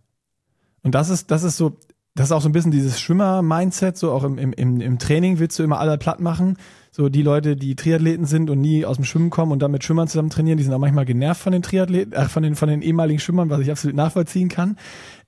Und 0.82 0.96
das 0.96 1.10
ist, 1.10 1.30
das 1.30 1.44
ist 1.44 1.58
so, 1.58 1.78
das 2.16 2.28
ist 2.28 2.32
auch 2.32 2.42
so 2.42 2.50
ein 2.50 2.54
bisschen 2.54 2.72
dieses 2.72 3.00
Schwimmer-Mindset, 3.00 3.96
so 3.96 4.12
auch 4.12 4.24
im, 4.24 4.40
im, 4.40 4.82
im 4.82 4.98
Training 4.98 5.38
willst 5.38 5.60
du 5.60 5.64
immer 5.64 5.80
alle 5.80 6.00
platt 6.00 6.20
machen. 6.20 6.58
So 6.90 7.10
die 7.10 7.22
Leute, 7.22 7.56
die 7.56 7.76
Triathleten 7.76 8.26
sind 8.26 8.50
und 8.50 8.62
nie 8.62 8.84
aus 8.84 8.96
dem 8.96 9.06
Schwimmen 9.06 9.30
kommen 9.30 9.52
und 9.52 9.60
dann 9.60 9.70
mit 9.70 9.84
Schwimmern 9.84 10.08
zusammen 10.08 10.32
trainieren, 10.32 10.58
die 10.58 10.64
sind 10.64 10.74
auch 10.74 10.80
manchmal 10.80 11.06
genervt 11.06 11.40
von 11.40 11.54
den 11.54 11.62
Triathleten, 11.62 12.14
äh, 12.14 12.28
von 12.28 12.42
den, 12.42 12.56
von 12.56 12.68
den 12.68 12.82
ehemaligen 12.82 13.20
Schwimmern, 13.20 13.52
was 13.52 13.60
ich 13.60 13.70
absolut 13.70 13.96
nachvollziehen 13.96 14.50
kann. 14.50 14.76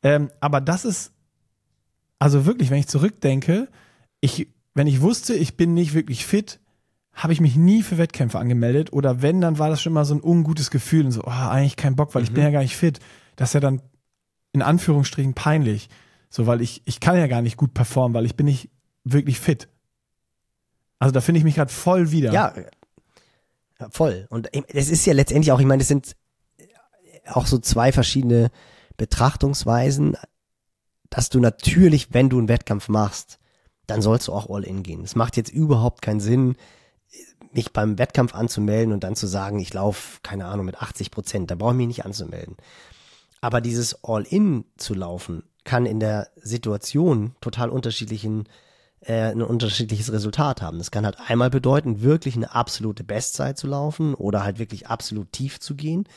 Ähm, 0.01 0.31
aber 0.39 0.61
das 0.61 0.85
ist, 0.85 1.13
also 2.17 2.47
wirklich, 2.47 2.71
wenn 2.71 2.79
ich 2.79 2.87
zurückdenke, 2.87 3.67
ich, 4.21 4.47
wenn 4.73 4.87
ich 4.87 5.01
wusste, 5.01 5.35
ich 5.35 5.55
bin 5.55 5.75
nicht 5.75 5.93
wirklich 5.93 6.25
fit, 6.25 6.59
habe 7.15 7.33
ich 7.33 7.39
mich 7.39 7.55
nie 7.55 7.81
für 7.81 7.97
Wettkämpfe 7.97 8.37
angemeldet 8.37 8.91
oder 8.93 9.21
wenn, 9.21 9.41
dann 9.41 9.57
war 9.57 9.69
das 9.69 9.81
schon 9.81 9.93
mal 9.93 10.05
so 10.05 10.13
ein 10.13 10.21
ungutes 10.21 10.69
Gefühl 10.69 11.05
und 11.05 11.11
so, 11.11 11.23
oh, 11.23 11.29
eigentlich 11.29 11.77
kein 11.77 11.95
Bock, 11.95 12.13
weil 12.13 12.21
mhm. 12.21 12.27
ich 12.27 12.33
bin 12.33 12.43
ja 12.43 12.51
gar 12.51 12.61
nicht 12.61 12.75
fit. 12.75 12.99
Das 13.37 13.49
ist 13.49 13.53
ja 13.53 13.61
dann 13.61 13.81
in 14.51 14.61
Anführungsstrichen 14.61 15.33
peinlich. 15.33 15.89
So, 16.29 16.45
weil 16.47 16.61
ich, 16.61 16.81
ich 16.85 16.99
kann 16.99 17.17
ja 17.17 17.27
gar 17.27 17.41
nicht 17.41 17.55
gut 17.55 17.73
performen, 17.73 18.13
weil 18.13 18.25
ich 18.25 18.35
bin 18.35 18.45
nicht 18.45 18.69
wirklich 19.05 19.39
fit. 19.39 19.69
Also 20.99 21.13
da 21.13 21.21
finde 21.21 21.39
ich 21.39 21.45
mich 21.45 21.55
gerade 21.55 21.71
voll 21.71 22.11
wieder. 22.11 22.33
Ja, 22.33 22.53
voll. 23.89 24.27
Und 24.29 24.49
es 24.73 24.89
ist 24.89 25.05
ja 25.05 25.13
letztendlich 25.13 25.51
auch, 25.51 25.59
ich 25.59 25.65
meine, 25.65 25.81
es 25.81 25.87
sind 25.87 26.15
auch 27.27 27.47
so 27.47 27.57
zwei 27.57 27.91
verschiedene 27.91 28.51
Betrachtungsweisen, 28.97 30.17
dass 31.09 31.29
du 31.29 31.39
natürlich, 31.39 32.13
wenn 32.13 32.29
du 32.29 32.37
einen 32.37 32.49
Wettkampf 32.49 32.89
machst, 32.89 33.39
dann 33.87 34.01
sollst 34.01 34.27
du 34.27 34.33
auch 34.33 34.49
all 34.49 34.63
in 34.63 34.83
gehen. 34.83 35.03
Es 35.03 35.15
macht 35.15 35.37
jetzt 35.37 35.51
überhaupt 35.51 36.01
keinen 36.01 36.19
Sinn, 36.19 36.55
mich 37.55 37.73
beim 37.73 37.97
Wettkampf 37.97 38.35
anzumelden 38.35 38.93
und 38.93 39.03
dann 39.03 39.15
zu 39.15 39.27
sagen, 39.27 39.59
ich 39.59 39.73
laufe, 39.73 40.19
keine 40.23 40.45
Ahnung, 40.45 40.65
mit 40.65 40.81
80 40.81 41.11
Prozent. 41.11 41.51
Da 41.51 41.55
brauche 41.55 41.71
ich 41.71 41.77
mich 41.77 41.87
nicht 41.87 42.05
anzumelden. 42.05 42.57
Aber 43.41 43.61
dieses 43.61 44.03
All-in 44.03 44.65
zu 44.77 44.93
laufen, 44.93 45.43
kann 45.63 45.85
in 45.85 45.99
der 45.99 46.29
Situation 46.35 47.35
total 47.41 47.69
unterschiedlichen 47.69 48.47
äh, 49.01 49.31
ein 49.31 49.41
unterschiedliches 49.41 50.11
Resultat 50.11 50.61
haben. 50.61 50.77
Das 50.77 50.91
kann 50.91 51.05
halt 51.05 51.17
einmal 51.27 51.49
bedeuten, 51.49 52.01
wirklich 52.01 52.35
eine 52.35 52.53
absolute 52.53 53.03
Bestzeit 53.03 53.57
zu 53.57 53.67
laufen 53.67 54.13
oder 54.13 54.43
halt 54.43 54.59
wirklich 54.59 54.87
absolut 54.87 55.31
tief 55.31 55.59
zu 55.59 55.75
gehen. 55.75 56.07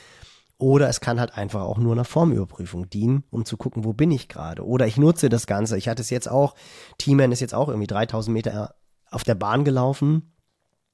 Oder 0.58 0.88
es 0.88 1.00
kann 1.00 1.20
halt 1.20 1.36
einfach 1.36 1.62
auch 1.62 1.78
nur 1.78 1.92
einer 1.92 2.04
Formüberprüfung 2.04 2.90
dienen, 2.90 3.22
um 3.30 3.44
zu 3.44 3.56
gucken, 3.56 3.84
wo 3.84 3.92
bin 3.92 4.10
ich 4.10 4.28
gerade. 4.28 4.66
Oder 4.66 4.86
ich 4.86 4.96
nutze 4.96 5.28
das 5.28 5.46
Ganze. 5.46 5.78
Ich 5.78 5.88
hatte 5.88 6.02
es 6.02 6.10
jetzt 6.10 6.28
auch, 6.28 6.54
Teamman 6.98 7.30
ist 7.30 7.40
jetzt 7.40 7.54
auch 7.54 7.68
irgendwie 7.68 7.86
3000 7.86 8.34
Meter 8.34 8.74
auf 9.10 9.22
der 9.22 9.36
Bahn 9.36 9.64
gelaufen, 9.64 10.32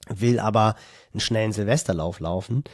will 0.09 0.39
aber 0.39 0.77
einen 1.13 1.21
schnellen 1.21 1.53
Silvesterlauf 1.53 2.21
laufen. 2.21 2.65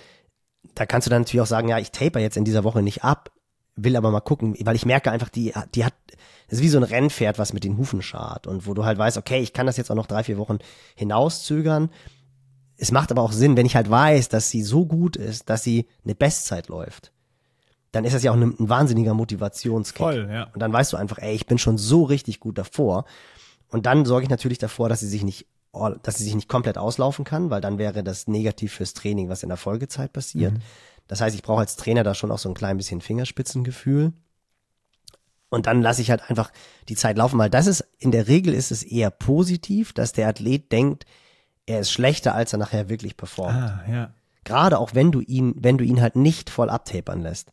Da 0.75 0.87
kannst 0.87 1.07
du 1.07 1.11
dann 1.11 1.23
natürlich 1.23 1.43
auch 1.43 1.47
sagen, 1.47 1.69
ja, 1.69 1.79
ich 1.79 1.91
taper 1.91 2.21
jetzt 2.21 2.37
in 2.37 2.45
dieser 2.45 2.65
Woche 2.65 2.83
nicht 2.83 3.05
ab, 3.05 3.31
will 3.77 3.97
aber 3.97 4.11
mal 4.11 4.21
gucken, 4.21 4.55
weil 4.61 4.77
ich 4.77 4.87
merke 4.87 5.11
einfach, 5.11 5.29
die, 5.29 5.53
die 5.75 5.85
hat, 5.85 5.95
das 6.49 6.59
ist 6.59 6.63
wie 6.63 6.69
so 6.69 6.79
ein 6.79 6.85
Rennpferd, 6.85 7.39
was 7.39 7.53
mit 7.53 7.65
den 7.65 7.79
Hufen 7.79 8.03
schart 8.03 8.47
und 8.47 8.67
wo 8.67 8.75
du 8.75 8.85
halt 8.85 8.99
weißt, 8.99 9.17
okay, 9.17 9.41
ich 9.41 9.53
kann 9.53 9.67
das 9.67 9.77
jetzt 9.77 9.91
auch 9.91 9.97
noch 9.97 10.07
drei, 10.07 10.25
vier 10.25 10.39
Wochen 10.39 10.59
hinauszögern. 10.97 11.91
Es 12.77 12.93
macht 12.93 13.11
aber 13.11 13.23
auch 13.23 13.33
Sinn, 13.33 13.57
wenn 13.57 13.67
ich 13.67 13.77
halt 13.77 13.91
weiß, 13.91 14.29
dass 14.29 14.51
sie 14.51 14.63
so 14.63 14.87
gut 14.87 15.17
ist, 15.17 15.51
dass 15.51 15.63
sie 15.63 15.87
eine 16.05 16.15
Bestzeit 16.15 16.69
läuft. 16.69 17.13
Dann 17.93 18.05
ist 18.05 18.15
das 18.15 18.23
ja 18.23 18.31
auch 18.31 18.37
ein, 18.37 18.55
ein 18.59 18.69
wahnsinniger 18.69 19.15
Motivationskick. 19.15 19.99
Voll, 19.99 20.29
ja. 20.31 20.45
Und 20.55 20.61
dann 20.61 20.73
weißt 20.73 20.93
du 20.93 20.97
einfach, 20.97 21.19
ey, 21.19 21.35
ich 21.35 21.47
bin 21.47 21.59
schon 21.59 21.77
so 21.77 22.05
richtig 22.05 22.41
gut 22.41 22.57
davor. 22.57 23.05
Und 23.69 23.87
dann 23.87 24.05
sorge 24.05 24.25
ich 24.25 24.31
natürlich 24.31 24.59
davor, 24.59 24.89
dass 24.89 25.01
sie 25.01 25.09
sich 25.09 25.25
nicht, 25.25 25.47
dass 25.73 26.17
sie 26.17 26.25
sich 26.25 26.35
nicht 26.35 26.49
komplett 26.49 26.79
auslaufen 26.79 27.25
kann, 27.25 27.51
weil 27.51 27.61
dann 27.61 27.79
wäre 27.79 28.03
das 28.03 28.27
negativ 28.27 28.75
fürs 28.75 28.95
Training, 28.95 29.29
was 29.29 29.43
in 29.43 29.49
der 29.49 29.59
Folgezeit 29.59 30.13
passiert. 30.13 30.55
Mhm. 30.55 30.63
Das 31.07 31.21
heißt, 31.21 31.35
ich 31.35 31.43
brauche 31.43 31.61
als 31.61 31.77
Trainer 31.77 32.05
da 32.05 32.15
schon 32.15 32.31
auch 32.31 32.39
so 32.39 32.49
ein 32.49 32.55
klein 32.55 32.77
bisschen 32.77 33.01
Fingerspitzengefühl. 33.01 34.13
Und 35.49 35.67
dann 35.67 35.83
lasse 35.83 36.03
ich 36.03 36.11
halt 36.11 36.29
einfach 36.31 36.53
die 36.89 36.95
Zeit 36.95 37.17
laufen, 37.17 37.39
weil 37.39 37.51
das 37.51 37.67
ist, 37.67 37.85
in 37.99 38.13
der 38.13 38.29
Regel 38.29 38.55
ist 38.55 38.71
es 38.71 38.85
eher 38.85 39.11
positiv, 39.11 39.93
dass 39.93 40.13
der 40.13 40.29
Athlet 40.29 40.71
denkt, 40.71 41.07
er 41.67 41.81
ist 41.81 41.91
schlechter, 41.91 42.35
als 42.35 42.53
er 42.53 42.59
nachher 42.59 42.89
wirklich 42.89 43.17
performt. 43.17 43.57
Ah, 43.57 43.85
ja. 43.91 44.15
Gerade 44.45 44.79
auch 44.79 44.95
wenn 44.95 45.13
du 45.13 45.21
ihn, 45.21 45.55
wenn 45.57 45.79
du 45.79 45.85
ihn 45.85 46.01
halt 46.01 46.17
nicht 46.17 46.51
voll 46.51 46.71
abtapern 46.71 47.21
lässt. 47.21 47.53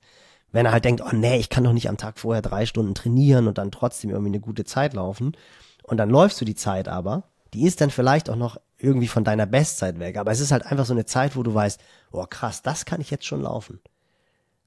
Wenn 0.52 0.66
er 0.66 0.72
halt 0.72 0.86
denkt, 0.86 1.02
oh 1.02 1.16
nee, 1.16 1.38
ich 1.38 1.50
kann 1.50 1.64
doch 1.64 1.74
nicht 1.74 1.90
am 1.90 1.98
Tag 1.98 2.20
vorher 2.20 2.42
drei 2.42 2.66
Stunden 2.66 2.96
trainieren 2.96 3.48
und 3.48 3.58
dann 3.58 3.72
trotzdem 3.72 4.12
irgendwie 4.12 4.30
eine 4.30 4.40
gute 4.40 4.64
Zeit 4.64 4.94
laufen. 4.94 5.36
Und 5.84 5.98
dann 5.98 6.10
läufst 6.10 6.40
du 6.40 6.46
die 6.46 6.56
Zeit 6.56 6.88
aber, 6.88 7.24
die 7.58 7.66
ist 7.66 7.82
dann 7.82 7.90
vielleicht 7.90 8.30
auch 8.30 8.36
noch 8.36 8.58
irgendwie 8.78 9.08
von 9.08 9.24
deiner 9.24 9.48
Bestzeit 9.48 10.00
weg. 10.00 10.18
Aber 10.18 10.32
es 10.32 10.40
ist 10.40 10.52
halt 10.52 10.66
einfach 10.68 10.86
so 10.86 10.94
eine 10.94 11.06
Zeit, 11.06 11.36
wo 11.36 11.42
du 11.42 11.54
weißt, 11.54 11.82
oh 12.12 12.26
krass, 12.30 12.62
das 12.62 12.86
kann 12.86 13.02
ich 13.02 13.10
jetzt 13.10 13.26
schon 13.26 13.42
laufen. 13.42 13.80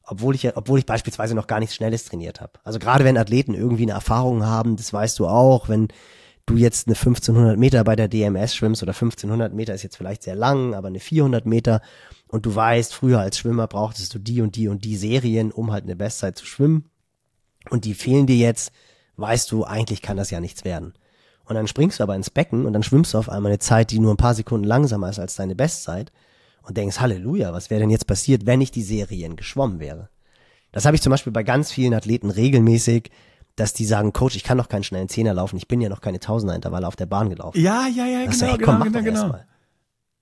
Obwohl 0.02 0.34
ich, 0.34 0.56
obwohl 0.56 0.80
ich 0.80 0.86
beispielsweise 0.86 1.36
noch 1.36 1.46
gar 1.46 1.60
nichts 1.60 1.76
Schnelles 1.76 2.04
trainiert 2.04 2.40
habe. 2.40 2.54
Also 2.64 2.80
gerade 2.80 3.04
wenn 3.04 3.16
Athleten 3.16 3.54
irgendwie 3.54 3.84
eine 3.84 3.92
Erfahrung 3.92 4.44
haben, 4.44 4.74
das 4.74 4.92
weißt 4.92 5.20
du 5.20 5.28
auch, 5.28 5.68
wenn 5.68 5.86
du 6.46 6.56
jetzt 6.56 6.88
eine 6.88 6.96
1500 6.96 7.56
Meter 7.56 7.84
bei 7.84 7.94
der 7.94 8.08
DMS 8.08 8.56
schwimmst 8.56 8.82
oder 8.82 8.92
1500 8.92 9.54
Meter 9.54 9.72
ist 9.72 9.84
jetzt 9.84 9.96
vielleicht 9.96 10.24
sehr 10.24 10.34
lang, 10.34 10.74
aber 10.74 10.88
eine 10.88 10.98
400 10.98 11.46
Meter 11.46 11.80
und 12.26 12.46
du 12.46 12.52
weißt, 12.52 12.92
früher 12.92 13.20
als 13.20 13.38
Schwimmer 13.38 13.68
brauchtest 13.68 14.12
du 14.14 14.18
die 14.18 14.40
und 14.40 14.56
die 14.56 14.66
und 14.66 14.84
die 14.84 14.96
Serien, 14.96 15.52
um 15.52 15.70
halt 15.70 15.84
eine 15.84 15.94
Bestzeit 15.94 16.36
zu 16.36 16.44
schwimmen 16.44 16.90
und 17.68 17.84
die 17.84 17.94
fehlen 17.94 18.26
dir 18.26 18.36
jetzt, 18.36 18.72
weißt 19.14 19.52
du, 19.52 19.62
eigentlich 19.62 20.02
kann 20.02 20.16
das 20.16 20.32
ja 20.32 20.40
nichts 20.40 20.64
werden. 20.64 20.94
Und 21.50 21.56
dann 21.56 21.66
springst 21.66 21.98
du 21.98 22.04
aber 22.04 22.14
ins 22.14 22.30
Becken 22.30 22.64
und 22.64 22.72
dann 22.74 22.84
schwimmst 22.84 23.12
du 23.12 23.18
auf 23.18 23.28
einmal 23.28 23.50
eine 23.50 23.58
Zeit, 23.58 23.90
die 23.90 23.98
nur 23.98 24.14
ein 24.14 24.16
paar 24.16 24.34
Sekunden 24.34 24.64
langsamer 24.68 25.10
ist 25.10 25.18
als 25.18 25.34
deine 25.34 25.56
Bestzeit 25.56 26.12
und 26.62 26.76
denkst, 26.76 27.00
Halleluja, 27.00 27.52
was 27.52 27.70
wäre 27.70 27.80
denn 27.80 27.90
jetzt 27.90 28.06
passiert, 28.06 28.46
wenn 28.46 28.60
ich 28.60 28.70
die 28.70 28.84
Serien 28.84 29.34
geschwommen 29.34 29.80
wäre? 29.80 30.10
Das 30.70 30.84
habe 30.86 30.94
ich 30.94 31.02
zum 31.02 31.10
Beispiel 31.10 31.32
bei 31.32 31.42
ganz 31.42 31.72
vielen 31.72 31.92
Athleten 31.92 32.30
regelmäßig, 32.30 33.10
dass 33.56 33.72
die 33.72 33.84
sagen, 33.84 34.12
Coach, 34.12 34.36
ich 34.36 34.44
kann 34.44 34.58
noch 34.58 34.68
keinen 34.68 34.84
schnellen 34.84 35.08
Zehner 35.08 35.34
laufen, 35.34 35.56
ich 35.56 35.66
bin 35.66 35.80
ja 35.80 35.88
noch 35.88 36.00
keine 36.00 36.20
Tausenderintervalle 36.20 36.86
auf 36.86 36.94
der 36.94 37.06
Bahn 37.06 37.30
gelaufen. 37.30 37.60
Ja, 37.60 37.88
ja, 37.88 38.06
ja, 38.06 38.26
Das 38.26 38.38
genau, 38.38 38.52
ey, 38.52 38.58
genau, 38.58 38.72
komm, 38.78 38.82
genau, 38.84 39.02
genau. 39.02 39.28
mal. 39.30 39.46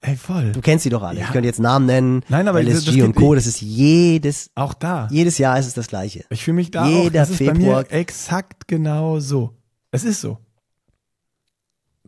Ey, 0.00 0.16
voll. 0.16 0.52
Du 0.52 0.62
kennst 0.62 0.84
sie 0.84 0.90
doch 0.90 1.02
alle. 1.02 1.18
Ja. 1.20 1.26
Ich 1.26 1.32
könnte 1.32 1.48
jetzt 1.48 1.60
Namen 1.60 1.84
nennen. 1.84 2.22
Nein, 2.30 2.48
aber 2.48 2.62
das- 2.64 2.84
das 2.84 2.94
LSG 2.94 3.02
und 3.02 3.14
Co. 3.16 3.34
Das 3.34 3.46
ist 3.46 3.60
jedes, 3.60 4.50
Auch 4.54 4.72
da. 4.72 5.08
jedes 5.10 5.36
Jahr 5.36 5.58
ist 5.58 5.66
es 5.66 5.74
das 5.74 5.88
Gleiche. 5.88 6.24
Ich 6.30 6.42
fühle 6.42 6.54
mich 6.54 6.70
da 6.70 6.84
auch, 6.84 6.88
Jeder 6.88 7.10
das 7.20 7.28
ist 7.28 7.38
bei 7.40 7.44
Februar- 7.52 7.82
mir 7.82 7.90
exakt 7.90 8.66
genau 8.66 9.18
so. 9.20 9.54
Es 9.90 10.04
ist 10.04 10.22
so. 10.22 10.38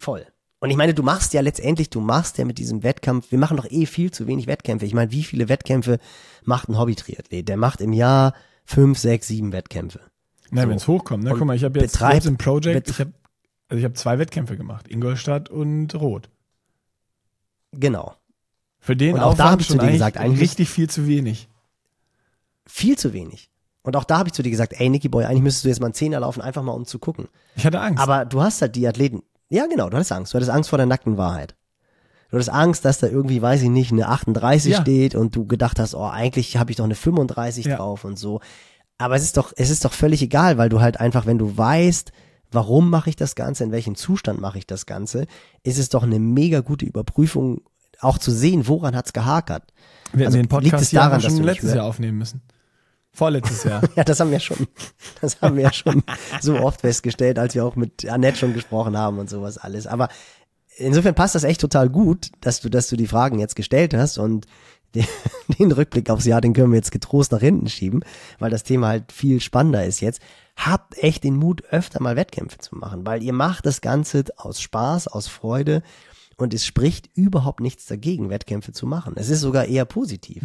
Voll. 0.00 0.26
Und 0.58 0.70
ich 0.70 0.76
meine, 0.76 0.92
du 0.92 1.02
machst 1.02 1.32
ja 1.32 1.40
letztendlich, 1.40 1.88
du 1.90 2.00
machst 2.00 2.36
ja 2.38 2.44
mit 2.44 2.58
diesem 2.58 2.82
Wettkampf, 2.82 3.30
wir 3.30 3.38
machen 3.38 3.56
doch 3.56 3.70
eh 3.70 3.86
viel 3.86 4.10
zu 4.10 4.26
wenig 4.26 4.46
Wettkämpfe. 4.46 4.84
Ich 4.84 4.92
meine, 4.94 5.10
wie 5.12 5.22
viele 5.22 5.48
Wettkämpfe 5.48 5.98
macht 6.44 6.68
ein 6.68 6.76
Hobby-Triathlet? 6.76 7.48
Der 7.48 7.56
macht 7.56 7.80
im 7.80 7.92
Jahr 7.92 8.34
fünf, 8.64 8.98
sechs, 8.98 9.28
sieben 9.28 9.52
Wettkämpfe. 9.52 10.00
Na, 10.50 10.62
So. 10.62 10.68
wenn 10.68 10.76
es 10.76 10.88
hochkommt. 10.88 11.24
Ne? 11.24 11.30
Und 11.32 11.38
Guck 11.38 11.46
mal, 11.46 11.56
ich 11.56 11.64
habe 11.64 11.78
jetzt 11.80 11.96
betreib- 11.96 12.26
im 12.26 12.36
Project, 12.36 12.90
ich 12.90 12.98
habe 13.00 13.12
also 13.68 13.78
ich 13.78 13.84
habe 13.84 13.94
zwei 13.94 14.18
Wettkämpfe 14.18 14.56
gemacht, 14.56 14.88
Ingolstadt 14.88 15.48
und 15.48 15.94
Rot. 15.94 16.28
Genau. 17.72 18.14
Für 18.80 18.96
den 18.96 19.14
Und 19.14 19.20
auch 19.20 19.34
da 19.34 19.44
Aufwand 19.44 19.52
hab 19.52 19.60
ich 19.60 19.68
zu 19.68 19.78
dir 19.78 19.92
gesagt, 19.92 20.16
eigentlich- 20.16 20.40
richtig 20.40 20.68
viel 20.70 20.90
zu 20.90 21.06
wenig. 21.06 21.48
Viel 22.66 22.98
zu 22.98 23.12
wenig. 23.12 23.50
Und 23.82 23.96
auch 23.96 24.04
da 24.04 24.18
habe 24.18 24.28
ich 24.28 24.32
zu 24.34 24.42
dir 24.42 24.50
gesagt, 24.50 24.74
ey, 24.78 24.88
Nicky 24.88 25.08
Boy, 25.08 25.24
eigentlich 25.24 25.42
müsstest 25.42 25.64
du 25.64 25.68
jetzt 25.68 25.80
mal 25.80 25.86
einen 25.86 25.94
Zehner 25.94 26.20
laufen, 26.20 26.40
einfach 26.42 26.62
mal 26.62 26.72
um 26.72 26.84
zu 26.84 26.98
gucken. 26.98 27.28
Ich 27.56 27.64
hatte 27.64 27.80
Angst. 27.80 28.02
Aber 28.02 28.24
du 28.24 28.42
hast 28.42 28.60
halt 28.60 28.76
die 28.76 28.86
Athleten. 28.86 29.22
Ja, 29.50 29.66
genau, 29.66 29.90
du 29.90 29.96
hattest 29.96 30.12
Angst. 30.12 30.32
Du 30.32 30.36
hattest 30.36 30.50
Angst 30.50 30.70
vor 30.70 30.78
der 30.78 30.86
nackten 30.86 31.16
Wahrheit. 31.18 31.54
Du 32.30 32.36
hattest 32.36 32.50
Angst, 32.50 32.84
dass 32.84 32.98
da 33.00 33.08
irgendwie, 33.08 33.42
weiß 33.42 33.60
ich 33.62 33.68
nicht, 33.68 33.90
eine 33.92 34.08
38 34.08 34.72
Ja. 34.72 34.80
steht 34.80 35.14
und 35.16 35.34
du 35.34 35.46
gedacht 35.46 35.78
hast, 35.80 35.94
oh, 35.94 36.06
eigentlich 36.06 36.56
habe 36.56 36.70
ich 36.70 36.76
doch 36.76 36.84
eine 36.84 36.94
35 36.94 37.66
Ja. 37.66 37.76
drauf 37.76 38.04
und 38.04 38.18
so. 38.18 38.40
Aber 38.98 39.16
es 39.16 39.22
ist 39.24 39.36
doch, 39.36 39.52
es 39.56 39.70
ist 39.70 39.84
doch 39.84 39.92
völlig 39.92 40.22
egal, 40.22 40.56
weil 40.56 40.68
du 40.68 40.80
halt 40.80 41.00
einfach, 41.00 41.26
wenn 41.26 41.38
du 41.38 41.56
weißt, 41.56 42.12
warum 42.52 42.88
mache 42.90 43.10
ich 43.10 43.16
das 43.16 43.34
Ganze, 43.34 43.64
in 43.64 43.72
welchem 43.72 43.96
Zustand 43.96 44.40
mache 44.40 44.58
ich 44.58 44.66
das 44.66 44.86
Ganze, 44.86 45.26
ist 45.64 45.78
es 45.78 45.88
doch 45.88 46.02
eine 46.04 46.20
mega 46.20 46.60
gute 46.60 46.84
Überprüfung, 46.86 47.62
auch 48.00 48.18
zu 48.18 48.30
sehen, 48.30 48.68
woran 48.68 48.94
hat's 48.96 49.12
gehakert. 49.12 49.64
wir 50.12 50.26
also 50.26 50.36
den 50.38 50.42
liegt 50.42 50.50
Podcast 50.50 50.84
es 50.84 50.90
hier 50.90 51.00
daran, 51.00 51.20
dass 51.20 51.32
nicht 51.32 51.44
letztes 51.44 51.74
Jahr 51.74 51.84
aufnehmen 51.86 52.18
müssen. 52.18 52.42
Vorletztes 53.12 53.64
Jahr. 53.64 53.82
Ja, 53.96 54.04
das 54.04 54.20
haben 54.20 54.30
wir 54.30 54.40
schon, 54.40 54.68
das 55.20 55.40
haben 55.40 55.56
wir 55.56 55.64
ja 55.64 55.72
schon 55.72 56.02
so 56.40 56.58
oft 56.60 56.80
festgestellt, 56.80 57.38
als 57.38 57.54
wir 57.54 57.64
auch 57.64 57.76
mit 57.76 58.08
Annette 58.08 58.38
schon 58.38 58.54
gesprochen 58.54 58.96
haben 58.96 59.18
und 59.18 59.28
sowas 59.28 59.58
alles. 59.58 59.86
Aber 59.86 60.08
insofern 60.76 61.14
passt 61.14 61.34
das 61.34 61.44
echt 61.44 61.60
total 61.60 61.88
gut, 61.88 62.30
dass 62.40 62.60
du, 62.60 62.68
dass 62.68 62.88
du 62.88 62.96
die 62.96 63.06
Fragen 63.06 63.38
jetzt 63.38 63.56
gestellt 63.56 63.94
hast 63.94 64.18
und 64.18 64.46
den, 64.94 65.06
den 65.58 65.70
Rückblick 65.70 66.10
aufs 66.10 66.24
Jahr, 66.24 66.40
den 66.40 66.52
können 66.52 66.72
wir 66.72 66.76
jetzt 66.76 66.90
getrost 66.90 67.30
nach 67.30 67.40
hinten 67.40 67.68
schieben, 67.68 68.02
weil 68.40 68.50
das 68.50 68.64
Thema 68.64 68.88
halt 68.88 69.12
viel 69.12 69.40
spannender 69.40 69.84
ist 69.84 70.00
jetzt. 70.00 70.20
Habt 70.56 70.98
echt 70.98 71.22
den 71.22 71.36
Mut, 71.36 71.62
öfter 71.70 72.02
mal 72.02 72.16
Wettkämpfe 72.16 72.58
zu 72.58 72.74
machen, 72.74 73.06
weil 73.06 73.22
ihr 73.22 73.32
macht 73.32 73.66
das 73.66 73.80
Ganze 73.82 74.24
aus 74.36 74.60
Spaß, 74.60 75.06
aus 75.06 75.28
Freude 75.28 75.82
und 76.36 76.54
es 76.54 76.66
spricht 76.66 77.08
überhaupt 77.14 77.60
nichts 77.60 77.86
dagegen, 77.86 78.30
Wettkämpfe 78.30 78.72
zu 78.72 78.86
machen. 78.86 79.14
Es 79.16 79.28
ist 79.28 79.42
sogar 79.42 79.66
eher 79.66 79.84
positiv. 79.84 80.42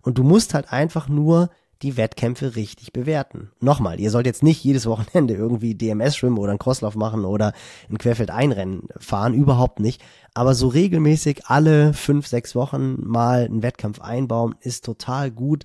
Und 0.00 0.16
du 0.16 0.22
musst 0.22 0.54
halt 0.54 0.72
einfach 0.72 1.08
nur 1.08 1.50
die 1.82 1.96
Wettkämpfe 1.96 2.56
richtig 2.56 2.92
bewerten. 2.92 3.50
Nochmal, 3.60 4.00
ihr 4.00 4.10
sollt 4.10 4.26
jetzt 4.26 4.42
nicht 4.42 4.62
jedes 4.64 4.86
Wochenende 4.86 5.34
irgendwie 5.34 5.74
DMS 5.74 6.16
schwimmen 6.16 6.38
oder 6.38 6.50
einen 6.50 6.58
Crosslauf 6.58 6.94
machen 6.94 7.24
oder 7.24 7.52
ein 7.90 7.98
Querfeld-Einrennen 7.98 8.88
fahren, 8.98 9.34
überhaupt 9.34 9.80
nicht. 9.80 10.02
Aber 10.34 10.54
so 10.54 10.68
regelmäßig 10.68 11.46
alle 11.46 11.92
fünf, 11.92 12.26
sechs 12.26 12.54
Wochen 12.54 12.96
mal 13.06 13.44
einen 13.44 13.62
Wettkampf 13.62 14.00
einbauen, 14.00 14.54
ist 14.60 14.84
total 14.84 15.30
gut. 15.30 15.64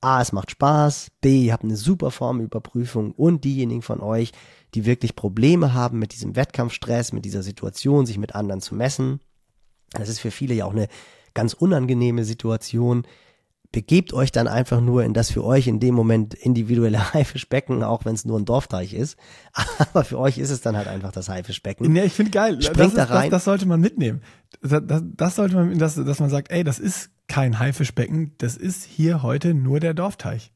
A, 0.00 0.20
es 0.20 0.32
macht 0.32 0.50
Spaß, 0.50 1.12
B, 1.22 1.46
ihr 1.46 1.54
habt 1.54 1.64
eine 1.64 1.76
super 1.76 2.10
Formüberprüfung 2.10 3.12
und 3.12 3.44
diejenigen 3.44 3.80
von 3.80 4.00
euch, 4.00 4.32
die 4.74 4.84
wirklich 4.84 5.16
Probleme 5.16 5.72
haben 5.72 5.98
mit 5.98 6.12
diesem 6.12 6.36
Wettkampfstress, 6.36 7.12
mit 7.12 7.24
dieser 7.24 7.42
Situation, 7.42 8.04
sich 8.04 8.18
mit 8.18 8.34
anderen 8.34 8.60
zu 8.60 8.74
messen. 8.74 9.20
Das 9.92 10.10
ist 10.10 10.18
für 10.18 10.30
viele 10.30 10.54
ja 10.54 10.66
auch 10.66 10.72
eine 10.72 10.88
ganz 11.32 11.54
unangenehme 11.54 12.24
Situation. 12.24 13.06
Begebt 13.74 14.12
euch 14.12 14.30
dann 14.30 14.46
einfach 14.46 14.80
nur 14.80 15.02
in 15.02 15.14
das 15.14 15.32
für 15.32 15.42
euch 15.44 15.66
in 15.66 15.80
dem 15.80 15.96
Moment 15.96 16.32
individuelle 16.32 16.98
Haifischbecken, 17.12 17.82
auch 17.82 18.04
wenn 18.04 18.14
es 18.14 18.24
nur 18.24 18.38
ein 18.38 18.44
Dorfteich 18.44 18.94
ist. 18.94 19.16
Aber 19.78 20.04
für 20.04 20.18
euch 20.20 20.38
ist 20.38 20.50
es 20.50 20.60
dann 20.60 20.76
halt 20.76 20.86
einfach 20.86 21.10
das 21.10 21.28
Haifischbecken. 21.28 21.92
Nee, 21.92 22.04
ich 22.04 22.12
finde 22.12 22.30
geil. 22.30 22.56
Das, 22.56 22.66
Springt 22.66 22.88
ist, 22.90 22.96
da 22.96 23.06
das, 23.06 23.16
rein. 23.16 23.30
das 23.30 23.42
sollte 23.44 23.66
man 23.66 23.80
mitnehmen. 23.80 24.22
Das, 24.62 24.80
das, 24.86 25.02
das 25.04 25.34
sollte 25.34 25.56
man, 25.56 25.76
dass, 25.78 25.96
dass 25.96 26.20
man 26.20 26.30
sagt, 26.30 26.52
ey, 26.52 26.62
das 26.62 26.78
ist 26.78 27.10
kein 27.26 27.58
Haifischbecken, 27.58 28.32
das 28.38 28.56
ist 28.56 28.84
hier 28.84 29.22
heute 29.24 29.54
nur 29.54 29.80
der 29.80 29.92
Dorfteich. 29.92 30.52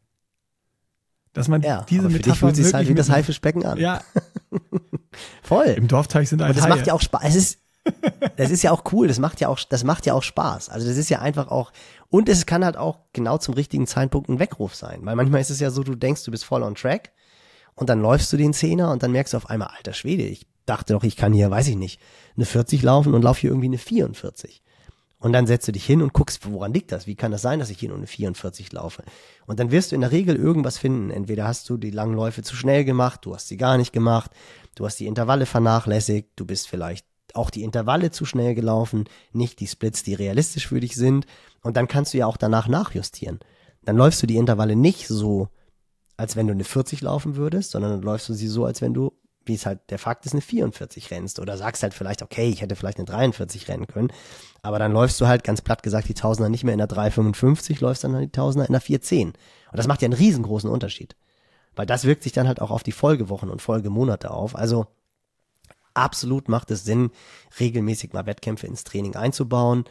Dass 1.32 1.48
man 1.48 1.62
Ja, 1.62 1.84
diese 1.88 2.02
aber 2.02 2.10
für 2.10 2.18
dich 2.20 2.34
fühlt 2.38 2.54
sich 2.56 2.72
halt 2.72 2.88
wie 2.88 2.94
das. 2.94 3.10
Haifischbecken 3.10 3.64
an. 3.66 3.78
Ja, 3.78 4.00
Voll. 5.42 5.66
im 5.66 5.88
Dorfteich 5.88 6.28
sind 6.28 6.40
Und 6.40 6.46
halt 6.46 6.56
das 6.56 6.64
Haie. 6.64 6.70
macht 6.70 6.86
ja 6.86 6.94
auch 6.94 7.00
Spaß. 7.00 7.22
Es 7.24 7.34
ist, 7.34 7.58
das 8.36 8.50
ist 8.50 8.62
ja 8.62 8.70
auch 8.70 8.84
cool. 8.92 9.08
Das 9.08 9.18
macht 9.18 9.40
ja 9.40 9.48
auch, 9.48 9.58
das 9.68 9.82
macht 9.84 10.06
ja 10.06 10.14
auch 10.14 10.22
Spaß. 10.22 10.68
Also 10.68 10.86
das 10.88 10.96
ist 10.96 11.08
ja 11.08 11.20
einfach 11.20 11.48
auch, 11.48 11.72
und 12.10 12.28
es 12.28 12.46
kann 12.46 12.64
halt 12.64 12.76
auch 12.76 13.00
genau 13.12 13.38
zum 13.38 13.54
richtigen 13.54 13.86
Zeitpunkt 13.86 14.28
ein 14.28 14.38
Weckruf 14.38 14.74
sein. 14.74 15.00
Weil 15.04 15.16
manchmal 15.16 15.40
ist 15.40 15.50
es 15.50 15.60
ja 15.60 15.70
so, 15.70 15.82
du 15.82 15.94
denkst, 15.94 16.24
du 16.24 16.30
bist 16.30 16.44
voll 16.44 16.62
on 16.62 16.74
track 16.74 17.12
und 17.74 17.88
dann 17.88 18.00
läufst 18.00 18.32
du 18.32 18.36
den 18.36 18.54
Zehner 18.54 18.90
und 18.90 19.02
dann 19.02 19.12
merkst 19.12 19.34
du 19.34 19.36
auf 19.36 19.50
einmal, 19.50 19.68
alter 19.76 19.92
Schwede, 19.92 20.24
ich 20.24 20.46
dachte 20.66 20.94
doch, 20.94 21.04
ich 21.04 21.16
kann 21.16 21.32
hier, 21.32 21.50
weiß 21.50 21.68
ich 21.68 21.76
nicht, 21.76 22.00
eine 22.36 22.46
40 22.46 22.82
laufen 22.82 23.14
und 23.14 23.22
laufe 23.22 23.40
hier 23.40 23.50
irgendwie 23.50 23.68
eine 23.68 23.78
44. 23.78 24.62
Und 25.20 25.32
dann 25.32 25.46
setzt 25.46 25.66
du 25.66 25.72
dich 25.72 25.84
hin 25.84 26.00
und 26.00 26.12
guckst, 26.12 26.50
woran 26.50 26.72
liegt 26.72 26.92
das? 26.92 27.08
Wie 27.08 27.16
kann 27.16 27.32
das 27.32 27.42
sein, 27.42 27.58
dass 27.58 27.70
ich 27.70 27.78
hier 27.78 27.88
nur 27.88 27.98
eine 27.98 28.06
44 28.06 28.72
laufe? 28.72 29.02
Und 29.46 29.58
dann 29.58 29.72
wirst 29.72 29.90
du 29.90 29.96
in 29.96 30.02
der 30.02 30.12
Regel 30.12 30.36
irgendwas 30.36 30.78
finden. 30.78 31.10
Entweder 31.10 31.46
hast 31.46 31.68
du 31.68 31.76
die 31.76 31.90
langen 31.90 32.14
Läufe 32.14 32.42
zu 32.42 32.54
schnell 32.54 32.84
gemacht, 32.84 33.24
du 33.24 33.34
hast 33.34 33.48
sie 33.48 33.56
gar 33.56 33.78
nicht 33.78 33.92
gemacht, 33.92 34.30
du 34.76 34.86
hast 34.86 35.00
die 35.00 35.06
Intervalle 35.06 35.46
vernachlässigt, 35.46 36.30
du 36.36 36.46
bist 36.46 36.68
vielleicht 36.68 37.04
auch 37.34 37.50
die 37.50 37.64
Intervalle 37.64 38.10
zu 38.10 38.24
schnell 38.24 38.54
gelaufen, 38.54 39.04
nicht 39.32 39.60
die 39.60 39.66
Splits, 39.66 40.02
die 40.02 40.14
realistisch 40.14 40.68
für 40.68 40.80
dich 40.80 40.94
sind. 40.94 41.26
Und 41.62 41.76
dann 41.76 41.88
kannst 41.88 42.14
du 42.14 42.18
ja 42.18 42.26
auch 42.26 42.36
danach 42.36 42.68
nachjustieren. 42.68 43.40
Dann 43.82 43.96
läufst 43.96 44.22
du 44.22 44.26
die 44.26 44.36
Intervalle 44.36 44.76
nicht 44.76 45.08
so, 45.08 45.48
als 46.16 46.36
wenn 46.36 46.46
du 46.46 46.52
eine 46.52 46.64
40 46.64 47.00
laufen 47.00 47.36
würdest, 47.36 47.70
sondern 47.70 47.92
dann 47.92 48.02
läufst 48.02 48.28
du 48.28 48.34
sie 48.34 48.48
so, 48.48 48.64
als 48.64 48.82
wenn 48.82 48.94
du, 48.94 49.12
wie 49.44 49.54
es 49.54 49.66
halt 49.66 49.80
der 49.90 49.98
Fakt 49.98 50.26
ist, 50.26 50.32
eine 50.32 50.42
44 50.42 51.10
rennst. 51.10 51.38
Oder 51.38 51.56
sagst 51.56 51.82
halt 51.82 51.94
vielleicht, 51.94 52.22
okay, 52.22 52.48
ich 52.48 52.60
hätte 52.60 52.76
vielleicht 52.76 52.98
eine 52.98 53.06
43 53.06 53.68
rennen 53.68 53.86
können. 53.86 54.12
Aber 54.62 54.78
dann 54.78 54.92
läufst 54.92 55.20
du 55.20 55.26
halt 55.26 55.44
ganz 55.44 55.62
platt 55.62 55.82
gesagt 55.82 56.08
die 56.08 56.14
Tausender 56.14 56.48
nicht 56.48 56.64
mehr 56.64 56.74
in 56.74 56.78
der 56.78 56.88
3,55, 56.88 57.80
läufst 57.80 58.04
dann 58.04 58.18
die 58.20 58.30
Tausender 58.30 58.66
in 58.66 58.72
der 58.72 58.82
4,10. 58.82 59.26
Und 59.26 59.34
das 59.72 59.86
macht 59.86 60.02
ja 60.02 60.06
einen 60.06 60.14
riesengroßen 60.14 60.68
Unterschied. 60.68 61.16
Weil 61.76 61.86
das 61.86 62.04
wirkt 62.04 62.24
sich 62.24 62.32
dann 62.32 62.48
halt 62.48 62.60
auch 62.60 62.72
auf 62.72 62.82
die 62.82 62.92
Folgewochen 62.92 63.50
und 63.50 63.62
Folgemonate 63.62 64.32
auf. 64.32 64.56
Also 64.56 64.88
absolut 65.94 66.48
macht 66.48 66.70
es 66.70 66.84
Sinn, 66.84 67.10
regelmäßig 67.60 68.12
mal 68.12 68.26
Wettkämpfe 68.26 68.66
ins 68.66 68.84
Training 68.84 69.14
einzubauen. 69.14 69.84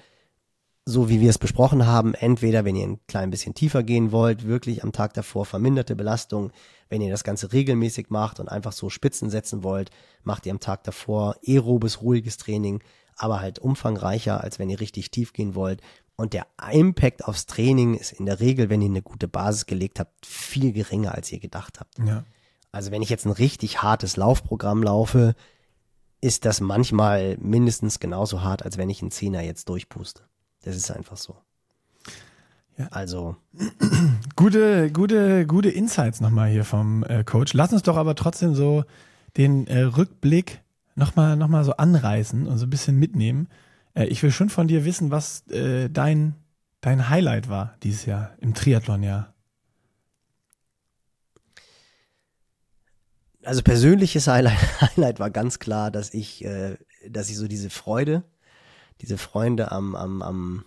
So 0.89 1.09
wie 1.09 1.19
wir 1.19 1.29
es 1.29 1.37
besprochen 1.37 1.85
haben, 1.85 2.13
entweder 2.13 2.63
wenn 2.63 2.77
ihr 2.77 2.87
ein 2.87 3.05
klein 3.07 3.29
bisschen 3.29 3.53
tiefer 3.53 3.83
gehen 3.83 4.13
wollt, 4.13 4.47
wirklich 4.47 4.85
am 4.85 4.93
Tag 4.93 5.13
davor 5.15 5.45
verminderte 5.45 5.97
Belastung. 5.97 6.51
Wenn 6.87 7.01
ihr 7.01 7.11
das 7.11 7.25
Ganze 7.25 7.51
regelmäßig 7.51 8.09
macht 8.09 8.39
und 8.39 8.47
einfach 8.47 8.71
so 8.71 8.89
Spitzen 8.89 9.29
setzen 9.29 9.63
wollt, 9.63 9.89
macht 10.23 10.45
ihr 10.45 10.53
am 10.53 10.61
Tag 10.61 10.85
davor 10.85 11.35
aerobes, 11.45 12.01
ruhiges 12.01 12.37
Training, 12.37 12.81
aber 13.17 13.41
halt 13.41 13.59
umfangreicher, 13.59 14.41
als 14.41 14.59
wenn 14.59 14.69
ihr 14.69 14.79
richtig 14.79 15.11
tief 15.11 15.33
gehen 15.33 15.55
wollt. 15.55 15.81
Und 16.15 16.31
der 16.31 16.47
Impact 16.71 17.25
aufs 17.25 17.47
Training 17.47 17.95
ist 17.95 18.13
in 18.13 18.25
der 18.25 18.39
Regel, 18.39 18.69
wenn 18.69 18.81
ihr 18.81 18.87
eine 18.87 19.01
gute 19.01 19.27
Basis 19.27 19.65
gelegt 19.65 19.99
habt, 19.99 20.25
viel 20.25 20.71
geringer, 20.71 21.13
als 21.15 21.29
ihr 21.33 21.39
gedacht 21.39 21.81
habt. 21.81 21.99
Ja. 21.99 22.23
Also 22.71 22.91
wenn 22.91 23.01
ich 23.01 23.09
jetzt 23.09 23.25
ein 23.25 23.33
richtig 23.33 23.81
hartes 23.81 24.15
Laufprogramm 24.15 24.83
laufe, 24.83 25.35
ist 26.21 26.45
das 26.45 26.61
manchmal 26.61 27.35
mindestens 27.41 27.99
genauso 27.99 28.41
hart, 28.41 28.63
als 28.63 28.77
wenn 28.77 28.89
ich 28.89 29.01
einen 29.01 29.11
Zehner 29.11 29.41
jetzt 29.41 29.67
durchpuste. 29.67 30.23
Das 30.67 30.75
ist 30.75 30.91
einfach 30.91 31.15
so. 31.15 31.37
Ja. 32.77 32.87
Also. 32.91 33.37
Gute, 34.35 34.91
gute, 34.91 35.47
gute 35.47 35.69
Insights 35.69 36.21
nochmal 36.21 36.49
hier 36.49 36.63
vom 36.63 37.03
äh, 37.03 37.23
Coach. 37.23 37.53
Lass 37.53 37.73
uns 37.73 37.81
doch 37.81 37.97
aber 37.97 38.13
trotzdem 38.13 38.53
so 38.53 38.83
den 39.35 39.65
äh, 39.65 39.79
Rückblick 39.79 40.61
nochmal 40.93 41.35
noch 41.35 41.47
mal 41.47 41.63
so 41.63 41.75
anreißen 41.75 42.45
und 42.45 42.57
so 42.59 42.67
ein 42.67 42.69
bisschen 42.69 42.99
mitnehmen. 42.99 43.47
Äh, 43.95 44.05
ich 44.05 44.21
will 44.21 44.29
schon 44.29 44.49
von 44.49 44.67
dir 44.67 44.85
wissen, 44.85 45.09
was 45.09 45.47
äh, 45.47 45.89
dein, 45.89 46.35
dein 46.81 47.09
Highlight 47.09 47.49
war 47.49 47.75
dieses 47.81 48.05
Jahr 48.05 48.35
im 48.41 48.53
Triathlon-Jahr. 48.53 49.33
Also 53.43 53.63
persönliches 53.63 54.27
Highlight, 54.27 54.81
Highlight 54.81 55.19
war 55.19 55.31
ganz 55.31 55.57
klar, 55.57 55.89
dass 55.89 56.13
ich, 56.13 56.45
äh, 56.45 56.77
dass 57.09 57.29
ich 57.29 57.37
so 57.37 57.47
diese 57.47 57.71
Freude, 57.71 58.23
diese 59.01 59.17
Freunde 59.17 59.71
am, 59.71 59.95
am, 59.95 60.21
am, 60.21 60.63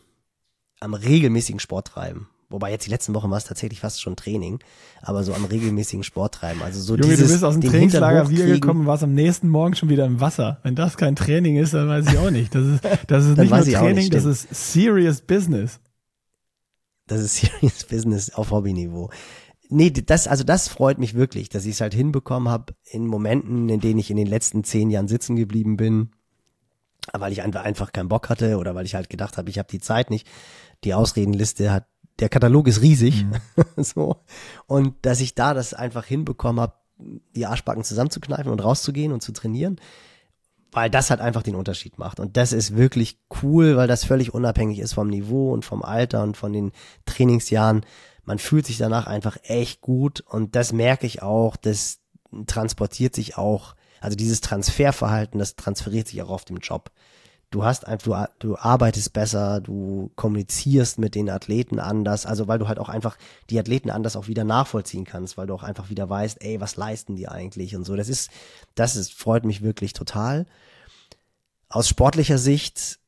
am 0.81 0.95
regelmäßigen 0.95 1.61
Sport 1.61 1.89
treiben. 1.89 2.29
Wobei 2.51 2.73
jetzt 2.73 2.85
die 2.85 2.91
letzten 2.91 3.15
Wochen 3.15 3.31
war 3.31 3.39
es 3.39 3.45
tatsächlich 3.45 3.79
fast 3.79 4.03
schon 4.03 4.17
Training, 4.17 4.59
aber 5.03 5.23
so 5.23 5.33
am 5.33 5.45
regelmäßigen 5.45 6.03
Sport 6.03 6.35
treiben. 6.35 6.63
Also 6.63 6.81
so 6.81 6.97
Junge, 6.97 7.11
dieses, 7.11 7.29
du 7.29 7.33
bist 7.35 7.45
aus 7.45 7.55
dem 7.59 7.71
Trainingslager 7.71 8.29
wiedergekommen 8.29 8.83
und 8.83 8.87
warst 8.89 9.05
am 9.05 9.15
nächsten 9.15 9.49
Morgen 9.49 9.77
schon 9.77 9.89
wieder 9.89 10.05
im 10.05 10.21
Wasser. 10.21 10.59
Wenn 10.65 10.75
das 10.75 10.97
kein 10.97 11.15
Training 11.15 11.59
ist, 11.59 11.75
dann 11.75 11.89
weiß 11.89 12.09
ich 12.13 12.19
auch 12.19 12.31
nicht. 12.31 12.53
Das 12.53 12.67
ist, 12.67 12.85
das 13.07 13.27
ist 13.27 13.37
nicht 13.39 13.51
nur 13.51 13.63
Training, 13.63 13.95
nicht, 13.95 14.15
das 14.15 14.25
ist 14.25 14.49
serious 14.53 15.21
business. 15.21 15.79
Das 17.07 17.21
ist 17.21 17.37
Serious 17.41 17.85
Business 17.85 18.31
auf 18.31 18.51
Hobbyniveau. 18.51 19.11
Nee, 19.69 19.91
das, 19.91 20.27
also 20.27 20.43
das 20.43 20.67
freut 20.67 20.99
mich 20.99 21.15
wirklich, 21.15 21.49
dass 21.49 21.65
ich 21.65 21.73
es 21.73 21.81
halt 21.81 21.95
hinbekommen 21.95 22.49
habe 22.49 22.75
in 22.85 23.07
Momenten, 23.07 23.69
in 23.69 23.81
denen 23.81 24.01
ich 24.01 24.11
in 24.11 24.17
den 24.17 24.27
letzten 24.27 24.65
zehn 24.65 24.91
Jahren 24.91 25.07
sitzen 25.07 25.37
geblieben 25.37 25.77
bin, 25.77 26.11
weil 27.13 27.33
ich 27.33 27.43
einfach 27.43 27.93
keinen 27.93 28.09
Bock 28.09 28.29
hatte 28.29 28.59
oder 28.59 28.75
weil 28.75 28.87
ich 28.87 28.95
halt 28.95 29.11
gedacht 29.11 29.37
habe, 29.39 29.51
ich 29.51 29.59
habe 29.59 29.69
die 29.71 29.81
Zeit 29.81 30.11
nicht. 30.11 30.27
Die 30.85 30.95
Ausredenliste 30.95 31.73
hat, 31.73 31.87
der 32.19 32.29
Katalog 32.29 32.69
ist 32.69 32.83
riesig, 32.83 33.27
so 33.77 34.17
und 34.67 34.95
dass 35.03 35.21
ich 35.21 35.35
da 35.35 35.55
das 35.55 35.75
einfach 35.75 36.05
hinbekommen 36.05 36.61
habe, 36.61 36.75
die 37.35 37.47
Arschbacken 37.47 37.85
zusammenzukneifen 37.85 38.53
und 38.53 38.63
rauszugehen 38.63 39.13
und 39.13 39.23
zu 39.23 39.33
trainieren, 39.33 39.81
weil 40.73 40.91
das 40.91 41.11
halt 41.11 41.21
einfach 41.21 41.43
den 41.43 41.55
Unterschied 41.55 41.99
macht. 41.99 42.21
Und 42.21 42.37
das 42.37 42.53
ist 42.53 42.77
wirklich 42.77 43.19
cool, 43.43 43.77
weil 43.77 43.89
das 43.89 44.05
völlig 44.05 44.35
unabhängig 44.35 44.79
ist 44.79 44.93
vom 44.93 45.09
Niveau 45.09 45.53
und 45.53 45.65
vom 45.65 45.83
Alter 45.83 46.23
und 46.23 46.37
von 46.37 46.53
den 46.53 46.73
Trainingsjahren. 47.07 47.85
Man 48.25 48.39
fühlt 48.39 48.67
sich 48.67 48.79
danach 48.79 49.07
einfach 49.07 49.39
echt 49.43 49.81
gut 49.81 50.21
und 50.21 50.55
das 50.55 50.73
merke 50.73 51.07
ich 51.07 51.23
auch, 51.23 51.57
das 51.57 52.01
transportiert 52.47 53.15
sich 53.15 53.37
auch, 53.37 53.75
also 54.01 54.17
dieses 54.17 54.41
Transferverhalten, 54.41 55.39
das 55.39 55.57
transferiert 55.57 56.09
sich 56.09 56.23
auch 56.23 56.31
auf 56.31 56.45
dem 56.45 56.57
Job. 56.57 56.91
Du 57.51 57.65
hast 57.65 57.87
einfach, 57.87 58.29
du, 58.39 58.49
du 58.49 58.57
arbeitest 58.57 59.13
besser, 59.13 59.61
du 59.61 60.13
kommunizierst 60.15 60.99
mit 60.99 61.17
den 61.17 61.29
Athleten 61.29 61.81
anders, 61.81 62.25
also 62.25 62.47
weil 62.47 62.61
du 62.61 62.69
halt 62.69 62.79
auch 62.79 62.89
einfach 62.89 63.19
die 63.51 63.59
Athleten 63.59 63.91
anders 63.91 64.15
auch 64.15 64.29
wieder 64.29 64.45
nachvollziehen 64.45 65.05
kannst, 65.05 65.37
weil 65.37 65.49
du 65.49 65.55
auch 65.55 65.65
einfach 65.65 65.91
wieder 65.91 66.09
weißt, 66.09 66.43
ey, 66.43 66.61
was 66.61 66.77
leisten 66.77 67.17
die 67.17 67.29
eigentlich 67.29 67.75
und 67.75 67.85
so. 67.85 67.97
Das 67.97 68.09
ist, 68.09 68.31
das 68.77 68.95
ist, 68.95 69.13
freut 69.13 69.45
mich 69.45 69.63
wirklich 69.63 69.93
total. 69.93 70.47
Aus 71.69 71.89
sportlicher 71.89 72.39
Sicht, 72.39 73.01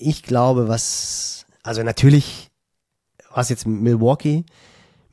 ich 0.00 0.22
glaube, 0.22 0.68
was, 0.68 1.46
also 1.62 1.82
natürlich, 1.82 2.50
was 3.30 3.50
jetzt 3.50 3.66
Milwaukee, 3.66 4.44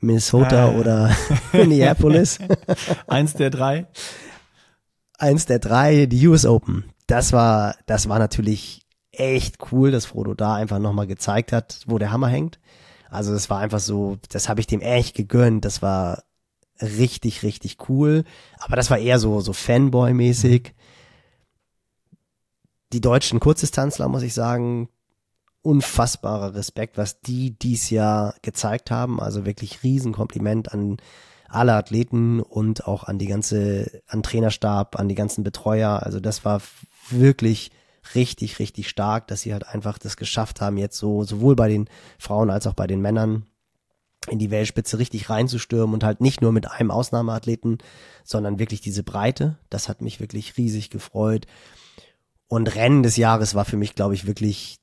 Minnesota 0.06 0.66
Ah. 0.70 0.78
oder 0.78 1.14
Minneapolis, 1.52 2.38
Eins 3.06 3.34
der 3.34 3.50
drei. 3.50 3.86
eins 5.18 5.46
der 5.46 5.58
drei, 5.58 6.06
die 6.06 6.26
US 6.28 6.46
Open. 6.46 6.84
Das 7.06 7.32
war, 7.32 7.76
das 7.86 8.08
war 8.08 8.18
natürlich 8.18 8.86
echt 9.12 9.58
cool, 9.72 9.90
dass 9.90 10.06
Frodo 10.06 10.34
da 10.34 10.54
einfach 10.54 10.78
nochmal 10.78 11.06
gezeigt 11.06 11.52
hat, 11.52 11.80
wo 11.86 11.98
der 11.98 12.10
Hammer 12.12 12.28
hängt. 12.28 12.58
Also 13.08 13.32
das 13.32 13.48
war 13.48 13.60
einfach 13.60 13.78
so, 13.80 14.16
das 14.30 14.48
habe 14.48 14.60
ich 14.60 14.66
dem 14.66 14.80
echt 14.80 15.14
gegönnt. 15.16 15.64
Das 15.64 15.80
war 15.80 16.24
richtig, 16.82 17.42
richtig 17.42 17.88
cool. 17.88 18.24
Aber 18.58 18.76
das 18.76 18.90
war 18.90 18.98
eher 18.98 19.18
so, 19.18 19.40
so 19.40 19.52
Fanboy-mäßig. 19.52 20.72
Die 22.92 23.00
deutschen 23.00 23.40
Kurzdistanzler, 23.40 24.08
muss 24.08 24.22
ich 24.22 24.34
sagen, 24.34 24.88
unfassbarer 25.66 26.54
Respekt, 26.54 26.96
was 26.96 27.20
die 27.20 27.58
dies 27.58 27.90
Jahr 27.90 28.34
gezeigt 28.42 28.92
haben. 28.92 29.20
Also 29.20 29.44
wirklich 29.44 29.82
Riesenkompliment 29.82 30.72
an 30.72 30.98
alle 31.48 31.74
Athleten 31.74 32.40
und 32.40 32.86
auch 32.86 33.04
an 33.04 33.18
die 33.18 33.26
ganze, 33.26 34.02
an 34.06 34.22
Trainerstab, 34.22 34.98
an 34.98 35.08
die 35.08 35.14
ganzen 35.16 35.42
Betreuer. 35.42 36.02
Also 36.04 36.20
das 36.20 36.44
war 36.44 36.62
wirklich 37.10 37.72
richtig, 38.14 38.60
richtig 38.60 38.88
stark, 38.88 39.26
dass 39.26 39.40
sie 39.40 39.52
halt 39.52 39.66
einfach 39.66 39.98
das 39.98 40.16
geschafft 40.16 40.60
haben, 40.60 40.76
jetzt 40.76 40.98
so, 40.98 41.24
sowohl 41.24 41.56
bei 41.56 41.68
den 41.68 41.88
Frauen 42.18 42.50
als 42.50 42.68
auch 42.68 42.74
bei 42.74 42.86
den 42.86 43.00
Männern 43.00 43.46
in 44.28 44.38
die 44.38 44.50
Weltspitze 44.50 44.98
richtig 44.98 45.30
reinzustürmen 45.30 45.94
und 45.94 46.04
halt 46.04 46.20
nicht 46.20 46.42
nur 46.42 46.52
mit 46.52 46.70
einem 46.70 46.90
Ausnahmeathleten, 46.92 47.78
sondern 48.24 48.58
wirklich 48.60 48.80
diese 48.80 49.02
Breite. 49.02 49.58
Das 49.68 49.88
hat 49.88 50.00
mich 50.00 50.20
wirklich 50.20 50.56
riesig 50.56 50.90
gefreut. 50.90 51.46
Und 52.48 52.74
Rennen 52.76 53.02
des 53.02 53.16
Jahres 53.16 53.56
war 53.56 53.64
für 53.64 53.76
mich, 53.76 53.94
glaube 53.96 54.14
ich, 54.14 54.26
wirklich 54.26 54.78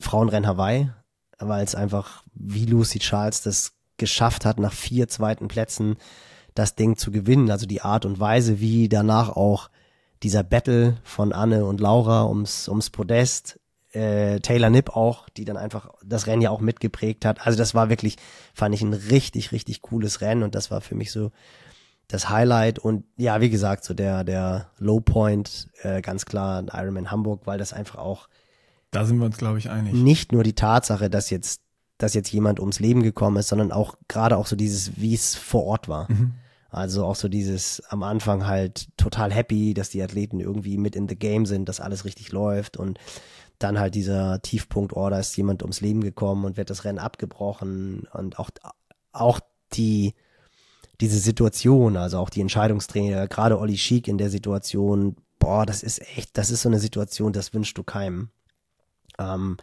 Frauenrennen 0.00 0.48
Hawaii, 0.48 0.90
weil 1.38 1.64
es 1.64 1.74
einfach, 1.74 2.24
wie 2.34 2.66
Lucy 2.66 2.98
Charles 2.98 3.42
das 3.42 3.72
geschafft 3.96 4.44
hat, 4.44 4.58
nach 4.58 4.72
vier 4.72 5.08
zweiten 5.08 5.46
Plätzen 5.48 5.96
das 6.54 6.74
Ding 6.74 6.96
zu 6.96 7.12
gewinnen. 7.12 7.50
Also 7.50 7.66
die 7.66 7.82
Art 7.82 8.04
und 8.04 8.18
Weise, 8.18 8.60
wie 8.60 8.88
danach 8.88 9.28
auch 9.28 9.70
dieser 10.22 10.42
Battle 10.42 10.96
von 11.04 11.32
Anne 11.32 11.64
und 11.64 11.80
Laura 11.80 12.26
ums, 12.26 12.68
ums 12.68 12.90
Podest, 12.90 13.60
äh, 13.92 14.40
Taylor 14.40 14.70
Nipp 14.70 14.90
auch, 14.96 15.28
die 15.28 15.44
dann 15.44 15.56
einfach 15.56 15.90
das 16.04 16.26
Rennen 16.26 16.42
ja 16.42 16.50
auch 16.50 16.60
mitgeprägt 16.60 17.24
hat. 17.24 17.46
Also 17.46 17.58
das 17.58 17.74
war 17.74 17.88
wirklich, 17.88 18.16
fand 18.54 18.74
ich 18.74 18.82
ein 18.82 18.92
richtig, 18.92 19.52
richtig 19.52 19.82
cooles 19.82 20.20
Rennen 20.20 20.42
und 20.42 20.54
das 20.54 20.70
war 20.70 20.80
für 20.80 20.94
mich 20.94 21.12
so 21.12 21.30
das 22.08 22.28
Highlight 22.28 22.78
und 22.78 23.04
ja, 23.16 23.40
wie 23.40 23.50
gesagt, 23.50 23.84
so 23.84 23.94
der, 23.94 24.24
der 24.24 24.70
Low 24.78 25.00
Point, 25.00 25.68
äh, 25.82 26.02
ganz 26.02 26.26
klar 26.26 26.64
Ironman 26.72 27.10
Hamburg, 27.10 27.42
weil 27.46 27.58
das 27.58 27.72
einfach 27.72 27.98
auch 27.98 28.28
Da 28.90 29.04
sind 29.04 29.18
wir 29.18 29.26
uns, 29.26 29.38
glaube 29.38 29.58
ich, 29.58 29.70
einig. 29.70 29.94
nicht 29.94 30.32
nur 30.32 30.42
die 30.42 30.54
Tatsache, 30.54 31.10
dass 31.10 31.30
jetzt, 31.30 31.62
dass 31.98 32.14
jetzt 32.14 32.32
jemand 32.32 32.60
ums 32.60 32.80
Leben 32.80 33.02
gekommen 33.02 33.36
ist, 33.36 33.48
sondern 33.48 33.72
auch 33.72 33.96
gerade 34.08 34.36
auch 34.36 34.46
so 34.46 34.56
dieses, 34.56 34.96
wie 34.96 35.14
es 35.14 35.34
vor 35.34 35.64
Ort 35.64 35.88
war. 35.88 36.08
Also 36.70 37.04
auch 37.04 37.16
so 37.16 37.28
dieses 37.28 37.82
am 37.88 38.02
Anfang 38.02 38.46
halt 38.46 38.88
total 38.96 39.32
happy, 39.32 39.74
dass 39.74 39.90
die 39.90 40.02
Athleten 40.02 40.38
irgendwie 40.38 40.78
mit 40.78 40.94
in 40.94 41.08
the 41.08 41.16
game 41.16 41.44
sind, 41.44 41.68
dass 41.68 41.80
alles 41.80 42.04
richtig 42.04 42.30
läuft 42.30 42.76
und 42.76 42.98
dann 43.58 43.78
halt 43.78 43.94
dieser 43.94 44.40
Tiefpunkt, 44.40 44.96
oh, 44.96 45.10
da 45.10 45.18
ist 45.18 45.36
jemand 45.36 45.62
ums 45.62 45.80
Leben 45.80 46.00
gekommen 46.00 46.44
und 46.44 46.56
wird 46.56 46.70
das 46.70 46.84
Rennen 46.84 46.98
abgebrochen 46.98 48.08
und 48.12 48.38
auch, 48.38 48.50
auch 49.12 49.40
die, 49.72 50.14
diese 51.00 51.18
Situation, 51.18 51.96
also 51.96 52.18
auch 52.18 52.30
die 52.30 52.40
Entscheidungstrainer, 52.40 53.28
gerade 53.28 53.58
Olli 53.58 53.76
Schick 53.76 54.08
in 54.08 54.18
der 54.18 54.30
Situation, 54.30 55.16
boah, 55.38 55.66
das 55.66 55.82
ist 55.82 56.00
echt, 56.16 56.38
das 56.38 56.50
ist 56.50 56.62
so 56.62 56.68
eine 56.68 56.78
Situation, 56.78 57.32
das 57.32 57.52
wünschst 57.52 57.76
du 57.76 57.82
keinem. 57.82 58.30
Ähm, 59.20 59.56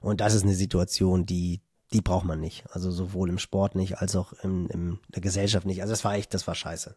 und 0.00 0.20
das 0.20 0.34
ist 0.34 0.42
eine 0.42 0.54
Situation, 0.54 1.24
die, 1.24 1.62
die 1.92 2.02
braucht 2.02 2.26
man 2.26 2.40
nicht. 2.40 2.64
Also 2.70 2.90
sowohl 2.90 3.30
im 3.30 3.38
Sport 3.38 3.74
nicht, 3.74 3.98
als 3.98 4.16
auch 4.16 4.34
in, 4.42 4.66
in 4.68 4.98
der 5.14 5.22
Gesellschaft 5.22 5.66
nicht. 5.66 5.80
Also 5.80 5.92
das 5.92 6.04
war 6.04 6.14
echt, 6.14 6.34
das 6.34 6.46
war 6.46 6.54
scheiße. 6.54 6.94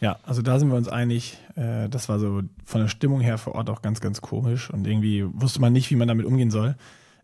Ja, 0.00 0.18
also 0.24 0.42
da 0.42 0.58
sind 0.58 0.68
wir 0.68 0.76
uns 0.76 0.88
einig. 0.88 1.38
Äh, 1.54 1.88
das 1.88 2.10
war 2.10 2.18
so 2.18 2.42
von 2.64 2.80
der 2.82 2.88
Stimmung 2.88 3.20
her 3.20 3.38
vor 3.38 3.54
Ort 3.54 3.70
auch 3.70 3.80
ganz, 3.80 4.00
ganz 4.00 4.20
komisch 4.20 4.68
und 4.68 4.86
irgendwie 4.86 5.24
wusste 5.32 5.60
man 5.60 5.72
nicht, 5.72 5.90
wie 5.90 5.96
man 5.96 6.08
damit 6.08 6.26
umgehen 6.26 6.50
soll. 6.50 6.76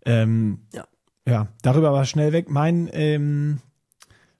Ähm, 0.06 0.60
Ja. 0.72 0.86
Ja, 1.24 1.48
darüber 1.62 1.92
war 1.92 2.04
schnell 2.04 2.32
weg. 2.32 2.50
Mein 2.50 2.88
ähm, 2.92 3.60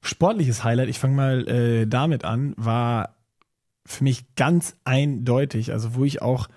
sportliches 0.01 0.65
Highlight, 0.65 0.89
ich 0.89 0.99
fange 0.99 1.15
mal 1.15 1.49
äh, 1.49 1.87
damit 1.87 2.25
an, 2.25 2.55
war 2.57 3.15
für 3.87 4.03
mich 4.03 4.35
ganz 4.35 4.75
eindeutig, 4.85 5.73
also 5.73 5.95
wo 5.95 6.05
ich 6.05 6.23
auch 6.23 6.49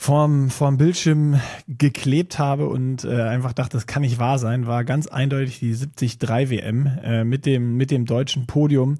vorm, 0.00 0.48
vorm 0.48 0.76
Bildschirm 0.76 1.40
geklebt 1.66 2.38
habe 2.38 2.68
und 2.68 3.02
äh, 3.02 3.20
einfach 3.20 3.52
dachte, 3.52 3.76
das 3.76 3.88
kann 3.88 4.02
nicht 4.02 4.20
wahr 4.20 4.38
sein, 4.38 4.68
war 4.68 4.84
ganz 4.84 5.08
eindeutig 5.08 5.58
die 5.58 5.72
73 5.72 6.50
WM 6.50 6.86
äh, 7.02 7.24
mit, 7.24 7.44
dem, 7.44 7.76
mit 7.76 7.90
dem 7.90 8.06
deutschen 8.06 8.46
Podium, 8.46 8.98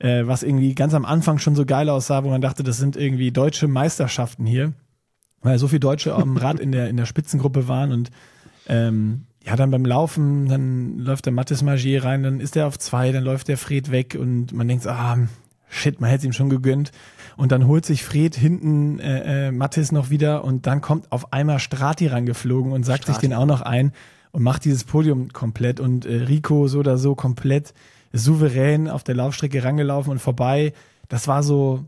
äh, 0.00 0.26
was 0.26 0.42
irgendwie 0.42 0.74
ganz 0.74 0.94
am 0.94 1.04
Anfang 1.04 1.38
schon 1.38 1.54
so 1.54 1.64
geil 1.64 1.88
aussah, 1.88 2.24
wo 2.24 2.28
man 2.28 2.40
dachte, 2.40 2.64
das 2.64 2.76
sind 2.76 2.96
irgendwie 2.96 3.30
deutsche 3.30 3.68
Meisterschaften 3.68 4.44
hier, 4.44 4.72
weil 5.42 5.58
so 5.58 5.68
viele 5.68 5.80
Deutsche 5.80 6.12
am 6.12 6.36
Rad 6.36 6.58
in 6.58 6.72
der, 6.72 6.88
in 6.88 6.96
der 6.96 7.06
Spitzengruppe 7.06 7.68
waren 7.68 7.92
und 7.92 8.10
ähm, 8.66 9.26
ja, 9.46 9.54
dann 9.54 9.70
beim 9.70 9.84
Laufen, 9.84 10.48
dann 10.48 10.98
läuft 10.98 11.26
der 11.26 11.32
Mathis 11.32 11.62
Magier 11.62 12.02
rein, 12.02 12.24
dann 12.24 12.40
ist 12.40 12.56
er 12.56 12.66
auf 12.66 12.80
zwei, 12.80 13.12
dann 13.12 13.22
läuft 13.22 13.46
der 13.46 13.58
Fred 13.58 13.92
weg 13.92 14.16
und 14.18 14.52
man 14.52 14.66
denkt, 14.66 14.88
ah, 14.88 15.18
shit, 15.72 16.00
man 16.00 16.10
hätte 16.10 16.20
es 16.20 16.24
ihm 16.24 16.32
schon 16.32 16.50
gegönnt. 16.50 16.92
Und 17.36 17.50
dann 17.50 17.66
holt 17.66 17.86
sich 17.86 18.04
Fred 18.04 18.36
hinten 18.36 18.98
äh, 19.00 19.48
äh, 19.48 19.52
Mattis 19.52 19.90
noch 19.90 20.10
wieder 20.10 20.44
und 20.44 20.66
dann 20.66 20.80
kommt 20.80 21.10
auf 21.10 21.32
einmal 21.32 21.58
Strati 21.58 22.06
rangeflogen 22.06 22.72
und 22.72 22.84
sagt 22.84 23.04
Strati. 23.04 23.12
sich 23.12 23.28
den 23.28 23.34
auch 23.34 23.46
noch 23.46 23.62
ein 23.62 23.92
und 24.32 24.42
macht 24.42 24.64
dieses 24.64 24.84
Podium 24.84 25.32
komplett 25.32 25.80
und 25.80 26.04
äh, 26.04 26.14
Rico 26.24 26.68
so 26.68 26.80
oder 26.80 26.98
so 26.98 27.14
komplett 27.14 27.72
souverän 28.12 28.88
auf 28.88 29.02
der 29.02 29.14
Laufstrecke 29.14 29.64
rangelaufen 29.64 30.12
und 30.12 30.18
vorbei. 30.18 30.74
Das 31.08 31.26
war 31.26 31.42
so, 31.42 31.86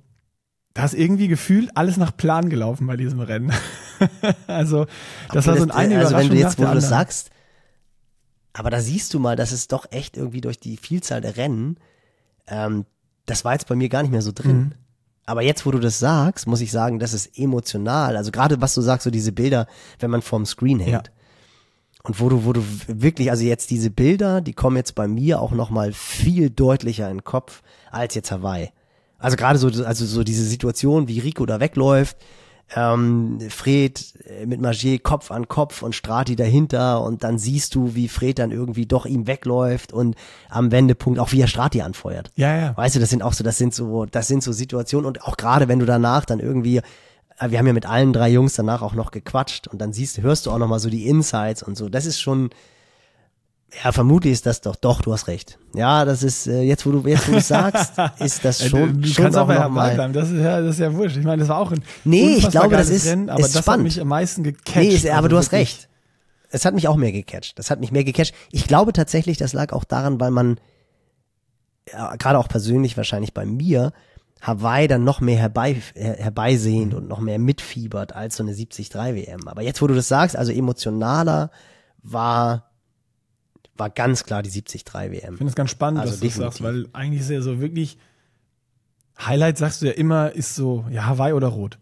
da 0.72 0.86
ist 0.86 0.94
irgendwie 0.94 1.28
gefühlt 1.28 1.76
alles 1.76 1.98
nach 1.98 2.16
Plan 2.16 2.48
gelaufen 2.48 2.86
bei 2.86 2.96
diesem 2.96 3.20
Rennen. 3.20 3.52
also, 4.46 4.86
das 5.30 5.46
aber 5.46 5.58
war 5.58 5.66
so 5.66 5.70
ein 5.70 5.70
eine 5.70 5.98
Also, 5.98 6.16
wenn 6.16 6.30
du 6.30 6.36
jetzt, 6.36 6.58
wo 6.58 6.64
du 6.64 6.74
das 6.74 6.88
sagst, 6.88 7.30
aber 8.54 8.70
da 8.70 8.80
siehst 8.80 9.12
du 9.12 9.18
mal, 9.18 9.36
dass 9.36 9.52
es 9.52 9.68
doch 9.68 9.86
echt 9.90 10.16
irgendwie 10.16 10.40
durch 10.40 10.58
die 10.58 10.76
Vielzahl 10.78 11.20
der 11.20 11.36
Rennen, 11.36 11.76
ähm, 12.46 12.86
das 13.26 13.44
war 13.44 13.52
jetzt 13.52 13.68
bei 13.68 13.74
mir 13.74 13.88
gar 13.88 14.02
nicht 14.02 14.10
mehr 14.10 14.22
so 14.22 14.32
drin. 14.32 14.56
Mhm. 14.56 14.72
Aber 15.26 15.42
jetzt, 15.42 15.64
wo 15.64 15.70
du 15.70 15.78
das 15.78 15.98
sagst, 15.98 16.46
muss 16.46 16.60
ich 16.60 16.70
sagen, 16.70 16.98
das 16.98 17.14
ist 17.14 17.38
emotional. 17.38 18.16
Also 18.16 18.30
gerade 18.30 18.60
was 18.60 18.74
du 18.74 18.82
sagst, 18.82 19.04
so 19.04 19.10
diese 19.10 19.32
Bilder, 19.32 19.66
wenn 19.98 20.10
man 20.10 20.22
vorm 20.22 20.44
Screen 20.44 20.80
hängt. 20.80 21.06
Ja. 21.06 21.12
Und 22.02 22.20
wo 22.20 22.28
du, 22.28 22.44
wo 22.44 22.52
du 22.52 22.62
wirklich, 22.86 23.30
also 23.30 23.44
jetzt 23.44 23.70
diese 23.70 23.90
Bilder, 23.90 24.42
die 24.42 24.52
kommen 24.52 24.76
jetzt 24.76 24.94
bei 24.94 25.08
mir 25.08 25.40
auch 25.40 25.52
nochmal 25.52 25.94
viel 25.94 26.50
deutlicher 26.50 27.08
in 27.10 27.18
den 27.18 27.24
Kopf 27.24 27.62
als 27.90 28.14
jetzt 28.14 28.30
Hawaii. 28.30 28.70
Also 29.18 29.38
gerade 29.38 29.58
so, 29.58 29.68
also 29.68 30.04
so 30.04 30.22
diese 30.22 30.44
Situation, 30.44 31.08
wie 31.08 31.20
Rico 31.20 31.46
da 31.46 31.60
wegläuft, 31.60 32.18
ähm, 32.74 33.38
Fred 33.48 34.14
äh, 34.26 34.46
mit 34.46 34.60
Magier 34.60 34.98
Kopf 34.98 35.30
an 35.30 35.48
Kopf 35.48 35.82
und 35.82 35.94
Strati 35.94 36.36
dahinter 36.36 37.02
und 37.02 37.24
dann 37.24 37.38
siehst 37.38 37.74
du, 37.74 37.94
wie 37.94 38.08
Fred 38.08 38.38
dann 38.38 38.50
irgendwie 38.50 38.86
doch 38.86 39.06
ihm 39.06 39.26
wegläuft 39.26 39.92
und 39.92 40.16
am 40.48 40.72
Wendepunkt 40.72 41.18
auch 41.18 41.32
wie 41.32 41.40
er 41.40 41.46
Strati 41.46 41.82
anfeuert. 41.82 42.30
Ja, 42.36 42.56
ja. 42.56 42.76
Weißt 42.76 42.96
du, 42.96 43.00
das 43.00 43.10
sind 43.10 43.22
auch 43.22 43.32
so, 43.32 43.44
das 43.44 43.58
sind 43.58 43.74
so, 43.74 44.06
das 44.06 44.28
sind 44.28 44.42
so 44.42 44.52
Situationen 44.52 45.06
und 45.06 45.22
auch 45.22 45.36
gerade 45.36 45.68
wenn 45.68 45.78
du 45.78 45.86
danach 45.86 46.24
dann 46.24 46.40
irgendwie 46.40 46.80
äh, 47.38 47.50
wir 47.50 47.58
haben 47.58 47.66
ja 47.66 47.72
mit 47.72 47.86
allen 47.86 48.12
drei 48.12 48.30
Jungs 48.30 48.54
danach 48.54 48.82
auch 48.82 48.94
noch 48.94 49.10
gequatscht 49.10 49.68
und 49.68 49.80
dann 49.80 49.92
siehst, 49.92 50.20
hörst 50.22 50.46
du 50.46 50.50
auch 50.50 50.58
noch 50.58 50.68
mal 50.68 50.78
so 50.78 50.90
die 50.90 51.06
Insights 51.06 51.62
und 51.62 51.76
so. 51.76 51.88
Das 51.88 52.06
ist 52.06 52.20
schon, 52.20 52.50
ja, 53.82 53.92
vermutlich 53.92 54.32
ist 54.32 54.46
das 54.46 54.60
doch, 54.60 54.76
doch, 54.76 55.00
du 55.02 55.12
hast 55.12 55.26
recht. 55.26 55.58
Ja, 55.74 56.04
das 56.04 56.22
ist, 56.22 56.46
äh, 56.46 56.62
jetzt 56.62 56.86
wo 56.86 56.92
du, 56.92 57.08
jetzt 57.08 57.28
wo 57.28 57.32
du 57.32 57.40
sagst, 57.40 57.94
ist 58.20 58.44
das 58.44 58.68
schon, 58.68 59.00
du, 59.02 59.08
schon 59.08 59.24
kannst 59.24 59.38
auch 59.38 59.48
noch 59.48 59.68
mal. 59.70 59.94
Bleiben. 59.94 60.12
Das 60.12 60.30
ist 60.30 60.40
ja, 60.40 60.60
das 60.60 60.74
ist 60.74 60.80
ja 60.80 60.92
wurscht. 60.94 61.16
Ich 61.16 61.24
meine, 61.24 61.40
das 61.40 61.48
war 61.48 61.58
auch 61.58 61.72
ein 61.72 61.82
Nee, 62.04 62.36
ich 62.36 62.50
glaube, 62.50 62.76
das 62.76 62.88
ist, 62.90 63.06
Rennen, 63.06 63.30
aber 63.30 63.40
ist 63.40 63.54
das 63.54 63.62
spannend. 63.62 63.80
hat 63.80 63.84
mich 63.84 64.00
am 64.00 64.08
meisten 64.08 64.44
gecatcht. 64.44 64.76
Nee, 64.76 64.88
ist, 64.88 65.06
aber 65.06 65.16
also 65.16 65.28
du 65.28 65.36
hast 65.38 65.52
recht. 65.52 65.88
Es 66.50 66.64
hat 66.64 66.74
mich 66.74 66.86
auch 66.86 66.96
mehr 66.96 67.10
gecatcht. 67.10 67.58
Das 67.58 67.70
hat 67.70 67.80
mich 67.80 67.90
mehr 67.90 68.04
gecatcht. 68.04 68.32
Ich 68.52 68.66
glaube 68.68 68.92
tatsächlich, 68.92 69.38
das 69.38 69.52
lag 69.54 69.72
auch 69.72 69.82
daran, 69.84 70.20
weil 70.20 70.30
man, 70.30 70.60
ja, 71.92 72.14
gerade 72.16 72.38
auch 72.38 72.48
persönlich 72.48 72.96
wahrscheinlich 72.96 73.34
bei 73.34 73.44
mir, 73.44 73.92
Hawaii 74.40 74.86
dann 74.88 75.04
noch 75.04 75.20
mehr 75.20 75.38
herbei, 75.38 75.76
her, 75.94 76.16
herbeisehend 76.18 76.92
Mhm. 76.92 76.98
und 76.98 77.08
noch 77.08 77.18
mehr 77.20 77.38
mitfiebert 77.38 78.12
als 78.14 78.36
so 78.36 78.42
eine 78.44 78.52
73 78.54 78.94
WM. 78.94 79.48
Aber 79.48 79.62
jetzt, 79.62 79.82
wo 79.82 79.86
du 79.86 79.94
das 79.94 80.06
sagst, 80.06 80.36
also 80.36 80.52
emotionaler 80.52 81.50
war, 82.02 82.70
war 83.76 83.90
ganz 83.90 84.24
klar 84.24 84.42
die 84.42 84.50
73 84.50 84.84
WM. 84.94 85.12
Ich 85.34 85.38
finde 85.38 85.46
es 85.46 85.54
ganz 85.54 85.70
spannend, 85.70 86.00
Also 86.00 86.12
dass 86.12 86.20
du 86.20 86.26
das 86.26 86.34
sagst, 86.36 86.62
weil 86.62 86.88
eigentlich 86.92 87.20
ist 87.22 87.30
ja 87.30 87.40
so 87.40 87.60
wirklich, 87.60 87.98
Highlight 89.18 89.58
sagst 89.58 89.82
du 89.82 89.86
ja 89.86 89.92
immer, 89.92 90.32
ist 90.32 90.54
so, 90.54 90.84
ja, 90.90 91.06
Hawaii 91.06 91.32
oder 91.32 91.48
Rot. 91.48 91.78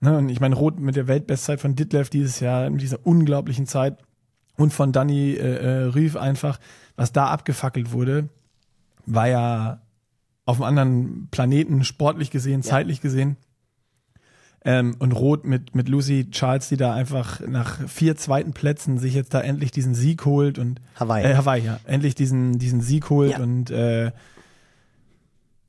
Ne? 0.00 0.16
Und 0.16 0.28
ich 0.28 0.40
meine, 0.40 0.54
Rot 0.54 0.78
mit 0.78 0.96
der 0.96 1.08
Weltbestzeit 1.08 1.60
von 1.60 1.74
Ditlev 1.74 2.10
dieses 2.10 2.40
Jahr, 2.40 2.68
mit 2.70 2.82
dieser 2.82 3.04
unglaublichen 3.06 3.66
Zeit 3.66 3.98
und 4.56 4.72
von 4.72 4.92
Danny 4.92 5.32
äh, 5.32 5.56
äh, 5.56 5.84
Rief 5.84 6.16
einfach, 6.16 6.58
was 6.96 7.12
da 7.12 7.26
abgefackelt 7.28 7.92
wurde, 7.92 8.28
war 9.06 9.28
ja 9.28 9.80
auf 10.44 10.56
einem 10.60 10.64
anderen 10.78 11.28
Planeten, 11.30 11.84
sportlich 11.84 12.30
gesehen, 12.30 12.62
Ja. 12.62 12.68
zeitlich 12.68 13.00
gesehen. 13.00 13.36
Ähm, 14.64 14.96
und 14.98 15.12
Rot 15.12 15.44
mit, 15.44 15.74
mit 15.74 15.88
Lucy 15.88 16.28
Charles, 16.30 16.68
die 16.68 16.76
da 16.76 16.92
einfach 16.92 17.40
nach 17.46 17.88
vier 17.88 18.16
zweiten 18.16 18.52
Plätzen 18.52 18.98
sich 18.98 19.14
jetzt 19.14 19.32
da 19.32 19.40
endlich 19.40 19.70
diesen 19.70 19.94
Sieg 19.94 20.24
holt 20.24 20.58
und 20.58 20.80
Hawaii. 20.96 21.24
äh, 21.24 21.36
Hawaii, 21.36 21.64
ja. 21.64 21.78
Endlich 21.84 22.14
diesen, 22.16 22.58
diesen 22.58 22.80
Sieg 22.80 23.08
holt 23.08 23.32
Ja. 23.32 23.38
und 23.38 23.70
äh, 23.70 24.10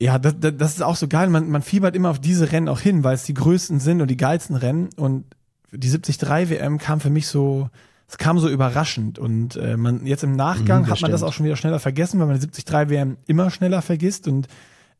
ja, 0.00 0.18
das, 0.18 0.34
das, 0.40 0.56
das 0.56 0.72
ist 0.76 0.82
auch 0.82 0.96
so 0.96 1.08
geil. 1.08 1.28
Man, 1.28 1.50
man 1.50 1.62
fiebert 1.62 1.94
immer 1.94 2.10
auf 2.10 2.18
diese 2.18 2.52
Rennen 2.52 2.68
auch 2.68 2.80
hin, 2.80 3.04
weil 3.04 3.14
es 3.14 3.24
die 3.24 3.34
größten 3.34 3.80
sind 3.80 4.00
und 4.00 4.08
die 4.08 4.16
geilsten 4.16 4.56
Rennen. 4.56 4.88
Und 4.96 5.24
die 5.72 5.90
73 5.90 6.50
WM 6.50 6.78
kam 6.78 7.00
für 7.00 7.10
mich 7.10 7.26
so, 7.26 7.68
es 8.08 8.16
kam 8.16 8.38
so 8.38 8.48
überraschend. 8.48 9.18
Und 9.18 9.56
äh, 9.56 9.76
man 9.76 10.06
jetzt 10.06 10.24
im 10.24 10.36
Nachgang 10.36 10.82
Mhm, 10.82 10.86
das 10.86 10.90
hat 10.96 11.02
man 11.02 11.10
das 11.10 11.20
stimmt. 11.20 11.28
auch 11.28 11.32
schon 11.34 11.44
wieder 11.46 11.56
schneller 11.56 11.80
vergessen, 11.80 12.18
weil 12.18 12.28
man 12.28 12.40
die 12.40 12.46
73 12.46 12.90
WM 12.90 13.18
immer 13.26 13.50
schneller 13.50 13.82
vergisst. 13.82 14.26
Und 14.26 14.48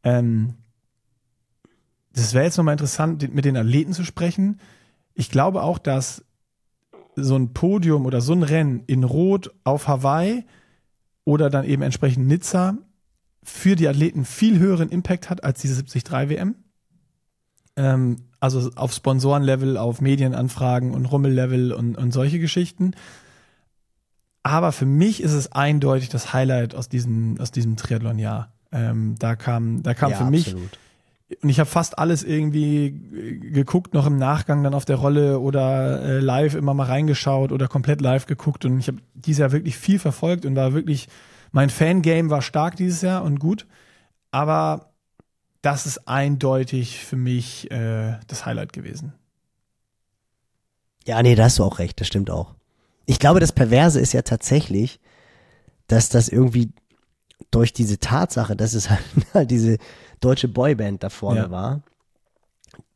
ähm, 0.05 0.55
das 2.21 2.35
wäre 2.35 2.45
jetzt 2.45 2.57
nochmal 2.57 2.75
interessant, 2.75 3.35
mit 3.35 3.45
den 3.45 3.57
Athleten 3.57 3.93
zu 3.93 4.05
sprechen. 4.05 4.61
Ich 5.15 5.31
glaube 5.31 5.63
auch, 5.63 5.79
dass 5.79 6.25
so 7.17 7.37
ein 7.37 7.53
Podium 7.53 8.07
oder 8.07 8.21
so 8.21 8.33
ein 8.33 8.43
Rennen 8.43 8.83
in 8.87 9.05
Rot 9.05 9.53
auf 9.65 9.89
Hawaii 9.89 10.45
oder 11.25 11.51
dann 11.51 11.65
eben 11.65 11.83
entsprechend 11.83 12.27
Nizza 12.27 12.79
für 13.43 13.77
die 13.77 13.89
Athleten 13.89 14.25
viel 14.25 14.59
höheren 14.59 14.89
Impact 14.91 15.31
hat 15.31 15.45
als 15.45 15.61
diese 15.61 15.83
73 15.83 16.31
WM. 16.31 16.55
Ähm, 17.77 18.17
also 18.39 18.71
auf 18.75 18.93
Sponsorenlevel, 18.93 19.77
auf 19.77 20.01
Medienanfragen 20.01 20.93
und 20.93 21.07
Rummellevel 21.07 21.73
und, 21.73 21.97
und 21.97 22.13
solche 22.13 22.39
Geschichten. 22.39 22.93
Aber 24.43 24.73
für 24.73 24.87
mich 24.87 25.23
ist 25.23 25.33
es 25.33 25.53
eindeutig 25.53 26.09
das 26.09 26.33
Highlight 26.33 26.75
aus 26.75 26.89
diesem, 26.89 27.39
aus 27.41 27.51
diesem 27.51 27.77
Triathlon-Jahr. 27.77 28.53
Ähm, 28.73 29.17
da 29.19 29.37
kam, 29.37 29.83
da 29.83 29.95
kam 29.95 30.13
ja, 30.13 30.17
für 30.17 30.25
mich 30.25 30.49
absolut. 30.49 30.79
Und 31.43 31.49
ich 31.49 31.61
habe 31.61 31.71
fast 31.71 31.99
alles 31.99 32.23
irgendwie 32.25 32.93
geguckt, 33.53 33.95
noch 33.95 34.07
im 34.07 34.17
Nachgang 34.17 34.65
dann 34.65 34.75
auf 34.75 34.85
der 34.85 34.97
Rolle 34.97 35.39
oder 35.39 36.03
äh, 36.03 36.19
live 36.19 36.55
immer 36.55 36.75
mal 36.75 36.87
reingeschaut 36.87 37.53
oder 37.53 37.69
komplett 37.69 38.01
live 38.01 38.27
geguckt 38.27 38.65
und 38.65 38.79
ich 38.81 38.89
habe 38.89 38.99
dieses 39.15 39.39
Jahr 39.39 39.53
wirklich 39.53 39.77
viel 39.77 39.99
verfolgt 39.99 40.45
und 40.45 40.57
war 40.57 40.73
wirklich, 40.73 41.09
mein 41.53 41.71
Fangame 41.71 42.31
war 42.31 42.43
stark 42.43 42.77
dieses 42.77 43.03
Jahr 43.03 43.23
und 43.23 43.39
gut, 43.39 43.67
aber 44.33 44.93
das 45.63 45.87
ist 45.87 46.09
eindeutig 46.09 46.99
für 46.99 47.17
mich 47.17 47.71
äh, 47.71 48.19
das 48.27 48.45
Highlight 48.47 48.73
gewesen. 48.73 49.13
Ja, 51.07 51.23
nee, 51.23 51.35
da 51.35 51.45
hast 51.45 51.59
du 51.59 51.65
auch 51.65 51.79
recht, 51.79 52.01
das 52.01 52.09
stimmt 52.09 52.31
auch. 52.31 52.55
Ich 53.07 53.19
glaube, 53.19 53.41
das 53.41 53.53
Perverse 53.53 54.01
ist 54.01 54.13
ja 54.13 54.23
tatsächlich, 54.23 55.01
dass 55.87 56.09
das 56.09 56.29
irgendwie 56.29 56.73
durch 57.51 57.73
diese 57.73 57.99
Tatsache, 57.99 58.57
dass 58.57 58.75
es 58.75 58.91
halt 58.91 59.05
diese 59.51 59.79
deutsche 60.21 60.49
Boyband 60.49 61.03
da 61.03 61.09
vorne 61.11 61.41
Ja. 61.41 61.51
war, 61.51 61.83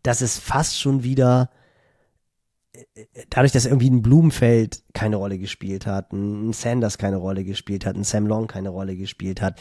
dass 0.03 0.21
es 0.21 0.39
fast 0.39 0.79
schon 0.79 1.03
wieder 1.03 1.51
äh, 2.73 3.05
dadurch, 3.31 3.53
dass 3.53 3.67
irgendwie 3.67 3.91
ein 3.91 4.03
Blumenfeld 4.03 4.83
keine 4.93 5.17
Rolle 5.17 5.39
gespielt 5.39 5.87
hat, 5.87 6.13
ein 6.13 6.53
Sanders 6.53 6.99
keine 6.99 7.17
Rolle 7.17 7.45
gespielt 7.45 7.87
hat, 7.87 7.97
ein 7.97 8.05
Sam 8.05 8.27
Long 8.27 8.47
keine 8.47 8.69
Rolle 8.71 8.97
gespielt 8.97 9.41
hat, 9.41 9.59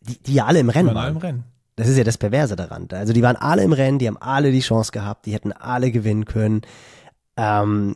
die, 0.00 0.18
die 0.22 0.34
ja 0.34 0.46
alle 0.46 0.60
im 0.60 0.70
Rennen 0.70 0.88
waren. 0.88 0.96
allem 0.96 1.16
Rennen. 1.18 1.44
Das 1.76 1.86
ist 1.88 1.96
ja 1.96 2.02
das 2.04 2.18
Perverse 2.18 2.56
daran. 2.56 2.88
Also 2.90 3.12
die 3.12 3.22
waren 3.22 3.36
alle 3.36 3.62
im 3.62 3.72
Rennen, 3.72 3.98
die 4.00 4.08
haben 4.08 4.16
alle 4.16 4.50
die 4.50 4.60
Chance 4.60 4.90
gehabt, 4.90 5.26
die 5.26 5.32
hätten 5.32 5.52
alle 5.52 5.92
gewinnen 5.92 6.24
können. 6.24 6.62
Ähm, 7.36 7.94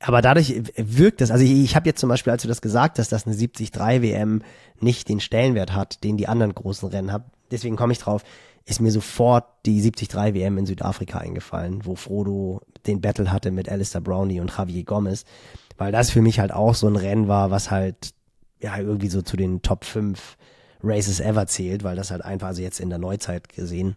aber 0.00 0.20
dadurch 0.20 0.54
wirkt 0.76 1.22
es, 1.22 1.30
also 1.30 1.42
ich, 1.42 1.50
ich 1.52 1.76
habe 1.76 1.88
jetzt 1.88 2.00
zum 2.00 2.10
Beispiel, 2.10 2.30
als 2.30 2.42
du 2.42 2.48
das 2.48 2.60
gesagt 2.60 2.98
hast, 2.98 3.12
dass 3.12 3.26
eine 3.26 3.34
73 3.34 3.74
WM 4.02 4.42
nicht 4.80 5.08
den 5.08 5.20
Stellenwert 5.20 5.72
hat, 5.72 6.04
den 6.04 6.18
die 6.18 6.28
anderen 6.28 6.54
großen 6.54 6.90
Rennen 6.90 7.10
haben, 7.10 7.24
deswegen 7.50 7.76
komme 7.76 7.92
ich 7.92 7.98
drauf, 7.98 8.22
ist 8.64 8.80
mir 8.80 8.90
sofort 8.90 9.44
die 9.64 9.80
73 9.80 10.34
WM 10.34 10.58
in 10.58 10.66
Südafrika 10.66 11.18
eingefallen, 11.18 11.84
wo 11.84 11.94
Frodo 11.94 12.60
den 12.86 13.00
Battle 13.00 13.30
hatte 13.30 13.50
mit 13.50 13.68
Alistair 13.68 14.00
Brownie 14.00 14.40
und 14.40 14.56
Javier 14.56 14.84
Gomez, 14.84 15.24
weil 15.78 15.92
das 15.92 16.10
für 16.10 16.22
mich 16.22 16.40
halt 16.40 16.52
auch 16.52 16.74
so 16.74 16.88
ein 16.88 16.96
Rennen 16.96 17.28
war, 17.28 17.50
was 17.50 17.70
halt 17.70 18.12
ja 18.60 18.76
irgendwie 18.76 19.08
so 19.08 19.22
zu 19.22 19.36
den 19.36 19.62
Top 19.62 19.84
5 19.84 20.36
Races 20.82 21.20
ever 21.20 21.46
zählt, 21.46 21.84
weil 21.84 21.96
das 21.96 22.10
halt 22.10 22.22
einfach, 22.24 22.48
also 22.48 22.62
jetzt 22.62 22.80
in 22.80 22.90
der 22.90 22.98
Neuzeit 22.98 23.48
gesehen, 23.48 23.96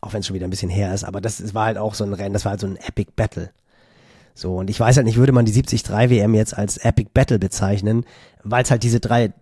auch 0.00 0.12
wenn 0.12 0.20
es 0.20 0.26
schon 0.26 0.34
wieder 0.34 0.46
ein 0.46 0.50
bisschen 0.50 0.70
her 0.70 0.94
ist, 0.94 1.04
aber 1.04 1.20
das, 1.20 1.54
war 1.54 1.66
halt 1.66 1.78
auch 1.78 1.94
so 1.94 2.04
ein 2.04 2.12
Rennen, 2.12 2.32
das 2.32 2.44
war 2.44 2.50
halt 2.50 2.60
so 2.60 2.66
ein 2.66 2.76
Epic 2.76 3.12
Battle. 3.16 3.50
So, 4.34 4.56
und 4.56 4.70
ich 4.70 4.80
weiß 4.80 4.96
halt 4.96 5.06
nicht, 5.06 5.16
würde 5.16 5.32
man 5.32 5.44
die 5.44 5.52
73 5.52 6.10
WM 6.10 6.34
jetzt 6.34 6.56
als 6.56 6.78
Epic 6.78 7.10
Battle 7.12 7.38
bezeichnen, 7.38 8.04
weil 8.42 8.62
es 8.62 8.70
halt 8.70 8.82
diese 8.82 9.00
drei, 9.00 9.32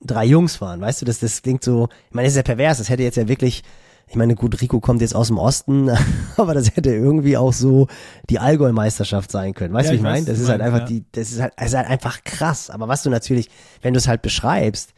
drei 0.00 0.24
Jungs 0.24 0.60
waren, 0.60 0.80
weißt 0.80 1.02
du, 1.02 1.06
das, 1.06 1.20
das 1.20 1.42
klingt 1.42 1.64
so, 1.64 1.88
ich 2.08 2.14
meine, 2.14 2.26
das 2.26 2.32
ist 2.32 2.36
ja 2.36 2.42
pervers, 2.42 2.78
das 2.78 2.88
hätte 2.88 3.02
jetzt 3.02 3.16
ja 3.16 3.28
wirklich 3.28 3.62
ich 4.08 4.14
meine, 4.14 4.36
gut, 4.36 4.60
Rico 4.60 4.78
kommt 4.80 5.00
jetzt 5.00 5.16
aus 5.16 5.28
dem 5.28 5.38
Osten, 5.38 5.90
aber 6.36 6.54
das 6.54 6.76
hätte 6.76 6.94
irgendwie 6.94 7.36
auch 7.36 7.52
so 7.52 7.88
die 8.30 8.38
Allgäu-Meisterschaft 8.38 9.30
sein 9.30 9.52
können. 9.52 9.74
Weißt 9.74 9.88
du, 9.88 9.88
Ja, 9.88 9.92
wie 9.94 9.96
ich 9.96 10.02
meine? 10.02 10.24
Das 10.24 10.38
ist 10.38 10.46
du 10.46 10.52
halt 10.52 10.62
einfach 10.62 10.80
ja. 10.80 10.86
die, 10.86 11.04
das 11.10 11.32
ist 11.32 11.40
halt, 11.40 11.52
es 11.56 11.66
ist 11.68 11.76
halt 11.76 11.88
einfach 11.88 12.22
krass. 12.22 12.70
Aber 12.70 12.86
was 12.86 13.02
du 13.02 13.10
natürlich, 13.10 13.50
wenn 13.82 13.94
du 13.94 13.98
es 13.98 14.06
halt 14.06 14.22
beschreibst, 14.22 14.94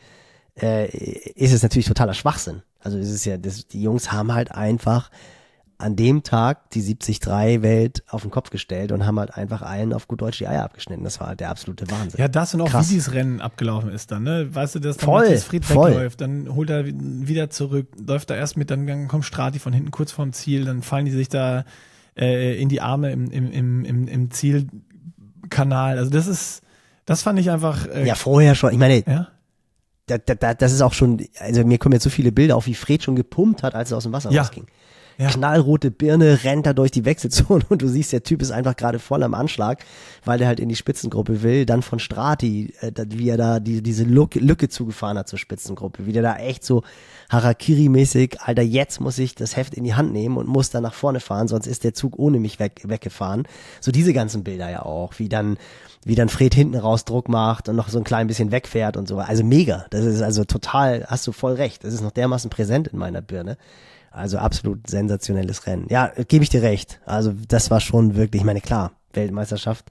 äh, 0.61 0.89
ist 0.89 1.53
es 1.53 1.63
natürlich 1.63 1.87
totaler 1.87 2.15
Schwachsinn. 2.15 2.63
Also 2.81 2.99
es 2.99 3.11
ist 3.11 3.25
ja, 3.25 3.39
das, 3.39 3.67
die 3.67 3.83
Jungs 3.83 4.13
haben 4.13 4.35
halt 4.35 4.53
einfach 4.53 5.11
an 5.81 5.95
dem 5.95 6.25
Tag 6.25 6.71
die 6.71 6.83
70-3-Welt 6.83 8.03
auf 8.09 8.23
den 8.23 8.33
Kopf 8.33 8.51
gestellt 8.51 8.91
und 8.91 9.07
haben 9.07 9.19
halt 9.19 9.35
einfach 9.37 9.63
allen 9.63 9.93
auf 9.93 10.09
gut 10.09 10.21
Deutsch 10.21 10.39
die 10.39 10.49
Eier 10.49 10.65
abgeschnitten. 10.65 11.05
Das 11.05 11.21
war 11.21 11.29
halt 11.29 11.39
der 11.41 11.51
absolute 11.51 11.89
Wahnsinn. 11.91 12.19
Ja, 12.21 12.27
das 12.27 12.53
und 12.53 12.61
auch 12.63 12.71
Krass. 12.71 12.89
wie 12.89 12.95
dieses 12.95 13.13
Rennen 13.15 13.41
abgelaufen 13.41 13.91
ist 13.91 14.11
dann, 14.11 14.25
ne? 14.25 14.53
Weißt 14.53 14.75
du, 14.75 14.81
dass 14.81 14.97
dann 14.97 15.05
Voll, 15.05 15.37
Fried 15.39 15.65
voll. 15.65 15.91
wegläuft, 15.93 16.21
dann 16.21 16.53
holt 16.55 16.69
er 16.71 16.85
wieder 16.87 17.49
zurück, 17.49 17.87
läuft 18.05 18.31
da 18.31 18.35
erst 18.35 18.57
mit, 18.57 18.71
dann 18.71 19.07
kommt 19.07 19.25
Strati 19.25 19.61
von 19.61 19.73
hinten 19.73 19.93
kurz 19.93 20.11
vorm 20.11 20.33
Ziel, 20.33 20.65
dann 20.65 20.83
fallen 20.83 21.05
die 21.05 21.13
sich 21.13 21.29
da 21.29 21.65
äh, 22.17 22.61
in 22.61 22.69
die 22.69 22.81
Arme 22.81 23.13
im, 23.13 23.31
im, 23.31 23.51
im, 23.53 23.85
im, 23.85 24.09
im 24.09 24.31
Zielkanal. 24.33 25.99
Also 25.99 26.11
das 26.11 26.27
ist, 26.27 26.63
das 27.07 27.23
fand 27.23 27.39
ich 27.39 27.51
einfach, 27.51 27.87
äh, 27.87 28.07
ja, 28.07 28.15
vorher 28.15 28.55
schon. 28.55 28.73
Ich 28.73 28.79
meine, 28.79 29.03
ja? 29.07 29.29
da, 30.07 30.19
da, 30.19 30.35
da, 30.35 30.55
das 30.55 30.73
ist 30.73 30.83
auch 30.83 30.93
schon, 30.93 31.25
also 31.39 31.65
mir 31.65 31.79
kommen 31.79 31.93
jetzt 31.93 32.05
so 32.05 32.11
viele 32.11 32.33
Bilder, 32.33 32.57
auch 32.57 32.67
wie 32.67 32.75
Fred 32.75 33.03
schon 33.03 33.17
gepumpt 33.17 33.63
hat, 33.63 33.75
als 33.75 33.91
er 33.91 33.97
aus 33.99 34.03
dem 34.05 34.13
Wasser 34.13 34.31
Ja. 34.31 34.43
rausging. 34.43 34.67
Ja. 35.19 35.31
Knallrote 35.31 35.91
Birne, 35.91 36.45
rennt 36.45 36.65
da 36.65 36.73
durch 36.73 36.93
die 36.93 37.05
Wechselzone 37.05 37.65
und 37.69 37.83
du 37.83 37.89
siehst, 37.89 38.13
der 38.13 38.23
Typ 38.23 38.41
ist 38.41 38.53
einfach 38.53 38.77
gerade 38.77 39.01
voll 39.01 39.23
am 39.25 39.35
Anschlag, 39.35 39.85
weil 40.25 40.39
der 40.39 40.47
halt 40.47 40.61
in 40.61 40.69
die 40.69 40.77
Spitzengruppe 40.77 41.43
will. 41.43 41.67
Dann 41.67 41.83
von 41.83 41.99
Strati, 41.99 42.73
äh, 42.81 42.93
da- 42.93 43.03
wie 43.09 43.29
er 43.29 43.37
da 43.37 43.59
die, 43.61 43.83
diese 43.83 44.05
Lücke, 44.05 44.69
zugefahren 44.69 45.19
hat 45.19 45.29
zur 45.29 45.39
Spitzengruppe, 45.39 46.07
wie 46.07 46.13
der 46.13 46.23
da 46.23 46.37
echt 46.37 46.65
so 46.65 46.83
Harakiri-mäßig, 47.31 48.39
Alter, 48.41 48.63
jetzt 48.63 49.01
muss 49.01 49.19
ich 49.19 49.35
das 49.35 49.57
Heft 49.57 49.75
in 49.75 49.85
die 49.85 49.95
Hand 49.95 50.13
nehmen 50.13 50.37
und 50.37 50.47
muss 50.49 50.71
dann 50.71 50.83
nach 50.83 50.95
vorne 50.95 51.21
fahren, 51.21 51.49
sonst 51.49 51.67
ist 51.67 51.85
der 51.85 51.95
Zug 51.95 52.19
ohne 52.19 52.39
mich 52.41 52.59
weg, 52.59 52.83
weggefahren. 52.85 53.45
So 53.81 53.91
diese 53.91 54.13
ganzen 54.13 54.45
Bilder 54.45 54.71
ja 54.71 54.83
auch, 54.83 55.15
wie 55.19 55.29
dann, 55.29 55.57
wie 56.05 56.15
dann 56.15 56.29
Fred 56.29 56.55
hinten 56.55 56.77
raus 56.77 57.05
Druck 57.05 57.29
macht 57.29 57.69
und 57.69 57.77
noch 57.77 57.89
so 57.89 57.99
ein 57.99 58.05
klein 58.05 58.27
bisschen 58.29 58.53
wegfährt 58.53 58.97
und 58.97 59.09
so. 59.09 59.19
Also 59.19 59.43
mega. 59.45 59.87
Das 59.91 60.05
ist 60.05 60.23
also 60.23 60.45
total, 60.45 61.05
hast 61.09 61.27
du 61.27 61.33
voll 61.33 61.55
recht. 61.55 61.85
Das 61.85 61.93
ist 61.95 62.03
noch 62.03 62.13
dermaßen 62.13 62.51
präsent 62.51 62.89
in 62.89 62.99
meiner 62.99 63.21
Birne. 63.21 63.57
Also 64.19 64.39
absolut 64.39 64.89
sensationelles 64.89 65.67
Rennen. 65.67 65.87
Ja, 65.89 66.13
gebe 66.29 66.43
ich 66.43 66.51
dir 66.51 66.63
recht. 66.63 67.01
Also 67.07 67.33
das 67.49 67.71
war 67.71 67.81
schon 67.81 68.17
wirklich, 68.17 68.43
ich 68.43 68.47
meine, 68.47 68.61
klar, 68.61 68.93
Weltmeisterschaft 69.13 69.91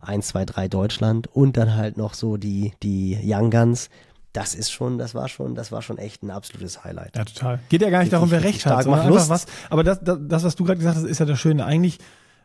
1, 0.00 0.28
2, 0.28 0.44
3 0.44 0.68
Deutschland 0.68 1.26
und 1.28 1.56
dann 1.56 1.74
halt 1.74 1.96
noch 1.96 2.14
so 2.14 2.36
die, 2.36 2.72
die 2.82 3.18
Young 3.22 3.50
Guns. 3.50 3.90
Das 4.32 4.54
ist 4.54 4.70
schon, 4.70 4.98
das 4.98 5.14
war 5.14 5.28
schon, 5.28 5.54
das 5.54 5.72
war 5.72 5.82
schon 5.82 5.98
echt 5.98 6.22
ein 6.22 6.30
absolutes 6.30 6.84
Highlight. 6.84 7.16
Ja, 7.16 7.24
total. 7.24 7.60
Geht 7.68 7.82
ja 7.82 7.90
gar 7.90 8.00
nicht 8.00 8.12
darum, 8.12 8.30
wer 8.30 8.42
recht 8.42 8.66
hat, 8.66 8.84
sondern 8.84 9.00
macht 9.00 9.06
einfach 9.06 9.28
was. 9.28 9.46
Lust. 9.46 9.52
Aber 9.70 9.82
das, 9.82 10.00
das, 10.02 10.18
das 10.20 10.44
was 10.44 10.56
du 10.56 10.64
gerade 10.64 10.78
gesagt 10.78 10.96
hast, 10.96 11.04
ist 11.04 11.18
ja 11.18 11.26
das 11.26 11.40
Schöne. 11.40 11.64
Eigentlich 11.64 11.98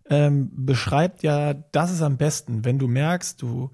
ähm, 0.09 0.49
beschreibt 0.55 1.23
ja, 1.23 1.53
das 1.53 1.91
ist 1.91 2.01
am 2.01 2.17
besten, 2.17 2.65
wenn 2.65 2.79
du 2.79 2.87
merkst, 2.87 3.41
du 3.41 3.71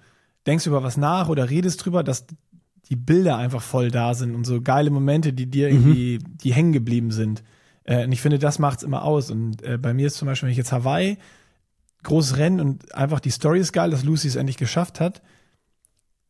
denkst 0.48 0.66
über 0.66 0.84
was 0.84 0.98
nach 0.98 1.30
oder 1.30 1.50
redest 1.50 1.86
drüber, 1.86 2.04
dass 2.04 2.26
die 2.90 2.96
Bilder 2.96 3.38
einfach 3.38 3.62
voll 3.62 3.92
da 3.92 4.14
sind 4.14 4.36
und 4.36 4.46
so 4.46 4.62
geile 4.62 4.90
Momente, 4.90 5.34
die 5.34 5.46
dir 5.46 5.70
irgendwie, 5.70 6.20
die 6.20 6.54
hängen 6.54 6.74
geblieben 6.74 7.12
sind. 7.12 7.44
Äh, 7.84 8.06
und 8.06 8.12
ich 8.12 8.22
finde, 8.22 8.40
das 8.40 8.60
macht's 8.60 8.84
immer 8.84 9.04
aus. 9.04 9.30
Und 9.30 9.62
äh, 9.62 9.78
bei 9.78 9.94
mir 9.94 10.08
ist 10.08 10.18
zum 10.18 10.26
Beispiel, 10.28 10.48
wenn 10.48 10.52
ich 10.52 10.58
jetzt 10.58 10.72
Hawaii, 10.72 11.18
großes 12.04 12.38
Rennen 12.38 12.60
und 12.60 12.96
einfach 12.96 13.20
die 13.20 13.32
Story 13.32 13.60
ist 13.60 13.74
geil, 13.74 13.92
dass 13.92 14.04
Lucy 14.04 14.28
es 14.28 14.36
endlich 14.36 14.58
geschafft 14.58 15.00
hat. 15.00 15.22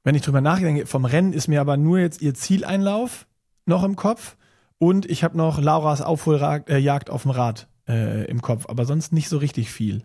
Wenn 0.03 0.15
ich 0.15 0.22
drüber 0.22 0.41
nachdenke, 0.41 0.86
vom 0.86 1.06
Rennen 1.06 1.34
ist 1.34 1.48
mir 1.48 1.61
aber 1.61 1.77
nur 1.77 1.99
jetzt 1.99 2.22
ihr 2.22 2.34
Zieleinlauf 2.34 3.27
noch 3.65 3.84
im 3.84 3.95
Kopf 3.95 4.38
und 4.77 5.06
ich 5.06 5.23
habe 5.23 5.38
noch 5.38 5.61
Lauras 5.61 6.02
Aufholjagd 6.02 6.69
äh, 6.69 7.11
auf 7.11 7.23
dem 7.23 7.31
Rad 7.31 7.68
äh, 7.88 8.26
im 8.26 8.41
Kopf, 8.41 8.65
aber 8.68 8.86
sonst 8.86 9.14
nicht 9.14 9.30
so 9.30 9.38
richtig 9.38 9.69
viel. 9.72 10.03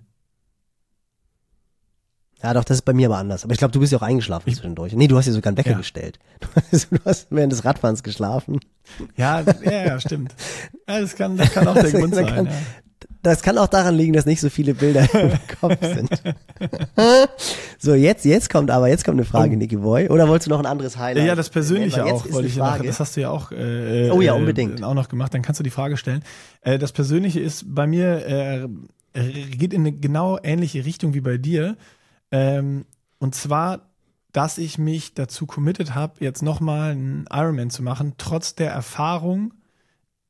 Ja, 2.44 2.52
doch, 2.52 2.62
das 2.64 2.76
ist 2.76 2.82
bei 2.82 2.92
mir 2.92 3.08
aber 3.08 3.16
anders. 3.16 3.42
Aber 3.44 3.52
ich 3.54 3.58
glaube, 3.58 3.72
du 3.72 3.80
bist 3.80 3.90
ja 3.90 3.98
auch 3.98 4.02
eingeschlafen 4.02 4.52
zwischendurch. 4.52 4.92
Nee, 4.92 5.08
du 5.08 5.16
hast 5.16 5.24
ja 5.26 5.32
sogar 5.32 5.48
einen 5.50 5.56
Wecker 5.56 5.70
Ja. 5.70 5.78
gestellt. 5.78 6.18
Du 6.40 6.48
hast, 6.70 6.88
du 6.92 6.96
hast 7.06 7.26
während 7.30 7.52
des 7.52 7.64
Radfahrens 7.64 8.02
geschlafen. 8.02 8.60
Ja, 9.16 9.40
ja, 9.64 9.70
ja 9.86 9.98
stimmt. 10.00 10.34
Ja, 10.86 11.00
das 11.00 11.16
kann, 11.16 11.38
das 11.38 11.52
kann 11.52 11.66
auch 11.66 11.74
der 11.74 11.90
Grund 11.90 12.14
kann- 12.14 12.26
sein. 12.26 12.46
Ja. 12.46 12.52
Das 13.22 13.40
kann 13.40 13.56
auch 13.56 13.68
daran 13.68 13.94
liegen, 13.94 14.12
dass 14.12 14.26
nicht 14.26 14.42
so 14.42 14.50
viele 14.50 14.74
Bilder 14.74 15.08
im 15.14 15.32
Kopf 15.58 15.78
sind. 15.80 16.10
so, 17.78 17.94
jetzt, 17.94 18.24
jetzt 18.26 18.50
kommt 18.50 18.70
aber, 18.70 18.88
jetzt 18.88 19.04
kommt 19.04 19.16
eine 19.18 19.24
Frage, 19.24 19.54
Oh. 19.54 19.56
Nicky 19.58 19.76
Boy. 19.76 20.08
Oder 20.08 20.28
wolltest 20.28 20.46
du 20.46 20.50
noch 20.50 20.58
ein 20.58 20.66
anderes 20.66 20.98
Highlight? 20.98 21.26
Ja, 21.26 21.34
das 21.34 21.48
Persönliche 21.48 22.04
auch, 22.04 22.30
wollte 22.30 22.48
ich 22.48 22.56
ja 22.56 22.76
noch, 22.76 22.84
das 22.84 23.00
hast 23.00 23.16
du 23.16 23.22
ja 23.22 23.30
auch, 23.30 23.50
äh, 23.52 24.10
Oh 24.10 24.20
ja, 24.20 24.34
äh, 24.34 24.38
unbedingt. 24.38 24.82
auch 24.84 24.92
noch 24.94 25.08
gemacht, 25.08 25.32
dann 25.32 25.40
kannst 25.42 25.58
du 25.60 25.64
die 25.64 25.70
Frage 25.70 25.96
stellen. 25.96 26.22
Äh, 26.60 26.78
das 26.78 26.92
Persönliche 26.92 27.40
ist 27.40 27.64
bei 27.74 27.86
mir, 27.86 28.68
äh, 29.14 29.28
geht 29.56 29.72
in 29.72 29.80
eine 29.82 29.92
genau 29.92 30.38
ähnliche 30.42 30.84
Richtung 30.84 31.14
wie 31.14 31.20
bei 31.22 31.38
dir. 31.38 31.76
Ähm, 32.34 32.84
und 33.20 33.36
zwar, 33.36 33.92
dass 34.32 34.58
ich 34.58 34.76
mich 34.76 35.14
dazu 35.14 35.46
committed 35.46 35.94
habe, 35.94 36.14
jetzt 36.18 36.42
nochmal 36.42 36.90
einen 36.90 37.26
Ironman 37.30 37.70
zu 37.70 37.84
machen, 37.84 38.14
trotz 38.18 38.56
der 38.56 38.72
Erfahrung 38.72 39.54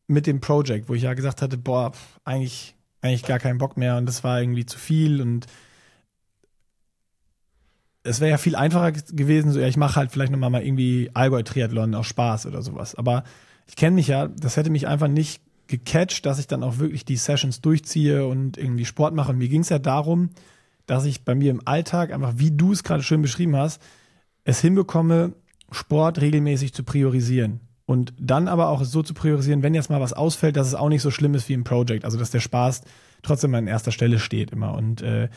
mit 0.07 0.27
dem 0.27 0.41
Project, 0.41 0.91
wo 0.91 0.95
ich 0.95 1.05
ja 1.05 1.15
gesagt 1.15 1.41
hatte, 1.41 1.57
boah, 1.57 1.93
pf, 1.93 2.21
eigentlich, 2.27 2.77
eigentlich 3.01 3.25
gar 3.25 3.39
keinen 3.39 3.57
Bock 3.57 3.79
mehr 3.79 3.97
und 3.97 4.05
das 4.05 4.23
war 4.23 4.39
irgendwie 4.39 4.67
zu 4.67 4.79
viel 4.79 5.23
und 5.23 5.47
es 8.03 8.21
wäre 8.21 8.33
ja 8.33 8.37
viel 8.39 8.55
einfacher 8.55 8.93
ge- 8.93 9.03
gewesen, 9.13 9.51
so 9.51 9.59
ja, 9.61 9.67
ich 9.67 9.79
mache 9.79 9.97
halt 9.97 10.13
vielleicht 10.13 10.31
nochmal 10.31 10.51
mal 10.51 10.63
irgendwie 10.63 11.11
Allgäu-Triathlon 11.15 11.95
aus 11.95 12.07
Spaß 12.07 12.45
oder 12.45 12.61
sowas. 12.61 12.95
Aber 12.97 13.25
ich 13.67 13.77
kenne 13.77 13.95
mich 13.95 14.09
ja, 14.09 14.29
das 14.29 14.59
hätte 14.59 14.69
mich 14.69 14.87
einfach 14.87 15.09
nicht 15.09 15.41
gecatcht, 15.69 16.27
dass 16.27 16.39
ich 16.39 16.47
dann 16.49 16.63
auch 16.63 16.77
wirklich 16.77 17.07
die 17.07 17.17
Sessions 17.17 17.63
durchziehe 17.63 18.27
und 18.27 18.59
irgendwie 18.59 18.85
Sport 18.85 19.15
mache. 19.15 19.33
Und 19.33 19.39
mir 19.39 19.49
ging 19.49 19.63
es 19.63 19.71
ja 19.71 19.79
darum, 19.79 20.29
dass 20.87 21.05
ich 21.05 21.25
bei 21.25 21.35
mir 21.35 21.51
im 21.51 21.67
Alltag 21.67 22.13
einfach, 22.13 22.35
wie 22.37 22.51
du 22.51 22.73
es 22.73 22.83
gerade 22.83 23.03
schön 23.03 23.23
beschrieben 23.23 23.57
hast, 23.57 23.81
es 24.45 24.61
hinbekomme, 24.61 25.33
Sport 25.71 26.21
regelmäßig 26.21 26.75
zu 26.75 26.85
priorisieren. 26.85 27.61
Und 27.87 28.15
dann 28.19 28.49
aber 28.49 28.69
auch 28.69 28.83
so 28.85 29.03
zu 29.03 29.13
priorisieren, 29.13 29.63
wenn 29.63 29.75
jetzt 29.75 29.91
mal 29.91 30.01
was 30.01 30.13
ausfällt, 30.13 30.57
dass 30.57 30.67
es 30.67 30.75
auch 30.75 30.89
nicht 30.89 31.03
so 31.03 31.11
schlimm 31.11 31.35
ist 31.35 31.49
wie 31.49 31.55
im 31.55 31.65
Project. 31.65 32.05
Also 32.05 32.19
dass 32.19 32.31
der 32.31 32.41
Spaß 32.41 32.83
trotzdem 33.23 33.55
an 33.55 33.67
erster 33.67 33.93
Stelle 33.93 34.19
steht 34.19 34.53
immer. 34.53 34.75
Und 34.75 35.03
äh, 35.03 35.29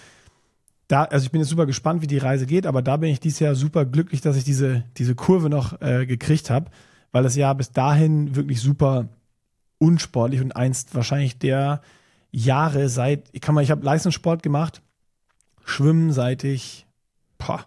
da, 0.87 1.03
also 1.03 1.25
ich 1.25 1.31
bin 1.31 1.41
jetzt 1.41 1.49
super 1.49 1.65
gespannt, 1.65 2.01
wie 2.01 2.07
die 2.07 2.17
Reise 2.17 2.45
geht, 2.45 2.65
aber 2.65 2.81
da 2.81 2.97
bin 2.97 3.09
ich 3.09 3.19
dieses 3.19 3.39
Jahr 3.39 3.55
super 3.55 3.85
glücklich, 3.85 4.21
dass 4.21 4.37
ich 4.37 4.45
diese, 4.45 4.85
diese 4.97 5.15
Kurve 5.15 5.49
noch 5.49 5.81
äh, 5.81 6.05
gekriegt 6.05 6.49
habe, 6.49 6.71
weil 7.11 7.23
das 7.23 7.35
Jahr 7.35 7.55
bis 7.55 7.71
dahin 7.71 8.35
wirklich 8.35 8.61
super 8.61 9.09
unsportlich 9.79 10.41
und 10.41 10.55
einst 10.55 10.95
wahrscheinlich 10.95 11.37
der 11.37 11.81
Jahre 12.31 12.87
seit, 12.87 13.25
ich 13.33 13.41
kann 13.41 13.55
mal, 13.55 13.63
ich 13.63 13.71
habe 13.71 13.85
Leistungssport 13.85 14.43
gemacht, 14.43 14.81
Schwimmen 15.69 16.11
seit 16.13 16.43
ich, 16.43 16.87
boah, 17.37 17.65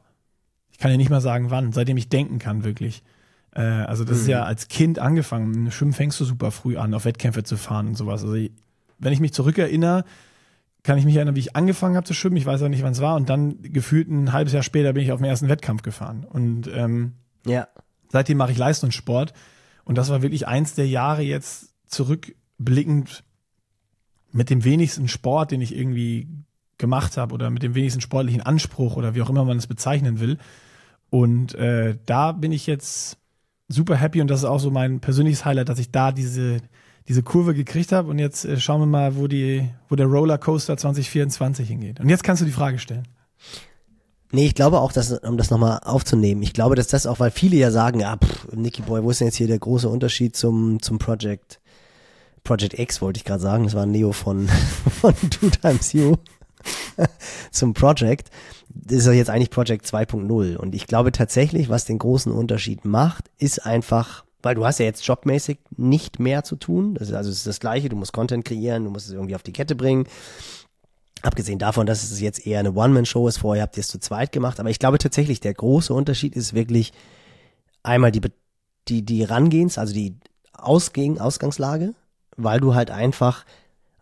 ich 0.73 0.79
kann 0.79 0.91
ja 0.91 0.97
nicht 0.97 1.11
mal 1.11 1.21
sagen 1.21 1.51
wann, 1.51 1.73
seitdem 1.73 1.97
ich 1.97 2.09
denken 2.09 2.39
kann, 2.39 2.65
wirklich. 2.65 3.03
Äh, 3.55 3.61
also 3.61 4.05
das 4.05 4.19
ist 4.19 4.27
ja 4.27 4.45
als 4.45 4.69
Kind 4.69 4.99
angefangen. 4.99 5.71
Schwimmen 5.71 5.93
fängst 5.93 6.19
du 6.21 6.25
super 6.25 6.51
früh 6.51 6.77
an, 6.77 6.95
auf 6.95 7.05
Wettkämpfe 7.05 7.43
zu 7.43 7.57
fahren 7.57 7.89
und 7.89 7.97
sowas. 7.97 8.23
Also 8.23 8.35
ich, 8.35 8.53
wenn 8.99 9.13
ich 9.13 9.21
mich 9.21 9.33
zurückerinnere, 9.35 10.05
kann 10.83 10.97
ich 10.97 11.05
mich 11.05 11.17
erinnern, 11.17 11.35
wie 11.37 11.41
ich 11.41 11.57
angefangen 11.57 11.97
habe 11.97 12.07
zu 12.07 12.15
schwimmen. 12.15 12.39
Ich 12.39 12.47
weiß 12.47 12.63
auch 12.63 12.69
nicht, 12.69 12.83
wann 12.83 12.93
es 12.93 13.03
war. 13.03 13.17
Und 13.17 13.29
dann 13.29 13.61
gefühlt 13.61 14.09
ein 14.09 14.33
halbes 14.33 14.55
Jahr 14.55 14.63
später 14.63 14.95
bin 14.95 15.03
ich 15.03 15.13
auf 15.13 15.21
den 15.21 15.27
ersten 15.29 15.49
Wettkampf 15.49 15.83
gefahren. 15.83 16.25
Und 16.25 16.71
ähm, 16.73 17.13
Ja. 17.45 17.69
seitdem 18.09 18.39
mache 18.39 18.53
ich 18.53 18.59
Leistungssport. 18.59 19.35
Und 19.85 19.99
das 19.99 20.09
war 20.09 20.23
wirklich 20.23 20.49
eins 20.49 20.75
der 20.75 20.89
Jahre 20.89 21.21
jetzt 21.23 21.75
zurückblickend 21.87 23.25
mit 24.33 24.49
dem 24.49 24.65
wenigsten 24.65 25.09
Sport, 25.09 25.51
den 25.51 25.61
ich 25.61 25.77
irgendwie 25.77 26.29
gemacht 26.81 27.17
habe 27.17 27.33
oder 27.33 27.51
mit 27.51 27.63
dem 27.63 27.75
wenigsten 27.77 28.01
sportlichen 28.01 28.41
Anspruch 28.41 28.97
oder 28.97 29.15
wie 29.15 29.23
auch 29.23 29.31
immer 29.31 29.45
man 29.45 29.59
es 29.59 29.69
bezeichnen 29.69 30.19
will. 30.19 30.39
Und 31.11 31.55
äh, 31.55 31.97
da 32.07 32.33
bin 32.33 32.53
ich 32.53 32.67
jetzt 32.67 33.19
super 33.69 33.97
happy 33.97 34.21
und 34.21 34.29
das 34.29 34.41
ist 34.41 34.45
auch 34.45 34.59
so 34.59 34.71
mein 34.71 35.01
persönliches 35.01 35.45
Highlight, 35.45 35.69
dass 35.69 35.79
ich 35.79 35.91
da 35.91 36.13
diese, 36.13 36.59
diese 37.09 37.23
Kurve 37.23 37.55
gekriegt 37.55 37.93
habe. 37.93 38.09
Und 38.09 38.19
jetzt 38.19 38.45
äh, 38.45 38.59
schauen 38.59 38.81
wir 38.81 38.87
mal, 38.87 39.17
wo, 39.17 39.27
die, 39.27 39.69
wo 39.89 39.97
der 39.97 40.07
Rollercoaster 40.07 40.77
2024 40.77 41.69
hingeht. 41.69 42.01
Und 42.01 42.09
jetzt 42.09 42.25
kannst 42.25 42.43
du 42.43 42.47
die 42.47 42.53
Frage 42.53 42.79
stellen. 42.79 43.07
Nee, 44.33 44.47
ich 44.47 44.55
glaube 44.55 44.81
auch, 44.81 44.93
dass, 44.93 45.11
um 45.11 45.37
das 45.37 45.51
nochmal 45.51 45.81
aufzunehmen, 45.83 46.43
ich 46.43 46.53
glaube, 46.53 46.77
dass 46.77 46.87
das 46.87 47.07
auch, 47.07 47.19
weil 47.19 47.33
viele 47.33 47.57
ja 47.57 47.73
sagen, 47.73 47.99
ja, 47.99 48.17
pff, 48.17 48.53
Nicky 48.53 48.83
Boy, 48.83 49.03
wo 49.03 49.11
ist 49.11 49.21
denn 49.21 49.27
jetzt 49.27 49.37
hier 49.37 49.49
der 49.49 49.59
große 49.59 49.89
Unterschied 49.89 50.37
zum, 50.37 50.81
zum 50.81 50.99
Project, 50.99 51.61
Project 52.45 52.79
X 52.79 53.03
wollte 53.03 53.19
ich 53.19 53.25
gerade 53.25 53.41
sagen, 53.41 53.65
das 53.65 53.75
war 53.75 53.87
Neo 53.87 54.13
von, 54.13 54.49
von 55.01 55.15
Two 55.31 55.51
Times 55.51 55.93
You 55.93 56.15
zum 57.51 57.75
Project. 57.75 58.31
Das 58.69 59.07
ist 59.07 59.15
jetzt 59.15 59.31
eigentlich 59.31 59.51
Project 59.51 59.87
2.0 59.87 60.57
und 60.57 60.75
ich 60.75 60.87
glaube 60.87 61.13
tatsächlich, 61.13 61.69
was 61.69 61.85
den 61.85 61.99
großen 61.99 62.33
Unterschied 62.33 62.85
macht, 62.85 63.31
ist 63.39 63.67
einfach, 63.67 64.25
weil 64.43 64.55
du 64.55 64.65
hast 64.65 64.79
ja 64.79 64.85
jetzt 64.85 65.05
jobmäßig 65.05 65.59
nicht 65.77 66.21
mehr 66.21 66.45
zu 66.45 66.57
tun, 66.57 66.95
das 66.95 67.09
ist 67.09 67.15
also 67.15 67.31
ist 67.31 67.47
das 67.47 67.61
Gleiche, 67.61 67.89
du 67.89 67.97
musst 67.97 68.13
Content 68.13 68.45
kreieren, 68.45 68.85
du 68.85 68.91
musst 68.91 69.09
es 69.09 69.13
irgendwie 69.13 69.35
auf 69.35 69.43
die 69.43 69.53
Kette 69.53 69.75
bringen, 69.75 70.07
Abgesehen 71.23 71.59
davon, 71.59 71.87
dass 71.87 72.03
es 72.03 72.21
jetzt 72.21 72.47
eher 72.47 72.61
eine 72.61 72.73
One-Man-Show 72.73 73.29
ist, 73.29 73.39
vorher 73.39 73.65
habt 73.65 73.77
ihr 73.77 73.83
es 73.83 73.89
zu 73.89 73.99
zweit 73.99 74.33
gemacht, 74.33 74.59
aber 74.59 74.71
ich 74.71 74.79
glaube 74.79 74.97
tatsächlich, 74.97 75.41
der 75.41 75.53
große 75.53 75.93
Unterschied 75.93 76.35
ist 76.35 76.55
wirklich 76.55 76.93
einmal 77.83 78.11
die, 78.11 78.23
die, 78.89 79.05
die 79.05 79.25
Rangehens, 79.25 79.77
also 79.77 79.93
die 79.93 80.17
Ausgehen, 80.55 81.21
Ausgangslage, 81.21 81.95
weil 82.37 82.61
du 82.61 82.75
halt 82.75 82.91
einfach, 82.91 83.45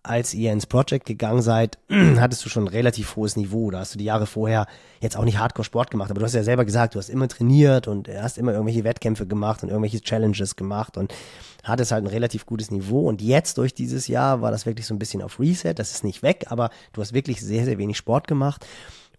als 0.09 0.35
ihr 0.35 0.53
ins 0.53 0.67
Project 0.67 1.07
gegangen 1.07 1.43
seid, 1.43 1.79
hattest 1.91 2.45
du 2.45 2.49
schon 2.49 2.65
ein 2.65 2.69
relativ 2.69 3.17
hohes 3.17 3.37
Niveau. 3.37 3.71
Da 3.71 3.81
hast 3.81 3.95
du 3.95 3.99
die 3.99 4.07
Jahre 4.07 4.27
vorher 4.27 4.67
jetzt 5.01 5.17
auch 5.17 5.25
nicht 5.25 5.39
Hardcore-Sport 5.39 5.91
gemacht, 5.91 6.11
aber 6.11 6.21
du 6.21 6.27
hast 6.27 6.35
ja 6.35 6.43
selber 6.43 6.65
gesagt, 6.65 6.95
du 6.95 6.99
hast 6.99 7.09
immer 7.09 7.29
trainiert 7.29 7.89
und 7.89 8.09
hast 8.09 8.39
immer 8.39 8.53
irgendwelche 8.53 8.85
Wettkämpfe 8.85 9.27
gemacht 9.27 9.63
und 9.63 9.69
irgendwelche 9.69 10.01
Challenges 10.01 10.57
gemacht 10.57 10.97
und 10.97 11.15
hattest 11.63 11.93
halt 11.93 12.05
ein 12.05 12.09
relativ 12.09 12.47
gutes 12.47 12.71
Niveau. 12.71 13.07
Und 13.07 13.21
jetzt 13.21 13.59
durch 13.59 13.75
dieses 13.75 14.09
Jahr 14.09 14.41
war 14.41 14.51
das 14.51 14.67
wirklich 14.67 14.87
so 14.87 14.95
ein 14.95 14.99
bisschen 14.99 15.23
auf 15.23 15.39
Reset. 15.39 15.75
Das 15.75 15.93
ist 15.93 16.05
nicht 16.05 16.23
weg, 16.23 16.47
aber 16.49 16.71
du 16.93 17.01
hast 17.01 17.13
wirklich 17.13 17.41
sehr, 17.41 17.65
sehr 17.65 17.79
wenig 17.79 17.97
Sport 17.97 18.27
gemacht. 18.27 18.67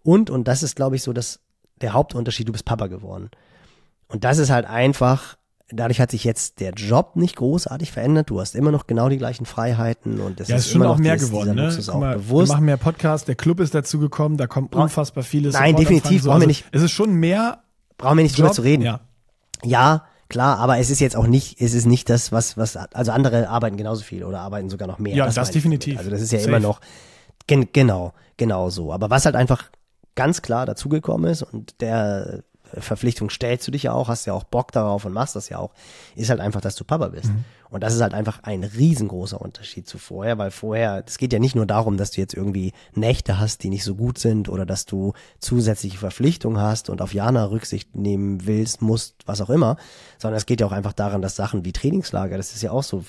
Und, 0.02 0.30
und 0.30 0.48
das 0.48 0.62
ist, 0.62 0.76
glaube 0.76 0.96
ich, 0.96 1.02
so 1.02 1.12
das, 1.12 1.40
der 1.80 1.92
Hauptunterschied, 1.92 2.48
du 2.48 2.52
bist 2.52 2.64
Papa 2.64 2.88
geworden. 2.88 3.30
Und 4.08 4.24
das 4.24 4.38
ist 4.38 4.50
halt 4.50 4.66
einfach, 4.66 5.36
dadurch 5.72 6.00
hat 6.00 6.10
sich 6.10 6.24
jetzt 6.24 6.60
der 6.60 6.72
Job 6.72 7.16
nicht 7.16 7.36
großartig 7.36 7.92
verändert. 7.92 8.30
Du 8.30 8.40
hast 8.40 8.54
immer 8.54 8.70
noch 8.70 8.86
genau 8.86 9.08
die 9.08 9.18
gleichen 9.18 9.46
Freiheiten 9.46 10.20
und 10.20 10.40
das 10.40 10.48
ja, 10.48 10.56
ist, 10.56 10.66
ist 10.66 10.72
schon 10.72 10.82
immer 10.82 10.90
noch 10.90 10.98
mehr 10.98 11.14
dieses, 11.14 11.30
geworden. 11.30 11.54
Ne? 11.54 11.76
Auch 11.88 11.98
mal, 11.98 12.16
bewusst. 12.16 12.48
Wir 12.48 12.54
machen 12.54 12.64
mehr 12.64 12.76
Podcasts, 12.76 13.26
der 13.26 13.34
Club 13.34 13.60
ist 13.60 13.74
dazu 13.74 13.98
gekommen, 13.98 14.36
da 14.36 14.46
kommt 14.46 14.74
unfassbar 14.74 15.24
vieles. 15.24 15.54
Nein, 15.54 15.76
definitiv, 15.76 16.24
brauchen 16.24 16.40
wir 16.40 16.46
nicht. 16.46 16.64
Es 16.72 16.82
ist 16.82 16.92
schon 16.92 17.14
mehr 17.14 17.62
Brauchen 18.00 18.16
wir 18.16 18.22
nicht 18.22 18.36
drüber 18.36 18.48
Job. 18.48 18.54
zu 18.56 18.62
reden. 18.62 18.82
Ja. 18.82 19.00
Ja, 19.62 20.06
klar, 20.30 20.58
aber 20.58 20.78
es 20.78 20.88
ist 20.88 21.00
jetzt 21.00 21.16
auch 21.16 21.26
nicht, 21.26 21.60
es 21.60 21.74
ist 21.74 21.84
nicht 21.84 22.08
das, 22.08 22.32
was, 22.32 22.56
was, 22.56 22.76
also 22.76 23.12
andere 23.12 23.50
arbeiten 23.50 23.76
genauso 23.76 24.02
viel 24.02 24.24
oder 24.24 24.40
arbeiten 24.40 24.70
sogar 24.70 24.88
noch 24.88 24.98
mehr. 24.98 25.14
Ja, 25.14 25.26
das 25.26 25.36
ich 25.48 25.52
definitiv. 25.52 25.98
Also 25.98 26.10
das 26.10 26.22
ist 26.22 26.32
ja 26.32 26.38
Safe. 26.38 26.48
immer 26.48 26.60
noch, 26.60 26.80
gen, 27.46 27.68
genau, 27.74 28.14
genau 28.38 28.70
so. 28.70 28.90
Aber 28.90 29.10
was 29.10 29.26
halt 29.26 29.36
einfach 29.36 29.70
ganz 30.14 30.40
klar 30.40 30.64
dazugekommen 30.64 31.30
ist 31.30 31.42
und 31.42 31.82
der 31.82 32.42
Verpflichtung 32.78 33.30
stellst 33.30 33.66
du 33.66 33.70
dich 33.70 33.84
ja 33.84 33.92
auch, 33.92 34.08
hast 34.08 34.26
ja 34.26 34.32
auch 34.32 34.44
Bock 34.44 34.72
darauf 34.72 35.04
und 35.04 35.12
machst 35.12 35.36
das 35.36 35.48
ja 35.48 35.58
auch, 35.58 35.70
ist 36.16 36.30
halt 36.30 36.40
einfach, 36.40 36.60
dass 36.60 36.76
du 36.76 36.84
Papa 36.84 37.08
bist. 37.08 37.26
Mhm. 37.26 37.44
Und 37.70 37.82
das 37.82 37.94
ist 37.94 38.00
halt 38.00 38.14
einfach 38.14 38.42
ein 38.42 38.64
riesengroßer 38.64 39.40
Unterschied 39.40 39.86
zu 39.86 39.98
vorher, 39.98 40.38
weil 40.38 40.50
vorher, 40.50 41.04
es 41.06 41.18
geht 41.18 41.32
ja 41.32 41.38
nicht 41.38 41.54
nur 41.54 41.66
darum, 41.66 41.96
dass 41.96 42.10
du 42.10 42.20
jetzt 42.20 42.34
irgendwie 42.34 42.72
Nächte 42.94 43.38
hast, 43.38 43.62
die 43.62 43.70
nicht 43.70 43.84
so 43.84 43.94
gut 43.94 44.18
sind 44.18 44.48
oder 44.48 44.66
dass 44.66 44.86
du 44.86 45.12
zusätzliche 45.38 45.98
Verpflichtungen 45.98 46.60
hast 46.60 46.90
und 46.90 47.00
auf 47.00 47.14
Jana 47.14 47.44
Rücksicht 47.44 47.94
nehmen 47.94 48.46
willst, 48.46 48.82
musst, 48.82 49.14
was 49.26 49.40
auch 49.40 49.50
immer, 49.50 49.76
sondern 50.18 50.36
es 50.36 50.46
geht 50.46 50.60
ja 50.60 50.66
auch 50.66 50.72
einfach 50.72 50.92
daran, 50.92 51.22
dass 51.22 51.36
Sachen 51.36 51.64
wie 51.64 51.72
Trainingslager, 51.72 52.36
das 52.36 52.54
ist 52.54 52.62
ja 52.62 52.72
auch 52.72 52.82
so, 52.82 53.04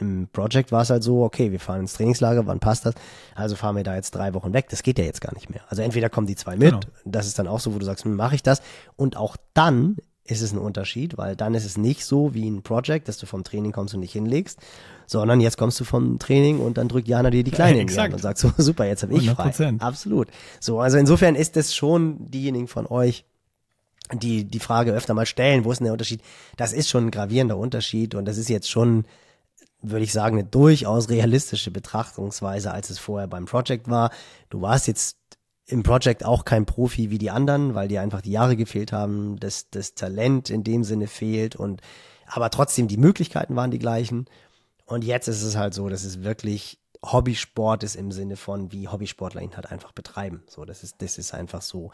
im 0.00 0.28
Project 0.32 0.72
war 0.72 0.82
es 0.82 0.90
halt 0.90 1.02
so, 1.02 1.22
okay, 1.22 1.52
wir 1.52 1.60
fahren 1.60 1.80
ins 1.80 1.94
Trainingslager, 1.94 2.46
wann 2.46 2.58
passt 2.60 2.86
das? 2.86 2.94
Also 3.34 3.56
fahren 3.56 3.76
wir 3.76 3.84
da 3.84 3.94
jetzt 3.94 4.14
drei 4.14 4.34
Wochen 4.34 4.52
weg, 4.52 4.68
das 4.70 4.82
geht 4.82 4.98
ja 4.98 5.04
jetzt 5.04 5.20
gar 5.20 5.34
nicht 5.34 5.50
mehr. 5.50 5.60
Also 5.68 5.82
entweder 5.82 6.08
kommen 6.10 6.26
die 6.26 6.36
zwei 6.36 6.56
mit, 6.56 6.70
Genau. 6.70 6.80
das 7.04 7.26
ist 7.26 7.38
dann 7.38 7.48
auch 7.48 7.60
so, 7.60 7.74
wo 7.74 7.78
du 7.78 7.84
sagst, 7.84 8.04
hm, 8.04 8.14
mache 8.16 8.34
ich 8.34 8.42
das? 8.42 8.60
Und 8.96 9.16
auch 9.16 9.36
dann 9.54 9.96
ist 10.26 10.42
es 10.42 10.52
ein 10.52 10.58
Unterschied, 10.58 11.18
weil 11.18 11.36
dann 11.36 11.54
ist 11.54 11.64
es 11.64 11.76
nicht 11.76 12.04
so 12.04 12.34
wie 12.34 12.48
ein 12.48 12.62
Project, 12.62 13.08
dass 13.08 13.18
du 13.18 13.26
vom 13.26 13.44
Training 13.44 13.72
kommst 13.72 13.94
und 13.94 14.00
dich 14.00 14.12
hinlegst, 14.12 14.58
sondern 15.06 15.40
jetzt 15.40 15.56
kommst 15.56 15.78
du 15.80 15.84
vom 15.84 16.18
Training 16.18 16.58
und 16.58 16.78
dann 16.78 16.88
drückt 16.88 17.08
Jana 17.08 17.30
dir 17.30 17.44
die 17.44 17.50
Kleine 17.52 17.80
in 17.80 17.86
die. 17.86 17.98
Hand 17.98 18.12
und 18.12 18.20
sagt 18.20 18.38
so, 18.38 18.52
super, 18.58 18.86
jetzt 18.86 19.02
habe 19.02 19.14
ich 19.14 19.30
frei. 19.30 19.50
100%. 19.50 19.80
Absolut. 19.80 20.28
So, 20.60 20.80
also 20.80 20.98
insofern 20.98 21.34
ist 21.34 21.56
es 21.56 21.74
schon 21.74 22.30
diejenigen 22.30 22.68
von 22.68 22.86
euch, 22.86 23.24
die 24.12 24.44
die 24.44 24.60
Frage 24.60 24.92
öfter 24.92 25.14
mal 25.14 25.26
stellen, 25.26 25.64
wo 25.64 25.72
ist 25.72 25.78
denn 25.78 25.86
der 25.86 25.92
Unterschied? 25.92 26.22
Das 26.56 26.72
ist 26.72 26.88
schon 26.88 27.06
ein 27.06 27.10
gravierender 27.10 27.56
Unterschied 27.56 28.14
und 28.14 28.24
das 28.24 28.38
ist 28.38 28.48
jetzt 28.48 28.70
schon, 28.70 29.04
würde 29.82 30.04
ich 30.04 30.12
sagen, 30.12 30.38
eine 30.38 30.46
durchaus 30.46 31.08
realistische 31.08 31.70
Betrachtungsweise, 31.70 32.70
als 32.70 32.90
es 32.90 32.98
vorher 32.98 33.26
beim 33.26 33.46
Project 33.46 33.88
war. 33.88 34.10
Du 34.48 34.60
warst 34.60 34.86
jetzt 34.86 35.18
im 35.66 35.82
Project 35.82 36.24
auch 36.24 36.44
kein 36.44 36.64
Profi 36.64 37.10
wie 37.10 37.18
die 37.18 37.30
anderen, 37.30 37.74
weil 37.74 37.88
dir 37.88 38.00
einfach 38.00 38.20
die 38.20 38.30
Jahre 38.30 38.56
gefehlt 38.56 38.92
haben, 38.92 39.38
das, 39.40 39.68
das 39.70 39.94
Talent 39.94 40.48
in 40.50 40.62
dem 40.62 40.84
Sinne 40.84 41.08
fehlt 41.08 41.56
und 41.56 41.80
aber 42.26 42.50
trotzdem 42.50 42.88
die 42.88 42.96
Möglichkeiten 42.96 43.56
waren 43.56 43.70
die 43.70 43.78
gleichen. 43.78 44.26
Und 44.84 45.04
jetzt 45.04 45.28
ist 45.28 45.42
es 45.42 45.56
halt 45.56 45.74
so, 45.74 45.88
dass 45.88 46.04
es 46.04 46.22
wirklich 46.22 46.78
Hobbysport 47.04 47.82
ist 47.82 47.96
im 47.96 48.10
Sinne 48.10 48.36
von, 48.36 48.72
wie 48.72 48.88
Hobbysportler 48.88 49.42
ihn 49.42 49.54
halt 49.56 49.70
einfach 49.70 49.92
betreiben. 49.92 50.42
So, 50.48 50.64
das 50.64 50.82
ist, 50.82 51.02
das 51.02 51.18
ist 51.18 51.34
einfach 51.34 51.62
so. 51.62 51.90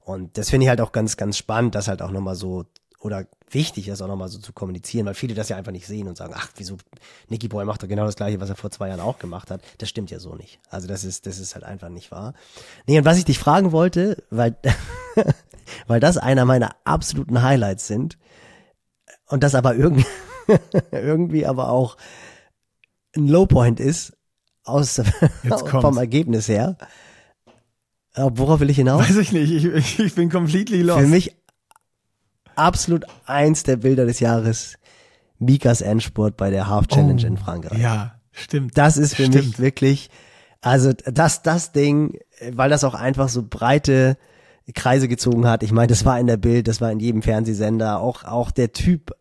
Und 0.00 0.38
das 0.38 0.50
finde 0.50 0.64
ich 0.64 0.68
halt 0.68 0.80
auch 0.80 0.92
ganz, 0.92 1.16
ganz 1.16 1.36
spannend, 1.36 1.74
das 1.74 1.88
halt 1.88 2.02
auch 2.02 2.10
nochmal 2.10 2.34
so, 2.34 2.64
oder 3.00 3.26
wichtig, 3.50 3.86
das 3.86 4.02
auch 4.02 4.08
nochmal 4.08 4.28
so 4.28 4.38
zu 4.38 4.52
kommunizieren, 4.52 5.06
weil 5.06 5.14
viele 5.14 5.34
das 5.34 5.48
ja 5.48 5.56
einfach 5.56 5.72
nicht 5.72 5.86
sehen 5.86 6.08
und 6.08 6.16
sagen, 6.16 6.34
ach, 6.36 6.48
wieso, 6.56 6.76
Nicky 7.28 7.48
Boy 7.48 7.64
macht 7.64 7.82
doch 7.82 7.88
genau 7.88 8.04
das 8.04 8.16
gleiche, 8.16 8.40
was 8.40 8.50
er 8.50 8.56
vor 8.56 8.70
zwei 8.70 8.88
Jahren 8.88 9.00
auch 9.00 9.18
gemacht 9.18 9.50
hat. 9.50 9.62
Das 9.78 9.88
stimmt 9.88 10.10
ja 10.10 10.18
so 10.18 10.34
nicht. 10.34 10.58
Also 10.68 10.88
das 10.88 11.04
ist, 11.04 11.26
das 11.26 11.38
ist 11.38 11.54
halt 11.54 11.64
einfach 11.64 11.88
nicht 11.88 12.10
wahr. 12.10 12.34
Nee, 12.86 12.98
und 12.98 13.04
was 13.04 13.18
ich 13.18 13.24
dich 13.24 13.38
fragen 13.38 13.72
wollte, 13.72 14.22
weil, 14.30 14.56
weil 15.86 16.00
das 16.00 16.18
einer 16.18 16.44
meiner 16.44 16.74
absoluten 16.84 17.42
Highlights 17.42 17.86
sind, 17.86 18.18
und 19.28 19.42
das 19.42 19.54
aber 19.54 19.74
irgendwie, 19.74 20.06
irgendwie 20.90 21.46
aber 21.46 21.70
auch 21.70 21.96
ein 23.16 23.28
Lowpoint 23.28 23.78
ist, 23.78 24.16
aus, 24.64 25.00
vom 25.66 25.96
Ergebnis 25.96 26.48
her. 26.48 26.76
Äh, 28.14 28.30
Worauf 28.34 28.60
will 28.60 28.70
ich 28.70 28.76
hinaus? 28.76 29.08
Weiß 29.08 29.16
ich 29.16 29.32
nicht, 29.32 29.50
ich, 29.52 29.98
ich 29.98 30.14
bin 30.14 30.30
completely 30.30 30.82
lost. 30.82 31.00
Für 31.00 31.06
mich 31.06 31.36
absolut 32.58 33.04
eins 33.26 33.62
der 33.62 33.76
Bilder 33.76 34.06
des 34.06 34.20
Jahres. 34.20 34.78
Mikas 35.38 35.80
Endspurt 35.80 36.36
bei 36.36 36.50
der 36.50 36.68
Half 36.68 36.88
Challenge 36.88 37.24
in 37.24 37.36
Frankreich. 37.36 37.78
Oh, 37.78 37.80
Ja, 37.82 38.14
stimmt. 38.32 38.76
Das 38.76 38.96
ist 38.96 39.14
für 39.14 39.26
Stimmt. 39.26 39.46
mich 39.46 39.58
wirklich, 39.60 40.10
also 40.60 40.92
das, 40.92 41.42
das 41.42 41.72
Ding, 41.72 42.18
weil 42.52 42.70
das 42.70 42.82
auch 42.84 42.94
einfach 42.94 43.28
so 43.28 43.44
breite 43.48 44.16
Kreise 44.74 45.08
gezogen 45.08 45.46
hat. 45.46 45.62
Ich 45.62 45.72
meine, 45.72 45.86
das 45.86 46.04
war 46.04 46.18
in 46.18 46.26
der 46.26 46.36
Bild, 46.36 46.68
das 46.68 46.80
war 46.80 46.90
in 46.90 46.98
jedem 47.00 47.22
Fernsehsender, 47.22 48.00
auch, 48.00 48.24
auch 48.24 48.50
der 48.50 48.72
Typ, 48.72 49.12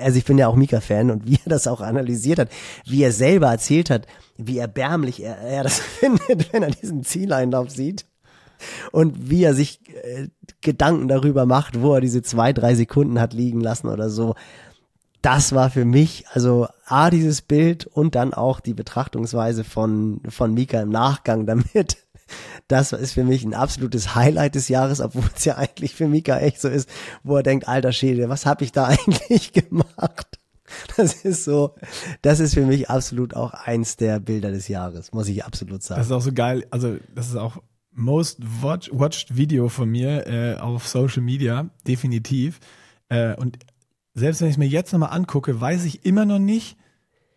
also 0.00 0.16
ich 0.16 0.24
bin 0.24 0.38
ja 0.38 0.48
auch 0.48 0.56
Mika-Fan 0.56 1.10
und 1.10 1.26
wie 1.28 1.38
er 1.44 1.50
das 1.50 1.66
auch 1.66 1.82
analysiert 1.82 2.38
hat, 2.38 2.48
wie 2.86 3.02
er 3.02 3.12
selber 3.12 3.48
erzählt 3.48 3.90
hat, 3.90 4.06
wie 4.38 4.58
erbärmlich 4.58 5.22
er, 5.22 5.36
er 5.38 5.62
das 5.62 5.78
findet, 6.00 6.52
wenn 6.52 6.62
er 6.62 6.70
diesen 6.70 7.04
Zieleinlauf 7.04 7.70
sieht 7.70 8.06
und 8.92 9.30
wie 9.30 9.44
er 9.44 9.54
sich 9.54 9.80
äh, 9.88 10.28
Gedanken 10.60 11.08
darüber 11.08 11.46
macht, 11.46 11.80
wo 11.80 11.94
er 11.94 12.00
diese 12.00 12.22
zwei, 12.22 12.52
drei 12.52 12.74
Sekunden 12.74 13.20
hat 13.20 13.32
liegen 13.32 13.60
lassen 13.60 13.88
oder 13.88 14.10
so. 14.10 14.34
Das 15.22 15.54
war 15.54 15.70
für 15.70 15.86
mich, 15.86 16.26
also 16.32 16.68
A, 16.84 17.08
dieses 17.08 17.40
Bild 17.40 17.86
und 17.86 18.14
dann 18.14 18.34
auch 18.34 18.60
die 18.60 18.74
Betrachtungsweise 18.74 19.64
von, 19.64 20.20
von 20.28 20.52
Mika 20.52 20.80
im 20.80 20.90
Nachgang 20.90 21.46
damit. 21.46 21.98
Das 22.68 22.92
ist 22.92 23.12
für 23.12 23.22
mich 23.22 23.44
ein 23.44 23.52
absolutes 23.52 24.14
Highlight 24.14 24.54
des 24.54 24.68
Jahres, 24.68 25.02
obwohl 25.02 25.28
es 25.36 25.44
ja 25.44 25.58
eigentlich 25.58 25.94
für 25.94 26.08
Mika 26.08 26.38
echt 26.38 26.58
so 26.58 26.68
ist, 26.68 26.88
wo 27.22 27.36
er 27.36 27.42
denkt, 27.42 27.68
alter 27.68 27.92
Schäde, 27.92 28.30
was 28.30 28.46
habe 28.46 28.64
ich 28.64 28.72
da 28.72 28.86
eigentlich 28.86 29.52
gemacht? 29.52 30.38
Das 30.96 31.12
ist 31.24 31.44
so, 31.44 31.74
das 32.22 32.40
ist 32.40 32.54
für 32.54 32.64
mich 32.64 32.90
absolut 32.90 33.34
auch 33.34 33.52
eins 33.52 33.96
der 33.96 34.20
Bilder 34.20 34.50
des 34.50 34.68
Jahres, 34.68 35.12
muss 35.12 35.28
ich 35.28 35.44
absolut 35.44 35.82
sagen. 35.82 36.00
Das 36.00 36.06
ist 36.06 36.12
auch 36.12 36.22
so 36.22 36.32
geil. 36.32 36.66
Also, 36.70 36.96
das 37.14 37.28
ist 37.28 37.36
auch 37.36 37.58
most 37.94 38.38
watch, 38.62 38.90
watched 38.92 39.36
Video 39.36 39.68
von 39.68 39.88
mir 39.88 40.26
äh, 40.26 40.56
auf 40.56 40.86
Social 40.88 41.22
Media, 41.22 41.70
definitiv. 41.86 42.60
Äh, 43.08 43.34
und 43.36 43.58
selbst 44.14 44.40
wenn 44.40 44.48
ich 44.48 44.54
es 44.54 44.58
mir 44.58 44.66
jetzt 44.66 44.92
nochmal 44.92 45.10
angucke, 45.10 45.60
weiß 45.60 45.84
ich 45.84 46.04
immer 46.04 46.24
noch 46.24 46.38
nicht, 46.38 46.76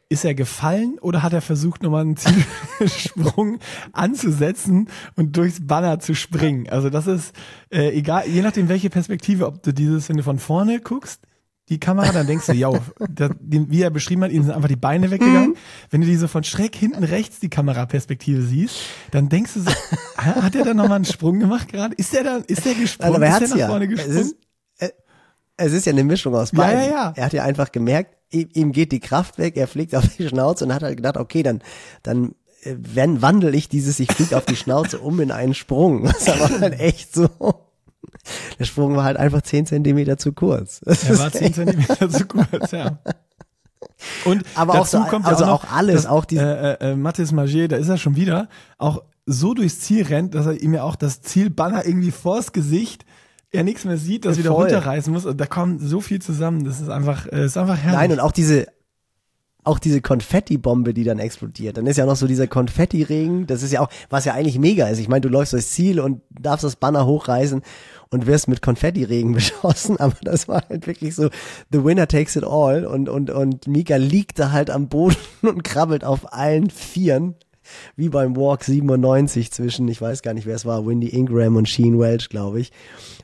ist 0.09 0.23
er 0.23 0.35
gefallen 0.35 0.99
oder 1.01 1.21
hat 1.21 1.33
er 1.33 1.41
versucht, 1.41 1.83
nochmal 1.83 2.01
einen 2.01 2.17
Zielsprung 2.17 3.59
anzusetzen 3.91 4.89
und 5.15 5.35
durchs 5.35 5.65
Banner 5.65 5.99
zu 5.99 6.15
springen? 6.15 6.69
Also 6.69 6.89
das 6.89 7.07
ist 7.07 7.35
äh, 7.69 7.89
egal, 7.89 8.27
je 8.27 8.41
nachdem 8.41 8.69
welche 8.69 8.89
Perspektive, 8.89 9.47
ob 9.47 9.63
du 9.63 9.73
dieses, 9.73 10.07
wenn 10.07 10.17
du 10.17 10.23
von 10.23 10.39
vorne 10.39 10.79
guckst, 10.79 11.27
die 11.69 11.79
Kamera, 11.79 12.11
dann 12.13 12.27
denkst 12.27 12.45
du, 12.45 12.53
ja, 12.53 12.71
wie 13.41 13.81
er 13.81 13.89
beschrieben 13.89 14.23
hat, 14.23 14.31
ihnen 14.31 14.45
sind 14.45 14.53
einfach 14.53 14.69
die 14.69 14.77
Beine 14.77 15.11
weggegangen. 15.11 15.55
Wenn 15.89 16.01
du 16.01 16.07
diese 16.07 16.27
von 16.29 16.43
schräg 16.43 16.75
hinten 16.75 17.03
rechts 17.03 17.39
die 17.39 17.49
Kameraperspektive 17.49 18.41
siehst, 18.41 18.75
dann 19.11 19.27
denkst 19.27 19.53
du 19.55 19.61
so, 19.61 19.71
hat 20.17 20.55
er 20.55 20.63
da 20.63 20.73
nochmal 20.73 20.95
einen 20.97 21.05
Sprung 21.05 21.39
gemacht 21.39 21.67
gerade? 21.69 21.93
Ist 21.95 22.13
der 22.13 22.23
da, 22.23 22.37
ist 22.47 22.65
der 22.65 22.73
gesprungen? 22.75 23.15
Aber 23.15 23.25
er 23.25 23.33
ist 23.33 23.39
der 23.41 23.49
nach 23.49 23.57
ja. 23.57 23.67
vorne 23.67 23.85
Es 23.85 23.89
gesprungen? 23.91 24.17
ist, 24.17 24.35
äh, 24.79 24.89
es 25.57 25.73
ist 25.73 25.85
ja 25.85 25.91
eine 25.91 26.03
Mischung 26.05 26.35
aus 26.35 26.51
Ja, 26.53 26.57
beiden. 26.57 26.81
ja, 26.83 26.89
ja. 26.89 27.13
Er 27.15 27.25
hat 27.25 27.33
ja 27.33 27.43
einfach 27.43 27.71
gemerkt, 27.73 28.15
ihm, 28.31 28.47
ihm 28.53 28.71
geht 28.71 28.91
die 28.93 28.99
Kraft 29.01 29.37
weg, 29.37 29.57
er 29.57 29.67
fliegt 29.67 29.93
auf 29.93 30.07
die 30.17 30.27
Schnauze 30.27 30.63
und 30.65 30.73
hat 30.73 30.83
halt 30.83 30.95
gedacht, 30.97 31.17
okay, 31.17 31.43
dann, 31.43 31.61
dann 32.01 32.33
äh, 32.63 32.75
wenn 32.77 33.21
wandel 33.21 33.53
ich 33.55 33.67
dieses, 33.67 33.99
ich 33.99 34.09
fliege 34.11 34.37
auf 34.37 34.45
die 34.45 34.55
Schnauze 34.55 34.99
um 34.99 35.19
in 35.19 35.31
einen 35.31 35.53
Sprung. 35.53 36.03
Das 36.25 36.27
war 36.39 36.61
halt 36.61 36.79
echt 36.79 37.13
so. 37.13 37.29
Der 38.59 38.65
Sprung 38.65 38.95
war 38.95 39.03
halt 39.03 39.17
einfach 39.17 39.41
zehn 39.41 39.65
Zentimeter 39.65 40.17
zu 40.17 40.33
kurz. 40.33 40.79
Das 40.83 41.03
Er 41.09 41.17
war 41.19 41.31
10 41.31 41.53
Zentimeter 41.53 42.09
zu 42.09 42.25
kurz, 42.25 42.71
ja. 42.71 42.99
Und 44.25 44.43
Aber 44.55 44.73
auch 44.73 44.77
dazu 44.79 44.97
so- 44.97 45.03
kommt 45.05 45.25
also 45.25 45.45
auch, 45.45 45.63
noch, 45.63 45.71
auch 45.71 45.75
alles, 45.77 45.95
dass, 46.03 46.05
auch 46.05 46.25
die- 46.25 46.37
äh, 46.37 46.73
äh, 46.91 46.95
Mathis 46.95 47.31
Magier, 47.31 47.67
da 47.67 47.77
ist 47.77 47.89
er 47.89 47.97
schon 47.97 48.15
wieder, 48.15 48.49
auch 48.77 49.03
so 49.25 49.53
durchs 49.53 49.79
Ziel 49.81 50.03
rennt, 50.05 50.35
dass 50.35 50.45
er 50.45 50.61
ihm 50.61 50.73
ja 50.73 50.83
auch 50.83 50.95
das 50.95 51.21
Zielbanner 51.21 51.85
irgendwie 51.85 52.11
vors 52.11 52.53
Gesicht, 52.53 53.05
er 53.51 53.63
nichts 53.63 53.85
mehr 53.85 53.97
sieht, 53.97 54.25
das 54.25 54.37
wieder 54.37 54.51
Voll. 54.51 54.63
runterreißen 54.65 55.11
muss. 55.11 55.25
Und 55.25 55.39
da 55.39 55.45
kommt 55.45 55.81
so 55.81 56.01
viel 56.01 56.21
zusammen. 56.21 56.63
Das 56.65 56.79
ist 56.81 56.89
einfach, 56.89 57.27
äh, 57.27 57.45
ist 57.45 57.57
einfach 57.57 57.77
herrlich. 57.77 57.99
Nein, 57.99 58.11
und 58.11 58.19
auch 58.19 58.31
diese, 58.31 58.67
auch 59.67 59.79
diese 59.79 60.01
Konfetti-Bombe, 60.01 60.93
die 60.93 61.03
dann 61.03 61.19
explodiert. 61.19 61.77
Dann 61.77 61.87
ist 61.87 61.97
ja 61.97 62.05
noch 62.05 62.15
so 62.15 62.25
dieser 62.25 62.47
Konfetti-Regen. 62.47 63.47
Das 63.47 63.63
ist 63.63 63.73
ja 63.73 63.81
auch, 63.81 63.89
was 64.09 64.25
ja 64.25 64.33
eigentlich 64.33 64.57
mega 64.57 64.87
ist. 64.87 64.99
Ich 64.99 65.09
meine, 65.09 65.21
du 65.21 65.29
läufst 65.29 65.53
durchs 65.53 65.71
Ziel 65.71 65.99
und 65.99 66.21
darfst 66.29 66.63
das 66.63 66.77
Banner 66.77 67.05
hochreißen 67.05 67.61
und 68.09 68.27
wirst 68.27 68.47
mit 68.47 68.61
Konfetti-Regen 68.61 69.33
beschossen. 69.33 69.99
Aber 69.99 70.15
das 70.21 70.47
war 70.47 70.63
halt 70.69 70.87
wirklich 70.87 71.15
so, 71.15 71.29
the 71.71 71.83
winner 71.83 72.07
takes 72.07 72.35
it 72.35 72.45
all. 72.45 72.85
Und, 72.85 73.09
und, 73.09 73.29
und 73.29 73.67
Mika 73.67 73.97
liegt 73.97 74.39
da 74.39 74.51
halt 74.51 74.69
am 74.69 74.87
Boden 74.87 75.17
und 75.41 75.63
krabbelt 75.63 76.03
auf 76.03 76.33
allen 76.33 76.69
Vieren. 76.69 77.35
Wie 77.97 78.07
beim 78.07 78.37
Walk 78.37 78.63
97 78.63 79.51
zwischen, 79.51 79.89
ich 79.89 80.01
weiß 80.01 80.21
gar 80.21 80.33
nicht, 80.33 80.45
wer 80.45 80.55
es 80.55 80.65
war, 80.65 80.85
Windy 80.85 81.09
Ingram 81.09 81.57
und 81.57 81.67
Sheen 81.67 81.99
Welch, 81.99 82.29
glaube 82.29 82.61
ich, 82.61 82.71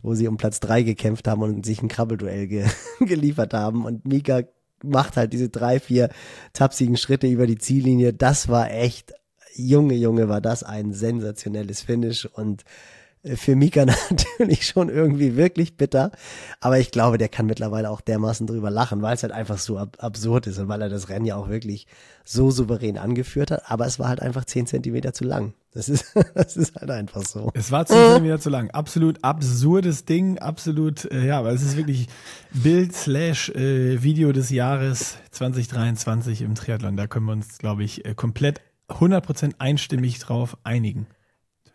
wo 0.02 0.16
sie 0.16 0.28
um 0.28 0.36
Platz 0.36 0.60
drei 0.60 0.84
gekämpft 0.84 1.30
haben 1.30 1.44
und 1.44 1.66
sich 1.66 1.82
ein 1.82 1.88
Krabbelduell 1.88 2.48
ge 2.48 2.66
geliefert 3.00 3.54
haben. 3.54 3.86
Und 3.86 4.06
Mika 4.06 4.42
macht 4.84 5.18
halt 5.18 5.34
diese 5.34 5.50
drei, 5.50 5.80
vier 5.80 6.10
tapsigen 6.54 6.98
Schritte 6.98 7.28
über 7.28 7.48
die 7.48 7.58
Ziellinie. 7.58 8.14
Das 8.14 8.48
war 8.50 8.72
echt, 8.72 9.14
Junge, 9.56 9.96
Junge, 9.96 10.30
war 10.30 10.42
das 10.42 10.64
ein 10.64 10.94
sensationelles 10.94 11.82
Finish 11.82 12.26
und 12.26 12.64
für 13.24 13.56
Mika 13.56 13.86
natürlich 14.10 14.68
schon 14.68 14.90
irgendwie 14.90 15.36
wirklich 15.38 15.78
bitter. 15.78 16.12
Aber 16.60 16.80
ich 16.80 16.92
glaube, 16.92 17.18
der 17.18 17.30
kann 17.30 17.46
mittlerweile 17.46 17.90
auch 17.90 18.02
dermaßen 18.02 18.48
drüber 18.48 18.70
lachen, 18.70 19.02
weil 19.02 19.16
es 19.16 19.24
halt 19.24 19.32
einfach 19.32 19.58
so 19.58 19.78
ab 19.78 19.98
absurd 20.00 20.48
ist 20.48 20.60
und 20.60 20.68
weil 20.68 20.82
er 20.82 20.90
das 20.90 21.10
Rennen 21.10 21.26
ja 21.26 21.36
auch 21.36 21.50
wirklich 21.50 21.88
so 22.26 22.52
souverän 22.52 22.98
angeführt 22.98 23.52
hat. 23.52 23.72
Aber 23.72 23.86
es 23.86 23.98
war 24.00 24.10
halt 24.10 24.22
einfach 24.22 24.46
zehn 24.46 24.68
Zentimeter 24.68 25.14
zu 25.14 25.24
lang. 25.24 25.54
Das 25.72 25.88
ist, 25.88 26.14
das 26.36 26.58
ist 26.58 26.76
halt 26.76 26.92
einfach 26.92 27.24
so. 27.24 27.52
Es 27.54 27.72
war 27.72 27.86
zehn 27.86 27.98
Zentimeter 27.98 28.40
zu 28.40 28.50
lang. 28.50 28.70
Absolut 28.72 29.24
absurdes 29.24 30.04
Ding. 30.06 30.40
Absolut, 30.40 31.06
äh, 31.06 31.26
ja, 31.26 31.40
aber 31.40 31.52
es 31.52 31.62
ist 31.62 31.78
wirklich 31.78 32.08
Bild 32.52 32.94
slash 32.94 33.50
äh, 33.50 34.04
Video 34.04 34.34
des 34.34 34.50
Jahres 34.50 35.18
2023 35.32 36.42
im 36.42 36.56
Triathlon. 36.56 36.98
Da 36.98 37.08
können 37.08 37.26
wir 37.26 37.34
uns, 37.34 37.58
glaube 37.58 37.84
ich, 37.84 38.06
äh, 38.06 38.16
komplett 38.16 38.60
100% 38.90 39.54
einstimmig 39.60 40.20
drauf 40.20 40.58
einigen. 40.64 41.08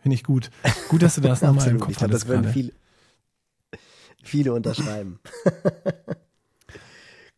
Finde 0.01 0.15
ich 0.15 0.23
gut. 0.23 0.49
Gut, 0.87 1.01
dass 1.01 1.15
du 1.15 1.21
das 1.21 1.41
nochmal 1.43 1.67
im 1.67 1.79
Kopf 1.79 1.91
ich 1.91 1.97
glaub, 1.97 2.09
hattest 2.09 2.23
Das 2.23 2.29
würden 2.29 2.51
viele, 2.51 2.71
viele 4.23 4.53
unterschreiben. 4.53 5.19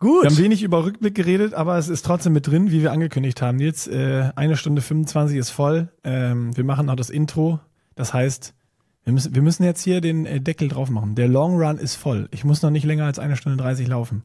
Wir 0.02 0.10
Gut. 0.10 0.26
haben 0.26 0.38
wenig 0.40 0.64
über 0.64 0.84
Rückblick 0.84 1.14
geredet, 1.14 1.54
aber 1.54 1.78
es 1.78 1.88
ist 1.88 2.04
trotzdem 2.04 2.34
mit 2.34 2.48
drin, 2.48 2.72
wie 2.72 2.82
wir 2.82 2.92
angekündigt 2.92 3.40
haben. 3.44 3.60
Jetzt 3.60 3.88
äh, 3.88 4.32
eine 4.36 4.58
Stunde 4.58 4.82
25 4.82 5.38
ist 5.38 5.52
voll. 5.52 5.90
Ähm, 6.04 6.58
wir 6.58 6.64
machen 6.64 6.88
noch 6.88 6.96
das 6.96 7.12
Intro. 7.12 7.60
Das 7.94 8.12
heißt, 8.12 8.56
wir 9.04 9.14
müssen, 9.14 9.36
wir 9.36 9.44
müssen 9.44 9.64
jetzt 9.64 9.84
hier 9.84 10.02
den 10.02 10.26
äh, 10.26 10.42
Deckel 10.42 10.70
drauf 10.70 10.90
machen. 10.90 11.14
Der 11.14 11.28
Long 11.28 11.62
Run 11.62 11.78
ist 11.78 11.96
voll. 11.96 12.30
Ich 12.32 12.44
muss 12.44 12.64
noch 12.64 12.72
nicht 12.72 12.84
länger 12.84 13.06
als 13.06 13.20
eine 13.20 13.36
Stunde 13.36 13.62
30 13.62 13.88
laufen. 13.88 14.24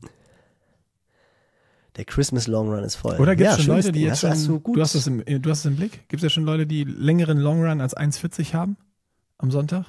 Der 1.96 2.04
Christmas 2.04 2.46
Long 2.46 2.68
Run 2.68 2.84
ist 2.84 2.96
voll. 2.96 3.16
Oder 3.16 3.34
gibt 3.36 3.50
es 3.50 3.56
ja, 3.56 3.62
schon 3.62 3.74
Leute, 3.74 3.92
die 3.92 4.02
jetzt 4.02 4.20
schon, 4.20 4.30
hast 4.30 4.46
du, 4.46 4.60
gut. 4.60 4.76
du 4.76 4.80
hast 4.82 4.94
das 4.94 5.06
im, 5.06 5.24
du 5.24 5.50
hast 5.50 5.60
es 5.60 5.64
im 5.64 5.76
Blick? 5.76 6.08
Gibt 6.08 6.22
es 6.22 6.22
ja 6.22 6.28
schon 6.28 6.44
Leute, 6.44 6.66
die 6.66 6.84
längeren 6.84 7.38
Long 7.38 7.64
Run 7.64 7.80
als 7.80 7.96
1,40 7.96 8.52
haben 8.52 8.76
am 9.38 9.50
Sonntag? 9.50 9.86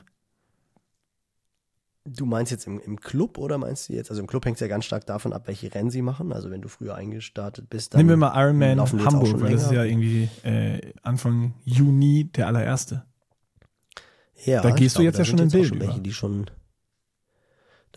Du 2.06 2.26
meinst 2.26 2.54
jetzt 2.54 2.66
im, 2.66 2.80
im 2.80 3.02
Club 3.02 3.38
oder 3.38 3.58
meinst 3.58 3.90
du 3.90 3.94
jetzt, 3.94 4.10
also 4.10 4.22
im 4.22 4.28
Club 4.28 4.46
hängt 4.46 4.56
es 4.56 4.62
ja 4.62 4.68
ganz 4.68 4.86
stark 4.86 5.06
davon 5.06 5.34
ab, 5.34 5.44
welche 5.48 5.74
Rennen 5.76 5.90
sie 5.90 6.02
machen. 6.02 6.32
Also 6.32 6.50
wenn 6.50 6.62
du 6.62 6.70
früher 6.70 6.96
eingestartet 6.96 7.70
bist, 7.70 7.94
dann 7.94 8.00
Nehmen 8.00 8.12
wir 8.12 8.18
mal 8.18 8.42
Ironman 8.42 8.80
jetzt 8.80 8.94
Hamburg, 8.94 9.42
weil 9.42 9.52
das 9.52 9.64
ist 9.64 9.72
ja 9.74 9.84
irgendwie 9.84 10.30
äh, 10.44 10.94
Anfang 11.04 11.54
Juni 11.66 12.32
der 12.34 12.48
allererste. 12.48 13.04
ja, 14.46 14.62
da 14.62 14.70
gehst 14.70 14.96
du 14.96 15.00
glaube, 15.00 15.06
jetzt 15.08 15.16
da 15.16 15.24
ja 15.24 15.26
schon 15.26 15.40
in 15.40 15.50
jetzt 15.50 15.70
Bild 15.70 15.82
welche, 15.82 16.00
die 16.00 16.14
schon 16.14 16.46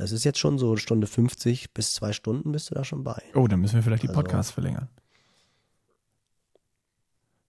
Das 0.01 0.13
ist 0.13 0.25
jetzt 0.25 0.39
schon 0.39 0.59
so 0.59 0.77
Stunde 0.77 1.07
50 1.07 1.73
bis 1.75 1.93
zwei 1.93 2.13
Stunden 2.13 2.53
bist 2.53 2.71
du 2.71 2.75
da 2.75 2.85
schon 2.85 3.05
bei. 3.05 3.23
Oh, 3.35 3.47
dann 3.47 3.61
müssen 3.61 3.75
wir 3.77 3.83
vielleicht 3.83 4.03
die 4.03 4.09
Also- 4.09 4.21
Podcasts 4.21 4.51
verlängern. 4.53 4.89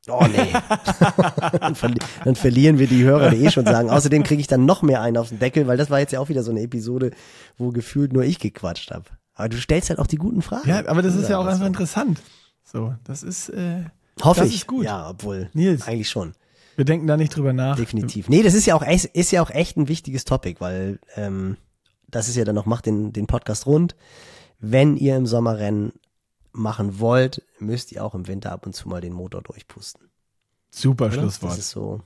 Oh 0.07 0.25
nee. 0.27 0.51
dann, 1.59 1.75
verli 1.75 1.99
dann 2.25 2.35
verlieren 2.35 2.79
wir 2.79 2.87
die 2.87 3.03
Hörer, 3.03 3.29
die 3.29 3.45
eh 3.45 3.51
schon 3.51 3.65
sagen. 3.65 3.89
Außerdem 3.91 4.23
kriege 4.23 4.41
ich 4.41 4.47
dann 4.47 4.65
noch 4.65 4.81
mehr 4.81 4.99
einen 5.01 5.15
auf 5.17 5.29
den 5.29 5.37
Deckel, 5.37 5.67
weil 5.67 5.77
das 5.77 5.91
war 5.91 5.99
jetzt 5.99 6.11
ja 6.11 6.19
auch 6.19 6.27
wieder 6.29 6.41
so 6.41 6.49
eine 6.49 6.61
Episode, 6.61 7.11
wo 7.57 7.69
gefühlt 7.69 8.11
nur 8.11 8.23
ich 8.23 8.39
gequatscht 8.39 8.89
habe. 8.91 9.05
Aber 9.35 9.49
du 9.49 9.57
stellst 9.57 9.89
halt 9.89 9.99
auch 9.99 10.07
die 10.07 10.15
guten 10.17 10.41
Fragen. 10.41 10.67
Ja, 10.67 10.87
aber 10.87 11.03
das 11.03 11.15
ist 11.15 11.29
ja 11.29 11.37
auch 11.37 11.41
einfach 11.41 11.53
einfach 11.53 11.67
interessant. 11.67 12.19
So, 12.63 12.95
das 13.03 13.21
ist, 13.21 13.49
äh, 13.49 13.83
Hoffe 14.23 14.41
das 14.41 14.49
ich. 14.49 14.55
ist 14.55 14.67
gut. 14.67 14.85
Ja, 14.85 15.07
obwohl. 15.09 15.49
Nils. 15.53 15.87
Eigentlich 15.87 16.09
schon. 16.09 16.33
wir 16.75 16.85
denken 16.85 17.05
da 17.05 17.15
nicht 17.15 17.35
drüber 17.35 17.53
nach. 17.53 17.75
Definitiv. 17.75 18.27
Nee, 18.27 18.41
das 18.43 18.55
ist 18.55 18.65
ja 18.65 18.73
auch 18.75 18.83
echt, 18.83 19.05
ist 19.05 19.31
ja 19.31 19.41
auch 19.43 19.51
echt 19.51 19.77
ein 19.77 19.87
wichtiges 19.87 20.25
Topic, 20.25 20.59
weil 20.59 20.99
ähm, 21.15 21.57
das 22.11 22.27
ist 22.29 22.35
ja 22.35 22.45
dann 22.45 22.55
noch, 22.55 22.65
macht 22.65 22.85
den, 22.85 23.13
den 23.13 23.27
Podcast 23.27 23.65
rund. 23.65 23.95
Wenn 24.59 24.95
ihr 24.97 25.15
im 25.17 25.25
Sommerrennen 25.25 25.93
machen 26.51 26.99
wollt, 26.99 27.41
müsst 27.59 27.91
ihr 27.91 28.03
auch 28.03 28.13
im 28.13 28.27
Winter 28.27 28.51
ab 28.51 28.65
und 28.65 28.75
zu 28.75 28.87
mal 28.89 29.01
den 29.01 29.13
Motor 29.13 29.41
durchpusten. 29.41 30.09
Super 30.69 31.05
Oder? 31.05 31.13
Schlusswort. 31.13 31.51
Das 31.53 31.59
ist 31.59 31.69
so. 31.71 32.01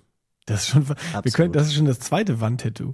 Das 0.46 0.62
ist 0.62 0.68
schon, 0.70 0.88
wir 0.88 1.32
können, 1.32 1.52
das 1.54 1.68
ist 1.68 1.74
schon 1.74 1.86
das 1.86 2.00
zweite 2.00 2.40
Wandtattoo. 2.40 2.94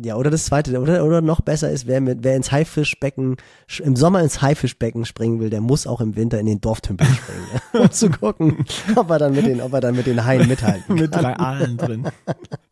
Ja, 0.00 0.14
oder 0.14 0.30
das 0.30 0.44
zweite, 0.44 0.78
oder, 0.80 1.04
oder 1.04 1.20
noch 1.20 1.40
besser 1.40 1.70
ist, 1.72 1.88
wer, 1.88 2.00
mit, 2.00 2.22
wer 2.22 2.36
ins 2.36 2.52
Haifischbecken, 2.52 3.36
sch- 3.68 3.82
im 3.82 3.96
Sommer 3.96 4.22
ins 4.22 4.40
Haifischbecken 4.40 5.04
springen 5.04 5.40
will, 5.40 5.50
der 5.50 5.60
muss 5.60 5.88
auch 5.88 6.00
im 6.00 6.14
Winter 6.14 6.38
in 6.38 6.46
den 6.46 6.60
Dorftümpel 6.60 7.04
springen, 7.08 7.46
ja, 7.74 7.80
um 7.80 7.90
zu 7.90 8.08
gucken, 8.08 8.64
ob 8.94 9.10
er 9.10 9.18
dann 9.18 9.34
mit 9.34 9.44
den, 9.46 9.60
ob 9.60 9.72
er 9.72 9.80
dann 9.80 9.96
mit 9.96 10.06
den 10.06 10.24
Haien 10.24 10.46
mithalten 10.46 10.94
Mit 10.94 11.10
kann. 11.10 11.22
drei 11.24 11.36
Aalen 11.36 11.76
drin. 11.76 12.08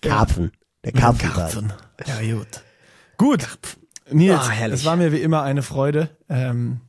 Karpfen. 0.00 0.52
Der 0.84 0.92
Karpfen. 0.92 1.72
Ja, 2.06 2.34
gut. 2.36 2.62
Gut. 3.16 3.48
Nils, 4.10 4.38
Ah, 4.38 4.50
herrlich. 4.50 4.80
es 4.80 4.86
war 4.86 4.96
mir 4.96 5.12
wie 5.12 5.20
immer 5.20 5.42
eine 5.42 5.62
Freude. 5.62 6.10
Ähm, 6.28 6.80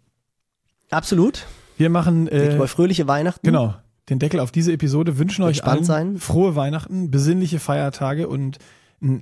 Absolut. 0.89 1.45
wir 1.77 1.89
machen, 1.89 2.27
Äh, 2.27 2.57
äh, 2.57 2.67
fröhliche 2.67 3.07
Weihnachten. 3.07 3.45
genau, 3.45 3.75
den 4.09 4.19
Deckel 4.19 4.39
auf 4.41 4.51
diese 4.51 4.73
Episode, 4.73 5.17
wünschen 5.17 5.43
euch 5.43 5.63
allen 5.63 5.83
sein. 5.85 6.17
frohe 6.17 6.55
Weihnachten, 6.55 7.11
besinnliche 7.11 7.59
Feiertage 7.59 8.27
und 8.27 8.57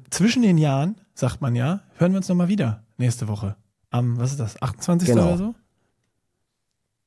zwischen 0.09 0.41
den 0.41 0.57
Jahren, 0.57 0.95
sagt 1.13 1.41
man 1.41 1.55
ja, 1.55 1.81
hören 1.97 2.13
wir 2.13 2.17
uns 2.17 2.29
nochmal 2.29 2.47
wieder 2.47 2.83
nächste 2.97 3.27
Woche. 3.27 3.55
Am, 3.91 4.17
was 4.17 4.31
ist 4.31 4.39
das, 4.39 4.59
28. 4.61 5.09
Genau. 5.09 5.27
oder 5.27 5.37
so? 5.37 5.55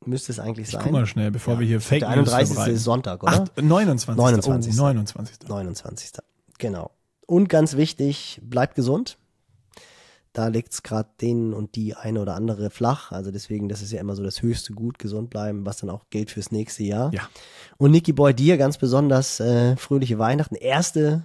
Müsste 0.04 0.30
es 0.32 0.38
eigentlich 0.38 0.66
Ich 0.68 0.72
sein. 0.72 0.82
guck 0.82 0.92
mal 0.92 1.06
schnell, 1.06 1.30
bevor 1.30 1.54
Ja. 1.54 1.60
wir 1.60 1.66
hier 1.66 1.80
Fake 1.80 2.00
Der 2.00 2.10
News 2.10 2.28
31. 2.28 2.48
verbreiten. 2.54 2.74
ist 2.76 2.84
Sonntag, 2.84 3.22
oder? 3.22 3.44
Ach, 3.56 3.62
29. 3.62 4.16
29.. 4.16 4.74
Oh, 4.74 4.82
29. 4.82 5.48
29. 5.48 6.10
Genau. 6.58 6.90
Und 7.26 7.48
ganz 7.48 7.76
wichtig, 7.76 8.40
bleibt 8.44 8.74
gesund. 8.76 9.18
Da 10.32 10.48
liegt's 10.48 10.82
gerade 10.82 11.08
den 11.22 11.54
und 11.54 11.76
die 11.76 11.94
eine 11.96 12.20
oder 12.20 12.34
andere 12.34 12.68
flach. 12.68 13.10
Also 13.10 13.30
deswegen, 13.30 13.68
das 13.70 13.80
ist 13.80 13.90
ja 13.90 14.00
immer 14.00 14.14
so 14.14 14.22
das 14.22 14.42
höchste 14.42 14.74
Gut, 14.74 14.98
gesund 14.98 15.30
bleiben, 15.30 15.64
was 15.64 15.78
dann 15.78 15.88
auch 15.90 16.04
gilt 16.10 16.30
fürs 16.30 16.52
nächste 16.52 16.82
Jahr. 16.84 17.12
Ja. 17.14 17.22
Und 17.78 17.90
Niki 17.90 18.12
Boy, 18.12 18.34
dir 18.34 18.58
ganz 18.58 18.76
besonders 18.76 19.40
äh, 19.40 19.76
fröhliche 19.76 20.18
Weihnachten. 20.18 20.54
Erste, 20.54 21.24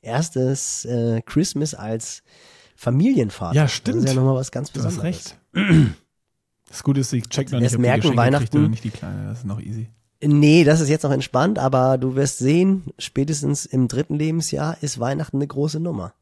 erstes 0.00 0.86
äh, 0.86 1.20
Christmas 1.26 1.74
als 1.74 2.22
Familienvater. 2.76 3.54
Ja, 3.54 3.68
stimmt. 3.68 3.98
Das 3.98 4.04
ist 4.04 4.10
ja 4.10 4.16
nochmal 4.20 4.36
was 4.36 4.50
ganz 4.50 4.72
Du 4.72 4.80
hast 4.82 4.96
Besonderes. 4.96 5.36
recht. 5.54 5.96
Das 6.76 6.82
Gute 6.82 7.00
ist, 7.00 7.10
ich 7.14 7.26
check 7.30 7.50
noch 7.52 7.58
nicht, 7.58 7.74
ob 7.74 7.80
merken, 7.80 8.02
die 8.02 8.08
Geschenke 8.10 8.30
kriegt 8.30 8.34
Weihnachten- 8.34 8.58
oder 8.58 8.68
nicht 8.68 8.84
die 8.84 8.90
Kleine. 8.90 9.28
Das 9.28 9.38
ist 9.38 9.46
noch 9.46 9.62
easy. 9.62 9.88
Nee, 10.22 10.62
das 10.62 10.82
ist 10.82 10.90
jetzt 10.90 11.04
noch 11.04 11.10
entspannt, 11.10 11.58
aber 11.58 11.96
du 11.96 12.16
wirst 12.16 12.36
sehen, 12.36 12.84
spätestens 12.98 13.64
im 13.64 13.88
dritten 13.88 14.14
Lebensjahr 14.14 14.76
ist 14.82 15.00
Weihnachten 15.00 15.38
eine 15.38 15.46
große 15.46 15.80
Nummer. 15.80 16.12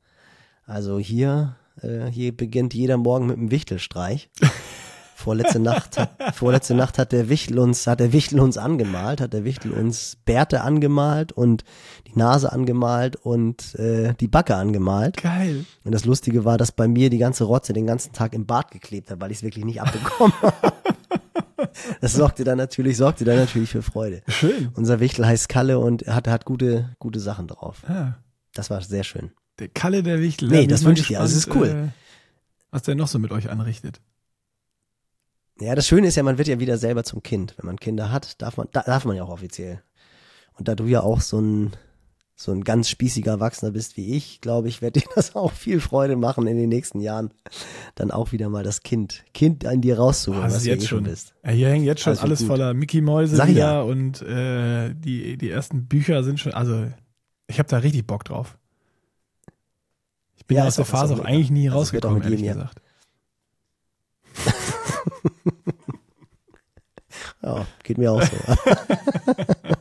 Also 0.65 1.01
hier, 1.01 1.57
äh, 1.83 2.07
hier 2.07 2.37
beginnt 2.37 2.73
jeder 2.73 2.99
Morgen 2.99 3.27
mit 3.27 3.37
einem 3.37 3.51
Wichtelstreich. 3.51 4.31
Vorletzte 5.17 5.59
Nacht, 5.61 5.97
hat, 5.99 6.11
vorletzte 6.35 6.75
Nacht 6.75 6.99
hat 6.99 7.13
der 7.13 7.29
Wichtel 7.29 7.59
uns, 7.59 7.87
hat 7.87 8.01
der 8.01 8.13
Wichtel 8.13 8.41
uns 8.41 8.59
angemalt, 8.59 9.21
hat 9.21 9.33
der 9.33 9.45
Wichtel 9.45 9.71
uns 9.73 10.17
Bärte 10.25 10.61
angemalt 10.63 11.33
und 11.33 11.65
die 12.07 12.19
Nase 12.19 12.53
angemalt 12.53 13.17
und 13.17 13.75
äh, 13.77 14.15
die 14.15 14.29
Backe 14.29 14.57
angemalt. 14.57 15.17
Geil. 15.23 15.65
Und 15.85 15.93
das 15.93 16.05
Lustige 16.05 16.45
war, 16.45 16.59
dass 16.59 16.73
bei 16.73 16.89
mir 16.89 17.11
die 17.11 17.19
ganze 17.19 17.45
Rotze 17.45 17.73
den 17.73 17.87
ganzen 17.87 18.13
Tag 18.13 18.35
im 18.35 18.45
Bart 18.47 18.71
geklebt 18.71 19.11
hat, 19.11 19.21
weil 19.21 19.31
ich 19.31 19.39
es 19.39 19.43
wirklich 19.43 19.65
nicht 19.65 19.81
abbekommen 19.81 20.35
habe. 20.43 20.73
Das 22.01 22.13
sorgte 22.13 22.45
dann 22.45 22.59
natürlich, 22.59 22.97
sorgte 22.97 23.25
dann 23.25 23.37
natürlich 23.37 23.71
für 23.71 23.83
Freude. 23.83 24.23
Schön. 24.29 24.71
Unser 24.75 25.01
Wichtel 25.01 25.27
heißt 25.27 25.49
Kalle 25.49 25.79
und 25.79 26.03
er 26.03 26.15
hat, 26.15 26.29
hat 26.29 26.45
gute, 26.45 26.91
gute 26.99 27.21
Sachen 27.21 27.47
drauf. 27.49 27.83
Ah, 27.89 28.15
Das 28.53 28.71
war 28.71 28.81
sehr 28.83 29.05
schön. 29.05 29.31
der 29.59 29.69
Kalle 29.69 30.03
der 30.03 30.21
Wichtel. 30.21 30.49
Nee, 30.49 30.67
das 30.67 30.83
mal 30.83 30.89
wünsch 30.89 31.01
ich 31.01 31.07
dir. 31.09 31.21
Also, 31.21 31.33
es 31.37 31.47
ist 31.47 31.55
cool. 31.55 31.69
Äh, 31.69 31.89
was 32.71 32.83
der 32.83 32.95
noch 32.97 33.09
so 33.09 33.19
mit 33.19 33.31
euch 33.31 33.51
anrichtet. 33.51 34.01
Ja, 35.61 35.75
das 35.75 35.87
Schöne 35.87 36.09
ist 36.09 36.17
ja, 36.17 36.23
man 36.23 36.39
wird 36.39 36.49
ja 36.49 36.59
wieder 36.61 36.79
selber 36.79 37.05
zum 37.05 37.23
Kind. 37.23 37.55
Wenn 37.57 37.67
man 37.67 37.79
Kinder 37.79 38.11
hat, 38.11 38.41
darf 38.43 38.57
man, 38.57 38.69
da, 38.73 38.83
darf 38.83 39.05
man 39.05 39.17
ja 39.17 39.23
auch 39.25 39.29
offiziell. 39.31 39.83
Und 40.55 40.69
da 40.69 40.75
du 40.75 40.87
ja 40.87 41.01
auch 41.01 41.21
so 41.21 41.41
ein, 41.41 41.73
so 42.37 42.51
ein 42.51 42.65
ganz 42.65 42.89
spießiger 42.89 43.31
Erwachsener 43.33 43.71
bist 43.71 43.97
wie 43.97 44.17
ich, 44.17 44.41
glaube 44.41 44.67
ich, 44.69 44.83
wird 44.83 44.97
dir 44.97 45.05
das 45.15 45.37
auch 45.37 45.53
viel 45.53 45.81
Freude 45.81 46.17
machen 46.17 46.49
in 46.49 46.57
den 46.57 46.69
nächsten 46.69 46.99
Jahren. 47.01 47.33
Dann 47.95 48.11
auch 48.11 48.33
wieder 48.33 48.49
mal 48.49 48.65
das 48.65 48.83
Kind, 48.83 49.25
Kind 49.33 49.65
an 49.65 49.81
dir 49.81 49.97
rauszuholen, 49.99 50.43
Ah, 50.43 50.47
das 50.47 50.57
was 50.57 50.63
du 50.65 50.71
jetzt 50.71 50.85
eh 50.85 50.89
schon 50.89 51.05
bist. 51.05 51.35
Ja, 51.45 51.51
hier 51.53 51.69
hängt 51.69 51.85
jetzt 51.85 52.03
schon 52.03 52.11
Also 52.13 52.23
alles 52.23 52.41
gut. 52.41 52.49
voller 52.49 52.75
Mickey 52.75 53.01
Mäuse 53.01 53.37
Sag 53.37 53.49
ich 53.49 53.55
wieder 53.55 53.75
ja. 53.75 53.83
und 53.83 54.23
äh, 54.23 54.93
die, 54.95 55.37
die 55.37 55.51
ersten 55.51 55.87
Bücher 55.87 56.25
sind 56.25 56.41
schon, 56.41 56.53
also 56.53 56.85
ich 57.47 57.59
habe 57.61 57.69
da 57.69 57.79
richtig 57.79 58.07
Bock 58.09 58.25
drauf. 58.25 58.59
Ich 60.37 60.47
bin 60.47 60.57
Ja, 60.57 60.67
aus 60.67 60.77
der 60.77 60.85
Phase 60.85 61.15
auch 61.15 61.21
auch 61.21 61.25
eigentlich 61.25 61.51
nie 61.51 61.69
Also 61.71 61.93
wird 61.93 62.05
auch 62.07 62.11
rausgekommen, 62.11 62.23
ehrlich 62.25 62.43
gesagt. 62.43 62.81
Ja, 67.43 67.67
geht 67.83 67.99
mir 67.99 68.13
auch 68.13 68.23
so. 68.23 68.37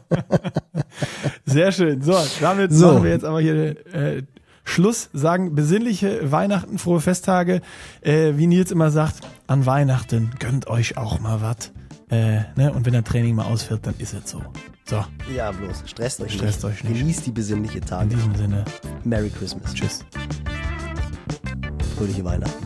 Sehr 1.45 1.71
schön. 1.71 2.01
So, 2.01 2.17
damit 2.41 2.71
So. 2.73 2.87
machen 2.93 3.03
wir 3.03 3.11
jetzt 3.11 3.25
aber 3.25 3.41
hier 3.41 3.85
äh, 3.93 4.23
Schluss. 4.63 5.09
Sagen 5.13 5.55
besinnliche 5.55 6.31
Weihnachten, 6.31 6.77
frohe 6.77 7.01
Festtage. 7.01 7.61
Äh, 8.01 8.33
wie 8.35 8.47
Nils 8.47 8.71
immer 8.71 8.91
sagt, 8.91 9.21
an 9.47 9.65
Weihnachten 9.65 10.31
gönnt 10.39 10.67
euch 10.67 10.97
auch 10.97 11.19
mal 11.19 11.41
was. 11.41 11.71
Äh, 12.09 12.41
ne? 12.55 12.71
Und 12.73 12.85
wenn 12.85 12.93
der 12.93 13.03
Training 13.03 13.35
mal 13.35 13.45
ausfällt, 13.45 13.85
dann 13.87 13.95
ist 13.97 14.13
es 14.13 14.29
so. 14.29 14.41
So, 14.85 15.03
Ja, 15.35 15.51
bloß. 15.51 15.83
Stresst 15.85 16.21
euch 16.21 16.33
Stresst 16.33 16.63
nicht. 16.63 16.73
euch 16.73 16.83
nicht. 16.83 16.99
Genießt 16.99 17.25
die 17.25 17.31
besinnliche 17.31 17.79
in 17.79 17.85
Tage. 17.85 18.15
diesem 18.15 18.35
Sinne, 18.35 18.65
Merry 19.03 19.29
Christmas. 19.29 19.73
tschüss. 19.73 20.05
Fröhliche 21.97 22.23
Weihnachten. 22.25 22.65